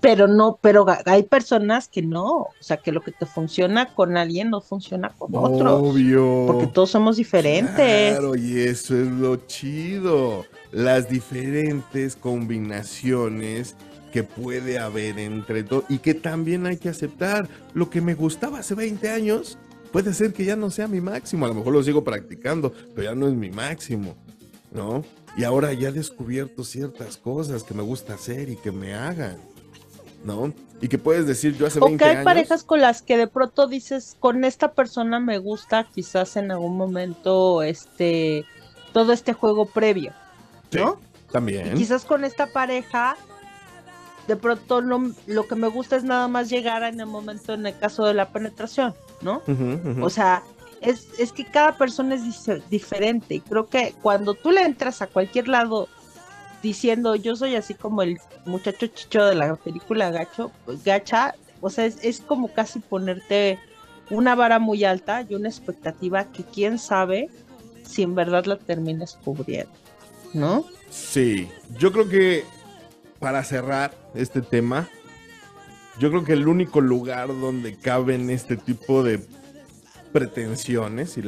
pero 0.00 0.28
no, 0.28 0.58
pero 0.60 0.86
hay 1.06 1.24
personas 1.24 1.88
que 1.88 2.02
no, 2.02 2.28
o 2.28 2.54
sea, 2.60 2.76
que 2.76 2.92
lo 2.92 3.00
que 3.00 3.10
te 3.10 3.26
funciona 3.26 3.94
con 3.94 4.16
alguien 4.16 4.50
no 4.50 4.60
funciona 4.60 5.08
con 5.18 5.34
otro, 5.34 5.78
Obvio. 5.78 6.44
porque 6.46 6.68
todos 6.68 6.90
somos 6.90 7.16
diferentes. 7.16 8.12
Claro, 8.12 8.36
y 8.36 8.60
eso 8.60 8.96
es 8.96 9.08
lo 9.08 9.36
chido. 9.46 10.44
Las 10.70 11.08
diferentes 11.08 12.14
combinaciones 12.14 13.74
que 14.10 14.22
puede 14.24 14.78
haber 14.78 15.18
entre 15.18 15.62
todos 15.64 15.84
y 15.88 15.98
que 15.98 16.14
también 16.14 16.66
hay 16.66 16.76
que 16.76 16.88
aceptar. 16.88 17.48
Lo 17.74 17.90
que 17.90 18.00
me 18.00 18.14
gustaba 18.14 18.58
hace 18.60 18.74
20 18.74 19.08
años 19.10 19.58
puede 19.92 20.12
ser 20.14 20.32
que 20.32 20.44
ya 20.44 20.56
no 20.56 20.70
sea 20.70 20.88
mi 20.88 21.00
máximo. 21.00 21.44
A 21.46 21.48
lo 21.48 21.54
mejor 21.54 21.72
lo 21.72 21.82
sigo 21.82 22.04
practicando, 22.04 22.72
pero 22.94 23.10
ya 23.10 23.14
no 23.14 23.28
es 23.28 23.34
mi 23.34 23.50
máximo, 23.50 24.16
¿no? 24.72 25.04
Y 25.36 25.44
ahora 25.44 25.72
ya 25.72 25.88
he 25.90 25.92
descubierto 25.92 26.64
ciertas 26.64 27.16
cosas 27.16 27.62
que 27.62 27.74
me 27.74 27.82
gusta 27.82 28.14
hacer 28.14 28.48
y 28.48 28.56
que 28.56 28.72
me 28.72 28.94
hagan, 28.94 29.36
¿no? 30.24 30.52
Y 30.80 30.88
que 30.88 30.98
puedes 30.98 31.26
decir 31.26 31.56
yo 31.56 31.66
hace 31.66 31.78
O 31.80 31.84
20 31.86 31.98
que 31.98 32.04
hay 32.10 32.16
años. 32.16 32.24
parejas 32.24 32.64
con 32.64 32.80
las 32.80 33.02
que 33.02 33.16
de 33.16 33.26
pronto 33.26 33.66
dices, 33.66 34.16
con 34.20 34.44
esta 34.44 34.72
persona 34.72 35.20
me 35.20 35.38
gusta 35.38 35.84
quizás 35.92 36.36
en 36.36 36.50
algún 36.50 36.76
momento 36.76 37.62
este 37.62 38.44
todo 38.92 39.12
este 39.12 39.32
juego 39.32 39.66
previo, 39.66 40.12
Sí, 40.72 40.78
¿no? 40.78 40.98
Y 41.28 41.32
También. 41.32 41.74
quizás 41.74 42.04
con 42.04 42.24
esta 42.24 42.46
pareja 42.46 43.16
de 44.28 44.36
pronto 44.36 44.82
no, 44.82 45.12
lo 45.26 45.48
que 45.48 45.54
me 45.56 45.68
gusta 45.68 45.96
es 45.96 46.04
nada 46.04 46.28
más 46.28 46.50
llegar 46.50 46.82
en 46.82 47.00
el 47.00 47.06
momento 47.06 47.54
en 47.54 47.66
el 47.66 47.76
caso 47.76 48.04
de 48.04 48.12
la 48.12 48.28
penetración, 48.28 48.94
¿no? 49.22 49.42
O 50.02 50.10
sea, 50.10 50.42
es, 50.82 51.08
es 51.18 51.32
que 51.32 51.46
cada 51.46 51.76
persona 51.78 52.14
es 52.14 52.68
diferente 52.68 53.36
y 53.36 53.40
creo 53.40 53.68
que 53.68 53.94
cuando 54.02 54.34
tú 54.34 54.50
le 54.50 54.62
entras 54.62 55.00
a 55.00 55.06
cualquier 55.06 55.48
lado 55.48 55.88
diciendo 56.62 57.16
yo 57.16 57.36
soy 57.36 57.56
así 57.56 57.72
como 57.72 58.02
el 58.02 58.18
muchacho 58.44 58.86
chicho 58.88 59.24
de 59.24 59.34
la 59.34 59.56
película 59.56 60.10
Gacho, 60.10 60.52
pues, 60.66 60.84
Gacha, 60.84 61.34
o 61.62 61.70
sea, 61.70 61.86
es, 61.86 61.98
es 62.04 62.20
como 62.20 62.52
casi 62.52 62.80
ponerte 62.80 63.58
una 64.10 64.34
vara 64.34 64.58
muy 64.58 64.84
alta 64.84 65.24
y 65.26 65.34
una 65.34 65.48
expectativa 65.48 66.24
que 66.24 66.44
quién 66.44 66.78
sabe 66.78 67.30
si 67.82 68.02
en 68.02 68.14
verdad 68.14 68.44
la 68.44 68.58
terminas 68.58 69.18
cubriendo, 69.24 69.72
¿no? 70.34 70.66
Sí, 70.90 71.48
yo 71.78 71.90
creo 71.92 72.08
que 72.08 72.44
para 73.18 73.42
cerrar 73.44 73.94
este 74.14 74.42
tema, 74.42 74.88
yo 75.98 76.10
creo 76.10 76.24
que 76.24 76.32
el 76.32 76.46
único 76.46 76.80
lugar 76.80 77.28
donde 77.28 77.76
caben 77.76 78.30
este 78.30 78.56
tipo 78.56 79.02
de 79.02 79.20
pretensiones, 80.12 81.10
si 81.10 81.22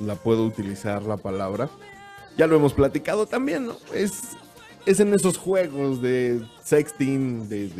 la 0.00 0.14
puedo 0.14 0.44
utilizar 0.44 1.02
la 1.02 1.16
palabra, 1.16 1.68
ya 2.36 2.46
lo 2.46 2.56
hemos 2.56 2.74
platicado 2.74 3.26
también, 3.26 3.66
¿no? 3.66 3.76
Es, 3.92 4.12
es 4.86 5.00
en 5.00 5.14
esos 5.14 5.36
juegos 5.36 6.00
de 6.00 6.42
sexting, 6.62 7.48
de 7.48 7.70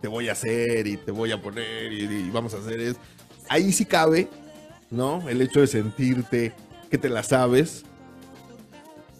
te 0.00 0.08
voy 0.08 0.28
a 0.28 0.32
hacer 0.32 0.86
y 0.86 0.96
te 0.96 1.10
voy 1.10 1.32
a 1.32 1.40
poner 1.40 1.92
y, 1.92 2.04
y 2.04 2.30
vamos 2.30 2.54
a 2.54 2.58
hacer 2.58 2.80
es. 2.80 2.96
Ahí 3.48 3.72
sí 3.72 3.84
cabe, 3.84 4.28
¿no? 4.90 5.26
El 5.28 5.40
hecho 5.40 5.60
de 5.60 5.66
sentirte 5.66 6.52
que 6.90 6.98
te 6.98 7.08
la 7.08 7.22
sabes, 7.22 7.84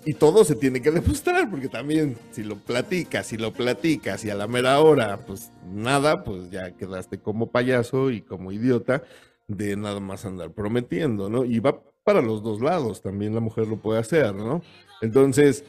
y 0.05 0.15
todo 0.15 0.45
se 0.45 0.55
tiene 0.55 0.81
que 0.81 0.91
demostrar, 0.91 1.51
porque 1.51 1.69
también 1.69 2.17
si 2.31 2.43
lo 2.43 2.57
platicas, 2.57 3.27
si 3.27 3.37
lo 3.37 3.53
platicas 3.53 4.25
y 4.25 4.31
a 4.31 4.35
la 4.35 4.47
mera 4.47 4.81
hora, 4.81 5.19
pues 5.27 5.53
nada, 5.67 6.25
pues 6.25 6.51
ya 6.51 6.73
quedaste 6.73 7.19
como 7.19 7.51
payaso 7.51 8.11
y 8.11 8.23
como 8.23 8.53
idiota 8.53 9.03
de 9.47 9.77
nada 9.77 10.01
más 10.01 10.25
andar 10.25 10.53
prometiendo, 10.53 11.29
¿no? 11.29 11.45
Y 11.45 11.59
va 11.61 11.83
para 12.05 12.23
los 12.23 12.43
dos 12.43 12.61
lados, 12.61 13.03
también 13.03 13.35
la 13.35 13.41
mujer 13.41 13.67
lo 13.67 13.77
puede 13.77 14.01
hacer, 14.01 14.35
¿no? 14.35 14.63
Entonces, 15.03 15.65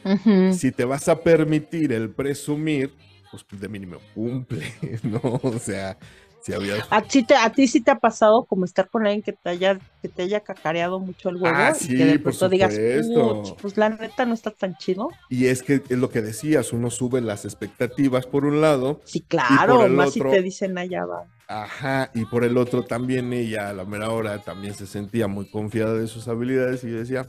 si 0.52 0.72
te 0.72 0.84
vas 0.84 1.08
a 1.08 1.20
permitir 1.20 1.92
el 1.92 2.10
presumir, 2.10 2.94
pues 3.30 3.44
de 3.60 3.68
mínimo 3.68 3.98
cumple, 4.14 4.64
¿no? 5.02 5.20
O 5.42 5.58
sea, 5.58 5.98
si 6.40 6.52
había... 6.52 6.74
¿A 6.90 7.02
ti, 7.02 7.22
te- 7.22 7.34
a 7.36 7.50
ti 7.52 7.68
sí 7.68 7.80
te 7.82 7.90
ha 7.90 7.98
pasado 7.98 8.44
como 8.44 8.64
estar 8.64 8.88
con 8.88 9.06
alguien 9.06 9.22
que 9.22 9.32
te 9.32 9.50
haya, 9.50 9.78
que 10.02 10.08
te 10.08 10.22
haya 10.22 10.40
cacareado 10.40 10.98
mucho 11.00 11.28
el 11.28 11.36
huevo 11.36 11.54
Ah, 11.54 11.72
y 11.76 11.78
sí, 11.84 11.96
que 11.96 12.04
de 12.06 12.18
pronto 12.18 12.48
digas, 12.48 12.74
supuesto. 12.74 13.42
"Puch, 13.42 13.60
pues 13.60 13.76
la 13.76 13.90
neta 13.90 14.24
no 14.26 14.34
está 14.34 14.50
tan 14.50 14.76
chido. 14.76 15.08
Y 15.28 15.46
es 15.46 15.62
que 15.62 15.74
es 15.88 15.98
lo 15.98 16.10
que 16.10 16.22
decías, 16.22 16.72
uno 16.72 16.90
sube 16.90 17.20
las 17.20 17.44
expectativas 17.44 18.26
por 18.26 18.44
un 18.44 18.60
lado, 18.60 19.00
Sí, 19.04 19.20
claro, 19.20 19.88
más 19.88 20.16
otro- 20.16 20.30
si 20.30 20.36
te 20.36 20.42
dicen 20.42 20.78
allá 20.78 21.04
va. 21.04 21.24
Ajá, 21.48 22.10
y 22.14 22.24
por 22.26 22.44
el 22.44 22.56
otro 22.56 22.84
también 22.84 23.32
ella 23.32 23.68
a 23.70 23.72
la 23.72 23.84
mera 23.84 24.10
hora 24.10 24.40
también 24.40 24.72
se 24.74 24.86
sentía 24.86 25.26
muy 25.26 25.46
confiada 25.46 25.94
de 25.94 26.06
sus 26.06 26.28
habilidades 26.28 26.84
y 26.84 26.88
decía, 26.90 27.28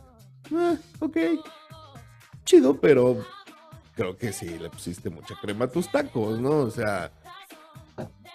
"Ah, 0.54 0.76
ok, 1.00 1.18
chido, 2.46 2.80
pero 2.80 3.18
creo 3.96 4.16
que 4.18 4.32
sí, 4.32 4.60
le 4.60 4.70
pusiste 4.70 5.10
mucha 5.10 5.36
crema 5.42 5.66
a 5.66 5.72
tus 5.72 5.92
tacos, 5.92 6.40
¿no? 6.40 6.52
O 6.52 6.70
sea, 6.70 7.12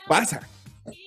pasa. 0.09 0.40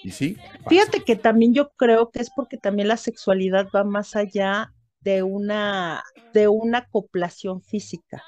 Y 0.03 0.11
sí, 0.11 0.35
pasa. 0.35 0.69
Fíjate 0.69 1.03
que 1.03 1.15
también 1.15 1.53
yo 1.53 1.69
creo 1.71 2.09
que 2.09 2.19
es 2.19 2.29
porque 2.29 2.57
también 2.57 2.87
la 2.87 2.97
sexualidad 2.97 3.67
va 3.73 3.83
más 3.83 4.15
allá 4.15 4.73
de 5.01 5.23
una, 5.23 6.03
de 6.33 6.47
una 6.47 6.79
acoplación 6.79 7.61
física, 7.61 8.23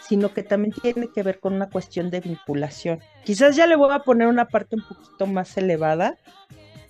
sino 0.00 0.32
que 0.32 0.42
también 0.42 0.74
tiene 0.74 1.08
que 1.08 1.22
ver 1.22 1.40
con 1.40 1.54
una 1.54 1.70
cuestión 1.70 2.10
de 2.10 2.20
vinculación. 2.20 3.00
Quizás 3.24 3.56
ya 3.56 3.66
le 3.66 3.76
voy 3.76 3.92
a 3.92 4.00
poner 4.00 4.28
una 4.28 4.48
parte 4.48 4.76
un 4.76 4.86
poquito 4.86 5.26
más 5.26 5.56
elevada, 5.56 6.18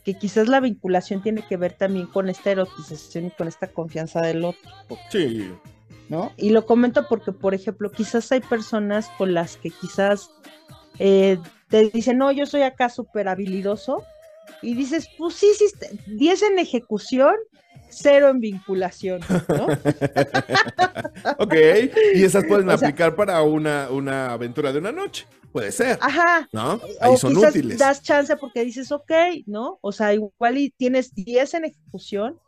que 0.05 0.15
quizás 0.15 0.49
la 0.49 0.61
vinculación 0.61 1.23
tiene 1.23 1.43
que 1.43 1.57
ver 1.57 1.75
también 1.75 2.07
con 2.07 2.29
esta 2.29 2.51
erotización 2.51 3.27
y 3.27 3.31
con 3.31 3.49
esta 3.49 3.69
confianza 3.69 4.21
del 4.21 4.45
otro. 4.45 4.71
Sí, 5.11 5.53
¿no? 6.09 6.33
Y 6.37 6.51
lo 6.51 6.67
comento 6.67 7.07
porque, 7.09 7.33
por 7.33 7.55
ejemplo, 7.55 7.91
quizás 7.91 8.33
hay 8.33 8.41
personas 8.41 9.09
con 9.19 9.35
las 9.35 9.57
que 9.57 9.71
quizás 9.71 10.31
eh, 10.99 11.39
te 11.73 11.91
dicen, 11.91 12.19
no, 12.19 12.31
yo 12.31 12.47
soy 12.47 12.63
acá 12.63 12.89
súper 12.89 13.27
habilidoso, 13.27 14.05
y 14.61 14.75
dices, 14.75 15.09
pues 15.19 15.35
sí, 15.35 15.49
sí, 15.59 15.65
10 16.07 16.43
en 16.43 16.59
ejecución, 16.61 17.35
cero 17.89 18.29
en 18.29 18.39
vinculación, 18.41 19.21
¿no? 19.49 19.67
Ok, 21.39 21.55
y 22.15 22.23
esas 22.25 22.45
pueden 22.45 22.69
O 22.71 22.77
sea- 22.79 22.89
aplicar 22.89 23.15
para 23.17 23.43
una, 23.43 23.89
una 23.91 24.33
aventura 24.33 24.73
de 24.73 24.79
una 24.79 24.93
noche. 24.93 25.27
Puede 25.53 25.71
ser, 25.71 25.99
Ajá. 26.01 26.49
¿no? 26.53 26.81
Ahí 27.01 27.13
o 27.13 27.17
son 27.19 27.35
quizás 27.35 27.51
útiles. 27.51 27.79
das 27.79 28.03
chance 28.03 28.35
porque 28.37 28.65
dices, 28.65 28.91
ok, 28.91 29.13
¿no? 29.47 29.79
O 29.83 29.93
sea, 29.93 30.15
igual 30.15 30.57
y 30.57 30.71
tienes 30.71 31.15
10 31.15 31.55
en 31.55 31.65
ejecución, 31.67 32.39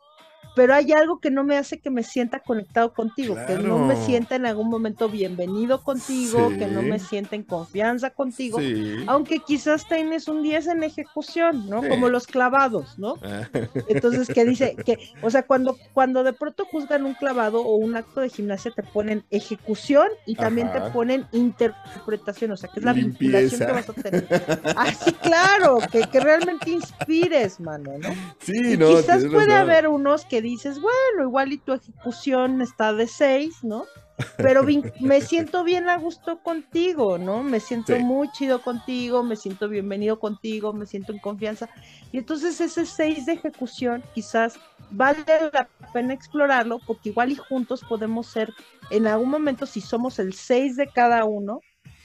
pero 0.55 0.73
hay 0.73 0.91
algo 0.93 1.19
que 1.19 1.29
no 1.31 1.43
me 1.43 1.57
hace 1.57 1.79
que 1.79 1.89
me 1.89 2.03
sienta 2.03 2.39
conectado 2.39 2.93
contigo, 2.93 3.35
que 3.47 3.55
no 3.57 3.77
me 3.79 3.95
sienta 3.97 4.35
en 4.35 4.45
algún 4.45 4.69
momento 4.69 5.09
bienvenido 5.09 5.83
contigo, 5.83 6.49
que 6.49 6.67
no 6.67 6.81
me 6.81 6.99
sienta 6.99 7.35
en 7.35 7.43
confianza 7.43 8.09
contigo, 8.11 8.59
Sí. 8.59 9.03
aunque 9.07 9.39
quizás 9.39 9.87
tienes 9.87 10.27
un 10.27 10.41
10 10.41 10.67
en 10.67 10.83
ejecución, 10.83 11.69
¿no? 11.69 11.81
Sí. 11.83 11.89
Como 11.89 12.09
los 12.09 12.25
clavados, 12.27 12.97
¿no? 12.97 13.15
Ah, 13.23 13.47
Entonces, 13.87 14.27
que 14.27 14.45
dice 14.45 14.75
que, 14.85 14.97
o 15.21 15.29
sea, 15.29 15.43
cuando, 15.43 15.77
cuando 15.93 16.23
de 16.23 16.33
pronto 16.33 16.65
juzgan 16.65 17.05
un 17.05 17.13
clavado 17.15 17.61
o 17.61 17.75
un 17.75 17.95
acto 17.95 18.21
de 18.21 18.29
gimnasia, 18.29 18.71
te 18.71 18.83
ponen 18.83 19.23
ejecución 19.31 20.07
y 20.25 20.35
también 20.35 20.67
Ajá. 20.69 20.85
te 20.85 20.91
ponen 20.91 21.25
interpretación, 21.33 22.51
o 22.51 22.57
sea, 22.57 22.69
que 22.71 22.79
es 22.79 22.85
la 22.85 22.93
Limpieza. 22.93 23.39
vinculación 23.39 23.67
que 23.67 23.73
vas 23.73 23.89
a 23.89 23.93
tener. 23.93 24.27
Ah, 24.75 24.93
sí, 24.93 25.11
claro, 25.13 25.79
que, 25.91 26.01
que 26.03 26.19
realmente 26.19 26.69
inspires, 26.71 27.59
mano, 27.59 27.91
¿no? 27.99 28.09
Sí, 28.39 28.73
Y 28.73 28.77
no. 28.77 28.87
quizás 28.87 29.23
puede 29.25 29.47
razón. 29.47 29.51
haber 29.69 29.87
unos 29.87 30.25
que 30.25 30.41
dices, 30.49 30.79
bueno, 30.81 31.23
igual 31.29 31.51
y 31.53 31.57
tu 31.57 31.73
ejecución 31.73 32.61
está 32.61 32.93
de 32.93 33.07
seis, 33.07 33.63
¿no? 33.63 33.85
Pero 34.37 34.63
me 34.99 35.19
siento 35.21 35.63
bien 35.63 35.89
a 35.89 35.97
gusto 35.97 36.39
contigo, 36.41 37.17
¿no? 37.17 37.43
Me 37.43 37.59
siento 37.59 37.95
Sí. 37.95 38.03
muy 38.03 38.31
chido 38.31 38.61
contigo, 38.61 39.23
me 39.23 39.35
siento 39.35 39.67
bienvenido 39.67 40.19
contigo, 40.19 40.71
me 40.73 40.85
siento 40.85 41.11
en 41.11 41.19
confianza. 41.19 41.69
Y 42.11 42.17
entonces 42.19 42.61
ese 42.61 42.85
seis 42.85 43.25
de 43.25 43.33
ejecución 43.33 44.03
quizás 44.13 44.57
vale 44.91 45.17
la 45.51 45.67
pena 45.91 46.13
explorarlo 46.13 46.79
porque 46.85 47.09
igual 47.09 47.31
y 47.31 47.35
juntos 47.35 47.81
podemos 47.87 48.27
ser, 48.27 48.53
en 48.91 49.07
algún 49.07 49.29
momento 49.29 49.65
si 49.65 49.81
somos 49.81 50.19
el 50.19 50.33
seis 50.33 50.77
de 50.77 50.87
cada 50.87 51.25
uno, 51.25 51.59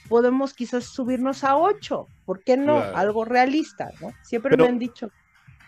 podemos 0.09 0.53
quizás 0.55 0.87
subirnos 0.87 1.45
a 1.45 1.57
ocho. 1.57 2.09
¿Por 2.25 2.43
qué 2.43 2.57
no? 2.57 2.77
Claro. 2.79 2.97
Algo 2.97 3.25
realista, 3.25 3.91
¿no? 4.01 4.09
Siempre 4.25 4.51
Pero- 4.51 4.65
me 4.65 4.71
han 4.71 4.79
dicho 4.81 5.11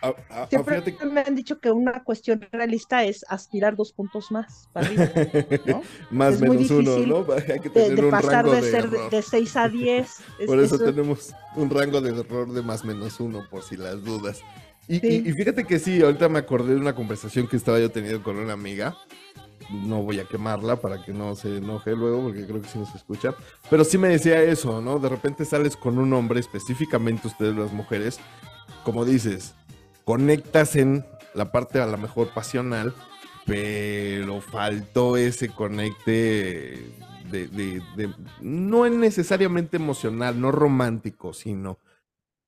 Ah, 0.05 0.13
ah, 0.17 0.23
ah, 0.31 0.47
Siempre 0.49 0.81
fíjate 0.81 1.05
me 1.05 1.21
han 1.21 1.33
dicho 1.33 1.59
que 1.61 1.71
una 1.71 2.03
cuestión 2.03 2.45
realista 2.51 3.05
es 3.05 3.23
aspirar 3.29 3.77
dos 3.77 3.93
puntos 3.93 4.31
más 4.31 4.67
para 4.73 4.87
arriba, 4.87 5.09
¿no? 5.65 5.81
más 6.11 6.33
es 6.35 6.41
menos 6.41 6.69
uno, 6.71 6.97
¿no? 6.99 7.25
Hay 7.53 7.59
que 7.61 7.69
tener 7.69 7.95
de 7.95 8.01
un 8.05 8.11
pasar 8.11 8.43
rango 8.45 8.51
de 8.51 8.61
ser 8.69 8.89
de, 8.89 8.97
error. 8.97 9.09
de 9.11 9.21
6 9.21 9.55
a 9.55 9.69
10. 9.69 10.07
es- 10.39 10.45
Por 10.47 10.59
eso, 10.59 10.75
eso- 10.75 10.83
tenemos 10.83 11.31
un 11.55 11.69
rango 11.69 12.01
de 12.01 12.09
error 12.19 12.51
de 12.51 12.61
más 12.61 12.83
menos 12.83 13.17
uno, 13.21 13.47
por 13.49 13.63
si 13.63 13.77
las 13.77 14.03
dudas. 14.03 14.41
Y, 14.89 14.99
Sí. 14.99 15.23
y- 15.25 15.29
y 15.29 15.31
fíjate 15.31 15.63
que 15.63 15.79
sí, 15.79 16.01
ahorita 16.01 16.27
me 16.27 16.39
acordé 16.39 16.73
de 16.73 16.81
una 16.81 16.93
conversación 16.93 17.47
que 17.47 17.55
estaba 17.55 17.79
yo 17.79 17.89
teniendo 17.89 18.21
con 18.21 18.37
una 18.37 18.51
amiga. 18.51 18.97
No 19.71 20.03
voy 20.03 20.19
a 20.19 20.25
quemarla 20.25 20.75
para 20.75 21.01
que 21.05 21.13
no 21.13 21.33
se 21.35 21.59
enoje 21.59 21.95
luego, 21.95 22.23
porque 22.23 22.45
creo 22.45 22.61
que 22.61 22.67
sí 22.67 22.77
nos 22.77 22.93
escucha. 22.93 23.33
Pero 23.69 23.85
sí 23.85 23.97
me 23.97 24.09
decía 24.09 24.41
eso, 24.43 24.81
¿no? 24.81 24.99
De 24.99 25.07
repente 25.07 25.45
sales 25.45 25.77
con 25.77 25.97
un 25.97 26.11
hombre, 26.11 26.41
específicamente 26.41 27.27
ustedes 27.29 27.55
las 27.55 27.71
mujeres, 27.71 28.19
como 28.83 29.05
dices, 29.05 29.55
conectas 30.05 30.75
en 30.75 31.05
la 31.33 31.51
parte 31.51 31.79
a 31.79 31.85
lo 31.87 31.97
mejor 31.97 32.33
pasional, 32.33 32.93
pero 33.45 34.41
faltó 34.41 35.17
ese 35.17 35.49
conecte 35.49 36.11
de, 37.31 37.47
de- 37.47 37.81
de- 37.97 38.13
no 38.41 38.85
es 38.85 38.91
necesariamente 38.93 39.77
emocional, 39.77 40.39
no 40.39 40.51
romántico, 40.51 41.33
sino 41.33 41.79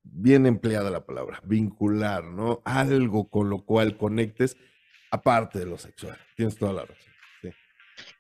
bien 0.03 0.45
empleada 0.45 0.91
la 0.91 1.06
palabra, 1.06 1.41
vincular, 1.45 2.26
¿no? 2.26 2.61
Algo 2.65 3.30
con 3.30 3.49
lo 3.49 3.65
cual 3.65 3.98
conectes 3.98 4.57
aparte 5.11 5.60
de 5.60 5.65
lo 5.65 5.77
sexual. 5.77 6.18
Tienes 6.36 6.57
toda 6.57 6.73
la 6.73 6.86
razón. 6.86 7.14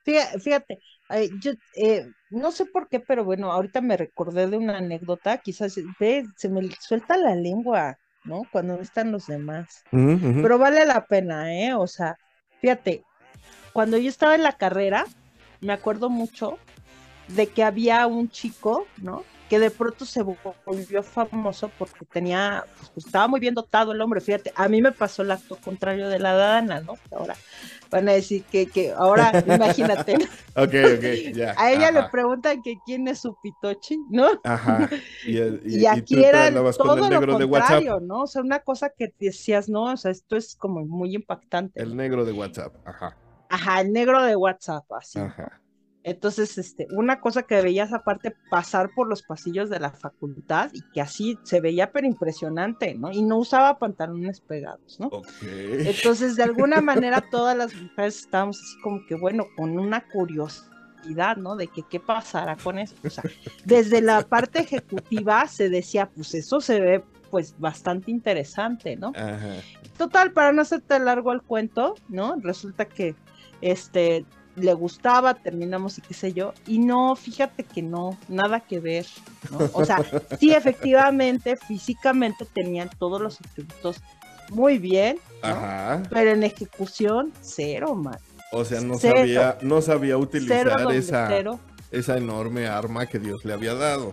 Fíjate, 0.03 0.79
eh, 1.09 1.29
yo 1.39 1.51
eh, 1.75 2.05
no 2.29 2.51
sé 2.51 2.65
por 2.65 2.87
qué, 2.89 2.99
pero 2.99 3.23
bueno, 3.25 3.51
ahorita 3.51 3.81
me 3.81 3.97
recordé 3.97 4.47
de 4.47 4.57
una 4.57 4.77
anécdota, 4.77 5.39
quizás 5.39 5.75
ve, 5.99 6.25
se 6.37 6.49
me 6.49 6.69
suelta 6.79 7.17
la 7.17 7.35
lengua, 7.35 7.97
¿no? 8.25 8.43
Cuando 8.51 8.75
no 8.75 8.81
están 8.81 9.11
los 9.11 9.27
demás. 9.27 9.83
Pero 9.91 10.57
vale 10.57 10.85
la 10.85 11.05
pena, 11.05 11.53
¿eh? 11.53 11.73
O 11.73 11.87
sea, 11.87 12.17
fíjate, 12.59 13.03
cuando 13.73 13.97
yo 13.97 14.09
estaba 14.09 14.35
en 14.35 14.43
la 14.43 14.53
carrera, 14.53 15.05
me 15.61 15.73
acuerdo 15.73 16.09
mucho 16.09 16.57
de 17.27 17.47
que 17.47 17.63
había 17.63 18.05
un 18.07 18.29
chico, 18.29 18.87
¿no? 19.01 19.23
Que 19.49 19.59
de 19.59 19.69
pronto 19.69 20.05
se 20.05 20.23
vo- 20.23 20.37
volvió 20.65 21.03
famoso 21.03 21.69
porque 21.77 22.03
tenía, 22.05 22.65
pues, 22.93 23.05
estaba 23.05 23.27
muy 23.27 23.39
bien 23.39 23.53
dotado 23.53 23.91
el 23.91 24.01
hombre, 24.01 24.19
fíjate, 24.19 24.51
a 24.55 24.67
mí 24.67 24.81
me 24.81 24.91
pasó 24.91 25.21
el 25.21 25.29
acto 25.31 25.55
contrario 25.57 26.09
de 26.09 26.17
la 26.17 26.33
Dana, 26.33 26.79
¿no? 26.81 26.95
Ahora 27.11 27.35
van 27.91 28.09
a 28.09 28.13
decir 28.13 28.43
que, 28.45 28.65
que 28.65 28.91
ahora, 28.91 29.31
imagínate, 29.47 30.15
Ok, 30.55 30.73
ok, 30.97 31.33
ya. 31.35 31.53
a 31.57 31.71
ella 31.71 31.91
le 31.91 32.03
preguntan 32.09 32.61
que 32.63 32.77
quién 32.85 33.07
es 33.07 33.19
su 33.19 33.37
pitochi, 33.41 33.99
¿no? 34.09 34.27
Ajá. 34.43 34.89
Y, 35.27 35.37
y- 35.37 35.59
Y, 35.81 35.85
aquí 35.85 36.23
era 36.23 36.49
todo 36.73 36.95
el 37.05 37.13
lo 37.13 37.37
contrario, 37.37 37.99
¿no? 37.99 38.21
O 38.23 38.27
sea, 38.27 38.41
una 38.41 38.59
cosa 38.61 38.89
que 38.89 39.13
decías, 39.19 39.69
no, 39.69 39.93
o 39.93 39.97
sea, 39.97 40.09
esto 40.09 40.35
es 40.35 40.55
como 40.55 40.83
muy 40.85 41.13
impactante. 41.13 41.79
El 41.81 41.95
negro 41.95 42.25
de 42.25 42.31
WhatsApp. 42.31 42.73
Ajá. 42.85 43.15
Ajá, 43.49 43.81
el 43.81 43.91
negro 43.93 44.23
de 44.23 44.35
WhatsApp, 44.35 44.91
así. 44.93 45.19
Ajá. 45.19 45.61
Entonces, 46.05 46.59
este, 46.59 46.87
una 46.91 47.19
cosa 47.19 47.41
que 47.41 47.59
veías 47.63 47.91
aparte 47.91 48.35
pasar 48.51 48.91
por 48.93 49.07
los 49.07 49.23
pasillos 49.23 49.71
de 49.71 49.79
la 49.79 49.89
facultad 49.89 50.69
y 50.71 50.83
que 50.93 51.01
así 51.01 51.39
se 51.41 51.61
veía 51.61 51.91
pero 51.91 52.05
impresionante, 52.05 52.93
¿no? 52.93 53.11
Y 53.11 53.23
no 53.23 53.39
usaba 53.39 53.79
pantalones 53.79 54.39
pegados, 54.39 54.99
¿no? 54.99 55.07
Ok. 55.07 55.25
Entonces, 55.41 56.35
de 56.35 56.43
alguna 56.43 56.79
manera 56.79 57.21
todas 57.31 57.57
las 57.57 57.73
mujeres 57.73 58.19
estábamos 58.19 58.61
así 58.61 58.79
como 58.83 59.03
que, 59.07 59.15
bueno, 59.15 59.47
con 59.57 59.79
una 59.79 60.07
curiosidad, 60.07 61.37
¿no? 61.37 61.55
De 61.55 61.65
que 61.65 61.81
qué 61.89 61.99
pasará 61.99 62.55
con 62.55 62.77
eso. 62.77 62.93
O 63.03 63.09
sea, 63.09 63.23
desde 63.63 63.99
la 63.99 64.21
parte 64.21 64.59
ejecutiva 64.59 65.47
se 65.47 65.69
decía, 65.69 66.07
pues 66.11 66.35
eso 66.35 66.61
se 66.61 66.81
ve 66.81 67.03
pues 67.31 67.55
bastante 67.57 68.11
interesante, 68.11 68.95
¿no? 68.95 69.11
Ajá. 69.15 69.55
Total, 69.97 70.31
para 70.33 70.51
no 70.51 70.61
hacerte 70.61 70.99
largo 70.99 71.33
el 71.33 71.41
cuento, 71.41 71.95
¿no? 72.09 72.35
Resulta 72.43 72.85
que 72.85 73.15
este 73.61 74.23
le 74.55 74.73
gustaba, 74.73 75.33
terminamos 75.33 75.97
y 75.97 76.01
qué 76.01 76.13
sé 76.13 76.33
yo, 76.33 76.53
y 76.67 76.79
no, 76.79 77.15
fíjate 77.15 77.63
que 77.63 77.81
no, 77.81 78.17
nada 78.27 78.59
que 78.61 78.79
ver, 78.79 79.05
¿no? 79.51 79.69
O 79.73 79.85
sea, 79.85 79.97
sí, 80.39 80.53
efectivamente, 80.53 81.55
físicamente 81.67 82.45
tenían 82.53 82.89
todos 82.97 83.21
los 83.21 83.39
atributos 83.41 83.97
muy 84.49 84.77
bien, 84.77 85.17
¿no? 85.43 85.49
Ajá. 85.49 86.03
pero 86.09 86.31
en 86.31 86.43
ejecución, 86.43 87.33
cero, 87.41 87.95
man. 87.95 88.17
O 88.51 88.63
sea, 88.63 88.79
no 88.79 88.97
Cero. 88.97 89.17
sabía, 89.17 89.57
no 89.61 89.81
sabía 89.81 90.17
utilizar 90.17 90.91
esa, 90.93 91.27
cero. 91.27 91.59
esa 91.91 92.15
enorme 92.17 92.67
arma 92.67 93.05
que 93.07 93.19
Dios 93.19 93.43
le 93.43 93.53
había 93.53 93.73
dado. 93.73 94.11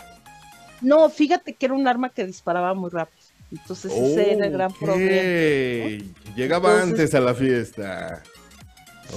No, 0.81 1.09
fíjate 1.11 1.53
que 1.55 1.67
era 1.67 1.75
un 1.75 1.87
arma 1.87 2.09
que 2.09 2.27
disparaba 2.27 2.75
muy 2.75 2.91
rápido. 2.91 3.23
Entonces 3.53 3.93
ese 3.93 4.33
era 4.33 4.47
el 4.47 4.53
gran 4.53 4.73
problema. 4.73 6.05
Llegaba 6.35 6.73
Entonces- 6.73 6.91
antes 6.91 7.15
a 7.15 7.21
la 7.21 7.35
fiesta. 7.35 8.23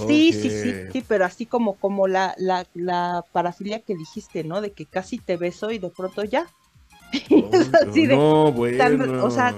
Sí, 0.08 0.34
sí, 0.34 0.50
sí, 0.50 0.76
sí, 0.92 1.06
pero 1.08 1.26
así 1.26 1.46
como, 1.46 1.76
como 1.76 2.08
la, 2.08 2.36
la, 2.38 2.66
la 2.74 3.24
parafilia 3.32 3.80
que 3.80 3.96
dijiste, 3.96 4.44
¿no? 4.44 4.62
De 4.62 4.72
que 4.72 4.86
casi 4.86 5.18
te 5.18 5.38
beso 5.38 5.72
y 5.72 5.80
de 5.80 5.90
pronto 5.90 6.24
ya. 6.24 6.48
Oh, 7.32 7.52
así 7.82 8.06
de- 8.08 8.16
no, 8.16 8.52
tan- 8.78 8.98
bueno. 8.98 9.24
o 9.26 9.32
sea, 9.32 9.56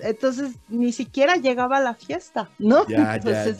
Entonces 0.00 0.52
ni 0.68 0.92
siquiera 0.92 1.36
llegaba 1.36 1.78
a 1.78 1.80
la 1.80 1.94
fiesta, 1.94 2.48
¿no? 2.58 2.86
ya, 2.88 2.96
ya, 2.96 3.14
entonces, 3.16 3.58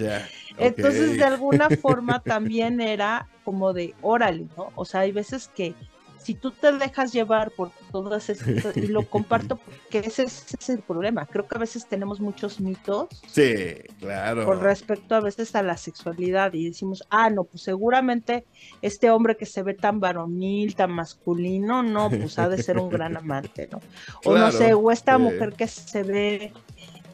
entonces 0.58 1.16
de 1.18 1.24
alguna 1.24 1.68
forma 1.70 2.20
también 2.24 2.80
era 2.80 3.26
como 3.44 3.72
de 3.72 3.94
órale, 4.02 4.46
¿no? 4.56 4.70
O 4.76 4.84
sea, 4.84 5.00
hay 5.00 5.10
veces 5.12 5.48
que 5.54 5.74
si 6.18 6.34
tú 6.34 6.52
te 6.52 6.72
dejas 6.72 7.12
llevar 7.12 7.52
por 7.52 7.72
todas 7.90 8.28
esas, 8.28 8.76
y 8.76 8.88
lo 8.88 9.08
comparto 9.08 9.56
porque 9.64 9.98
ese, 10.00 10.24
es- 10.24 10.44
ese 10.46 10.56
es 10.60 10.68
el 10.70 10.82
problema, 10.82 11.26
creo 11.26 11.46
que 11.46 11.56
a 11.56 11.60
veces 11.60 11.86
tenemos 11.88 12.20
muchos 12.20 12.60
mitos 12.60 13.08
Sí, 13.26 13.74
claro. 13.98 14.44
con 14.44 14.60
respecto 14.60 15.14
a 15.14 15.20
veces 15.20 15.54
a 15.54 15.62
la 15.62 15.76
sexualidad 15.76 16.52
y 16.54 16.66
decimos, 16.68 17.02
ah, 17.10 17.30
no, 17.30 17.44
pues 17.44 17.62
seguramente 17.62 18.46
este 18.82 19.10
hombre 19.10 19.36
que 19.36 19.46
se 19.46 19.62
ve 19.62 19.74
tan 19.74 20.00
varonil, 20.00 20.74
tan 20.76 20.90
masculino, 20.92 21.82
no, 21.82 22.10
pues 22.10 22.38
ha 22.38 22.48
de 22.48 22.62
ser 22.62 22.78
un 22.78 22.90
gran 22.90 23.16
amante, 23.16 23.68
¿no? 23.72 23.78
O 24.24 24.36
no 24.36 24.50
sé, 24.52 24.74
o 24.74 24.90
esta 24.90 25.18
mujer 25.18 25.54
que 25.56 25.66
se 25.68 26.02
ve 26.02 26.52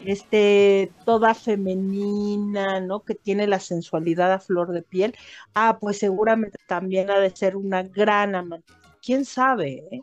este 0.01 0.93
toda 1.05 1.35
femenina, 1.35 2.81
¿no? 2.81 3.01
Que 3.03 3.15
tiene 3.15 3.47
la 3.47 3.61
sensualidad 3.61 4.33
a 4.33 4.41
flor 4.41 4.73
de 4.73 4.83
piel, 4.83 5.15
ah, 5.55 5.79
pues 5.81 5.99
seguramente 5.99 6.59
también 6.67 7.11
ha 7.11 7.19
de 7.19 7.31
ser 7.35 7.57
una 7.57 7.83
gran 7.83 8.35
amante. 8.35 8.73
¿Quién 9.05 9.25
sabe? 9.25 9.83
eh? 9.91 10.01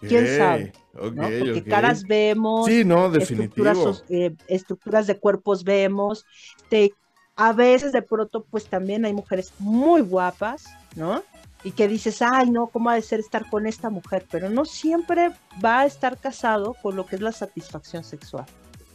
Quién 0.00 0.26
sabe, 0.26 0.72
ok, 0.94 1.12
¿no? 1.14 1.28
Porque 1.38 1.64
caras 1.64 2.02
vemos, 2.02 2.66
Sí, 2.66 2.84
no, 2.84 3.06
estructuras, 3.14 3.76
definitivo. 3.78 3.82
sos- 3.94 4.04
eh, 4.10 4.34
estructuras 4.46 5.06
de 5.06 5.18
cuerpos 5.18 5.64
vemos, 5.64 6.24
este, 6.62 6.92
a 7.36 7.52
veces 7.54 7.92
de 7.92 8.02
pronto 8.02 8.44
pues 8.50 8.66
también 8.66 9.04
hay 9.06 9.14
mujeres 9.14 9.52
muy 9.58 10.02
guapas, 10.02 10.64
¿no? 10.94 11.22
Y 11.64 11.72
que 11.72 11.88
dices, 11.88 12.20
ay 12.22 12.50
no, 12.50 12.66
¿cómo 12.68 12.90
ha 12.90 12.94
de 12.94 13.02
ser 13.02 13.20
estar 13.20 13.48
con 13.48 13.66
esta 13.66 13.88
mujer? 13.88 14.26
Pero 14.30 14.50
no 14.50 14.64
siempre 14.66 15.30
va 15.64 15.80
a 15.80 15.86
estar 15.86 16.18
casado 16.18 16.74
con 16.82 16.96
lo 16.96 17.06
que 17.06 17.16
es 17.16 17.22
la 17.22 17.32
satisfacción 17.32 18.04
sexual. 18.04 18.44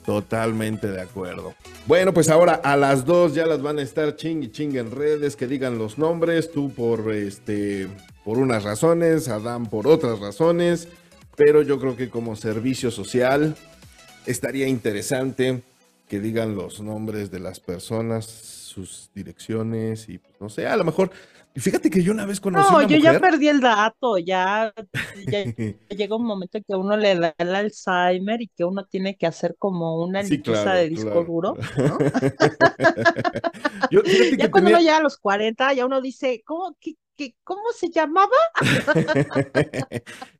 Totalmente 0.05 0.87
de 0.87 1.01
acuerdo. 1.01 1.55
Bueno, 1.87 2.13
pues 2.13 2.29
ahora 2.29 2.53
a 2.63 2.77
las 2.77 3.05
dos 3.05 3.33
ya 3.33 3.47
las 3.47 3.61
van 3.63 3.79
a 3.79 3.81
estar 3.81 4.15
ching 4.15 4.43
y 4.43 4.51
ching 4.51 4.75
en 4.77 4.91
redes, 4.91 5.35
que 5.35 5.47
digan 5.47 5.79
los 5.79 5.97
nombres, 5.97 6.51
tú 6.51 6.71
por 6.71 7.11
este, 7.11 7.87
por 8.25 8.37
unas 8.39 8.63
razones, 8.63 9.29
Adán 9.29 9.67
por 9.67 9.87
otras 9.87 10.19
razones, 10.19 10.89
pero 11.37 11.61
yo 11.61 11.79
creo 11.79 11.95
que 11.95 12.09
como 12.09 12.35
servicio 12.35 12.91
social 12.91 13.55
estaría 14.25 14.67
interesante 14.67 15.61
que 16.09 16.19
digan 16.19 16.55
los 16.55 16.81
nombres 16.81 17.31
de 17.31 17.39
las 17.39 17.59
personas, 17.59 18.25
sus 18.25 19.09
direcciones 19.15 20.09
y 20.09 20.17
pues, 20.17 20.33
no 20.41 20.49
sé, 20.49 20.67
a 20.67 20.75
lo 20.75 20.83
mejor. 20.83 21.11
Y 21.55 21.61
fíjate 21.61 21.89
que 21.89 22.03
yo 22.03 22.11
una 22.11 22.25
vez 22.25 22.41
conocí 22.41 22.69
No, 22.69 22.79
una 22.79 22.87
yo 22.87 22.97
ya 22.97 23.17
perdí 23.19 23.47
el 23.47 23.61
dato, 23.61 24.17
ya, 24.17 24.73
ya 25.25 25.43
llega 25.95 26.15
un 26.17 26.25
momento 26.25 26.59
que 26.67 26.75
uno 26.75 26.97
le 26.97 27.15
da 27.17 27.33
el 27.37 27.55
Alzheimer 27.55 28.41
y 28.41 28.49
que 28.49 28.65
uno 28.65 28.85
tiene 28.85 29.15
que 29.15 29.25
hacer 29.25 29.55
como 29.57 30.03
una 30.03 30.21
Sí, 30.23 30.31
limpieza 30.31 30.63
claro, 30.63 30.79
de 30.79 30.89
disco 30.89 31.05
claro. 31.11 31.23
duro, 31.23 31.57
¿no? 31.77 31.97
Yo, 33.89 34.01
Ya 34.37 34.51
cuando 34.51 34.69
tenía- 34.69 34.77
uno 34.77 34.79
llega 34.79 34.97
a 34.97 35.01
los 35.01 35.17
40, 35.17 35.73
ya 35.73 35.85
uno 35.85 36.01
dice, 36.01 36.41
¿cómo, 36.45 36.75
qué, 36.79 36.95
qué- 37.15 37.35
cómo 37.43 37.61
se 37.77 37.89
llamaba? 37.89 38.35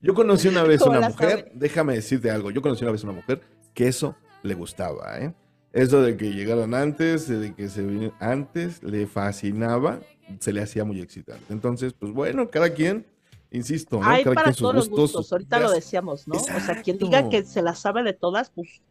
Yo 0.02 0.14
conocí 0.14 0.48
una 0.48 0.64
vez 0.64 0.80
¿Cómo 0.80 0.98
una 0.98 1.10
mujer, 1.10 1.30
sabe? 1.40 1.52
déjame 1.54 1.94
decirte 1.96 2.30
algo, 2.32 2.52
yo 2.52 2.62
conocí 2.62 2.84
una 2.84 2.92
vez 2.92 3.04
una 3.04 3.14
mujer 3.14 3.42
que 3.74 3.88
eso 3.88 4.16
le 4.44 4.54
gustaba, 4.54 5.20
¿eh? 5.20 5.34
Eso 5.74 6.02
de 6.02 6.16
que 6.16 6.32
llegaran 6.34 6.74
antes, 6.74 7.28
de 7.28 7.54
que 7.54 7.68
se 7.68 7.82
vinieran 7.84 8.16
antes, 8.22 8.82
le 8.82 9.08
fascinaba, 9.08 10.00
se 10.40 10.54
le 10.54 10.62
hacía 10.62 10.86
muy 10.86 11.02
excitante. 11.02 11.52
Entonces, 11.52 11.94
pues 11.94 12.14
bueno, 12.14 12.50
cada 12.50 12.70
quien, 12.70 13.06
insisto, 13.52 14.00
¿no? 14.00 14.08
Hay 14.08 14.24
Cada 14.24 14.36
para 14.36 14.46
quien 14.46 14.54
sus 14.56 14.62
todos 14.62 14.76
los 14.76 14.90
gustos, 14.90 15.32
ahorita 15.34 15.60
lo 15.60 15.72
decíamos, 15.72 16.28
¿no? 16.28 16.36
O 16.38 16.60
sea, 16.62 16.82
quien 16.82 16.98
diga 16.98 17.28
que 17.30 17.44
se 17.44 17.62
la 17.62 17.76
sabe 17.76 18.04
de 18.04 18.14
todas, 18.14 18.52
pues 18.52 18.82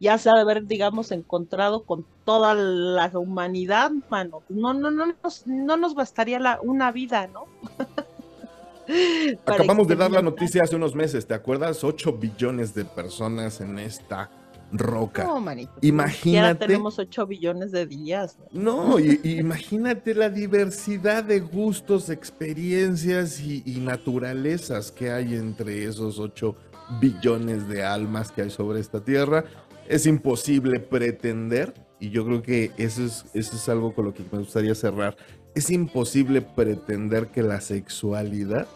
ya 0.00 0.18
se 0.18 0.30
ha 0.30 0.34
de 0.34 0.40
haber, 0.40 0.66
digamos, 0.66 1.12
encontrado 1.12 1.84
con 1.84 2.04
toda 2.24 2.54
la 2.54 3.10
humanidad, 3.14 3.90
mano. 4.10 4.42
No, 4.48 4.74
no, 4.74 4.90
no, 4.90 5.14
nos, 5.22 5.46
no 5.46 5.76
nos 5.76 5.94
bastaría 5.94 6.38
la, 6.38 6.60
una 6.62 6.92
vida, 6.92 7.26
¿no? 7.28 7.46
Acabamos 9.46 9.88
de 9.88 9.96
dar 9.96 10.10
la 10.10 10.22
noticia 10.22 10.62
hace 10.62 10.76
unos 10.76 10.94
meses, 10.94 11.26
¿te 11.26 11.34
acuerdas? 11.34 11.82
8 11.82 12.12
billones 12.12 12.74
de 12.74 12.84
personas 12.84 13.60
en 13.60 13.78
esta 13.78 14.30
roca. 14.72 15.24
No, 15.24 15.40
manito. 15.40 15.72
Imagínate. 15.80 16.66
tenemos 16.66 16.98
8 16.98 17.26
billones 17.26 17.72
de 17.72 17.86
días. 17.86 18.36
¿no? 18.52 18.88
No, 18.88 18.98
y, 18.98 19.20
y 19.22 19.38
imagínate 19.38 20.14
la 20.14 20.28
diversidad 20.28 21.24
de 21.24 21.40
gustos, 21.40 22.10
experiencias 22.10 23.40
y, 23.40 23.62
y 23.64 23.80
naturalezas 23.80 24.90
que 24.90 25.10
hay 25.10 25.34
entre 25.34 25.84
esos 25.84 26.18
8 26.18 26.54
billones 27.00 27.68
de 27.68 27.82
almas 27.84 28.30
que 28.30 28.42
hay 28.42 28.50
sobre 28.50 28.80
esta 28.80 29.00
tierra. 29.00 29.44
Es 29.88 30.06
imposible 30.06 30.80
pretender, 30.80 31.74
y 32.00 32.10
yo 32.10 32.24
creo 32.24 32.42
que 32.42 32.72
eso 32.78 33.04
es, 33.04 33.26
eso 33.34 33.56
es 33.56 33.68
algo 33.68 33.94
con 33.94 34.06
lo 34.06 34.14
que 34.14 34.24
me 34.30 34.38
gustaría 34.38 34.74
cerrar, 34.74 35.16
es 35.54 35.70
imposible 35.70 36.42
pretender 36.42 37.28
que 37.28 37.42
la 37.42 37.60
sexualidad 37.60 38.66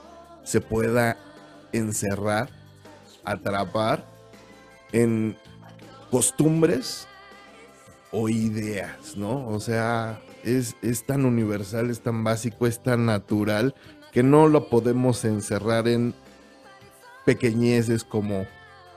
se 0.44 0.60
pueda 0.60 1.16
encerrar, 1.72 2.48
atrapar 3.24 4.04
en 4.92 5.36
costumbres 6.10 7.06
o 8.10 8.28
ideas, 8.28 9.16
¿no? 9.16 9.48
O 9.48 9.60
sea, 9.60 10.20
es, 10.44 10.76
es 10.82 11.04
tan 11.04 11.24
universal, 11.24 11.90
es 11.90 12.00
tan 12.00 12.24
básico, 12.24 12.66
es 12.66 12.82
tan 12.82 13.06
natural 13.06 13.74
que 14.12 14.22
no 14.22 14.48
lo 14.48 14.68
podemos 14.68 15.24
encerrar 15.24 15.88
en 15.88 16.14
pequeñeces 17.24 18.04
como 18.04 18.46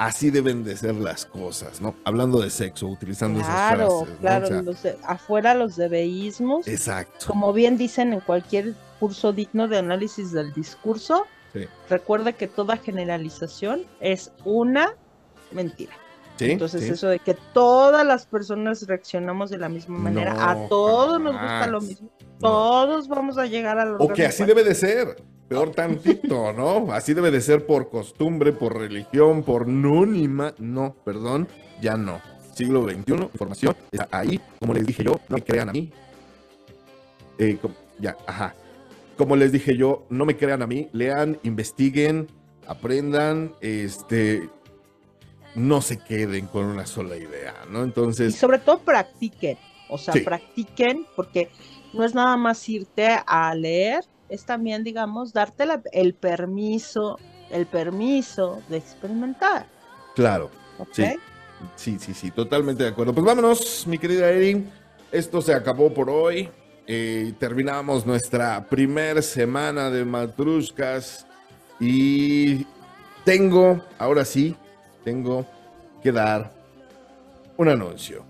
así 0.06 0.30
deben 0.32 0.64
de 0.64 0.76
ser 0.78 0.96
las 0.96 1.26
cosas, 1.26 1.82
¿no? 1.82 1.96
Hablando 2.04 2.40
de 2.42 2.50
sexo, 2.50 2.88
utilizando 2.88 3.40
Claro, 3.42 4.04
esas 4.04 4.18
frases. 4.20 4.52
¿no? 4.52 4.58
O 4.60 4.64
claro. 4.64 4.74
sea, 4.74 4.92
de- 4.94 4.98
afuera 5.06 5.54
los 5.54 5.76
debeísmos, 5.76 6.68
exacto. 6.68 7.28
como 7.28 7.54
bien 7.54 7.78
dicen 7.78 8.14
en 8.14 8.20
cualquier 8.20 8.74
curso 9.00 9.34
digno 9.34 9.68
de 9.68 9.78
análisis 9.78 10.32
del 10.32 10.54
discurso, 10.54 11.26
Sí. 11.54 11.66
recuerda 11.90 12.32
que 12.34 12.48
toda 12.48 12.78
generalización 12.78 13.84
es 14.00 14.32
una 14.46 14.96
mentira. 15.52 15.94
Sí, 16.38 16.52
Entonces, 16.52 16.82
sí. 16.84 16.90
eso 16.90 17.08
de 17.08 17.20
que 17.20 17.36
todas 17.54 18.06
las 18.06 18.26
personas 18.26 18.88
reaccionamos 18.88 19.50
de 19.52 19.58
la 19.60 19.70
misma 19.70 20.00
manera, 20.00 20.34
No, 20.34 20.42
a 20.66 20.68
todos 20.70 21.22
nos 21.22 21.34
gusta 21.34 21.68
lo 21.68 21.82
mismo, 21.82 22.10
No. 22.20 22.26
todos 22.40 23.08
vamos 23.08 23.38
a 23.38 23.46
llegar 23.46 23.78
a 23.78 23.96
O 24.00 24.08
que 24.08 24.26
así 24.26 24.44
debe 24.46 24.64
de 24.64 24.74
ser. 24.74 25.22
Peor 25.52 25.72
tantito, 25.72 26.54
¿no? 26.54 26.94
Así 26.94 27.14
debe 27.14 27.30
de 27.30 27.42
ser 27.42 27.66
por 27.66 27.90
costumbre, 27.90 28.54
por 28.54 28.78
religión, 28.80 29.44
por 29.44 29.68
nunima. 29.68 30.54
No, 30.60 30.96
perdón, 31.04 31.50
ya 31.82 31.98
no. 31.98 32.22
Siglo 32.56 32.84
XXI, 32.90 33.14
información 33.34 33.76
está 33.92 34.08
ahí. 34.18 34.40
Como 34.62 34.74
les 34.74 34.86
dije 34.88 35.04
yo, 35.04 35.20
no 35.28 35.36
me 35.36 35.42
crean 35.42 35.68
a 35.68 35.74
mí. 35.74 35.92
Eh, 37.38 37.60
ya, 38.00 38.16
ajá. 38.28 38.56
Como 39.18 39.36
les 39.36 39.52
dije 39.52 39.76
yo, 39.76 40.06
no 40.10 40.24
me 40.26 40.38
crean 40.38 40.62
a 40.62 40.68
mí. 40.68 40.88
Lean, 40.94 41.38
investiguen, 41.44 42.28
aprendan, 42.66 43.52
este. 43.60 44.50
No 45.54 45.82
se 45.82 45.98
queden 45.98 46.48
con 46.48 46.64
una 46.64 46.86
sola 46.86 47.18
idea, 47.18 47.56
¿no? 47.70 47.82
Y 47.82 47.84
Entonces, 47.84 48.36
sobre 48.36 48.60
todo 48.60 48.80
practiquen, 48.80 49.58
o 49.90 49.98
sea, 49.98 50.14
Sí. 50.14 50.22
practiquen, 50.22 51.06
porque 51.14 51.50
no 51.92 52.06
es 52.06 52.16
nada 52.16 52.38
más 52.38 52.70
irte 52.70 53.10
a 53.28 53.54
leer, 53.54 54.06
es 54.32 54.46
también, 54.46 54.84
digamos, 54.84 55.34
darte 55.34 55.66
la- 55.68 55.82
el 55.92 56.14
permiso, 56.16 57.20
el 57.52 57.66
permiso 57.68 58.62
de 58.70 58.78
experimentar. 58.78 59.68
claro. 60.16 60.50
Sí. 60.94 61.06
Sí, 61.76 62.00
sí, 62.00 62.16
sí, 62.16 62.32
totalmente 62.32 62.82
de 62.84 62.90
acuerdo. 62.90 63.14
Pues 63.14 63.24
vámonos, 63.24 63.86
mi 63.86 64.00
querida 64.00 64.28
Erin. 64.32 64.68
Esto 65.12 65.42
se 65.44 65.54
acabó 65.54 65.94
por 65.94 66.10
hoy. 66.10 66.50
Eh, 66.88 67.34
terminamos 67.38 68.04
nuestra 68.04 68.66
primer 68.68 69.22
semana 69.22 69.92
de 69.92 70.04
Matrushkas. 70.04 71.28
Y 71.80 72.66
tengo, 73.24 73.80
ahora 74.00 74.26
sí, 74.26 74.56
tengo 75.04 75.46
que 76.02 76.12
dar 76.12 76.52
un 77.58 77.70
anuncio. 77.70 78.24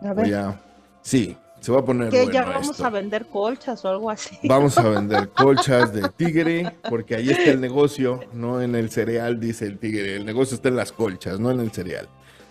A 0.00 0.14
ver, 0.14 0.24
Voy 0.24 0.32
a- 0.32 0.58
sí, 1.02 1.36
se 1.64 1.72
va 1.72 1.80
a 1.80 1.84
poner 1.84 2.10
que 2.10 2.18
bueno 2.18 2.32
ya 2.32 2.44
vamos 2.44 2.70
esto. 2.72 2.84
a 2.84 2.90
vender 2.90 3.24
colchas 3.24 3.82
o 3.86 3.88
algo 3.88 4.10
así. 4.10 4.36
Vamos 4.48 4.76
a 4.76 4.82
vender 4.90 5.30
colchas 5.30 5.94
de 5.94 6.10
tigre, 6.10 6.70
porque 6.90 7.16
ahí 7.16 7.30
está 7.30 7.52
el 7.52 7.60
negocio, 7.62 8.20
no 8.34 8.60
en 8.60 8.74
el 8.74 8.90
cereal, 8.90 9.40
dice 9.40 9.64
el 9.64 9.78
tigre. 9.78 10.16
El 10.16 10.26
negocio 10.26 10.56
está 10.56 10.68
en 10.68 10.76
las 10.76 10.92
colchas, 10.92 11.40
no 11.40 11.50
en 11.50 11.60
el 11.60 11.72
cereal. 11.72 12.06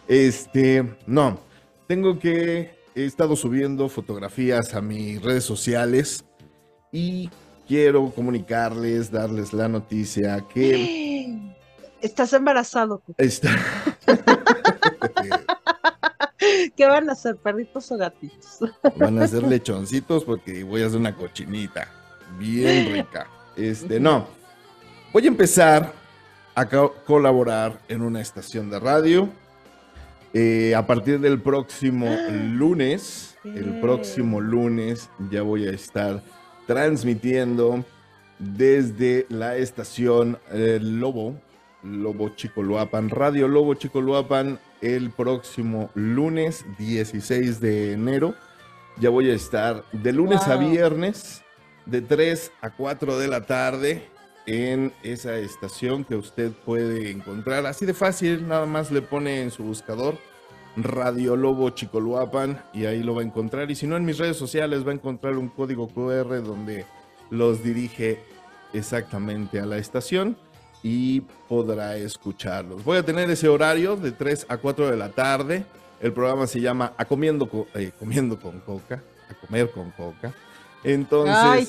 Este, 0.07 0.95
no, 1.06 1.38
tengo 1.88 2.18
que, 2.18 2.76
he 2.95 3.06
estado 3.06 3.35
subiendo 3.35 3.88
fotografías 3.88 4.73
a 4.73 4.81
mis 4.81 5.22
redes 5.22 5.44
sociales 5.44 6.26
y 6.91 7.30
quiero 7.68 8.10
comunicarles, 8.15 9.11
darles 9.11 9.53
la 9.53 9.68
noticia 9.68 10.44
que 10.52 11.53
Estás 12.02 12.34
embarazado. 12.34 13.03
Está... 13.18 13.52
¿Qué 16.76 16.85
van 16.85 17.10
a 17.10 17.14
hacer, 17.14 17.35
perritos 17.38 17.91
o 17.91 17.98
gatitos? 17.98 18.60
Van 18.98 19.19
a 19.19 19.27
ser 19.27 19.44
lechoncitos 19.44 20.23
porque 20.23 20.64
voy 20.64 20.84
a 20.84 20.88
hacer 20.88 20.99
una 20.99 21.15
cochinita 21.15 21.88
bien 22.38 22.94
rica. 22.94 23.27
Este, 23.56 23.99
no. 23.99 24.27
Voy 25.11 25.26
a 25.26 25.27
empezar 25.27 25.94
a 26.56 26.68
co- 26.68 26.95
colaborar 27.06 27.80
en 27.88 28.02
una 28.02 28.22
estación 28.22 28.69
de 28.69 28.80
radio. 28.80 29.30
Eh, 30.34 30.73
a 30.76 30.85
partir 30.88 31.19
del 31.19 31.40
próximo 31.41 32.07
lunes, 32.31 33.35
el 33.44 33.80
próximo 33.80 34.41
lunes 34.41 35.10
ya 35.30 35.41
voy 35.44 35.68
a 35.68 35.72
estar 35.72 36.22
transmitiendo 36.65 37.85
desde 38.40 39.26
la 39.30 39.57
estación 39.57 40.40
eh, 40.52 40.80
Lobo, 40.81 41.35
Lobo 41.84 42.30
Chicoloapan, 42.30 43.10
Radio 43.10 43.47
Lobo 43.47 43.73
Chicoloapan, 43.76 44.60
el 44.81 45.11
próximo 45.11 45.89
lunes 45.93 46.65
16 46.77 47.60
de 47.60 47.93
enero. 47.93 48.35
Ya 48.99 49.10
voy 49.10 49.30
a 49.30 49.34
estar 49.34 49.84
de 49.91 50.14
lunes 50.14 50.47
a 50.47 50.55
viernes, 50.55 51.43
de 51.85 52.01
3 52.01 52.51
a 52.61 52.69
4 52.69 53.18
de 53.18 53.27
la 53.27 53.45
tarde, 53.45 54.07
en 54.45 54.93
esa 55.03 55.38
estación 55.38 56.03
que 56.03 56.15
usted 56.15 56.51
puede 56.51 57.11
encontrar. 57.11 57.65
Así 57.65 57.85
de 57.85 57.93
fácil, 57.93 58.47
nada 58.47 58.65
más 58.65 58.91
le 58.91 59.01
pone 59.01 59.41
en 59.41 59.51
su 59.51 59.64
buscador 59.64 60.18
Radio 60.76 61.35
Lobo 61.35 61.69
Chicoloapan 61.69 62.64
y 62.73 62.85
ahí 62.85 63.03
lo 63.03 63.15
va 63.15 63.22
a 63.22 63.26
encontrar. 63.26 63.69
Y 63.72 63.76
si 63.76 63.88
no, 63.88 63.95
en 63.95 64.05
mis 64.05 64.18
redes 64.18 64.38
sociales 64.38 64.85
va 64.85 64.91
a 64.91 64.95
encontrar 64.95 65.38
un 65.38 65.49
código 65.49 65.88
QR 65.88 66.43
donde 66.43 66.85
los 67.30 67.64
dirige 67.64 68.19
exactamente 68.73 69.60
a 69.60 69.65
la 69.65 69.77
estación 69.77 70.35
y 70.84 71.22
podrá 71.47 71.95
escucharlos. 71.97 72.84
Voy 72.84 72.97
a 72.97 73.03
tener 73.03 73.30
ese 73.30 73.47
horario 73.47 73.95
de 73.95 74.11
3 74.11 74.45
a 74.49 74.57
4 74.57 74.91
de 74.91 74.97
la 74.97 75.10
tarde. 75.10 75.65
El 76.01 76.11
programa 76.11 76.45
se 76.45 76.60
llama 76.60 76.93
A 76.97 77.05
Comiendo, 77.05 77.47
Co- 77.49 77.68
eh, 77.73 77.91
Comiendo 77.97 78.38
con 78.39 78.60
Coca. 78.60 79.01
A 79.30 79.34
comer 79.45 79.72
con 79.72 79.91
Coca. 79.91 80.34
Entonces, 80.84 81.35
Ay. 81.35 81.68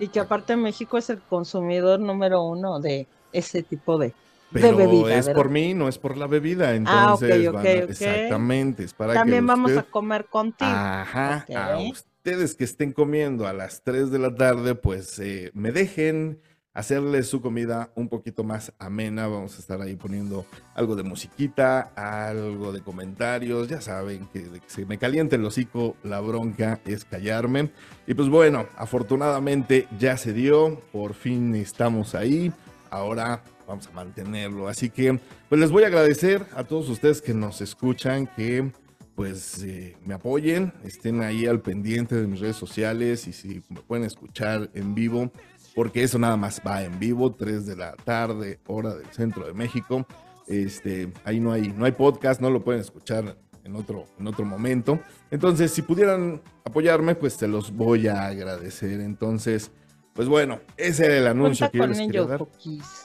Y 0.00 0.08
que 0.08 0.20
aparte 0.20 0.56
México 0.56 0.96
es 0.96 1.10
el 1.10 1.20
consumidor 1.20 1.98
número 2.00 2.42
uno 2.44 2.80
de 2.80 3.06
ese 3.32 3.62
tipo 3.64 3.98
de, 3.98 4.14
Pero 4.52 4.76
bebida, 4.76 5.14
es 5.18 5.26
¿verdad? 5.26 5.42
por 5.42 5.50
mí, 5.50 5.74
no 5.74 5.88
es 5.88 5.98
por 5.98 6.16
la 6.16 6.26
bebida. 6.28 6.70
Ah, 6.70 6.74
Entonces, 6.76 7.48
ok, 7.48 7.54
van 7.54 7.66
a- 7.66 7.70
ok. 7.84 7.90
exactamente, 7.90 8.84
es 8.84 8.94
para 8.94 9.12
También 9.14 9.42
que 9.42 9.46
vamos 9.48 9.76
a 9.76 9.82
comer 9.82 10.26
contigo. 10.26 10.70
Ajá, 10.70 11.44
a 11.54 11.78
ustedes 11.78 12.54
que 12.54 12.64
estén 12.64 12.92
comiendo 12.92 13.46
a 13.46 13.52
las 13.52 13.82
3 13.82 14.10
de 14.10 14.18
la 14.20 14.34
tarde, 14.34 14.74
pues 14.76 15.18
eh, 15.18 15.50
me 15.52 15.72
dejen 15.72 16.40
hacerles 16.78 17.26
su 17.26 17.40
comida 17.40 17.90
un 17.96 18.08
poquito 18.08 18.44
más 18.44 18.72
amena. 18.78 19.26
Vamos 19.26 19.56
a 19.56 19.58
estar 19.58 19.82
ahí 19.82 19.96
poniendo 19.96 20.46
algo 20.76 20.94
de 20.94 21.02
musiquita, 21.02 21.90
algo 21.96 22.70
de 22.72 22.80
comentarios. 22.82 23.66
Ya 23.66 23.80
saben 23.80 24.28
que, 24.32 24.44
que 24.44 24.60
se 24.68 24.86
me 24.86 24.96
caliente 24.96 25.34
el 25.34 25.44
hocico, 25.44 25.96
la 26.04 26.20
bronca 26.20 26.80
es 26.86 27.04
callarme. 27.04 27.70
Y 28.06 28.14
pues 28.14 28.28
bueno, 28.28 28.66
afortunadamente 28.76 29.88
ya 29.98 30.16
se 30.16 30.32
dio, 30.32 30.80
por 30.92 31.14
fin 31.14 31.56
estamos 31.56 32.14
ahí. 32.14 32.52
Ahora 32.90 33.42
vamos 33.66 33.88
a 33.88 33.90
mantenerlo. 33.90 34.68
Así 34.68 34.88
que 34.88 35.18
pues 35.48 35.60
les 35.60 35.72
voy 35.72 35.82
a 35.82 35.88
agradecer 35.88 36.46
a 36.54 36.62
todos 36.62 36.88
ustedes 36.90 37.20
que 37.20 37.34
nos 37.34 37.60
escuchan, 37.60 38.28
que 38.36 38.70
pues 39.16 39.64
eh, 39.64 39.96
me 40.06 40.14
apoyen, 40.14 40.72
estén 40.84 41.22
ahí 41.22 41.44
al 41.44 41.60
pendiente 41.60 42.14
de 42.14 42.28
mis 42.28 42.38
redes 42.38 42.54
sociales 42.54 43.26
y 43.26 43.32
si 43.32 43.62
me 43.68 43.80
pueden 43.80 44.04
escuchar 44.04 44.70
en 44.74 44.94
vivo, 44.94 45.32
porque 45.78 46.02
eso 46.02 46.18
nada 46.18 46.36
más 46.36 46.60
va 46.66 46.82
en 46.82 46.98
vivo, 46.98 47.36
3 47.36 47.64
de 47.64 47.76
la 47.76 47.92
tarde, 47.94 48.58
hora 48.66 48.96
del 48.96 49.06
centro 49.12 49.46
de 49.46 49.54
México. 49.54 50.04
Este, 50.48 51.12
ahí 51.22 51.38
no 51.38 51.52
hay, 51.52 51.68
no 51.68 51.84
hay 51.84 51.92
podcast, 51.92 52.40
no 52.40 52.50
lo 52.50 52.64
pueden 52.64 52.80
escuchar 52.80 53.36
en 53.62 53.76
otro, 53.76 54.06
en 54.18 54.26
otro 54.26 54.44
momento. 54.44 54.98
Entonces, 55.30 55.70
si 55.70 55.82
pudieran 55.82 56.42
apoyarme, 56.64 57.14
pues 57.14 57.34
se 57.34 57.46
los 57.46 57.70
voy 57.70 58.08
a 58.08 58.26
agradecer. 58.26 59.00
Entonces, 59.00 59.70
pues 60.14 60.26
bueno, 60.26 60.58
ese 60.76 61.06
era 61.06 61.18
el 61.18 61.26
anuncio 61.28 61.70
Cuenta 61.70 61.70
que 61.70 61.78
yo 61.78 61.86
les 61.86 62.12
quería 62.12 62.24
dar. 62.24 62.46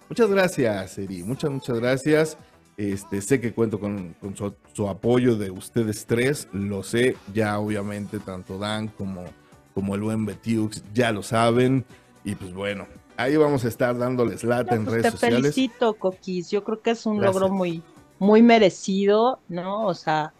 Muchas 0.10 0.30
gracias, 0.32 0.98
Eri. 0.98 1.22
Muchas, 1.22 1.52
muchas 1.52 1.80
gracias. 1.80 2.38
Este, 2.76 3.22
sé 3.22 3.40
que 3.40 3.54
cuento 3.54 3.80
con, 3.80 4.16
con 4.20 4.36
su, 4.36 4.52
su 4.74 4.90
apoyo 4.90 5.36
de 5.36 5.52
ustedes 5.52 6.08
tres. 6.08 6.48
Lo 6.52 6.82
sé, 6.82 7.18
ya 7.36 7.60
obviamente, 7.60 8.18
tanto 8.18 8.58
Dan 8.58 8.88
como, 8.88 9.26
como 9.76 9.94
el 9.94 10.02
buen 10.02 10.26
Betiux 10.26 10.84
ya 10.92 11.12
lo 11.12 11.22
saben. 11.22 11.86
Y 12.24 12.36
pues 12.36 12.54
bueno, 12.54 12.88
ahí 13.18 13.36
vamos 13.38 13.66
a 13.66 13.68
estar 13.68 13.98
dándoles 13.98 14.44
lata 14.44 14.76
en 14.76 14.84
Pues 14.86 14.94
redes 14.96 15.06
te 15.06 15.12
sociales. 15.12 15.42
felicito, 15.42 15.94
Coquis. 15.96 16.50
Yo 16.52 16.64
creo 16.64 16.82
que 16.82 16.92
es 16.92 17.06
un 17.06 17.18
Gracias. 17.18 17.42
logro 17.42 17.54
muy, 17.54 17.84
muy 18.20 18.42
merecido, 18.42 19.40
¿no? 19.50 19.86
O 19.86 19.94
sea, 19.94 20.34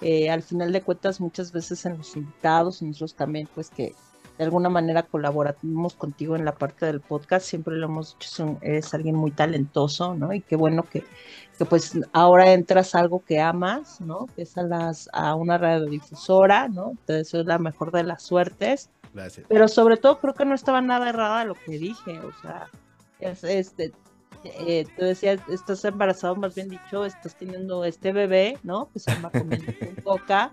eh, 0.00 0.30
al 0.30 0.42
final 0.42 0.72
de 0.72 0.82
cuentas, 0.82 1.20
muchas 1.20 1.52
veces 1.52 1.84
en 1.86 1.98
los 1.98 2.16
invitados, 2.16 2.82
nosotros 2.82 3.14
también, 3.14 3.48
pues 3.54 3.70
que 3.70 3.94
de 4.38 4.44
alguna 4.44 4.68
manera 4.68 5.02
colaboramos 5.02 5.94
contigo 5.94 6.36
en 6.36 6.44
la 6.44 6.54
parte 6.54 6.86
del 6.86 7.00
podcast, 7.00 7.44
siempre 7.44 7.74
lo 7.76 7.86
hemos 7.86 8.16
dicho, 8.18 8.56
eres 8.62 8.94
alguien 8.94 9.16
muy 9.16 9.32
talentoso, 9.32 10.14
¿no? 10.14 10.32
Y 10.32 10.40
qué 10.40 10.54
bueno 10.54 10.84
que, 10.84 11.04
que 11.58 11.64
pues 11.64 11.98
ahora 12.12 12.52
entras 12.52 12.94
a 12.94 13.00
algo 13.00 13.24
que 13.24 13.40
amas, 13.40 14.00
¿no? 14.00 14.26
Que 14.36 14.42
es 14.42 14.56
a, 14.56 14.62
las, 14.62 15.10
a 15.12 15.34
una 15.34 15.58
radiodifusora, 15.58 16.68
¿no? 16.68 16.94
Te 17.04 17.14
deseo 17.14 17.42
la 17.42 17.58
mejor 17.58 17.90
de 17.90 18.04
las 18.04 18.22
suertes. 18.22 18.90
Gracias. 19.12 19.46
Pero 19.48 19.66
sobre 19.66 19.96
todo 19.96 20.20
creo 20.20 20.34
que 20.34 20.44
no 20.44 20.54
estaba 20.54 20.80
nada 20.80 21.08
errada 21.08 21.44
lo 21.44 21.54
que 21.54 21.78
dije, 21.78 22.20
o 22.20 22.32
sea, 22.40 22.68
es, 23.18 23.42
este, 23.42 23.92
eh, 24.44 24.86
tú 24.96 25.04
decías, 25.04 25.40
estás 25.48 25.84
embarazado, 25.84 26.36
más 26.36 26.54
bien 26.54 26.68
dicho, 26.68 27.04
estás 27.04 27.34
teniendo 27.36 27.84
este 27.84 28.12
bebé, 28.12 28.56
¿no? 28.62 28.88
Que 28.92 29.00
se 29.00 29.10
llama 29.10 29.30
comiendo 29.30 29.72
con 29.78 30.04
coca, 30.04 30.52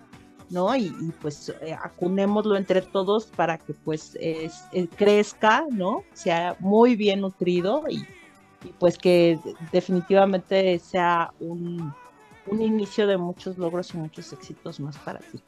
¿no? 0.50 0.76
Y, 0.76 0.90
pues 1.22 1.54
eh, 1.62 1.74
acunémoslo 1.74 2.56
entre 2.58 2.82
todos 2.82 3.26
para 3.28 3.58
que 3.58 3.74
pues 3.74 4.18
es- 4.20 4.64
eh, 4.72 4.88
crezca, 4.96 5.66
¿no? 5.72 6.04
Sea 6.14 6.56
muy 6.60 6.96
bien 6.96 7.22
nutrido 7.22 7.84
y, 7.90 8.06
pues 8.80 8.98
que 8.98 9.40
definitivamente 9.72 10.80
sea 10.80 11.32
un, 11.40 11.94
un 12.48 12.62
inicio 12.62 13.06
de 13.08 13.18
muchos 13.18 13.58
logros 13.58 13.94
y 13.94 13.98
muchos 13.98 14.34
éxitos 14.34 14.80
más 14.80 14.98
para 14.98 15.20
ti. 15.20 15.40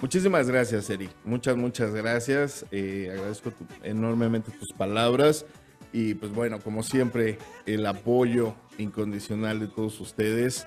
Muchísimas 0.00 0.48
gracias, 0.48 0.88
Eri. 0.90 1.08
Muchas, 1.24 1.56
muchas 1.56 1.94
gracias. 1.94 2.66
Eh, 2.70 3.10
agradezco 3.12 3.52
enormemente 3.82 4.50
tus 4.52 4.72
palabras. 4.72 5.46
Y 5.92 6.14
pues 6.14 6.34
bueno, 6.34 6.58
como 6.60 6.82
siempre, 6.82 7.38
el 7.66 7.86
apoyo 7.86 8.54
incondicional 8.78 9.60
de 9.60 9.68
todos 9.68 10.00
ustedes 10.00 10.66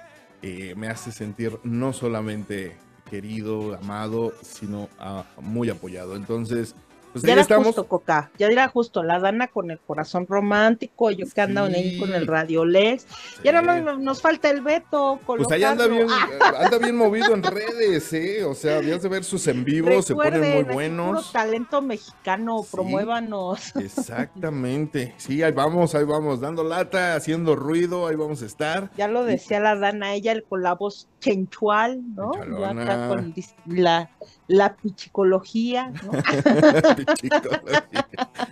me 0.78 0.88
hace 0.88 1.12
sentir 1.12 1.60
no 1.64 1.91
solamente 1.91 2.78
querido, 3.09 3.75
amado, 3.75 4.34
sino 4.41 4.89
ah, 4.99 5.23
muy 5.41 5.69
apoyado. 5.69 6.15
Entonces, 6.15 6.75
pues 7.13 7.23
ya 7.23 7.34
era 7.34 7.41
estamos. 7.41 7.67
justo, 7.67 7.88
Coca. 7.88 8.31
Ya 8.38 8.47
era 8.47 8.67
justo. 8.67 9.03
La 9.03 9.19
Dana 9.19 9.47
con 9.47 9.71
el 9.71 9.79
corazón 9.79 10.25
romántico. 10.27 11.09
Yo 11.11 11.25
que 11.34 11.41
ando 11.41 11.63
ahí 11.63 11.97
con 11.99 12.13
el 12.13 12.21
Sí. 12.23 12.27
Radiolex. 12.27 13.05
Y 13.43 13.47
ahora 13.47 13.75
Sí. 13.77 13.81
nos, 13.84 13.99
nos 13.99 14.21
falta 14.21 14.49
el 14.49 14.61
Beto. 14.61 15.19
Pues 15.25 15.49
ahí 15.51 15.63
anda 15.63 15.85
colocarlo. 15.88 16.27
bien, 16.27 16.41
Ah, 16.41 16.53
anda 16.65 16.77
bien 16.77 16.95
movido 16.95 17.34
en 17.34 17.43
redes, 17.43 18.13
¿eh? 18.13 18.43
O 18.43 18.53
sea, 18.53 18.77
habías 18.77 19.01
de 19.01 19.09
ver 19.09 19.23
sus 19.23 19.47
en 19.47 19.63
vivos, 19.63 20.05
se 20.05 20.13
ponen 20.15 20.34
recuerden, 20.34 20.65
muy 20.65 20.73
buenos. 20.73 21.07
Puro 21.27 21.31
talento 21.31 21.81
mexicano. 21.81 22.63
Sí. 22.63 22.69
Promuévanos. 22.71 23.73
Exactamente. 23.75 25.13
Sí, 25.17 25.41
ahí 25.43 25.51
vamos, 25.51 25.95
ahí 25.95 26.03
vamos, 26.03 26.39
dando 26.41 26.63
lata, 26.63 27.15
haciendo 27.15 27.55
ruido, 27.55 28.07
ahí 28.07 28.15
vamos 28.15 28.41
a 28.41 28.45
estar. 28.45 28.89
Ya 28.97 29.07
lo 29.07 29.23
decía 29.23 29.59
la 29.59 29.75
Dana, 29.75 30.13
ella 30.13 30.34
con 30.47 30.61
la 30.63 30.73
voz 30.73 31.07
chenchual, 31.19 32.01
¿no? 32.15 32.31
Ya 32.59 33.07
con 33.07 33.34
la, 33.65 34.09
la 34.48 34.76
pichicología, 34.76 35.90
¿no? 35.90 36.11
Pichicología. 36.95 37.88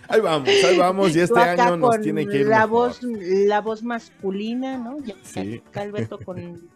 ahí 0.08 0.20
vamos, 0.20 0.48
ahí 0.48 0.78
vamos, 0.78 1.16
y 1.16 1.20
este 1.20 1.40
año 1.40 1.76
nos 1.76 2.00
tiene 2.00 2.26
que 2.26 2.40
ir 2.40 2.46
la 2.46 2.66
mejor. 2.66 2.70
voz, 2.70 3.00
la 3.02 3.60
voz 3.60 3.82
masculina, 3.82 4.76
¿no? 4.76 4.98
Ya 5.04 5.14
Sí. 5.22 5.62
Beto 5.92 6.18
con 6.18 6.68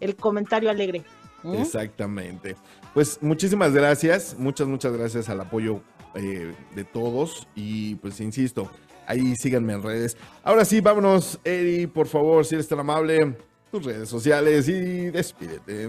el 0.00 0.16
comentario 0.16 0.70
alegre. 0.70 1.04
¿Mm? 1.42 1.54
Exactamente. 1.54 2.56
Pues 2.94 3.18
muchísimas 3.20 3.72
gracias, 3.72 4.36
muchas, 4.38 4.66
muchas 4.66 4.92
gracias 4.92 5.28
al 5.28 5.40
apoyo 5.40 5.80
eh, 6.14 6.54
de 6.74 6.84
todos 6.84 7.46
y 7.54 7.96
pues 7.96 8.20
insisto, 8.20 8.70
ahí 9.06 9.34
síganme 9.36 9.72
en 9.74 9.82
redes. 9.82 10.16
Ahora 10.42 10.64
sí, 10.64 10.80
vámonos, 10.80 11.38
Eri, 11.44 11.86
por 11.86 12.06
favor, 12.06 12.44
si 12.44 12.54
eres 12.54 12.68
tan 12.68 12.80
amable, 12.80 13.36
tus 13.70 13.84
redes 13.84 14.08
sociales 14.08 14.68
y 14.68 15.10
despídete. 15.10 15.88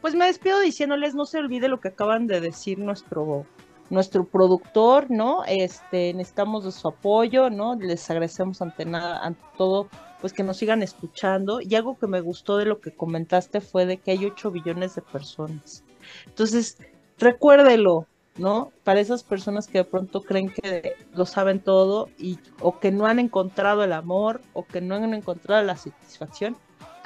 Pues 0.00 0.14
me 0.14 0.26
despido 0.26 0.60
diciéndoles, 0.60 1.14
no 1.14 1.24
se 1.24 1.38
olvide 1.38 1.68
lo 1.68 1.80
que 1.80 1.88
acaban 1.88 2.26
de 2.26 2.40
decir 2.40 2.78
nuestro, 2.78 3.46
nuestro 3.90 4.24
productor, 4.24 5.10
¿no? 5.10 5.44
Este, 5.44 6.14
necesitamos 6.14 6.64
de 6.64 6.72
su 6.72 6.88
apoyo, 6.88 7.50
¿no? 7.50 7.74
Les 7.74 8.08
agradecemos 8.08 8.62
ante 8.62 8.84
nada, 8.84 9.18
ante 9.18 9.42
todo, 9.56 9.88
pues 10.20 10.32
que 10.32 10.44
nos 10.44 10.58
sigan 10.58 10.82
escuchando. 10.82 11.60
Y 11.60 11.74
algo 11.74 11.98
que 11.98 12.06
me 12.06 12.20
gustó 12.20 12.56
de 12.58 12.66
lo 12.66 12.80
que 12.80 12.94
comentaste 12.94 13.60
fue 13.60 13.86
de 13.86 13.96
que 13.96 14.12
hay 14.12 14.24
8 14.24 14.52
billones 14.52 14.94
de 14.94 15.02
personas. 15.02 15.82
Entonces, 16.26 16.78
recuérdelo, 17.18 18.06
¿no? 18.36 18.70
Para 18.84 19.00
esas 19.00 19.24
personas 19.24 19.66
que 19.66 19.78
de 19.78 19.84
pronto 19.84 20.22
creen 20.22 20.50
que 20.50 20.94
lo 21.12 21.26
saben 21.26 21.58
todo 21.58 22.08
y 22.18 22.38
o 22.60 22.78
que 22.78 22.92
no 22.92 23.06
han 23.06 23.18
encontrado 23.18 23.82
el 23.82 23.92
amor 23.92 24.40
o 24.52 24.64
que 24.64 24.80
no 24.80 24.94
han 24.94 25.12
encontrado 25.12 25.62
la 25.64 25.76
satisfacción, 25.76 26.56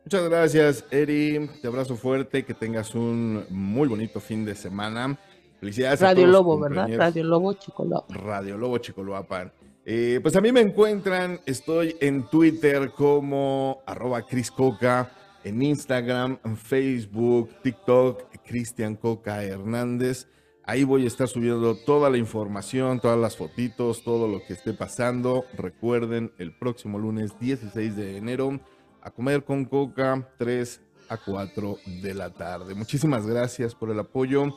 Muchas 0.06 0.30
gracias, 0.30 0.86
Eri. 0.92 1.50
Te 1.62 1.68
abrazo 1.68 1.96
fuerte, 1.96 2.44
que 2.44 2.54
tengas 2.54 2.96
un 2.96 3.46
muy 3.50 3.88
bonito 3.88 4.20
fin 4.20 4.46
de 4.46 4.56
semana. 4.56 5.18
Felicidades 5.60 6.02
a 6.02 6.08
Radio 6.08 6.24
todos 6.24 6.28
los 6.28 6.42
Lobo, 6.42 6.60
¿verdad? 6.60 6.90
Radio 6.96 7.24
Lobo 7.24 7.54
Chico 7.54 7.84
Lobo. 7.84 8.06
Radio 8.10 8.58
Lobo 8.58 8.78
Chicoloapan. 8.78 9.52
Eh, 9.86 10.20
pues 10.22 10.36
a 10.36 10.42
mí 10.42 10.52
me 10.52 10.62
encuentran, 10.62 11.40
estoy 11.46 11.96
en 12.00 12.30
Twitter 12.30 12.92
como 12.92 13.82
arroba 13.86 14.22
Cris 14.22 14.52
Coca, 14.52 15.12
en 15.44 15.62
Instagram, 15.62 16.38
en 16.46 16.58
Facebook, 16.58 17.50
TikTok, 17.64 18.24
Cristian 18.46 18.96
Coca 18.96 19.44
Hernández. 19.44 20.28
Ahí 20.64 20.84
voy 20.84 21.06
a 21.06 21.08
estar 21.08 21.28
subiendo 21.28 21.76
toda 21.76 22.12
la 22.12 22.18
información, 22.18 23.00
todas 23.00 23.18
las 23.18 23.36
fotitos, 23.36 24.04
todo 24.04 24.28
lo 24.28 24.44
que 24.44 24.54
esté 24.54 24.74
pasando. 24.74 25.46
Recuerden, 25.58 26.32
el 26.38 26.56
próximo 26.56 27.00
lunes 27.00 27.40
16 27.40 27.96
de 27.96 28.18
enero, 28.18 28.60
a 29.02 29.12
comer 29.12 29.44
con 29.44 29.66
Coca, 29.66 30.30
3 30.38 30.82
a 31.10 31.18
4 31.18 31.78
de 32.02 32.14
la 32.14 32.30
tarde. 32.30 32.76
Muchísimas 32.76 33.26
gracias 33.26 33.76
por 33.76 33.90
el 33.90 34.00
apoyo. 34.00 34.56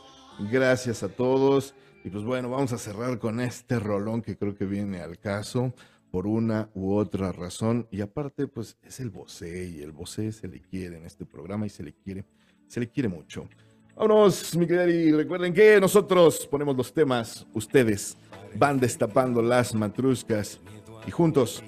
Gracias 0.51 1.03
a 1.03 1.09
todos. 1.09 1.75
Y 2.05 2.11
pues 2.11 2.25
bueno, 2.25 2.51
vamos 2.51 2.73
a 2.73 2.79
cerrar 2.79 3.19
con 3.19 3.41
este 3.41 3.79
rolón 3.79 4.23
que 4.23 4.37
creo 4.37 4.55
que 4.55 4.67
viene 4.67 5.01
al 5.01 5.19
caso. 5.19 5.73
por 6.11 6.27
una 6.27 6.69
u 6.75 6.95
otra 6.95 7.33
razón. 7.33 7.89
Y 7.91 8.03
aparte, 8.03 8.47
pues 8.47 8.77
es 8.83 9.01
el 9.01 9.09
Bosé 9.09 9.71
y 9.71 9.81
el 9.81 9.93
Bosé 9.93 10.31
se 10.31 10.47
le 10.47 10.61
quiere 10.61 10.99
en 10.99 11.07
este 11.07 11.25
programa 11.25 11.65
y 11.65 11.71
se 11.71 11.83
le 11.83 11.95
quiere, 11.95 12.27
se 12.69 12.81
le 12.81 12.91
quiere 12.91 13.09
mucho. 13.09 13.49
Vámonos, 13.97 14.55
mi 14.57 14.67
querida 14.67 14.91
y 14.91 15.13
recuerden 15.13 15.55
que 15.55 15.81
nosotros 15.81 16.47
ponemos 16.51 16.77
los 16.77 16.93
temas, 16.93 17.47
ustedes 17.55 18.19
van 18.57 18.79
destapando 18.79 19.41
las 19.41 19.75
matruscas 19.75 20.61
y 21.07 21.11
juntos, 21.11 21.63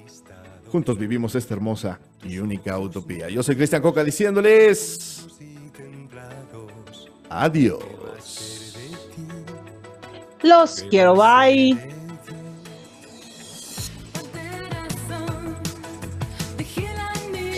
juntos 0.71 0.99
vivimos 0.99 1.35
esta 1.35 1.55
hermosa 1.55 2.01
y 2.25 2.39
única 2.39 2.79
utopía. 2.79 3.29
Yo 3.29 3.43
soy 3.43 3.57
Cristian 3.57 3.83
Coca 3.83 4.03
diciéndoles 4.03 5.27
adiós. 7.29 7.83
Los 10.43 10.85
quiero, 10.91 11.15
bye. 11.15 11.95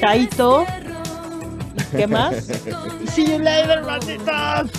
Chaito. 0.01 0.67
¿Qué 1.91 2.07
más? 2.07 2.35
See 3.13 3.27
you 3.27 3.39
later, 3.39 3.83
malditos. 3.83 4.71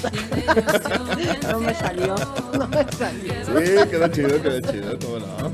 No 1.50 1.60
me 1.60 1.74
salió. 1.74 2.16
No 2.58 2.68
me 2.68 2.86
salió. 2.92 3.34
Sí, 3.44 3.90
quedó 3.90 4.08
chido, 4.10 4.42
quedó 4.42 4.72
chido, 4.72 5.00
cómo 5.00 5.20
no. 5.20 5.52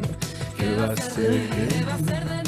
¿Qué 0.58 0.76
va 0.76 0.92
a 0.92 0.98
ser? 0.98 2.43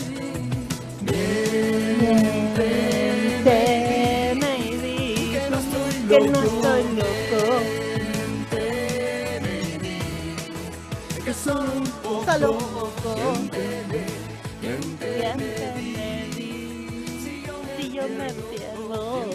Que 6.08 6.20
no 6.20 6.44
estoy 6.44 6.84
loco. 6.96 7.60
Que 11.24 11.34
solo 11.34 11.72
un 11.74 11.84
poco. 12.04 12.26
Solo 12.26 12.52
un 12.52 12.60
poco. 12.60 13.16
Si 17.78 17.92
yo 17.92 18.04
me 18.08 18.30
pierdo. 18.52 19.26